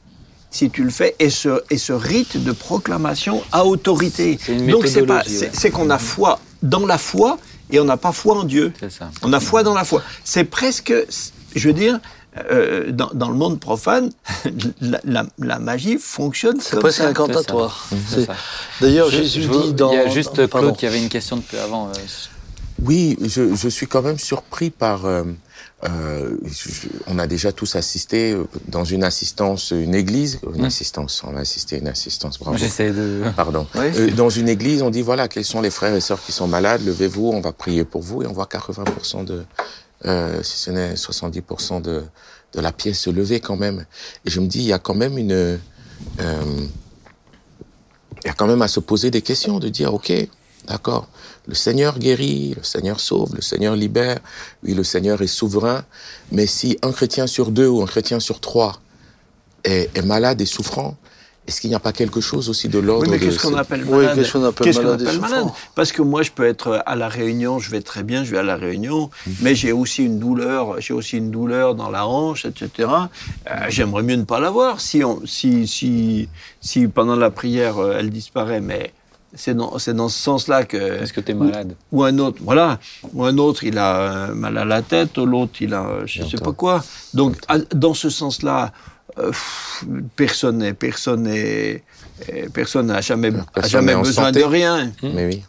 Si 0.51 0.71
tu 0.71 0.83
le 0.83 0.91
fais, 0.91 1.15
et 1.19 1.29
ce, 1.31 1.61
et 1.71 1.77
ce 1.77 1.93
rite 1.93 2.43
de 2.43 2.53
proclamation 2.53 3.43
à 3.53 3.65
autorité. 3.67 4.39
C'est 4.43 4.55
une 4.55 4.67
donc, 4.67 4.87
c'est 4.87 5.03
pas, 5.03 5.23
c'est 5.53 5.71
qu'on 5.71 5.91
a 5.91 5.99
foi 5.99 6.39
dans 6.63 6.87
la 6.87 6.97
foi 6.99 7.39
et 7.71 7.79
on 7.81 7.85
n'a 7.85 7.99
pas 7.99 8.13
foi 8.13 8.37
en 8.39 8.45
Dieu. 8.45 8.73
Ça. 8.89 9.11
On 9.23 9.33
a 9.35 9.41
foi 9.41 9.63
dans 9.63 9.75
la 9.75 9.85
foi. 9.85 10.03
C'est 10.25 10.45
presque, 10.45 10.93
je 11.55 11.69
veux 11.69 11.75
dire, 11.75 12.01
euh, 12.51 12.91
dans, 12.93 13.11
dans 13.13 13.29
le 13.29 13.35
monde 13.35 13.61
profane, 13.61 14.11
la, 14.81 15.01
la- 15.05 15.27
la 15.39 15.59
magie 15.59 15.99
fonctionne 15.99 16.59
C'est 16.61 16.71
comme 16.71 16.81
presque. 16.81 17.03
C'est 17.91 18.21
C'est- 18.21 18.27
ça. 18.27 18.35
D'ailleurs, 18.81 19.11
Jésus 19.11 19.43
je- 19.43 19.49
dit 19.51 19.73
dans. 19.75 19.93
Il 19.93 19.97
y 19.97 19.99
a 19.99 20.09
juste 20.09 20.37
dans- 20.37 20.49
pardon. 20.49 20.69
Claude 20.69 20.79
qui 20.79 20.87
avait 20.87 21.03
une 21.03 21.09
question 21.11 21.37
depuis 21.37 21.59
avant. 21.59 21.89
euh, 21.89 21.93
Oui, 22.85 23.17
je, 23.23 23.55
je 23.55 23.69
suis 23.69 23.87
quand 23.87 24.03
même 24.03 24.19
surpris 24.19 24.71
par. 24.71 25.05
euh, 25.05 25.25
euh, 25.85 26.37
je- 26.45 26.89
on 27.07 27.19
a 27.19 27.27
déjà 27.27 27.53
tous 27.53 27.77
assisté 27.77 28.33
euh, 28.33 28.45
dans 28.67 28.85
une 28.85 29.05
assistance, 29.05 29.71
une 29.71 29.95
église, 29.95 30.41
une 30.55 30.63
Mm. 30.63 30.67
assistance. 30.67 31.23
On 31.25 31.37
a 31.37 31.41
assisté 31.41 31.79
une 31.79 31.87
assistance. 31.89 32.39
Bravo. 32.39 32.57
J'essaie 32.57 32.91
de. 32.91 33.23
Pardon. 33.37 33.67
Oui. 33.77 33.87
Euh, 33.97 34.11
dans 34.11 34.29
une 34.31 34.49
église, 34.49 34.83
on 34.83 34.91
dit 34.91 35.03
voilà, 35.03 35.29
quels 35.29 35.45
sont 35.45 35.61
les 35.61 35.71
frères 35.71 35.95
et 35.95 36.01
sœurs 36.01 36.21
qui 36.23 36.33
sont 36.33 36.49
malades, 36.49 36.85
levez-vous, 36.85 37.29
on 37.29 37.41
va 37.41 37.53
prier 37.53 37.85
pour 37.85 38.03
vous, 38.03 38.23
et 38.23 38.27
on 38.27 38.33
voit 38.33 38.47
80% 38.47 39.25
de, 39.25 39.45
euh, 40.07 40.43
si 40.43 40.59
ce 40.59 40.71
n'est 40.71 40.95
70% 40.97 41.81
de, 41.81 42.03
de 42.55 42.61
la 42.61 42.73
pièce 42.73 42.99
se 43.01 43.11
lever 43.11 43.39
quand 43.41 43.57
même. 43.57 43.85
Et 44.25 44.31
je 44.31 44.41
me 44.41 44.47
dis, 44.47 44.59
il 44.61 44.67
y 44.67 44.73
a 44.73 44.79
quand 44.81 44.95
même 44.95 45.17
une, 45.19 45.33
euh, 45.33 45.57
il 48.25 48.27
y 48.27 48.31
a 48.31 48.33
quand 48.35 48.47
même 48.49 48.63
à 48.63 48.69
se 48.69 48.81
poser 48.81 49.11
des 49.11 49.23
questions, 49.23 49.59
de 49.61 49.69
dire, 49.69 49.95
ok, 49.95 50.13
d'accord, 50.69 51.09
le 51.47 51.55
Seigneur 51.55 51.99
guérit, 51.99 52.55
le 52.57 52.63
Seigneur 52.63 53.01
sauve, 53.01 53.35
le 53.35 53.43
Seigneur 53.43 53.75
libère, 53.75 54.19
oui, 54.65 54.75
le 54.75 54.85
Seigneur 54.85 55.21
est 55.23 55.27
souverain, 55.27 55.85
mais 56.33 56.47
si 56.47 56.79
un 56.83 56.93
chrétien 56.93 57.27
sur 57.27 57.51
deux 57.51 57.69
ou 57.69 57.83
un 57.83 57.87
chrétien 57.87 58.21
sur 58.21 58.39
trois 58.41 58.81
est, 59.65 59.91
est 59.97 60.03
malade 60.03 60.41
et 60.41 60.47
souffrant, 60.47 60.97
Est-ce 61.49 61.63
qu'il 61.63 61.71
n'y 61.71 61.77
a 61.77 61.81
pas 61.81 61.95
quelque 61.95 62.21
chose 62.21 62.51
aussi 62.51 62.69
de 62.69 62.79
l'ordre 62.79 63.05
Oui, 63.05 63.09
mais 63.11 63.19
de 63.19 63.25
qu'est-ce 63.25 63.41
qu'on 63.41 63.55
appelle 63.57 63.83
Oui, 63.87 64.05
malade 64.05 64.17
qu'est-ce 64.17 64.33
qu'on 64.35 64.45
appelle 64.45 64.65
Qu'est-ce 64.67 64.81
qu'on 64.81 64.85
malade 64.85 65.03
appelle 65.09 65.21
malade 65.21 65.47
Parce 65.75 65.93
que 65.93 66.03
moi, 66.03 66.21
je 66.23 66.31
peux 66.31 66.45
être 66.47 66.83
à 66.85 66.95
la 66.95 67.09
Réunion, 67.09 67.59
je 67.59 67.71
vais 67.71 67.81
très 67.81 68.03
bien, 68.03 68.23
je 68.23 68.31
vais 68.33 68.37
à 68.39 68.43
la 68.43 68.57
Réunion, 68.57 69.09
Mhm. 69.27 69.35
mais 69.41 69.55
j'ai 69.55 69.73
aussi 69.73 70.05
une 70.05 70.19
douleur, 70.19 70.79
j'ai 70.83 70.93
aussi 70.93 71.17
une 71.17 71.31
douleur 71.31 71.75
dans 71.75 71.89
la 71.89 72.07
hanche, 72.07 72.45
etc. 72.45 72.69
Euh, 73.51 73.55
J'aimerais 73.71 74.03
mieux 74.03 74.17
ne 74.17 74.25
pas 74.25 74.41
l'avoir 74.41 74.83
si, 74.83 75.03
on, 75.03 75.23
si, 75.25 75.67
si, 75.67 76.29
si 76.61 76.87
pendant 76.87 77.17
la 77.17 77.31
prière 77.31 77.79
euh, 77.79 77.97
elle 77.99 78.11
disparaît, 78.11 78.61
mais 78.61 78.93
c'est 79.35 79.55
dans, 79.55 79.79
ce 79.79 79.93
sens-là 80.09 80.65
que. 80.65 80.77
Est-ce 81.03 81.13
que 81.13 81.21
tu 81.21 81.33
es 81.33 81.35
malade? 81.35 81.75
Ou 81.93 82.03
un 82.05 82.19
autre, 82.19 82.39
voilà. 82.43 82.79
Ou 83.13 83.25
un 83.25 83.37
autre, 83.39 83.65
il 83.65 83.77
a 83.79 84.01
euh, 84.31 84.35
mal 84.35 84.57
à 84.59 84.65
la 84.65 84.83
tête, 84.83 85.19
l'autre, 85.19 85.53
il 85.61 85.75
a 85.75 85.87
euh, 85.87 86.03
je 86.07 86.23
ne 86.23 86.29
sais 86.29 86.39
pas 86.39 86.53
quoi. 86.53 86.83
Donc, 87.15 87.37
à- 87.49 87.59
dans 87.59 87.95
ce 87.95 88.09
sens-là, 88.11 88.73
euh, 89.19 89.31
personne 90.17 90.59
n'est, 90.59 90.73
personne 90.75 91.23
n'est, 91.25 91.83
euh, 92.33 92.49
personne 92.53 92.87
n'a 92.87 93.01
jamais, 93.01 93.31
a 93.55 93.67
jamais 93.67 93.95
besoin 93.97 94.27
santé. 94.27 94.41
de 94.41 94.45
rien. 94.45 94.93
Mais 95.03 95.27
oui. 95.27 95.43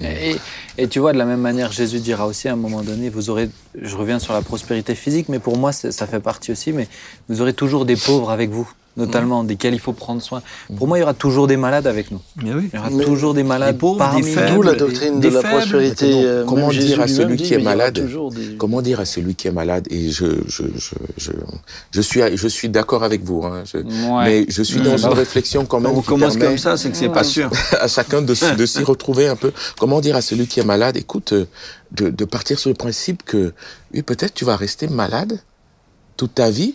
Et, 0.00 0.36
et 0.78 0.88
tu 0.88 0.98
vois, 0.98 1.12
de 1.12 1.18
la 1.18 1.24
même 1.26 1.40
manière, 1.40 1.70
Jésus 1.70 2.00
dira 2.00 2.26
aussi 2.26 2.48
à 2.48 2.54
un 2.54 2.56
moment 2.56 2.80
donné, 2.82 3.08
vous 3.08 3.30
aurez, 3.30 3.48
je 3.80 3.94
reviens 3.94 4.18
sur 4.18 4.32
la 4.32 4.42
prospérité 4.42 4.94
physique, 4.96 5.28
mais 5.28 5.38
pour 5.38 5.56
moi, 5.58 5.70
c'est- 5.72 5.92
ça 5.92 6.06
fait 6.08 6.18
partie 6.18 6.50
aussi, 6.50 6.72
mais 6.72 6.88
vous 7.28 7.40
aurez 7.40 7.52
toujours 7.52 7.84
des 7.84 7.94
pauvres 7.96 8.30
avec 8.30 8.50
vous, 8.50 8.68
notamment, 8.96 9.44
desquels 9.44 9.74
il 9.74 9.80
faut 9.80 9.92
prendre 9.92 10.20
soin. 10.20 10.42
Pour 10.76 10.86
moi, 10.88 10.98
il 10.98 11.00
y 11.00 11.04
aura 11.04 11.14
toujours 11.14 11.46
des 11.46 11.56
malades 11.56 11.86
avec 11.86 12.10
nous. 12.10 12.20
Mais 12.42 12.52
oui. 12.52 12.68
Il 12.72 12.76
y 12.76 12.78
aura 12.78 12.90
Mais 12.90 13.04
toujours 13.04 13.34
des 13.34 13.42
malades 13.42 13.78
pauvres, 13.78 13.98
parmi 13.98 14.22
des 14.22 14.30
faibles, 14.30 14.66
la 14.66 14.74
doctrine 14.74 15.20
des 15.20 15.28
de 15.30 15.34
la 15.34 15.42
prospérité. 15.42 16.10
Comment- 16.10 16.24
euh, 16.26 16.44
comment 16.46 16.68
dire 16.70 17.00
à 17.00 17.08
celui 17.08 17.36
qui 17.36 17.54
est 17.54 17.58
malade 17.58 17.94
des- 17.94 18.56
Comment 18.58 18.82
dire 18.82 19.00
à 19.00 19.04
celui 19.04 19.34
qui 19.34 19.48
est 19.48 19.52
malade 19.52 19.86
Et 19.90 20.10
je, 20.10 20.26
je, 20.46 20.64
je, 20.76 20.94
je, 21.16 21.32
je 21.90 22.00
suis, 22.00 22.20
je 22.34 22.48
suis 22.48 22.68
d'accord 22.68 23.02
avec 23.04 23.22
vous. 23.24 23.42
Hein, 23.44 23.62
je- 23.64 23.78
Ouais. 23.78 24.24
Mais 24.24 24.46
je 24.48 24.62
suis 24.62 24.80
dans 24.80 24.96
C'est 24.98 25.06
une 25.06 25.12
réflexion 25.14 25.64
quand 25.64 25.80
même 25.80 25.92
on 25.96 26.02
commence 26.02 26.36
comme 26.36 26.58
ça, 26.58 26.76
c'est 26.76 26.90
que 26.90 26.96
c'est 26.96 27.08
pas 27.08 27.24
sûr. 27.24 27.50
à 27.80 27.88
chacun 27.88 28.20
de 28.22 28.34
s'y 28.34 28.82
retrouver 28.84 29.28
un 29.28 29.36
peu. 29.36 29.52
Comment 29.78 30.00
dire 30.00 30.16
à 30.16 30.20
celui 30.22 30.46
qui 30.46 30.60
est 30.60 30.64
malade, 30.64 30.96
écoute, 30.96 31.32
euh, 31.32 31.46
de, 31.92 32.10
de 32.10 32.24
partir 32.24 32.58
sur 32.58 32.68
le 32.70 32.74
principe 32.74 33.22
que 33.24 33.52
oui, 33.94 34.02
peut-être 34.02 34.34
tu 34.34 34.44
vas 34.44 34.56
rester 34.56 34.88
malade 34.88 35.40
toute 36.16 36.34
ta 36.34 36.50
vie 36.50 36.74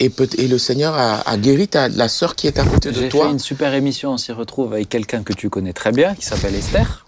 et, 0.00 0.10
peut 0.10 0.28
et 0.38 0.48
le 0.48 0.58
Seigneur 0.58 0.94
a, 0.94 1.20
a 1.20 1.36
guéri 1.36 1.68
ta, 1.68 1.88
la 1.88 2.08
sœur 2.08 2.34
qui 2.36 2.46
est 2.46 2.58
à 2.58 2.64
côté 2.64 2.90
de 2.90 2.94
J'ai 2.94 3.02
fait 3.02 3.08
toi. 3.08 3.28
une 3.28 3.38
super 3.38 3.72
émission, 3.74 4.12
on 4.12 4.16
s'y 4.18 4.32
retrouve 4.32 4.72
avec 4.74 4.88
quelqu'un 4.88 5.22
que 5.22 5.32
tu 5.32 5.48
connais 5.50 5.72
très 5.72 5.92
bien, 5.92 6.14
qui 6.14 6.24
s'appelle 6.24 6.54
Esther. 6.54 7.02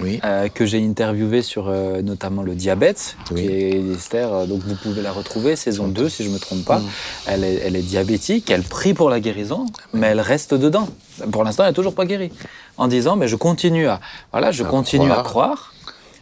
Oui. 0.00 0.20
euh, 0.24 0.46
que 0.48 0.64
j'ai 0.64 0.84
interviewé 0.86 1.42
sur 1.42 1.66
euh, 1.68 2.02
notamment 2.02 2.42
le 2.44 2.54
diabète, 2.54 3.16
Oui. 3.32 3.42
qui 3.42 3.52
est 3.52 3.82
Esther, 3.96 4.32
euh, 4.32 4.46
donc 4.46 4.60
vous 4.62 4.76
pouvez 4.76 5.02
la 5.02 5.10
retrouver, 5.10 5.56
saison 5.56 5.88
2 5.88 6.08
si 6.08 6.22
je 6.22 6.28
me 6.28 6.38
trompe 6.38 6.64
pas. 6.64 6.80
Elle, 7.26 7.42
est, 7.42 7.54
elle 7.64 7.74
est 7.74 7.82
diabétique, 7.82 8.48
elle 8.50 8.62
prie 8.62 8.94
pour 8.94 9.10
la 9.10 9.18
guérison, 9.18 9.66
mais 9.92 10.08
elle 10.08 10.20
reste 10.20 10.54
dedans. 10.54 10.88
Pour 11.32 11.42
l'instant, 11.42 11.64
elle 11.64 11.70
n'est 11.70 11.74
toujours 11.74 11.94
pas 11.96 12.04
guérie. 12.04 12.30
En 12.76 12.86
disant, 12.86 13.16
mais 13.16 13.26
je 13.26 13.34
continue 13.34 13.88
à, 13.88 13.98
voilà, 14.30 14.52
je 14.52 14.62
À 14.62 14.66
continue 14.68 15.10
à 15.10 15.22
croire, 15.22 15.72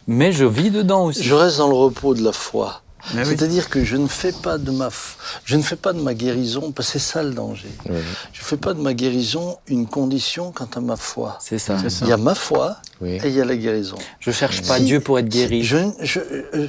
mais 0.07 0.31
je 0.31 0.45
vis 0.45 0.71
dedans 0.71 1.03
aussi. 1.05 1.21
Je 1.21 1.35
reste 1.35 1.57
dans 1.59 1.67
le 1.67 1.75
repos 1.75 2.15
de 2.15 2.23
la 2.23 2.31
foi. 2.31 2.81
Mais 3.13 3.21
oui. 3.21 3.27
C'est-à-dire 3.27 3.69
que 3.69 3.83
je 3.83 3.95
ne 3.95 4.07
fais 4.07 4.31
pas 4.31 4.57
de 4.57 4.71
ma, 4.71 4.87
f- 4.89 5.15
je 5.45 5.55
ne 5.55 5.61
fais 5.61 5.75
pas 5.75 5.93
de 5.93 5.99
ma 6.01 6.13
guérison, 6.13 6.71
parce 6.71 6.87
que 6.91 6.99
c'est 6.99 7.05
ça 7.13 7.23
le 7.23 7.31
danger. 7.31 7.69
Oui. 7.89 7.97
Je 8.33 8.41
ne 8.41 8.45
fais 8.45 8.57
pas 8.57 8.73
de 8.73 8.81
ma 8.81 8.93
guérison 8.93 9.57
une 9.67 9.87
condition 9.87 10.51
quant 10.51 10.69
à 10.75 10.79
ma 10.79 10.95
foi. 10.95 11.37
C'est 11.41 11.59
ça. 11.59 11.77
C'est 11.79 11.89
ça. 11.89 12.05
Il 12.05 12.09
y 12.09 12.11
a 12.13 12.17
ma 12.17 12.35
foi 12.35 12.77
Oui. 13.01 13.11
et 13.23 13.27
il 13.27 13.33
y 13.33 13.41
a 13.41 13.45
la 13.45 13.55
guérison. 13.55 13.97
Je 14.19 14.31
cherche 14.31 14.61
pas 14.63 14.77
Si- 14.77 14.85
Dieu 14.85 14.99
pour 14.99 15.19
être 15.19 15.29
guéri. 15.29 15.63
Je, 15.63 15.77
je- 16.01 16.19
euh, 16.19 16.67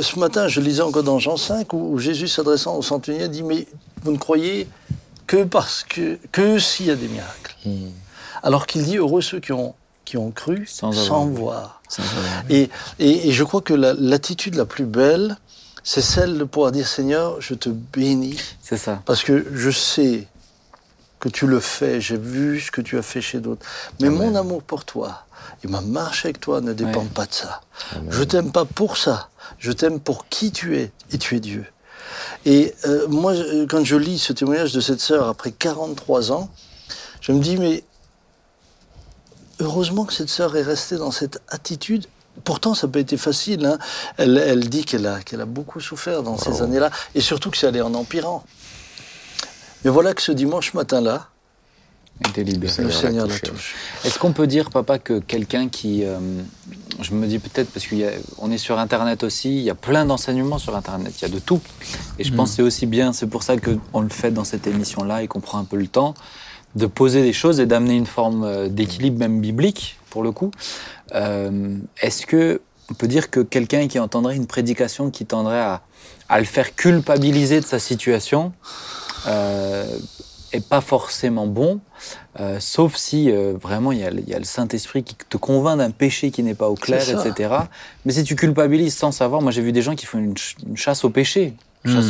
ce 0.00 0.18
matin, 0.18 0.48
je 0.48 0.60
lisais 0.60 0.82
encore 0.82 1.02
dans 1.04 1.18
Jean 1.18 1.36
5 1.36 1.72
où, 1.72 1.92
où 1.94 1.98
Jésus 1.98 2.28
s'adressant 2.28 2.76
au 2.76 2.82
centenier 2.82 3.28
dit 3.28 3.42
Mais 3.42 3.66
vous 4.02 4.12
ne 4.12 4.18
croyez 4.18 4.68
que 5.26 5.44
parce 5.44 5.84
que, 5.84 6.18
que 6.32 6.58
s'il 6.58 6.86
y 6.86 6.90
a 6.90 6.96
des 6.96 7.08
miracles. 7.08 7.56
Hmm. 7.66 7.90
Alors 8.42 8.66
qu'il 8.66 8.84
dit 8.84 8.96
Heureux 8.98 9.20
ceux 9.22 9.40
qui 9.40 9.52
ont, 9.52 9.74
qui 10.04 10.16
ont 10.16 10.30
cru 10.30 10.66
Sans 10.66 10.90
voir. 11.26 11.80
Sans 11.88 12.02
Et, 12.50 12.68
et, 12.98 13.28
et 13.28 13.32
je 13.32 13.44
crois 13.44 13.60
que 13.62 13.74
la- 13.74 13.94
l'attitude 13.94 14.54
la, 14.54 14.64
plus 14.64 14.84
belle, 14.84 15.36
c'est 15.90 16.02
celle 16.02 16.36
de 16.36 16.44
pouvoir 16.44 16.70
dire 16.70 16.86
Seigneur, 16.86 17.40
je 17.40 17.54
te 17.54 17.70
bénis 17.70 18.36
C'est 18.60 18.76
ça. 18.76 19.00
parce 19.06 19.22
que 19.22 19.46
je 19.54 19.70
sais 19.70 20.28
que 21.18 21.30
tu 21.30 21.46
le 21.46 21.60
fais, 21.60 21.98
j'ai 22.00 22.18
vu 22.18 22.60
ce 22.60 22.70
que 22.70 22.82
tu 22.82 22.98
as 22.98 23.02
fait 23.02 23.22
chez 23.22 23.40
d'autres. 23.40 23.64
Mais 24.00 24.08
Amen. 24.08 24.18
mon 24.18 24.34
amour 24.34 24.62
pour 24.62 24.84
toi 24.84 25.24
et 25.64 25.66
ma 25.66 25.80
marche 25.80 26.26
avec 26.26 26.40
toi 26.40 26.60
ne 26.60 26.74
dépendent 26.74 27.04
Ouais. 27.04 27.14
pas 27.14 27.24
de 27.24 27.32
ça. 27.32 27.62
Amen. 27.92 28.06
Je 28.10 28.22
t'aime 28.22 28.52
pas 28.52 28.66
pour 28.66 28.98
ça, 28.98 29.30
je 29.58 29.72
t'aime 29.72 29.98
pour 29.98 30.28
qui 30.28 30.52
tu 30.52 30.76
es 30.76 30.92
et 31.10 31.16
tu 31.16 31.36
es 31.36 31.40
Dieu. 31.40 31.64
Et 32.44 32.74
euh, 32.86 33.08
moi, 33.08 33.32
je- 33.34 33.64
quand 33.64 33.82
je 33.82 33.96
lis 33.96 34.18
ce 34.18 34.34
témoignage 34.34 34.72
de 34.74 34.80
cette 34.82 35.00
sœur 35.00 35.26
après 35.26 35.52
43 35.52 36.32
ans, 36.32 36.50
je 37.22 37.32
me 37.32 37.40
dis, 37.40 37.56
mais 37.56 37.82
heureusement 39.60 40.04
que 40.04 40.12
cette 40.12 40.28
sœur 40.28 40.54
est 40.56 40.62
restée 40.62 40.96
dans 40.96 41.10
cette 41.12 41.40
attitude. 41.48 42.06
Pourtant, 42.44 42.74
ça 42.74 42.86
n'a 42.86 42.92
pas 42.92 43.00
été 43.00 43.16
facile. 43.16 43.64
hein. 43.66 43.78
Elle, 44.16 44.38
elle 44.38 44.68
dit 44.68 44.84
qu'elle 44.84 45.06
a, 45.06 45.20
qu'elle 45.20 45.40
a 45.40 45.46
beaucoup 45.46 45.80
souffert 45.80 46.22
dans 46.22 46.38
ces 46.38 46.62
années-là, 46.62 46.90
et 47.14 47.20
surtout 47.20 47.50
que 47.50 47.56
ça 47.56 47.68
allait 47.68 47.80
en 47.80 47.94
empirant. 47.94 48.44
Mais 49.84 49.90
voilà 49.90 50.12
que 50.14 50.22
ce 50.22 50.32
dimanche 50.32 50.74
matin-là, 50.74 51.28
le 52.82 52.90
Seigneur 52.90 53.26
l'a 53.28 53.38
touche. 53.38 53.76
Est-ce 54.04 54.18
qu'on 54.18 54.32
peut 54.32 54.48
dire, 54.48 54.70
papa, 54.70 54.98
que 54.98 55.20
quelqu'un 55.20 55.68
qui, 55.68 56.04
euh, 56.04 56.18
je 57.00 57.14
me 57.14 57.26
dis 57.28 57.38
peut-être 57.38 57.70
parce 57.70 57.86
qu'on 57.86 58.50
est 58.50 58.58
sur 58.58 58.78
Internet 58.80 59.22
aussi, 59.22 59.50
il 59.56 59.62
y 59.62 59.70
a 59.70 59.76
plein 59.76 60.04
d'enseignements 60.04 60.58
sur 60.58 60.74
Internet, 60.74 61.14
il 61.18 61.22
y 61.22 61.24
a 61.26 61.28
de 61.28 61.38
tout. 61.38 61.60
Et 62.18 62.24
je 62.24 62.32
pense 62.34 62.50
que 62.50 62.56
c'est 62.56 62.62
aussi 62.62 62.86
bien, 62.86 63.12
c'est 63.12 63.28
pour 63.28 63.44
ça 63.44 63.54
qu'on 63.56 64.00
le 64.00 64.08
fait 64.08 64.32
dans 64.32 64.42
cette 64.42 64.66
émission-là 64.66 65.22
et 65.22 65.28
qu'on 65.28 65.38
prend 65.40 65.58
un 65.58 65.64
peu 65.64 65.76
le 65.76 65.86
temps 65.86 66.14
de 66.74 66.86
poser 66.86 67.22
des 67.22 67.32
choses 67.32 67.60
et 67.60 67.66
d'amener 67.66 67.94
une 67.94 68.06
forme 68.06 68.42
euh, 68.44 68.68
d'équilibre 68.68 69.18
même 69.18 69.40
biblique 69.40 69.97
pour 70.10 70.22
le 70.22 70.32
coup. 70.32 70.50
Euh, 71.14 71.76
Est-ce 72.02 72.26
que 72.26 72.60
on 72.90 72.94
peut 72.94 73.08
dire 73.08 73.28
que 73.30 73.40
quelqu'un 73.40 73.86
qui 73.88 73.98
entendrait 73.98 74.34
une 74.36 74.46
prédication 74.46 75.10
qui 75.10 75.26
tendrait 75.26 75.60
à, 75.60 75.82
à 76.30 76.38
le 76.38 76.46
faire 76.46 76.74
culpabiliser 76.74 77.60
de 77.60 77.66
sa 77.66 77.78
situation 77.78 78.52
euh, 79.26 79.84
est 80.52 80.66
pas 80.66 80.80
forcément 80.80 81.46
bon, 81.46 81.80
euh, 82.40 82.58
sauf 82.60 82.96
si 82.96 83.30
euh, 83.30 83.52
vraiment 83.60 83.92
il 83.92 83.98
y 83.98 84.04
a, 84.04 84.10
le- 84.10 84.20
il 84.20 84.28
y 84.30 84.34
a 84.34 84.38
le 84.38 84.44
Saint-Esprit 84.46 85.04
qui 85.04 85.14
te 85.16 85.36
convainc 85.36 85.76
d'un 85.78 85.90
péché 85.90 86.30
qui 86.30 86.42
n'est 86.42 86.54
pas 86.54 86.68
au 86.70 86.74
clair, 86.74 87.02
etc. 87.28 87.54
Mais 88.06 88.12
si 88.14 88.24
tu 88.24 88.34
culpabilises 88.36 88.96
sans 88.96 89.12
savoir, 89.12 89.42
moi 89.42 89.52
j'ai 89.52 89.60
vu 89.60 89.72
des 89.72 89.82
gens 89.82 89.94
qui 89.94 90.06
font 90.06 90.18
une, 90.18 90.36
ch- 90.36 90.56
une 90.66 90.76
chasse 90.78 91.04
au 91.04 91.10
péché. 91.10 91.54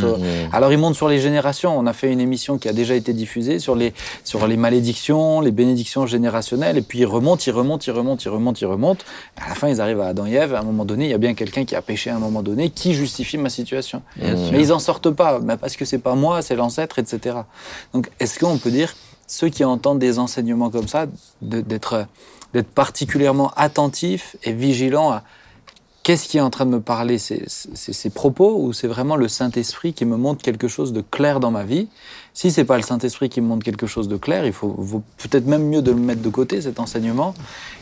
Au- 0.04 0.16
Mmh. 0.18 0.22
Alors 0.52 0.72
ils 0.72 0.78
montent 0.78 0.94
sur 0.96 1.08
les 1.08 1.20
générations. 1.20 1.76
On 1.78 1.86
a 1.86 1.92
fait 1.92 2.12
une 2.12 2.20
émission 2.20 2.58
qui 2.58 2.68
a 2.68 2.72
déjà 2.72 2.94
été 2.94 3.12
diffusée 3.12 3.58
sur 3.58 3.74
les, 3.76 3.92
sur 4.24 4.46
les 4.46 4.56
malédictions, 4.56 5.40
les 5.40 5.50
bénédictions 5.52 6.06
générationnelles, 6.06 6.76
et 6.78 6.82
puis 6.82 7.00
ils 7.00 7.06
remontent, 7.06 7.42
ils 7.46 7.50
remontent, 7.52 7.84
ils 7.86 7.90
remontent, 7.92 8.22
ils 8.24 8.28
remontent, 8.28 8.58
ils 8.60 8.66
remontent. 8.66 9.04
À 9.40 9.48
la 9.50 9.54
fin, 9.54 9.68
ils 9.68 9.80
arrivent 9.80 10.00
à 10.00 10.08
Adam 10.08 10.26
et 10.26 10.32
Ève. 10.32 10.54
À 10.54 10.60
un 10.60 10.62
moment 10.64 10.84
donné, 10.84 11.04
il 11.06 11.10
y 11.10 11.14
a 11.14 11.18
bien 11.18 11.34
quelqu'un 11.34 11.64
qui 11.64 11.74
a 11.76 11.82
péché 11.82 12.10
à 12.10 12.16
un 12.16 12.18
moment 12.18 12.42
donné, 12.42 12.70
qui 12.70 12.94
justifie 12.94 13.38
ma 13.38 13.50
situation. 13.50 14.02
Mais 14.52 14.60
ils 14.60 14.72
en 14.72 14.78
sortent 14.78 15.10
pas, 15.10 15.38
mais 15.40 15.56
parce 15.56 15.76
que 15.76 15.84
c'est 15.84 15.98
pas 15.98 16.14
moi, 16.14 16.42
c'est 16.42 16.56
l'ancêtre, 16.56 16.98
etc. 16.98 17.36
Donc, 17.94 18.10
est-ce 18.20 18.38
qu'on 18.38 18.58
peut 18.58 18.70
dire, 18.70 18.94
ceux 19.26 19.48
qui 19.48 19.64
entendent 19.64 19.98
des 19.98 20.18
enseignements 20.18 20.70
comme 20.70 20.88
ça, 20.88 21.06
d'être 21.42 22.06
particulièrement 22.74 23.52
attentifs 23.56 24.36
et 24.44 24.52
vigilants 24.52 25.10
à 25.10 25.22
qu'est-ce 26.08 26.26
qui 26.26 26.38
est 26.38 26.40
en 26.40 26.48
train 26.48 26.64
de 26.64 26.70
me 26.70 26.80
parler, 26.80 27.18
ces 27.18 28.10
propos 28.14 28.58
ou 28.62 28.72
c'est 28.72 28.86
vraiment 28.86 29.14
le 29.14 29.28
Saint-Esprit 29.28 29.92
qui 29.92 30.06
me 30.06 30.16
montre 30.16 30.42
quelque 30.42 30.66
chose 30.66 30.94
de 30.94 31.02
clair 31.02 31.38
dans 31.38 31.50
ma 31.50 31.64
vie? 31.64 31.86
Si 32.32 32.50
c'est 32.50 32.64
pas 32.64 32.78
le 32.78 32.82
Saint-Esprit 32.82 33.28
qui 33.28 33.42
me 33.42 33.46
montre 33.46 33.62
quelque 33.62 33.86
chose 33.86 34.08
de 34.08 34.16
clair, 34.16 34.46
il 34.46 34.54
faut, 34.54 35.02
peut-être 35.18 35.44
même 35.44 35.68
mieux 35.68 35.82
de 35.82 35.90
le 35.90 35.98
mettre 35.98 36.22
de 36.22 36.30
côté, 36.30 36.62
cet 36.62 36.80
enseignement, 36.80 37.34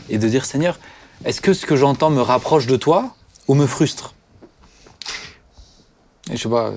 et 0.09 0.17
de 0.17 0.27
dire, 0.27 0.43
Seigneur, 0.43 0.77
est-ce 1.23 1.39
que 1.39 1.53
ce 1.53 1.65
que 1.65 1.77
j'entends 1.77 2.09
me 2.09 2.19
rapproche 2.19 2.67
de 2.67 2.75
toi 2.75 3.15
ou 3.47 3.55
me 3.55 3.65
frustre? 3.65 4.13
Je 6.31 6.35
sais 6.37 6.49
pas, 6.49 6.73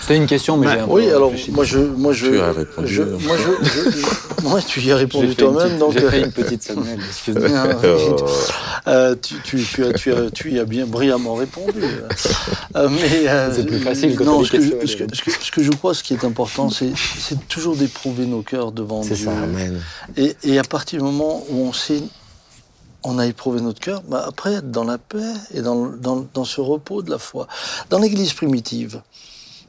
c'était 0.00 0.16
une 0.16 0.26
question, 0.26 0.56
mais 0.56 0.66
j'ai 0.66 0.78
un 0.80 0.86
Oui, 0.88 1.04
peu 1.06 1.16
alors 1.16 1.32
moi 1.52 1.64
je, 1.64 1.78
moi 1.78 2.12
je, 2.14 2.26
Tu 2.28 2.40
as 2.40 2.52
répondu. 2.52 2.88
je- 2.88 3.02
moi 3.02 3.36
je, 3.36 4.42
moi 4.48 4.60
tu 4.62 4.80
y 4.80 4.92
as 4.92 4.96
répondu 4.96 5.34
toi-même, 5.36 5.78
donc 5.78 5.92
J'ai 5.92 6.04
euh, 6.04 6.10
fait 6.10 6.20
une 6.22 6.32
petite 6.32 6.62
Samuel, 6.62 6.98
excuse-moi. 7.06 7.48
Oh. 7.84 8.16
euh, 8.88 9.14
tu, 9.20 9.34
tu, 9.44 9.62
tu, 9.62 9.84
as, 9.84 9.92
tu, 9.92 10.12
as, 10.12 10.30
tu 10.30 10.52
y 10.52 10.58
as 10.58 10.64
bien 10.64 10.86
brillamment 10.86 11.34
répondu. 11.34 11.82
Euh, 12.76 12.88
mais 12.90 13.28
euh, 13.28 13.52
C'est 13.54 13.66
plus 13.66 13.78
facile 13.78 14.14
quand 14.16 14.24
non, 14.24 14.42
ce 14.42 14.52
que, 14.52 14.60
je, 14.60 14.86
ce, 14.86 14.96
que, 14.96 15.06
ce 15.14 15.22
que- 15.22 15.30
ce 15.44 15.50
que 15.50 15.62
je 15.62 15.70
crois, 15.72 15.92
ce 15.92 16.02
qui 16.02 16.14
est 16.14 16.24
important, 16.24 16.70
c'est 16.70 16.92
c'est 16.96 17.46
toujours 17.48 17.76
d'éprouver 17.76 18.24
nos 18.24 18.40
cœurs 18.42 18.72
devant 18.72 19.02
C'est 19.02 19.14
Dieu. 19.14 19.26
ça. 19.26 19.32
Amen. 19.32 19.80
Et, 20.16 20.34
et 20.44 20.58
à 20.58 20.62
partir 20.64 21.00
du 21.00 21.04
moment 21.04 21.44
où 21.50 21.66
on 21.66 21.72
sait, 21.74 22.02
on 23.04 23.18
a 23.18 23.26
éprouvé 23.26 23.60
notre 23.60 23.80
cœur, 23.80 24.02
bah 24.08 24.24
après 24.26 24.54
être 24.54 24.70
dans 24.70 24.84
la 24.84 24.98
paix 24.98 25.32
et 25.52 25.60
dans, 25.60 25.86
dans, 25.86 26.26
dans 26.32 26.44
ce 26.44 26.60
repos 26.60 27.02
de 27.02 27.10
la 27.10 27.18
foi. 27.18 27.46
Dans 27.90 27.98
l'Église 27.98 28.32
primitive, 28.32 29.02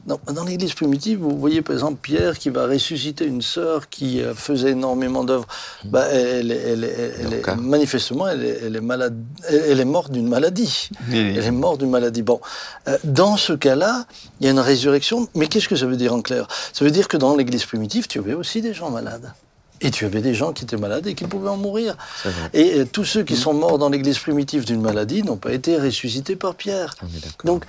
dans, 0.06 0.20
dans 0.32 0.44
l'Église 0.44 0.72
primitive, 0.72 1.18
vous 1.18 1.36
voyez 1.36 1.62
par 1.62 1.74
exemple 1.74 1.98
Pierre 2.00 2.38
qui 2.38 2.48
va 2.48 2.66
ressusciter 2.66 3.24
une 3.26 3.42
sœur 3.42 3.88
qui 3.88 4.22
euh, 4.22 4.34
faisait 4.34 4.70
énormément 4.70 5.24
d'œuvres. 5.24 5.48
Bah, 5.84 6.06
elle, 6.06 6.52
est- 6.52 7.56
manifestement, 7.56 8.28
elle 8.28 8.44
est, 8.44 8.60
elle 8.64 8.76
est 8.76 8.80
malade, 8.80 9.16
elle, 9.48 9.80
est 9.80 9.84
morte 9.84 10.12
d'une 10.12 10.28
maladie. 10.28 10.90
Oui. 11.10 11.34
Elle 11.36 11.44
est 11.44 11.50
morte 11.50 11.80
d'une 11.80 11.90
maladie. 11.90 12.22
Bon, 12.22 12.40
euh, 12.88 12.96
dans 13.02 13.36
ce 13.36 13.52
cas-là, 13.52 14.06
il 14.40 14.46
y 14.46 14.48
a 14.48 14.52
une 14.52 14.60
résurrection. 14.60 15.28
Mais 15.34 15.48
qu'est-ce 15.48 15.68
que 15.68 15.76
ça 15.76 15.86
veut 15.86 15.96
dire 15.96 16.14
en 16.14 16.22
clair? 16.22 16.46
Ça 16.72 16.84
veut 16.84 16.92
dire 16.92 17.08
que 17.08 17.16
dans 17.16 17.34
l'Église 17.34 17.64
primitive, 17.66 18.06
tu 18.06 18.20
avais 18.20 18.34
aussi 18.34 18.62
des 18.62 18.74
gens 18.74 18.90
malades. 18.90 19.32
Et 19.80 19.90
tu 19.90 20.04
avais 20.04 20.22
des 20.22 20.34
gens 20.34 20.52
qui 20.52 20.64
étaient 20.64 20.76
malades 20.76 21.06
et 21.06 21.14
qui 21.14 21.24
pouvaient 21.24 21.50
en 21.50 21.56
mourir. 21.56 21.96
Et 22.52 22.80
euh, 22.80 22.84
tous 22.90 23.04
ceux 23.04 23.22
qui 23.22 23.36
sont 23.36 23.52
morts 23.52 23.78
dans 23.78 23.88
l'église 23.88 24.18
primitive 24.18 24.64
d'une 24.64 24.80
maladie 24.80 25.22
n'ont 25.22 25.36
pas 25.36 25.52
été 25.52 25.76
ressuscités 25.76 26.36
par 26.36 26.54
Pierre. 26.54 26.94
D'accord. 27.02 27.30
Donc, 27.44 27.64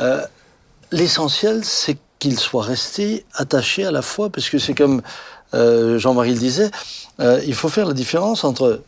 euh, 0.00 0.24
l'essentiel, 0.92 1.64
c'est 1.64 1.96
qu'ils 2.18 2.38
soient 2.38 2.62
restés 2.62 3.24
attachés 3.34 3.84
à 3.84 3.90
la 3.90 4.02
foi, 4.02 4.30
parce 4.30 4.48
que 4.48 4.58
c'est 4.58 4.74
comme 4.74 5.02
euh, 5.54 5.98
Jean-Marie 5.98 6.32
le 6.32 6.38
disait, 6.38 6.70
euh, 7.20 7.40
il 7.46 7.54
faut 7.54 7.68
faire 7.68 7.86
la 7.86 7.94
différence 7.94 8.44
entre 8.44 8.82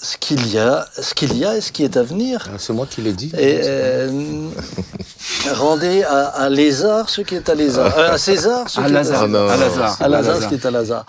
ce 0.00 0.16
qu'il 0.16 0.46
y 0.52 0.58
a, 0.58 0.86
ce 1.00 1.12
qu'il 1.14 1.36
y 1.36 1.44
a 1.44 1.56
et 1.56 1.60
ce 1.60 1.72
qui 1.72 1.82
est 1.84 1.96
à 1.96 2.02
venir. 2.02 2.46
Ah, 2.48 2.56
C'est 2.58 2.72
moi 2.72 2.86
qui 2.88 3.02
l'ai 3.02 3.12
dit. 3.12 3.32
Et 3.36 3.60
euh, 3.64 4.48
rendez 5.54 6.02
à, 6.04 6.26
à 6.28 6.48
Lézard 6.48 7.08
ce 7.10 7.20
qui 7.22 7.34
est 7.34 7.48
à 7.48 7.54
Lézard, 7.54 7.96
euh, 7.98 8.12
à 8.12 8.18
César 8.18 8.68
ce 8.68 8.80
À 8.80 8.84
qui 8.84 8.92
est 8.94 8.96
à 9.12 9.26
non, 9.26 9.48
à 9.48 9.56
Lazare. 9.56 9.96
à 10.02 10.08
Lazare, 10.08 10.42
ce 10.42 10.46
qui 10.48 10.54
est 10.54 10.66
à 10.66 10.70
Lazare. 10.70 11.06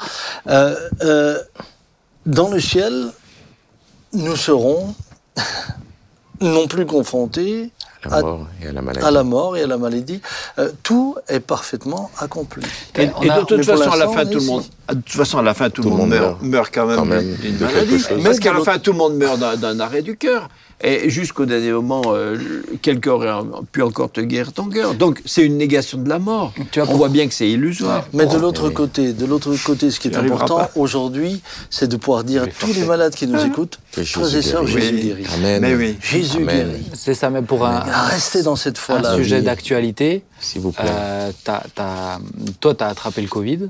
Euh, 0.47 0.75
euh, 1.03 1.39
dans 2.25 2.49
le 2.49 2.59
ciel, 2.59 3.09
nous 4.13 4.35
serons 4.35 4.93
non 6.41 6.67
plus 6.67 6.85
confrontés 6.85 7.71
À 8.03 8.09
la 8.09 8.21
mort 8.21 8.47
et 8.63 8.67
à 8.67 8.71
la 8.71 8.81
maladie. 8.81 9.05
à 9.05 9.11
la 9.11 9.23
mort 9.23 9.57
et 9.57 9.63
à 9.63 9.67
la 9.67 9.77
maladie. 9.77 10.21
Euh, 10.57 10.71
tout 10.83 11.15
est 11.27 11.39
parfaitement 11.41 12.09
accompli. 12.17 12.63
Et, 12.95 13.03
et 13.21 13.29
a- 13.29 13.39
de 13.39 13.45
toute 13.45 13.63
façon, 13.65 13.91
à 13.91 13.97
la 13.97 14.07
fin, 14.07 14.25
tout 14.25 14.33
le 14.33 14.37
ici. 14.39 14.47
monde, 14.49 14.63
de 14.93 15.01
toute 15.01 15.15
façon, 15.15 15.37
à 15.37 15.41
la 15.43 15.53
fin, 15.53 15.69
tout, 15.69 15.83
le 15.83 15.89
monde 15.89 16.09
meurt, 16.09 16.41
meurt 16.41 16.73
quand 16.73 16.85
même, 16.87 16.95
quand 16.97 17.05
même 17.05 17.35
d'une 17.35 17.57
de 17.57 17.63
maladie. 17.65 17.87
quelque 17.91 17.97
chose. 17.99 18.23
Parce 18.23 18.37
Mais 18.37 18.43
qu'à 18.43 18.53
la 18.53 18.61
fin, 18.61 18.79
tout 18.79 18.91
le 18.91 18.97
monde 18.97 19.15
meurt 19.15 19.39
d'un- 19.39 19.55
d'un 19.55 19.79
arrêt 19.79 20.01
du 20.01 20.17
cœur. 20.17 20.49
Et 20.81 21.09
jusqu'au 21.09 21.45
dernier 21.45 21.73
moment, 21.73 22.01
euh, 22.07 22.37
quelqu'un 22.81 23.11
aurait 23.11 23.33
pu 23.69 23.81
encore 23.81 24.09
te 24.13 24.21
guérir 24.21 24.53
ton 24.53 24.69
cœur. 24.69 24.93
Donc, 24.93 25.21
c'est 25.25 25.43
une 25.45 25.57
négation 25.57 25.97
de 25.97 26.07
la 26.07 26.19
mort. 26.19 26.53
Tu 26.71 26.79
vois, 26.79 26.83
On 26.87 26.91
pour- 26.91 26.97
voit 26.99 27.09
bien 27.09 27.27
que 27.27 27.33
c'est 27.33 27.49
illusoire. 27.49 28.05
Mais 28.13 28.25
de 28.25 28.35
Oh, 28.37 28.39
l'autre 28.39 28.69
oui. 28.69 28.73
côté, 28.73 29.11
de 29.11 29.25
l'autre 29.25 29.53
côté, 29.65 29.91
ce 29.91 29.99
qui 29.99 30.07
est 30.07 30.15
important 30.15 30.69
aujourd'hui, 30.75 31.41
c'est 31.69 31.87
de 31.89 31.97
pouvoir 31.97 32.23
dire 32.23 32.43
à 32.43 32.47
tous 32.47 32.73
les 32.73 32.85
malades 32.85 33.13
qui 33.13 33.27
nous 33.27 33.43
écoutent, 33.45 33.77
Que 33.91 34.03
frères 34.05 34.25
et 34.25 34.29
Jésus 34.31 34.49
sœurs, 34.51 34.63
guérit. 34.63 34.81
Jésus 34.81 34.93
Oui. 34.95 35.01
guérit. 35.03 35.25
Amen. 35.35 35.61
Mais 35.61 35.75
oui. 35.75 35.97
Jésus 36.01 36.37
Amen. 36.37 36.67
guérit. 36.69 36.85
C'est 36.93 37.13
ça, 37.13 37.29
mais 37.29 37.41
pour 37.41 37.65
un, 37.65 37.79
Restez 38.09 38.43
dans 38.43 38.55
cette 38.55 38.77
un 38.77 38.81
foi-là. 38.81 39.15
sujet 39.17 39.39
oui. 39.39 39.43
d'actualité, 39.43 40.23
S'il 40.39 40.61
vous 40.61 40.71
plaît. 40.71 40.85
euh, 40.89 41.31
toi, 41.43 42.73
tu 42.73 42.83
as 42.83 42.87
attrapé 42.87 43.21
le 43.21 43.27
Covid, 43.27 43.67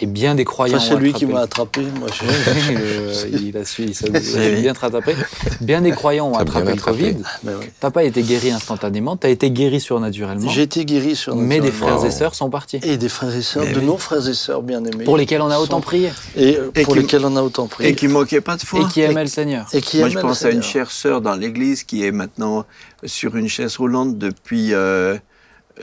et 0.00 0.06
bien 0.06 0.34
des 0.34 0.44
croyants 0.44 0.76
Enfin, 0.76 0.86
c'est 0.94 0.96
lui 0.96 1.12
qui 1.12 1.24
attrapé 1.24 1.32
m'a 1.34 1.40
attrapé. 1.40 1.80
Moi, 1.98 2.08
je... 2.12 2.24
Euh, 2.76 3.12
il 3.32 3.56
a 3.56 3.64
su, 3.64 3.84
il 3.84 3.94
s'est 3.94 4.10
bien 4.60 4.74
te 4.74 4.80
rattraper. 4.80 5.14
Bien 5.60 5.80
des 5.80 5.92
croyants 5.92 6.28
ont 6.28 6.34
attrapé 6.36 6.66
bien 6.66 6.74
le 6.74 6.78
attrapé. 6.78 6.98
Covid. 7.14 7.16
Mais. 7.44 7.52
T'as 7.80 7.90
pas 7.90 8.04
été 8.04 8.22
guéri 8.22 8.50
instantanément, 8.50 9.16
t'as 9.16 9.28
été 9.30 9.50
guéri 9.50 9.80
surnaturellement. 9.80 10.48
J'ai 10.50 10.62
été 10.62 10.84
guéri 10.84 11.16
sur 11.16 11.34
Mais 11.36 11.60
des 11.60 11.70
frères 11.70 12.00
Wow. 12.00 12.06
et 12.06 12.10
sœurs 12.10 12.34
sont 12.34 12.50
partis, 12.50 12.78
Et 12.82 12.96
des 12.96 13.08
frères 13.08 13.34
et 13.34 13.42
sœurs, 13.42 13.64
Mais 13.64 13.72
de 13.72 13.80
oui. 13.80 13.86
nos 13.86 13.96
frères 13.96 14.26
et 14.28 14.34
sœurs 14.34 14.62
bien-aimés. 14.62 15.04
pour 15.04 15.16
lesquels 15.16 15.40
on 15.40 15.50
a 15.50 15.56
sont- 15.56 15.62
autant 15.62 15.80
prié, 15.80 16.10
Et, 16.36 16.56
euh, 16.58 16.70
Et 16.74 16.82
pour 16.82 16.94
qui- 16.94 17.00
lesquels 17.00 17.24
on 17.24 17.36
a 17.36 17.42
autant 17.42 17.66
prié. 17.66 17.90
Et 17.90 17.94
qui 17.94 18.08
manquait 18.08 18.40
pas 18.40 18.56
de 18.56 18.62
foi. 18.62 18.80
et 18.80 18.84
qui 18.92 19.00
aimaient 19.00 19.22
le 19.24 19.30
Seigneur. 19.30 19.66
Et 19.72 19.80
qui 19.80 19.98
Moi, 20.00 20.08
je 20.10 20.18
pense 20.18 20.44
à 20.44 20.50
une 20.50 20.62
chère 20.62 20.90
sœur 20.90 21.20
dans 21.20 21.34
l'église 21.36 21.84
qui 21.84 22.04
est 22.04 22.12
maintenant 22.12 22.64
sur 23.04 23.36
une 23.36 23.48
chaise 23.48 23.76
roulante 23.76 24.18
depuis, 24.18 24.74
euh, 24.74 25.16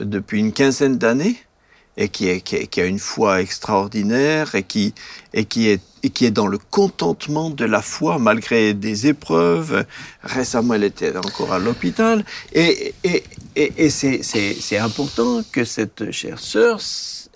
depuis 0.00 0.38
une 0.40 0.52
quinzaine 0.52 0.98
d'années 0.98 1.36
et 1.96 2.08
qui, 2.08 2.28
est, 2.28 2.40
qui, 2.40 2.56
est- 2.56 2.66
qui 2.66 2.80
a 2.80 2.86
une 2.86 2.98
foi 2.98 3.40
extraordinaire 3.40 4.54
et 4.54 4.62
qui, 4.62 4.94
et, 5.32 5.44
qui 5.44 5.68
est, 5.68 5.80
et 6.02 6.10
qui 6.10 6.26
est 6.26 6.30
dans 6.30 6.46
le 6.46 6.58
contentement 6.58 7.50
de 7.50 7.64
la 7.64 7.82
foi 7.82 8.18
malgré 8.18 8.74
des 8.74 9.06
épreuves. 9.06 9.84
Récemment, 10.22 10.74
elle 10.74 10.84
était 10.84 11.16
encore 11.16 11.52
à 11.52 11.58
l'hôpital. 11.58 12.24
Et, 12.52 12.94
et, 13.04 13.22
et, 13.56 13.72
et 13.84 13.90
c'est, 13.90 14.78
important 14.78 15.42
que 15.52 15.64
cette 15.64 16.10
chère 16.10 16.40
sœur, 16.40 16.80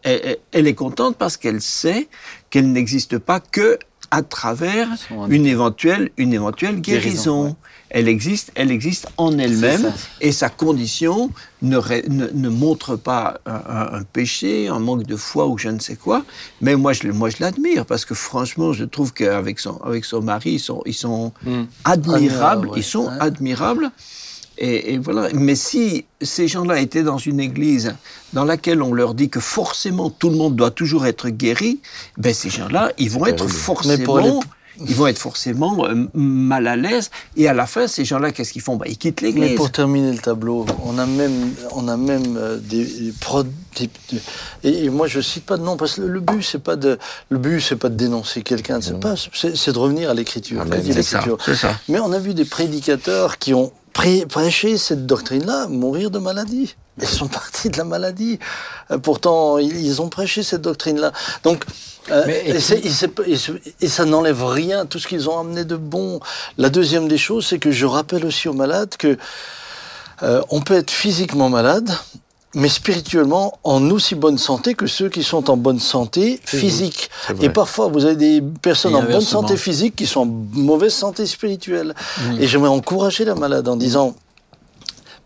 elle, 0.02 0.66
est 0.66 0.74
contente 0.74 1.16
parce 1.16 1.36
qu'elle 1.36 1.60
sait 1.62 2.08
qu'elle 2.50 2.70
n'existe 2.72 3.18
pas 3.18 3.40
que 3.40 3.78
à 4.10 4.22
travers 4.22 4.88
une 5.28 5.44
éventuelle, 5.46 6.10
une 6.16 6.32
éventuelle 6.32 6.80
guérison. 6.80 7.10
Guérison, 7.10 7.44
ouais. 7.48 7.54
Elle 7.90 8.06
existe, 8.08 8.52
elle 8.54 8.70
existe 8.70 9.06
en 9.16 9.38
elle-même 9.38 9.92
et 10.20 10.30
sa 10.32 10.50
condition 10.50 11.30
ne, 11.62 11.76
ré- 11.78 12.04
ne, 12.08 12.26
ne 12.34 12.48
montre 12.50 12.96
pas 12.96 13.40
un, 13.46 13.54
un- 13.54 13.98
un 13.98 14.02
péché, 14.02 14.68
un 14.68 14.78
manque 14.78 15.04
de 15.04 15.16
foi 15.16 15.46
ou 15.46 15.56
je 15.56 15.68
ne 15.70 15.78
sais 15.78 15.96
quoi. 15.96 16.22
Mais 16.60 16.76
moi, 16.76 16.92
je, 16.92 17.08
moi, 17.08 17.30
je 17.30 17.36
l'admire 17.40 17.86
parce 17.86 18.04
que 18.04 18.14
franchement, 18.14 18.72
je 18.74 18.84
trouve 18.84 19.14
qu'avec 19.14 19.58
son, 19.58 19.78
avec 19.82 20.04
son 20.04 20.20
mari, 20.20 20.52
ils 20.52 20.60
sont, 20.60 20.82
ils 20.84 20.92
sont 20.94 21.32
admirables. 21.84 22.68
Ouais. 22.68 22.78
Ils 22.78 22.84
sont 22.84 23.06
Ouais. 23.06 23.12
admirables. 23.20 23.90
Et, 24.60 24.94
et 24.94 24.98
voilà. 24.98 25.28
Mais 25.34 25.54
si 25.54 26.04
ces 26.20 26.48
gens-là 26.48 26.80
étaient 26.80 27.04
dans 27.04 27.18
une 27.18 27.38
église 27.40 27.94
dans 28.32 28.44
laquelle 28.44 28.82
on 28.82 28.92
leur 28.92 29.14
dit 29.14 29.28
que 29.30 29.38
forcément 29.40 30.10
tout 30.10 30.30
le 30.30 30.36
monde 30.36 30.56
doit 30.56 30.72
toujours 30.72 31.06
être 31.06 31.28
guéri, 31.28 31.80
ben 32.16 32.34
ces 32.34 32.50
gens-là, 32.50 32.90
ils 32.98 33.08
vont 33.10 33.24
être 33.26 33.36
Terrible. 33.46 33.54
forcément, 33.54 33.96
Mais 33.98 34.04
pour 34.04 34.18
les- 34.18 34.30
ils 34.86 34.94
vont 34.94 35.06
être 35.06 35.18
forcément 35.18 35.84
euh, 35.86 36.06
mal 36.14 36.66
à 36.66 36.76
l'aise. 36.76 37.10
Et 37.36 37.48
à 37.48 37.54
la 37.54 37.66
fin, 37.66 37.86
ces 37.86 38.04
gens-là, 38.04 38.30
qu'est-ce 38.32 38.52
qu'ils 38.52 38.62
font? 38.62 38.76
Ben, 38.76 38.86
Ils 38.88 38.96
quittent 38.98 39.22
Mais 39.22 39.28
l'église. 39.32 39.56
pour 39.56 39.70
terminer 39.72 40.12
le 40.12 40.18
tableau, 40.18 40.66
on 40.84 40.98
a 40.98 41.06
même, 41.06 41.50
on 41.72 41.88
a 41.88 41.96
même 41.96 42.36
euh, 42.36 42.58
des, 42.58 42.84
des 42.84 43.12
pro- 43.20 43.42
des- 43.42 43.90
de- 44.12 44.18
et, 44.64 44.84
et 44.84 44.90
moi 44.90 45.06
je 45.06 45.20
cite 45.20 45.44
pas 45.44 45.56
de 45.56 45.62
nom 45.62 45.76
parce 45.76 45.94
que 45.94 46.02
le, 46.02 46.08
le 46.08 46.20
but 46.20 46.42
c'est 46.42 46.58
pas 46.62 46.76
de, 46.76 46.98
le 47.30 47.38
but 47.38 47.60
c'est 47.60 47.76
pas 47.76 47.88
de 47.88 47.96
dénoncer 47.96 48.42
quelqu'un, 48.42 48.80
c'est 48.80 48.98
pas, 49.00 49.14
c'est 49.34 49.56
c'est 49.56 49.72
de 49.72 49.78
revenir 49.78 50.10
à 50.10 50.14
l'écriture. 50.14 50.62
Ça. 51.54 51.74
Mais 51.88 51.98
on 52.00 52.12
a 52.12 52.18
vu 52.18 52.34
des 52.34 52.44
prédicateurs 52.44 53.38
qui 53.38 53.54
ont 53.54 53.72
prêché 53.92 54.76
cette 54.78 55.06
doctrine-là, 55.06 55.66
mourir 55.68 56.10
de 56.10 56.18
maladie. 56.18 56.76
Ils 57.00 57.08
sont 57.08 57.28
partis 57.28 57.70
de 57.70 57.78
la 57.78 57.84
maladie. 57.84 58.38
Euh, 58.90 58.98
pourtant, 58.98 59.58
ils, 59.58 60.02
ont 60.02 60.08
prêché 60.08 60.42
cette 60.42 60.62
doctrine-là. 60.62 61.12
Donc, 61.44 61.64
euh, 62.10 62.24
et, 62.26 63.88
ça 63.88 64.04
n'enlève 64.04 64.44
rien, 64.44 64.86
tout 64.86 64.98
ce 64.98 65.06
qu'ils 65.06 65.28
ont 65.28 65.38
amené 65.38 65.64
de 65.64 65.76
bon. 65.76 66.20
La 66.56 66.70
deuxième 66.70 67.08
des 67.08 67.18
choses, 67.18 67.46
c'est 67.46 67.58
que 67.58 67.70
je 67.70 67.86
rappelle 67.86 68.24
aussi 68.24 68.48
aux 68.48 68.54
malades 68.54 68.96
que 68.96 69.18
euh, 70.22 70.42
on 70.50 70.60
peut 70.60 70.74
être 70.74 70.90
physiquement 70.90 71.48
malade, 71.48 71.90
mais 72.54 72.68
spirituellement 72.68 73.58
en 73.62 73.90
aussi 73.90 74.14
bonne 74.14 74.38
santé 74.38 74.74
que 74.74 74.86
ceux 74.86 75.10
qui 75.10 75.22
sont 75.22 75.50
en 75.50 75.56
bonne 75.56 75.78
santé 75.78 76.40
physique. 76.44 77.10
Et 77.42 77.50
parfois, 77.50 77.88
vous 77.88 78.04
avez 78.06 78.16
des 78.16 78.42
personnes 78.62 78.96
en 78.96 79.02
bonne 79.02 79.20
santé 79.20 79.56
physique 79.56 79.94
qui 79.94 80.06
sont 80.06 80.20
en 80.20 80.26
mauvaise 80.52 80.94
santé 80.94 81.26
spirituelle. 81.26 81.94
Et 82.40 82.46
j'aimerais 82.46 82.70
encourager 82.70 83.24
la 83.24 83.34
malade 83.34 83.68
en 83.68 83.76
disant, 83.76 84.14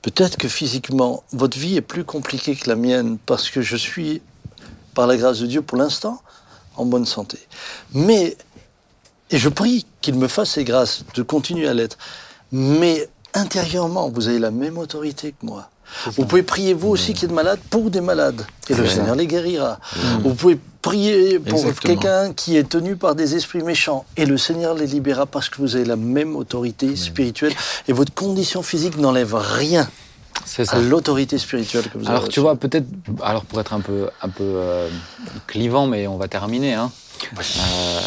peut-être 0.03 0.37
que 0.37 0.49
physiquement, 0.49 1.23
votre 1.33 1.57
vie 1.59 1.77
est 1.77 1.83
plus 1.83 2.05
compliquée 2.05 2.57
que 2.57 2.69
la 2.69 2.77
mienne 2.77 3.19
parce 3.25 3.49
que 3.49 3.63
je 3.63 3.77
suis, 3.77 4.21
par 4.95 5.07
la 5.07 5.17
grâce 5.17 5.39
de 5.39 5.47
Dieu, 5.47 5.63
pour 5.63 5.79
l'instant, 5.79 6.21
en 6.77 6.85
bonne 6.85 7.07
santé. 7.07 7.39
Mais, 7.95 8.37
et 9.31 9.39
je 9.39 9.49
prie 9.49 9.87
qu'il 10.01 10.17
me 10.17 10.29
fasse 10.29 10.51
ces 10.51 10.65
grâces 10.65 11.05
de 11.15 11.23
continuer 11.23 11.69
à 11.69 11.75
l'être. 11.75 11.97
Mais 12.51 13.09
intérieurement, 13.35 14.11
vous 14.11 14.29
avez 14.29 14.39
la 14.39 14.51
même 14.51 14.79
autorité 14.79 15.33
que 15.33 15.47
moi. 15.47 15.69
Vous 16.07 16.25
pouvez 16.25 16.43
prier 16.43 16.75
vous 16.75 16.89
aussi 16.89 17.13
qui 17.13 17.27
êtes 17.27 17.33
malade 17.33 17.59
pour 17.71 17.91
des 17.91 18.01
malades 18.01 18.47
et 18.69 18.75
le. 18.75 18.87
Seigneur 18.87 19.15
les 19.15 19.27
guérira. 19.27 19.79
Vous 20.23 20.35
pouvez 20.35 20.59
prier 20.81 21.39
pour 21.39 21.63
quelqu'un 21.75 22.33
qui 22.33 22.57
est 22.57 22.69
tenu 22.69 22.97
par 22.97 23.15
des 23.15 23.37
esprits 23.37 23.63
méchants 23.63 24.05
et 24.17 24.25
le 24.25 24.39
Seigneur 24.39 24.75
les 24.75 24.87
libérera 24.87 25.27
parce 25.27 25.49
que 25.49 25.59
vous 25.59 25.77
avez 25.77 25.85
la 25.85 25.97
même 25.97 26.35
autorité 26.35 26.97
spirituelle 26.97 27.53
et 27.89 27.93
votre 27.93 28.15
condition 28.15 28.63
physique 28.63 28.97
n'enlève 28.97 29.35
rien 29.35 29.89
à 30.69 30.79
l'autorité 30.79 31.39
spirituelle 31.39 31.85
que 31.85 31.99
vous 31.99 32.07
avez. 32.07 32.17
Alors 32.17 32.29
tu 32.29 32.41
vois, 32.41 32.57
peut-être, 32.57 32.87
alors 33.23 33.45
pour 33.45 33.61
être 33.61 33.75
un 33.75 33.81
peu, 33.81 34.09
un 34.23 34.29
peu 34.29 34.45
euh, 34.45 34.89
clivant, 35.47 35.87
mais 35.87 36.07
on 36.07 36.17
va 36.17 36.29
terminer. 36.29 36.75
Hein. 36.75 36.91
Euh, 37.37 38.01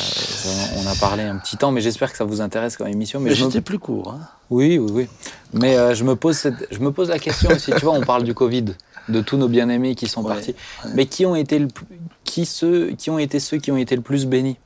on 0.78 0.88
a 0.88 0.96
parlé 0.96 1.24
un 1.24 1.38
petit 1.38 1.58
temps, 1.58 1.72
mais 1.72 1.82
j'espère 1.82 2.12
que 2.12 2.18
ça 2.18 2.24
vous 2.26 2.42
intéresse 2.42 2.78
comme 2.78 2.88
émission. 2.88 3.20
Mais, 3.20 3.30
Mais 3.30 3.36
je 3.36 3.46
me- 3.46 3.50
j'étais 3.50 3.62
plus 3.62 3.80
court. 3.80 4.12
Hein. 4.16 4.28
Oui, 4.50 4.78
oui, 4.78 4.92
oui. 4.94 5.08
Mais 5.54 5.78
euh, 5.78 5.94
je, 5.96 6.04
me 6.04 6.16
pose 6.16 6.38
cette- 6.38 6.68
je 6.72 6.80
me 6.80 6.92
pose 6.92 7.10
la 7.10 7.20
question 7.20 7.50
aussi. 7.52 7.72
Tu 7.72 7.80
vois, 7.86 7.94
on 7.94 8.02
parle 8.02 8.24
du 8.24 8.34
Covid, 8.34 8.66
de 9.10 9.22
tous 9.22 9.38
nos 9.38 9.48
bien-aimés 9.48 9.96
qui 9.96 10.08
sont 10.08 10.24
Ouais, 10.24 10.34
partis. 10.34 10.56
ouais. 10.86 10.92
Mais 10.96 11.06
qui 11.06 11.26
ont, 11.26 11.36
été 11.36 11.60
le 11.60 11.68
plus- 11.68 11.86
qui, 12.24 12.46
ceux, 12.46 12.92
qui 12.92 13.10
ont 13.10 13.20
été 13.20 13.40
ceux 13.40 13.58
qui 13.58 13.72
ont 13.72 13.78
été 13.78 13.96
le 13.96 14.02
plus 14.02 14.26
bénis? 14.26 14.58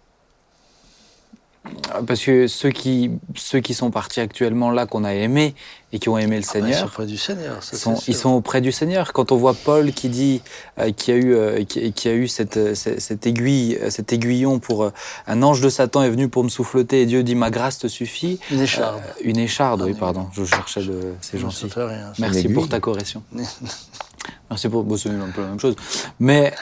Parce 2.06 2.22
que 2.22 2.48
ceux 2.48 2.70
qui, 2.70 3.12
ceux 3.36 3.60
qui 3.60 3.74
sont 3.74 3.92
partis 3.92 4.20
actuellement 4.20 4.72
là, 4.72 4.86
qu'on 4.86 5.04
a 5.04 5.14
aimés 5.14 5.56
et 5.92 6.00
qui 6.00 6.10
ont 6.10 6.18
aimé 6.18 6.38
le 6.38 6.44
Ah 6.48 6.60
bah, 6.60 6.68
ils 6.68 6.74
sont 6.74 6.76
Seigneur, 6.76 6.92
près 6.92 7.06
du 7.06 7.18
Seigneur. 7.18 7.64
ça, 7.64 7.72
ils 7.74 7.80
sont, 7.80 7.96
ils 7.96 8.28
auprès 8.28 8.62
du 8.62 8.72
Seigneur. 8.72 9.12
Quand 9.14 9.32
on 9.32 9.38
voit 9.38 9.54
Paul 9.54 9.92
qui 9.92 10.10
dit 10.10 10.42
euh, 10.78 10.92
qui 10.92 11.12
a 11.12 11.16
eu 11.16 11.34
euh, 11.34 11.64
qui, 11.64 11.92
qui 11.94 12.08
a 12.08 12.14
eu 12.14 12.28
cette, 12.28 12.58
euh, 12.58 12.76
cette, 12.76 13.02
cette 13.02 13.26
aiguille, 13.26 13.78
euh, 13.82 13.90
cet 13.90 14.14
aiguillon 14.14 14.60
pour 14.60 14.84
euh, 14.84 14.94
un 15.28 15.42
ange 15.42 15.62
de 15.62 15.70
Satan 15.70 16.04
est 16.04 16.10
venu 16.10 16.30
pour 16.30 16.44
me 16.44 16.50
souffleter 16.50 17.02
et 17.02 17.06
Dieu 17.06 17.24
dit 17.24 17.36
ma 17.36 17.50
grâce 17.50 17.80
te 17.80 17.88
suffit. 17.88 18.40
Une 18.52 18.62
écharde. 18.62 18.98
Euh, 18.98 19.22
une 19.24 19.38
écharde, 19.38 19.82
oui, 19.82 19.94
pardon. 19.94 20.28
Je 20.34 20.46
cherchais 20.46 20.84
de. 20.84 21.14
C'est 21.22 21.40
gentil. 21.40 21.68
Rien. 21.76 22.14
Merci 22.20 22.50
pour 22.50 22.70
ta 22.70 22.80
correction. 22.80 23.24
Merci 24.50 24.70
pour. 24.70 24.84
Bon, 24.84 24.98
c'est 24.98 25.10
un 25.10 25.32
peu 25.34 25.42
la 25.42 25.48
même 25.48 25.60
chose. 25.60 25.76
Mais, 26.20 26.54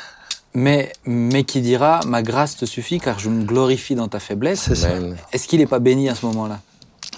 mais, 0.57 0.91
mais 1.05 1.43
qui 1.43 1.61
dira 1.61 1.99
ma 2.07 2.23
grâce 2.23 2.57
te 2.57 2.65
suffit 2.65 2.99
car 2.99 3.19
je 3.19 3.29
me 3.29 3.43
glorifie 3.43 3.93
dans 3.93 4.07
ta 4.07 4.19
faiblesse. 4.19 4.61
C'est 4.67 4.75
ça. 4.75 4.87
Amen. 4.89 5.15
Est-ce 5.31 5.47
qu'il 5.47 5.59
n'est 5.59 5.67
pas 5.67 5.77
béni 5.79 6.09
à 6.09 6.15
ce 6.15 6.25
moment-là? 6.25 6.59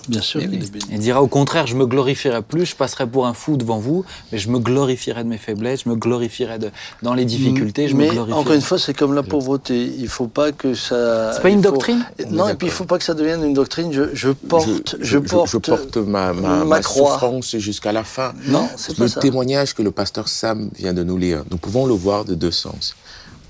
Bien 0.09 0.21
sûr 0.21 0.41
Eh 0.41 0.47
qu'il 0.47 0.59
oui. 0.59 0.65
est 0.65 0.71
béni. 0.71 0.85
Il 0.91 0.99
dira 0.99 1.21
au 1.21 1.27
contraire, 1.27 1.65
je 1.67 1.75
me 1.75 1.85
glorifierai 1.85 2.41
plus, 2.41 2.65
je 2.65 2.75
passerai 2.75 3.05
pour 3.07 3.27
un 3.27 3.33
fou 3.33 3.57
devant 3.57 3.77
vous, 3.79 4.03
mais 4.31 4.37
je 4.39 4.49
me 4.49 4.59
glorifierai 4.59 5.23
de 5.23 5.29
mes 5.29 5.37
faiblesses, 5.37 5.83
je 5.85 5.89
me 5.89 5.95
glorifierai 5.95 6.57
de, 6.59 6.71
dans 7.03 7.13
les 7.13 7.25
difficultés, 7.25 7.87
je 7.87 7.95
mais 7.95 8.07
me 8.07 8.11
glorifierai. 8.13 8.39
encore 8.39 8.53
une 8.53 8.61
fois, 8.61 8.77
c'est 8.79 8.93
comme 8.93 9.13
la 9.13 9.23
pauvreté. 9.23 9.85
Il 9.97 10.07
faut 10.09 10.27
pas 10.27 10.51
que 10.51 10.73
ça. 10.73 11.33
C'est 11.33 11.41
pas 11.41 11.49
une 11.49 11.63
faut- 11.63 11.71
doctrine? 11.71 12.03
Non, 12.29 12.49
et 12.49 12.55
puis 12.55 12.67
il 12.67 12.73
faut 12.73 12.85
pas 12.85 12.97
que 12.97 13.03
ça 13.05 13.13
devienne 13.13 13.43
une 13.43 13.53
doctrine. 13.53 13.91
Je, 13.93 14.03
je 14.13 14.29
porte, 14.29 14.95
je, 14.99 15.17
porte, 15.17 15.49
je 15.51 15.57
porte 15.57 15.97
ma, 15.97 16.33
ma, 16.33 16.49
ma 16.59 16.65
ma 16.65 16.79
croix. 16.81 17.13
souffrance 17.13 17.55
jusqu'à 17.57 17.91
la 17.91 18.03
fin. 18.03 18.33
Non, 18.47 18.67
c'est 18.77 18.95
pas 18.97 19.03
Le 19.03 19.09
ça. 19.09 19.19
témoignage 19.21 19.75
que 19.75 19.81
le 19.83 19.91
pasteur 19.91 20.27
Sam 20.27 20.69
vient 20.77 20.93
de 20.93 21.03
nous 21.03 21.17
lire, 21.17 21.43
nous 21.51 21.57
pouvons 21.57 21.85
le 21.85 21.93
voir 21.93 22.25
de 22.25 22.35
deux 22.35 22.51
sens. 22.51 22.95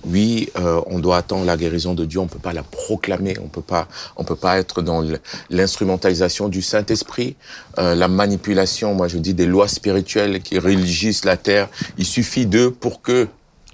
Oui, 0.06 0.50
euh, 0.58 0.82
on 0.88 1.00
doit 1.00 1.18
attendre 1.18 1.46
la 1.46 1.58
guérison 1.58 1.94
de 1.94 2.06
Dieu, 2.06 2.20
on 2.20 2.28
peut 2.28 2.40
pas 2.40 2.54
la 2.54 2.64
proclamer, 2.64 3.38
on 3.44 3.48
peut 3.50 3.62
pas, 3.62 3.88
on 4.16 4.24
peut 4.24 4.36
pas 4.38 4.58
être 4.58 4.82
dans 4.82 5.04
l'instrumentalisation 5.50 6.48
du 6.48 6.62
Saint-Esprit, 6.62 7.36
euh, 7.78 7.96
la 7.96 8.08
manipulation, 8.08 8.94
moi 8.96 9.08
je 9.08 9.18
dis 9.18 9.34
des 9.34 9.46
lois 9.46 9.68
spirituelles 9.68 10.42
qui 10.42 10.58
régissent 10.58 11.26
la 11.26 11.38
terre. 11.38 11.68
Il 11.98 12.06
suffit 12.06 12.46
d'eux 12.46 12.72
pour 12.72 13.02
que, 13.02 13.28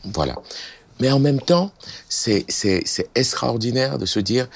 voilà. 0.03 0.35
Mais 0.99 1.11
en 1.11 1.19
même 1.19 1.41
temps, 1.41 1.71
c'est 2.09 2.45
c'est 2.47 2.81
c'est 2.85 3.09
extraordinaire 3.15 3.97
de 3.97 4.05
se 4.05 4.19
dire. 4.19 4.47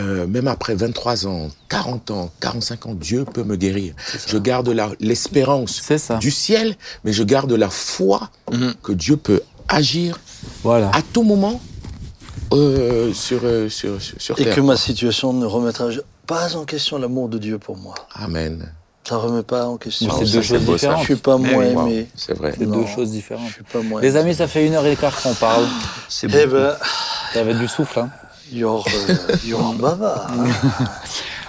euh, 0.00 0.26
même 0.26 0.48
après 0.48 0.74
23 0.74 1.28
ans, 1.28 1.50
40 1.68 2.10
ans, 2.10 2.28
45 2.40 2.86
ans, 2.86 2.94
Dieu 2.94 3.24
peut 3.24 3.44
me 3.44 3.54
guérir. 3.54 3.94
Je 4.26 4.38
garde 4.38 4.68
l'espérance 4.98 5.80
du 6.18 6.32
ciel, 6.32 6.74
mais 7.04 7.12
je 7.12 7.22
garde 7.22 7.52
la 7.52 7.70
foi 7.70 8.28
Mhm. 8.50 8.74
que 8.82 8.90
Dieu 8.92 9.16
peut 9.16 9.40
agir 9.74 10.18
Voilà. 10.62 10.90
à 10.94 11.02
tout 11.02 11.22
moment 11.22 11.60
euh, 12.52 13.12
sur, 13.12 13.40
euh, 13.44 13.68
sur, 13.68 14.00
sur, 14.00 14.38
Et 14.38 14.44
terre. 14.44 14.54
que 14.54 14.60
ma 14.60 14.76
situation 14.76 15.32
ne 15.32 15.46
remettra 15.46 15.88
pas 16.26 16.56
en 16.56 16.64
question 16.64 16.98
l'amour 16.98 17.28
de 17.28 17.38
Dieu 17.38 17.58
pour 17.58 17.76
moi. 17.76 17.94
Amen. 18.14 18.72
Ça 19.06 19.16
remet 19.16 19.42
pas 19.42 19.66
en 19.66 19.76
question. 19.76 20.08
C'est 20.18 20.20
deux 20.32 20.42
c'est 20.42 20.42
choses 20.42 20.64
différentes. 20.64 21.00
Je 21.00 21.04
suis 21.04 21.16
pas 21.16 21.36
Mais 21.36 21.52
moins 21.52 21.64
Wow, 21.66 21.86
aimé. 21.88 22.08
c'est 22.14 22.36
vrai. 22.36 22.54
C'est 22.58 22.64
deux 22.66 22.86
choses 22.86 23.08
Je 23.08 23.12
différentes. 23.12 23.50
suis 23.50 23.62
pas 23.64 23.82
moins. 23.82 24.00
Les 24.00 24.16
amis, 24.16 24.34
ça 24.34 24.46
fait 24.48 24.66
une 24.66 24.74
heure 24.74 24.86
et 24.86 24.96
quart 24.96 25.20
qu'on 25.20 25.34
parle. 25.34 25.66
C'est 26.08 26.26
Eh 26.32 26.46
bon. 26.46 26.52
ben, 26.52 26.76
T'avais 27.34 27.54
du 27.54 27.68
souffle, 27.68 27.98
hein. 28.00 28.10
Yor, 28.52 28.86
euh, 29.08 29.14
Yor 29.44 29.74
Bava. 29.74 30.26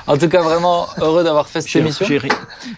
En 0.08 0.18
tout 0.18 0.30
cas, 0.30 0.42
vraiment 0.42 0.88
heureux 1.02 1.24
d'avoir 1.24 1.48
fait 1.48 1.62
cette 1.62 1.76
émission. 1.78 2.06
j'ai 2.08 2.18
ri- 2.20 2.30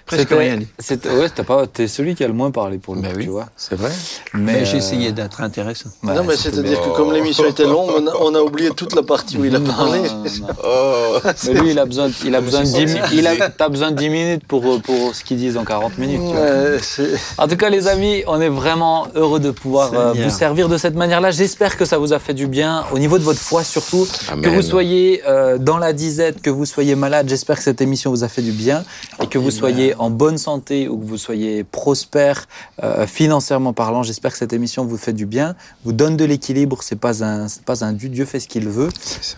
presque 0.06 0.30
rien 0.30 0.58
dit. 0.58 0.68
Ouais, 1.10 1.30
t'as 1.34 1.44
pas, 1.44 1.68
t'es 1.68 1.88
celui 1.88 2.16
qui 2.16 2.24
a 2.24 2.28
le 2.28 2.34
moins 2.34 2.52
parlé 2.52 2.78
pour 2.78 2.96
le 2.96 3.02
Ben 3.02 3.12
coup, 3.12 3.18
oui. 3.18 3.24
tu 3.26 3.30
vois. 3.30 3.48
C'est 3.58 3.76
vrai 3.76 3.92
Mais 4.34 4.64
j'ai 4.66 4.76
euh, 4.76 4.78
essayé 4.78 5.12
d'être 5.12 5.42
intéressant. 5.42 5.90
ouais, 6.04 6.14
non, 6.14 6.24
mais 6.24 6.36
c'est- 6.38 6.52
c'est-à-dire 6.52 6.82
que 6.82 6.90
comme 6.96 7.12
l'émission 7.12 7.46
était 7.46 7.66
longue, 7.66 7.90
on 7.98 8.08
a, 8.08 8.12
on 8.22 8.34
a 8.36 8.40
oublié 8.40 8.70
toute 8.72 8.96
la 8.96 9.04
partie 9.04 9.38
où 9.38 9.44
il 9.46 9.56
a 9.56 9.60
parlé. 9.60 10.00
non, 10.00 10.24
non. 10.24 10.48
Oh 10.64 11.18
Mais 11.48 11.54
lui, 11.54 11.72
il 11.72 11.80
a 11.80 11.86
besoin, 11.86 12.10
il 12.26 12.36
a 12.36 12.42
besoin 12.42 12.62
de 12.62 12.66
10 12.66 12.86
minutes. 12.86 13.04
Il 13.14 13.28
a, 13.28 13.50
t'as 13.50 13.70
besoin 13.70 13.92
de 13.92 13.96
10 13.98 14.10
minutes 14.10 14.44
pour, 14.48 14.82
pour 14.82 15.14
ce 15.16 15.24
qu'ils 15.24 15.38
disent 15.38 15.58
en 15.58 15.66
40 15.66 15.98
minutes. 15.98 16.22
tu 16.22 16.34
vois. 16.34 16.42
Ouais, 16.42 16.78
c'est- 16.82 17.16
En 17.38 17.48
tout 17.48 17.58
cas, 17.58 17.70
les 17.70 17.88
amis, 17.88 18.24
on 18.28 18.40
est 18.40 18.50
vraiment 18.50 19.08
heureux 19.16 19.40
de 19.40 19.52
pouvoir 19.52 19.92
euh, 19.94 20.14
vous 20.14 20.30
servir 20.30 20.70
de 20.70 20.78
cette 20.78 20.96
manière-là. 20.96 21.32
J'espère 21.32 21.76
que 21.78 21.86
ça 21.86 21.98
vous 21.98 22.14
a 22.14 22.20
fait 22.20 22.34
du 22.34 22.48
bien 22.48 22.86
au 22.94 23.00
niveau 23.00 23.18
de 23.18 23.24
votre 23.24 23.40
foi, 23.40 23.64
surtout. 23.64 24.08
Amen. 24.32 24.44
Que 24.44 24.50
vous 24.50 24.62
soyez 24.62 25.24
euh, 25.28 25.58
dans 25.58 25.78
la 25.78 25.92
disette, 25.94 26.42
que 26.42 26.50
vous 26.50 26.66
soyez 26.66 26.96
malade, 26.96 27.17
j'espère 27.26 27.58
que 27.58 27.64
cette 27.64 27.82
émission 27.82 28.12
vous 28.12 28.24
a 28.24 28.28
fait 28.28 28.42
du 28.42 28.52
bien 28.52 28.84
et 29.22 29.28
que 29.28 29.38
vous 29.38 29.52
soyez 29.52 29.96
en 29.96 30.10
bonne 30.10 30.38
santé 30.38 30.88
ou 30.88 30.98
que 30.98 31.06
vous 31.06 31.18
soyez 31.18 31.64
prospère 31.64 32.48
euh, 32.84 33.08
financièrement 33.08 33.74
parlant. 33.74 34.04
J'espère 34.04 34.32
que 34.32 34.38
cette 34.38 34.54
émission 34.54 34.86
vous 34.86 34.98
fait 34.98 35.14
du 35.14 35.26
bien, 35.26 35.56
vous 35.86 35.94
donne 35.94 36.18
de 36.18 36.26
l'équilibre. 36.26 36.84
C'est 36.84 37.00
pas 37.00 37.24
un, 37.24 37.48
c'est 37.48 37.64
pas 37.64 37.86
un 37.86 37.94
dû. 37.94 38.10
Dieu 38.10 38.26
fait 38.26 38.40
ce 38.40 38.48
qu'il 38.48 38.68
veut 38.68 38.90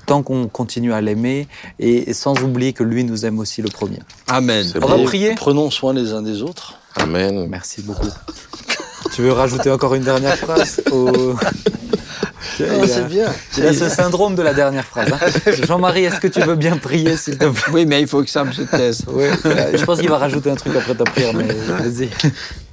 tant 0.05 0.23
qu'on 0.23 0.47
continue 0.47 0.93
à 0.93 1.01
l'aimer 1.01 1.47
et, 1.79 2.09
et 2.09 2.13
sans 2.13 2.41
oublier 2.41 2.73
que 2.73 2.83
lui 2.83 3.03
nous 3.03 3.25
aime 3.25 3.39
aussi 3.39 3.61
le 3.61 3.69
premier. 3.69 3.99
Amen. 4.27 4.65
On 4.81 4.87
va 4.87 4.97
prier. 5.03 5.35
Prenons 5.35 5.69
soin 5.69 5.93
les 5.93 6.13
uns 6.13 6.21
des 6.21 6.41
autres. 6.41 6.78
Amen. 6.95 7.47
Merci 7.49 7.81
beaucoup. 7.81 8.09
tu 9.13 9.21
veux 9.21 9.31
rajouter 9.31 9.69
encore 9.71 9.95
une 9.95 10.03
dernière 10.03 10.37
phrase 10.37 10.81
au- 10.91 11.33
a- 12.59 12.87
c'est 12.87 13.07
bien. 13.07 13.31
Il 13.57 13.65
a 13.65 13.73
ce 13.73 13.87
syndrome 13.89 14.35
de 14.35 14.41
la 14.41 14.53
dernière 14.53 14.85
phrase. 14.85 15.09
hein. 15.13 15.51
Jean-Marie, 15.67 16.05
est-ce 16.05 16.19
que 16.19 16.27
tu 16.27 16.41
veux 16.41 16.55
bien 16.55 16.77
prier, 16.77 17.15
s'il 17.15 17.37
te 17.37 17.45
plaît? 17.45 17.63
Oui, 17.71 17.85
mais 17.85 18.01
il 18.01 18.07
faut 18.07 18.21
que 18.23 18.29
Sam 18.29 18.51
se 18.51 18.63
taise. 18.63 19.03
Oui, 19.07 19.25
je 19.73 19.83
pense 19.85 19.99
qu'il 19.99 20.09
va 20.09 20.17
rajouter 20.17 20.49
un 20.51 20.55
truc 20.55 20.75
après 20.75 20.95
ta 20.95 21.05
prière, 21.05 21.33
mais 21.33 21.45
vas-y. 21.45 22.09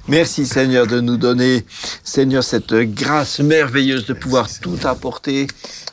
Merci 0.09 0.45
Seigneur 0.45 0.87
de 0.87 1.01
nous 1.01 1.17
donner, 1.17 1.65
Seigneur, 2.03 2.41
cette 2.43 2.73
grâce 2.73 3.39
merveilleuse 3.39 4.05
de 4.05 4.13
pouvoir 4.13 4.47
tout 4.61 4.77
apporter 4.85 5.47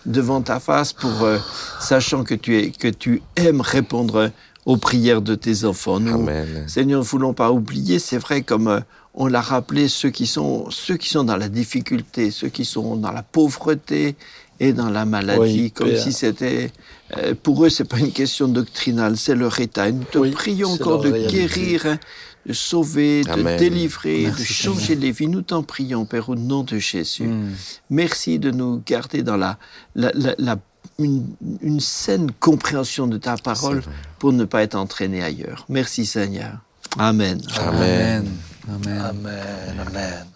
devant 0.06 0.40
ta 0.40 0.60
face 0.60 0.92
pour, 0.92 1.22
euh, 1.24 1.38
sachant 1.80 2.22
que 2.22 2.34
tu, 2.34 2.56
es, 2.58 2.70
que 2.70 2.86
tu 2.88 3.22
aimes 3.36 3.60
répondre 3.60 4.30
aux 4.66 4.76
prières 4.76 5.22
de 5.22 5.34
tes 5.34 5.64
enfants. 5.64 6.00
Nous, 6.00 6.14
Amen. 6.14 6.64
Seigneur, 6.68 7.00
ne 7.00 7.04
voulons 7.04 7.34
pas 7.34 7.50
oublier, 7.52 7.98
c'est 7.98 8.18
vrai, 8.18 8.42
comme 8.42 8.68
euh, 8.68 8.80
on 9.14 9.26
l'a 9.26 9.40
rappelé, 9.42 9.88
ceux 9.88 10.10
qui, 10.10 10.26
sont, 10.26 10.66
ceux 10.70 10.96
qui 10.96 11.08
sont 11.08 11.24
dans 11.24 11.36
la 11.36 11.48
difficulté, 11.48 12.30
ceux 12.30 12.48
qui 12.48 12.64
sont 12.64 12.96
dans 12.96 13.12
la 13.12 13.22
pauvreté 13.22 14.16
et 14.60 14.72
dans 14.72 14.88
la 14.90 15.04
maladie, 15.04 15.40
Oui, 15.64 15.70
comme 15.72 15.90
Père. 15.90 16.02
si 16.02 16.12
c'était... 16.12 16.70
euh, 17.18 17.34
pour 17.42 17.64
eux, 17.64 17.68
c'est 17.68 17.84
pas 17.84 17.98
une 17.98 18.12
question 18.12 18.48
doctrinale, 18.48 19.16
c'est 19.16 19.34
leur 19.34 19.58
état. 19.60 19.88
Et 19.88 19.92
nous 19.92 20.04
te 20.04 20.18
Oui, 20.18 20.30
prions 20.30 20.70
encore 20.70 21.00
de 21.02 21.10
réalité. 21.10 21.32
guérir, 21.32 21.86
hein, 21.86 21.98
de 22.46 22.52
sauver, 22.52 23.22
de 23.24 23.58
délivrer, 23.58 24.22
Merci, 24.24 24.40
de 24.42 24.46
changer 24.46 24.94
les 24.96 25.12
vies. 25.12 25.28
Nous 25.28 25.42
t'en 25.42 25.62
prions, 25.62 26.04
Père, 26.06 26.28
au 26.28 26.36
nom 26.36 26.62
de 26.62 26.78
Jésus. 26.78 27.24
Hmm. 27.26 27.50
Merci 27.90 28.38
de 28.38 28.50
nous 28.50 28.82
garder 28.86 29.22
dans 29.22 29.36
la, 29.36 29.58
la, 29.94 30.10
la- 30.14 30.34
la- 30.38 30.56
une, 30.98 31.26
une 31.60 31.80
saine 31.80 32.30
compréhension 32.40 33.06
de 33.06 33.18
ta 33.18 33.36
parole 33.36 33.82
pour 34.18 34.32
ne 34.32 34.44
pas 34.44 34.62
être 34.62 34.74
entraîné 34.74 35.22
ailleurs. 35.22 35.64
Merci 35.68 36.06
Seigneur. 36.06 36.58
Amen. 36.98 37.40
Amen. 37.58 38.28
Amen. 38.68 39.00
Amen, 39.00 39.86
amen. 39.86 40.26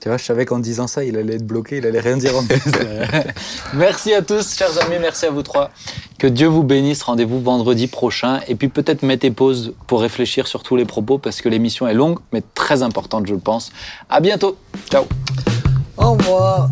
Tu 0.00 0.08
vois, 0.08 0.18
je 0.18 0.24
savais 0.24 0.44
qu'en 0.44 0.58
disant 0.58 0.86
ça, 0.86 1.02
il 1.02 1.16
allait 1.16 1.36
être 1.36 1.46
bloqué, 1.46 1.78
il 1.78 1.86
allait 1.86 2.00
rien 2.00 2.18
dire 2.18 2.36
en 2.36 2.44
plus. 2.44 2.60
merci 3.74 4.12
à 4.12 4.20
tous, 4.20 4.54
chers 4.54 4.78
amis, 4.84 4.96
merci 5.00 5.24
à 5.24 5.30
vous 5.30 5.42
trois. 5.42 5.70
Que 6.18 6.26
Dieu 6.26 6.46
vous 6.46 6.62
bénisse. 6.62 7.02
Rendez-vous 7.02 7.40
vendredi 7.40 7.86
prochain. 7.86 8.40
Et 8.46 8.54
puis 8.54 8.68
peut-être 8.68 9.02
mettez 9.02 9.30
pause 9.30 9.72
pour 9.86 10.02
réfléchir 10.02 10.46
sur 10.46 10.62
tous 10.62 10.76
les 10.76 10.84
propos 10.84 11.16
parce 11.16 11.40
que 11.40 11.48
l'émission 11.48 11.88
est 11.88 11.94
longue, 11.94 12.18
mais 12.34 12.42
très 12.54 12.82
importante, 12.82 13.26
je 13.26 13.32
le 13.32 13.40
pense. 13.40 13.72
À 14.10 14.20
bientôt. 14.20 14.58
Ciao. 14.90 15.04
Au 15.96 16.12
revoir. 16.12 16.68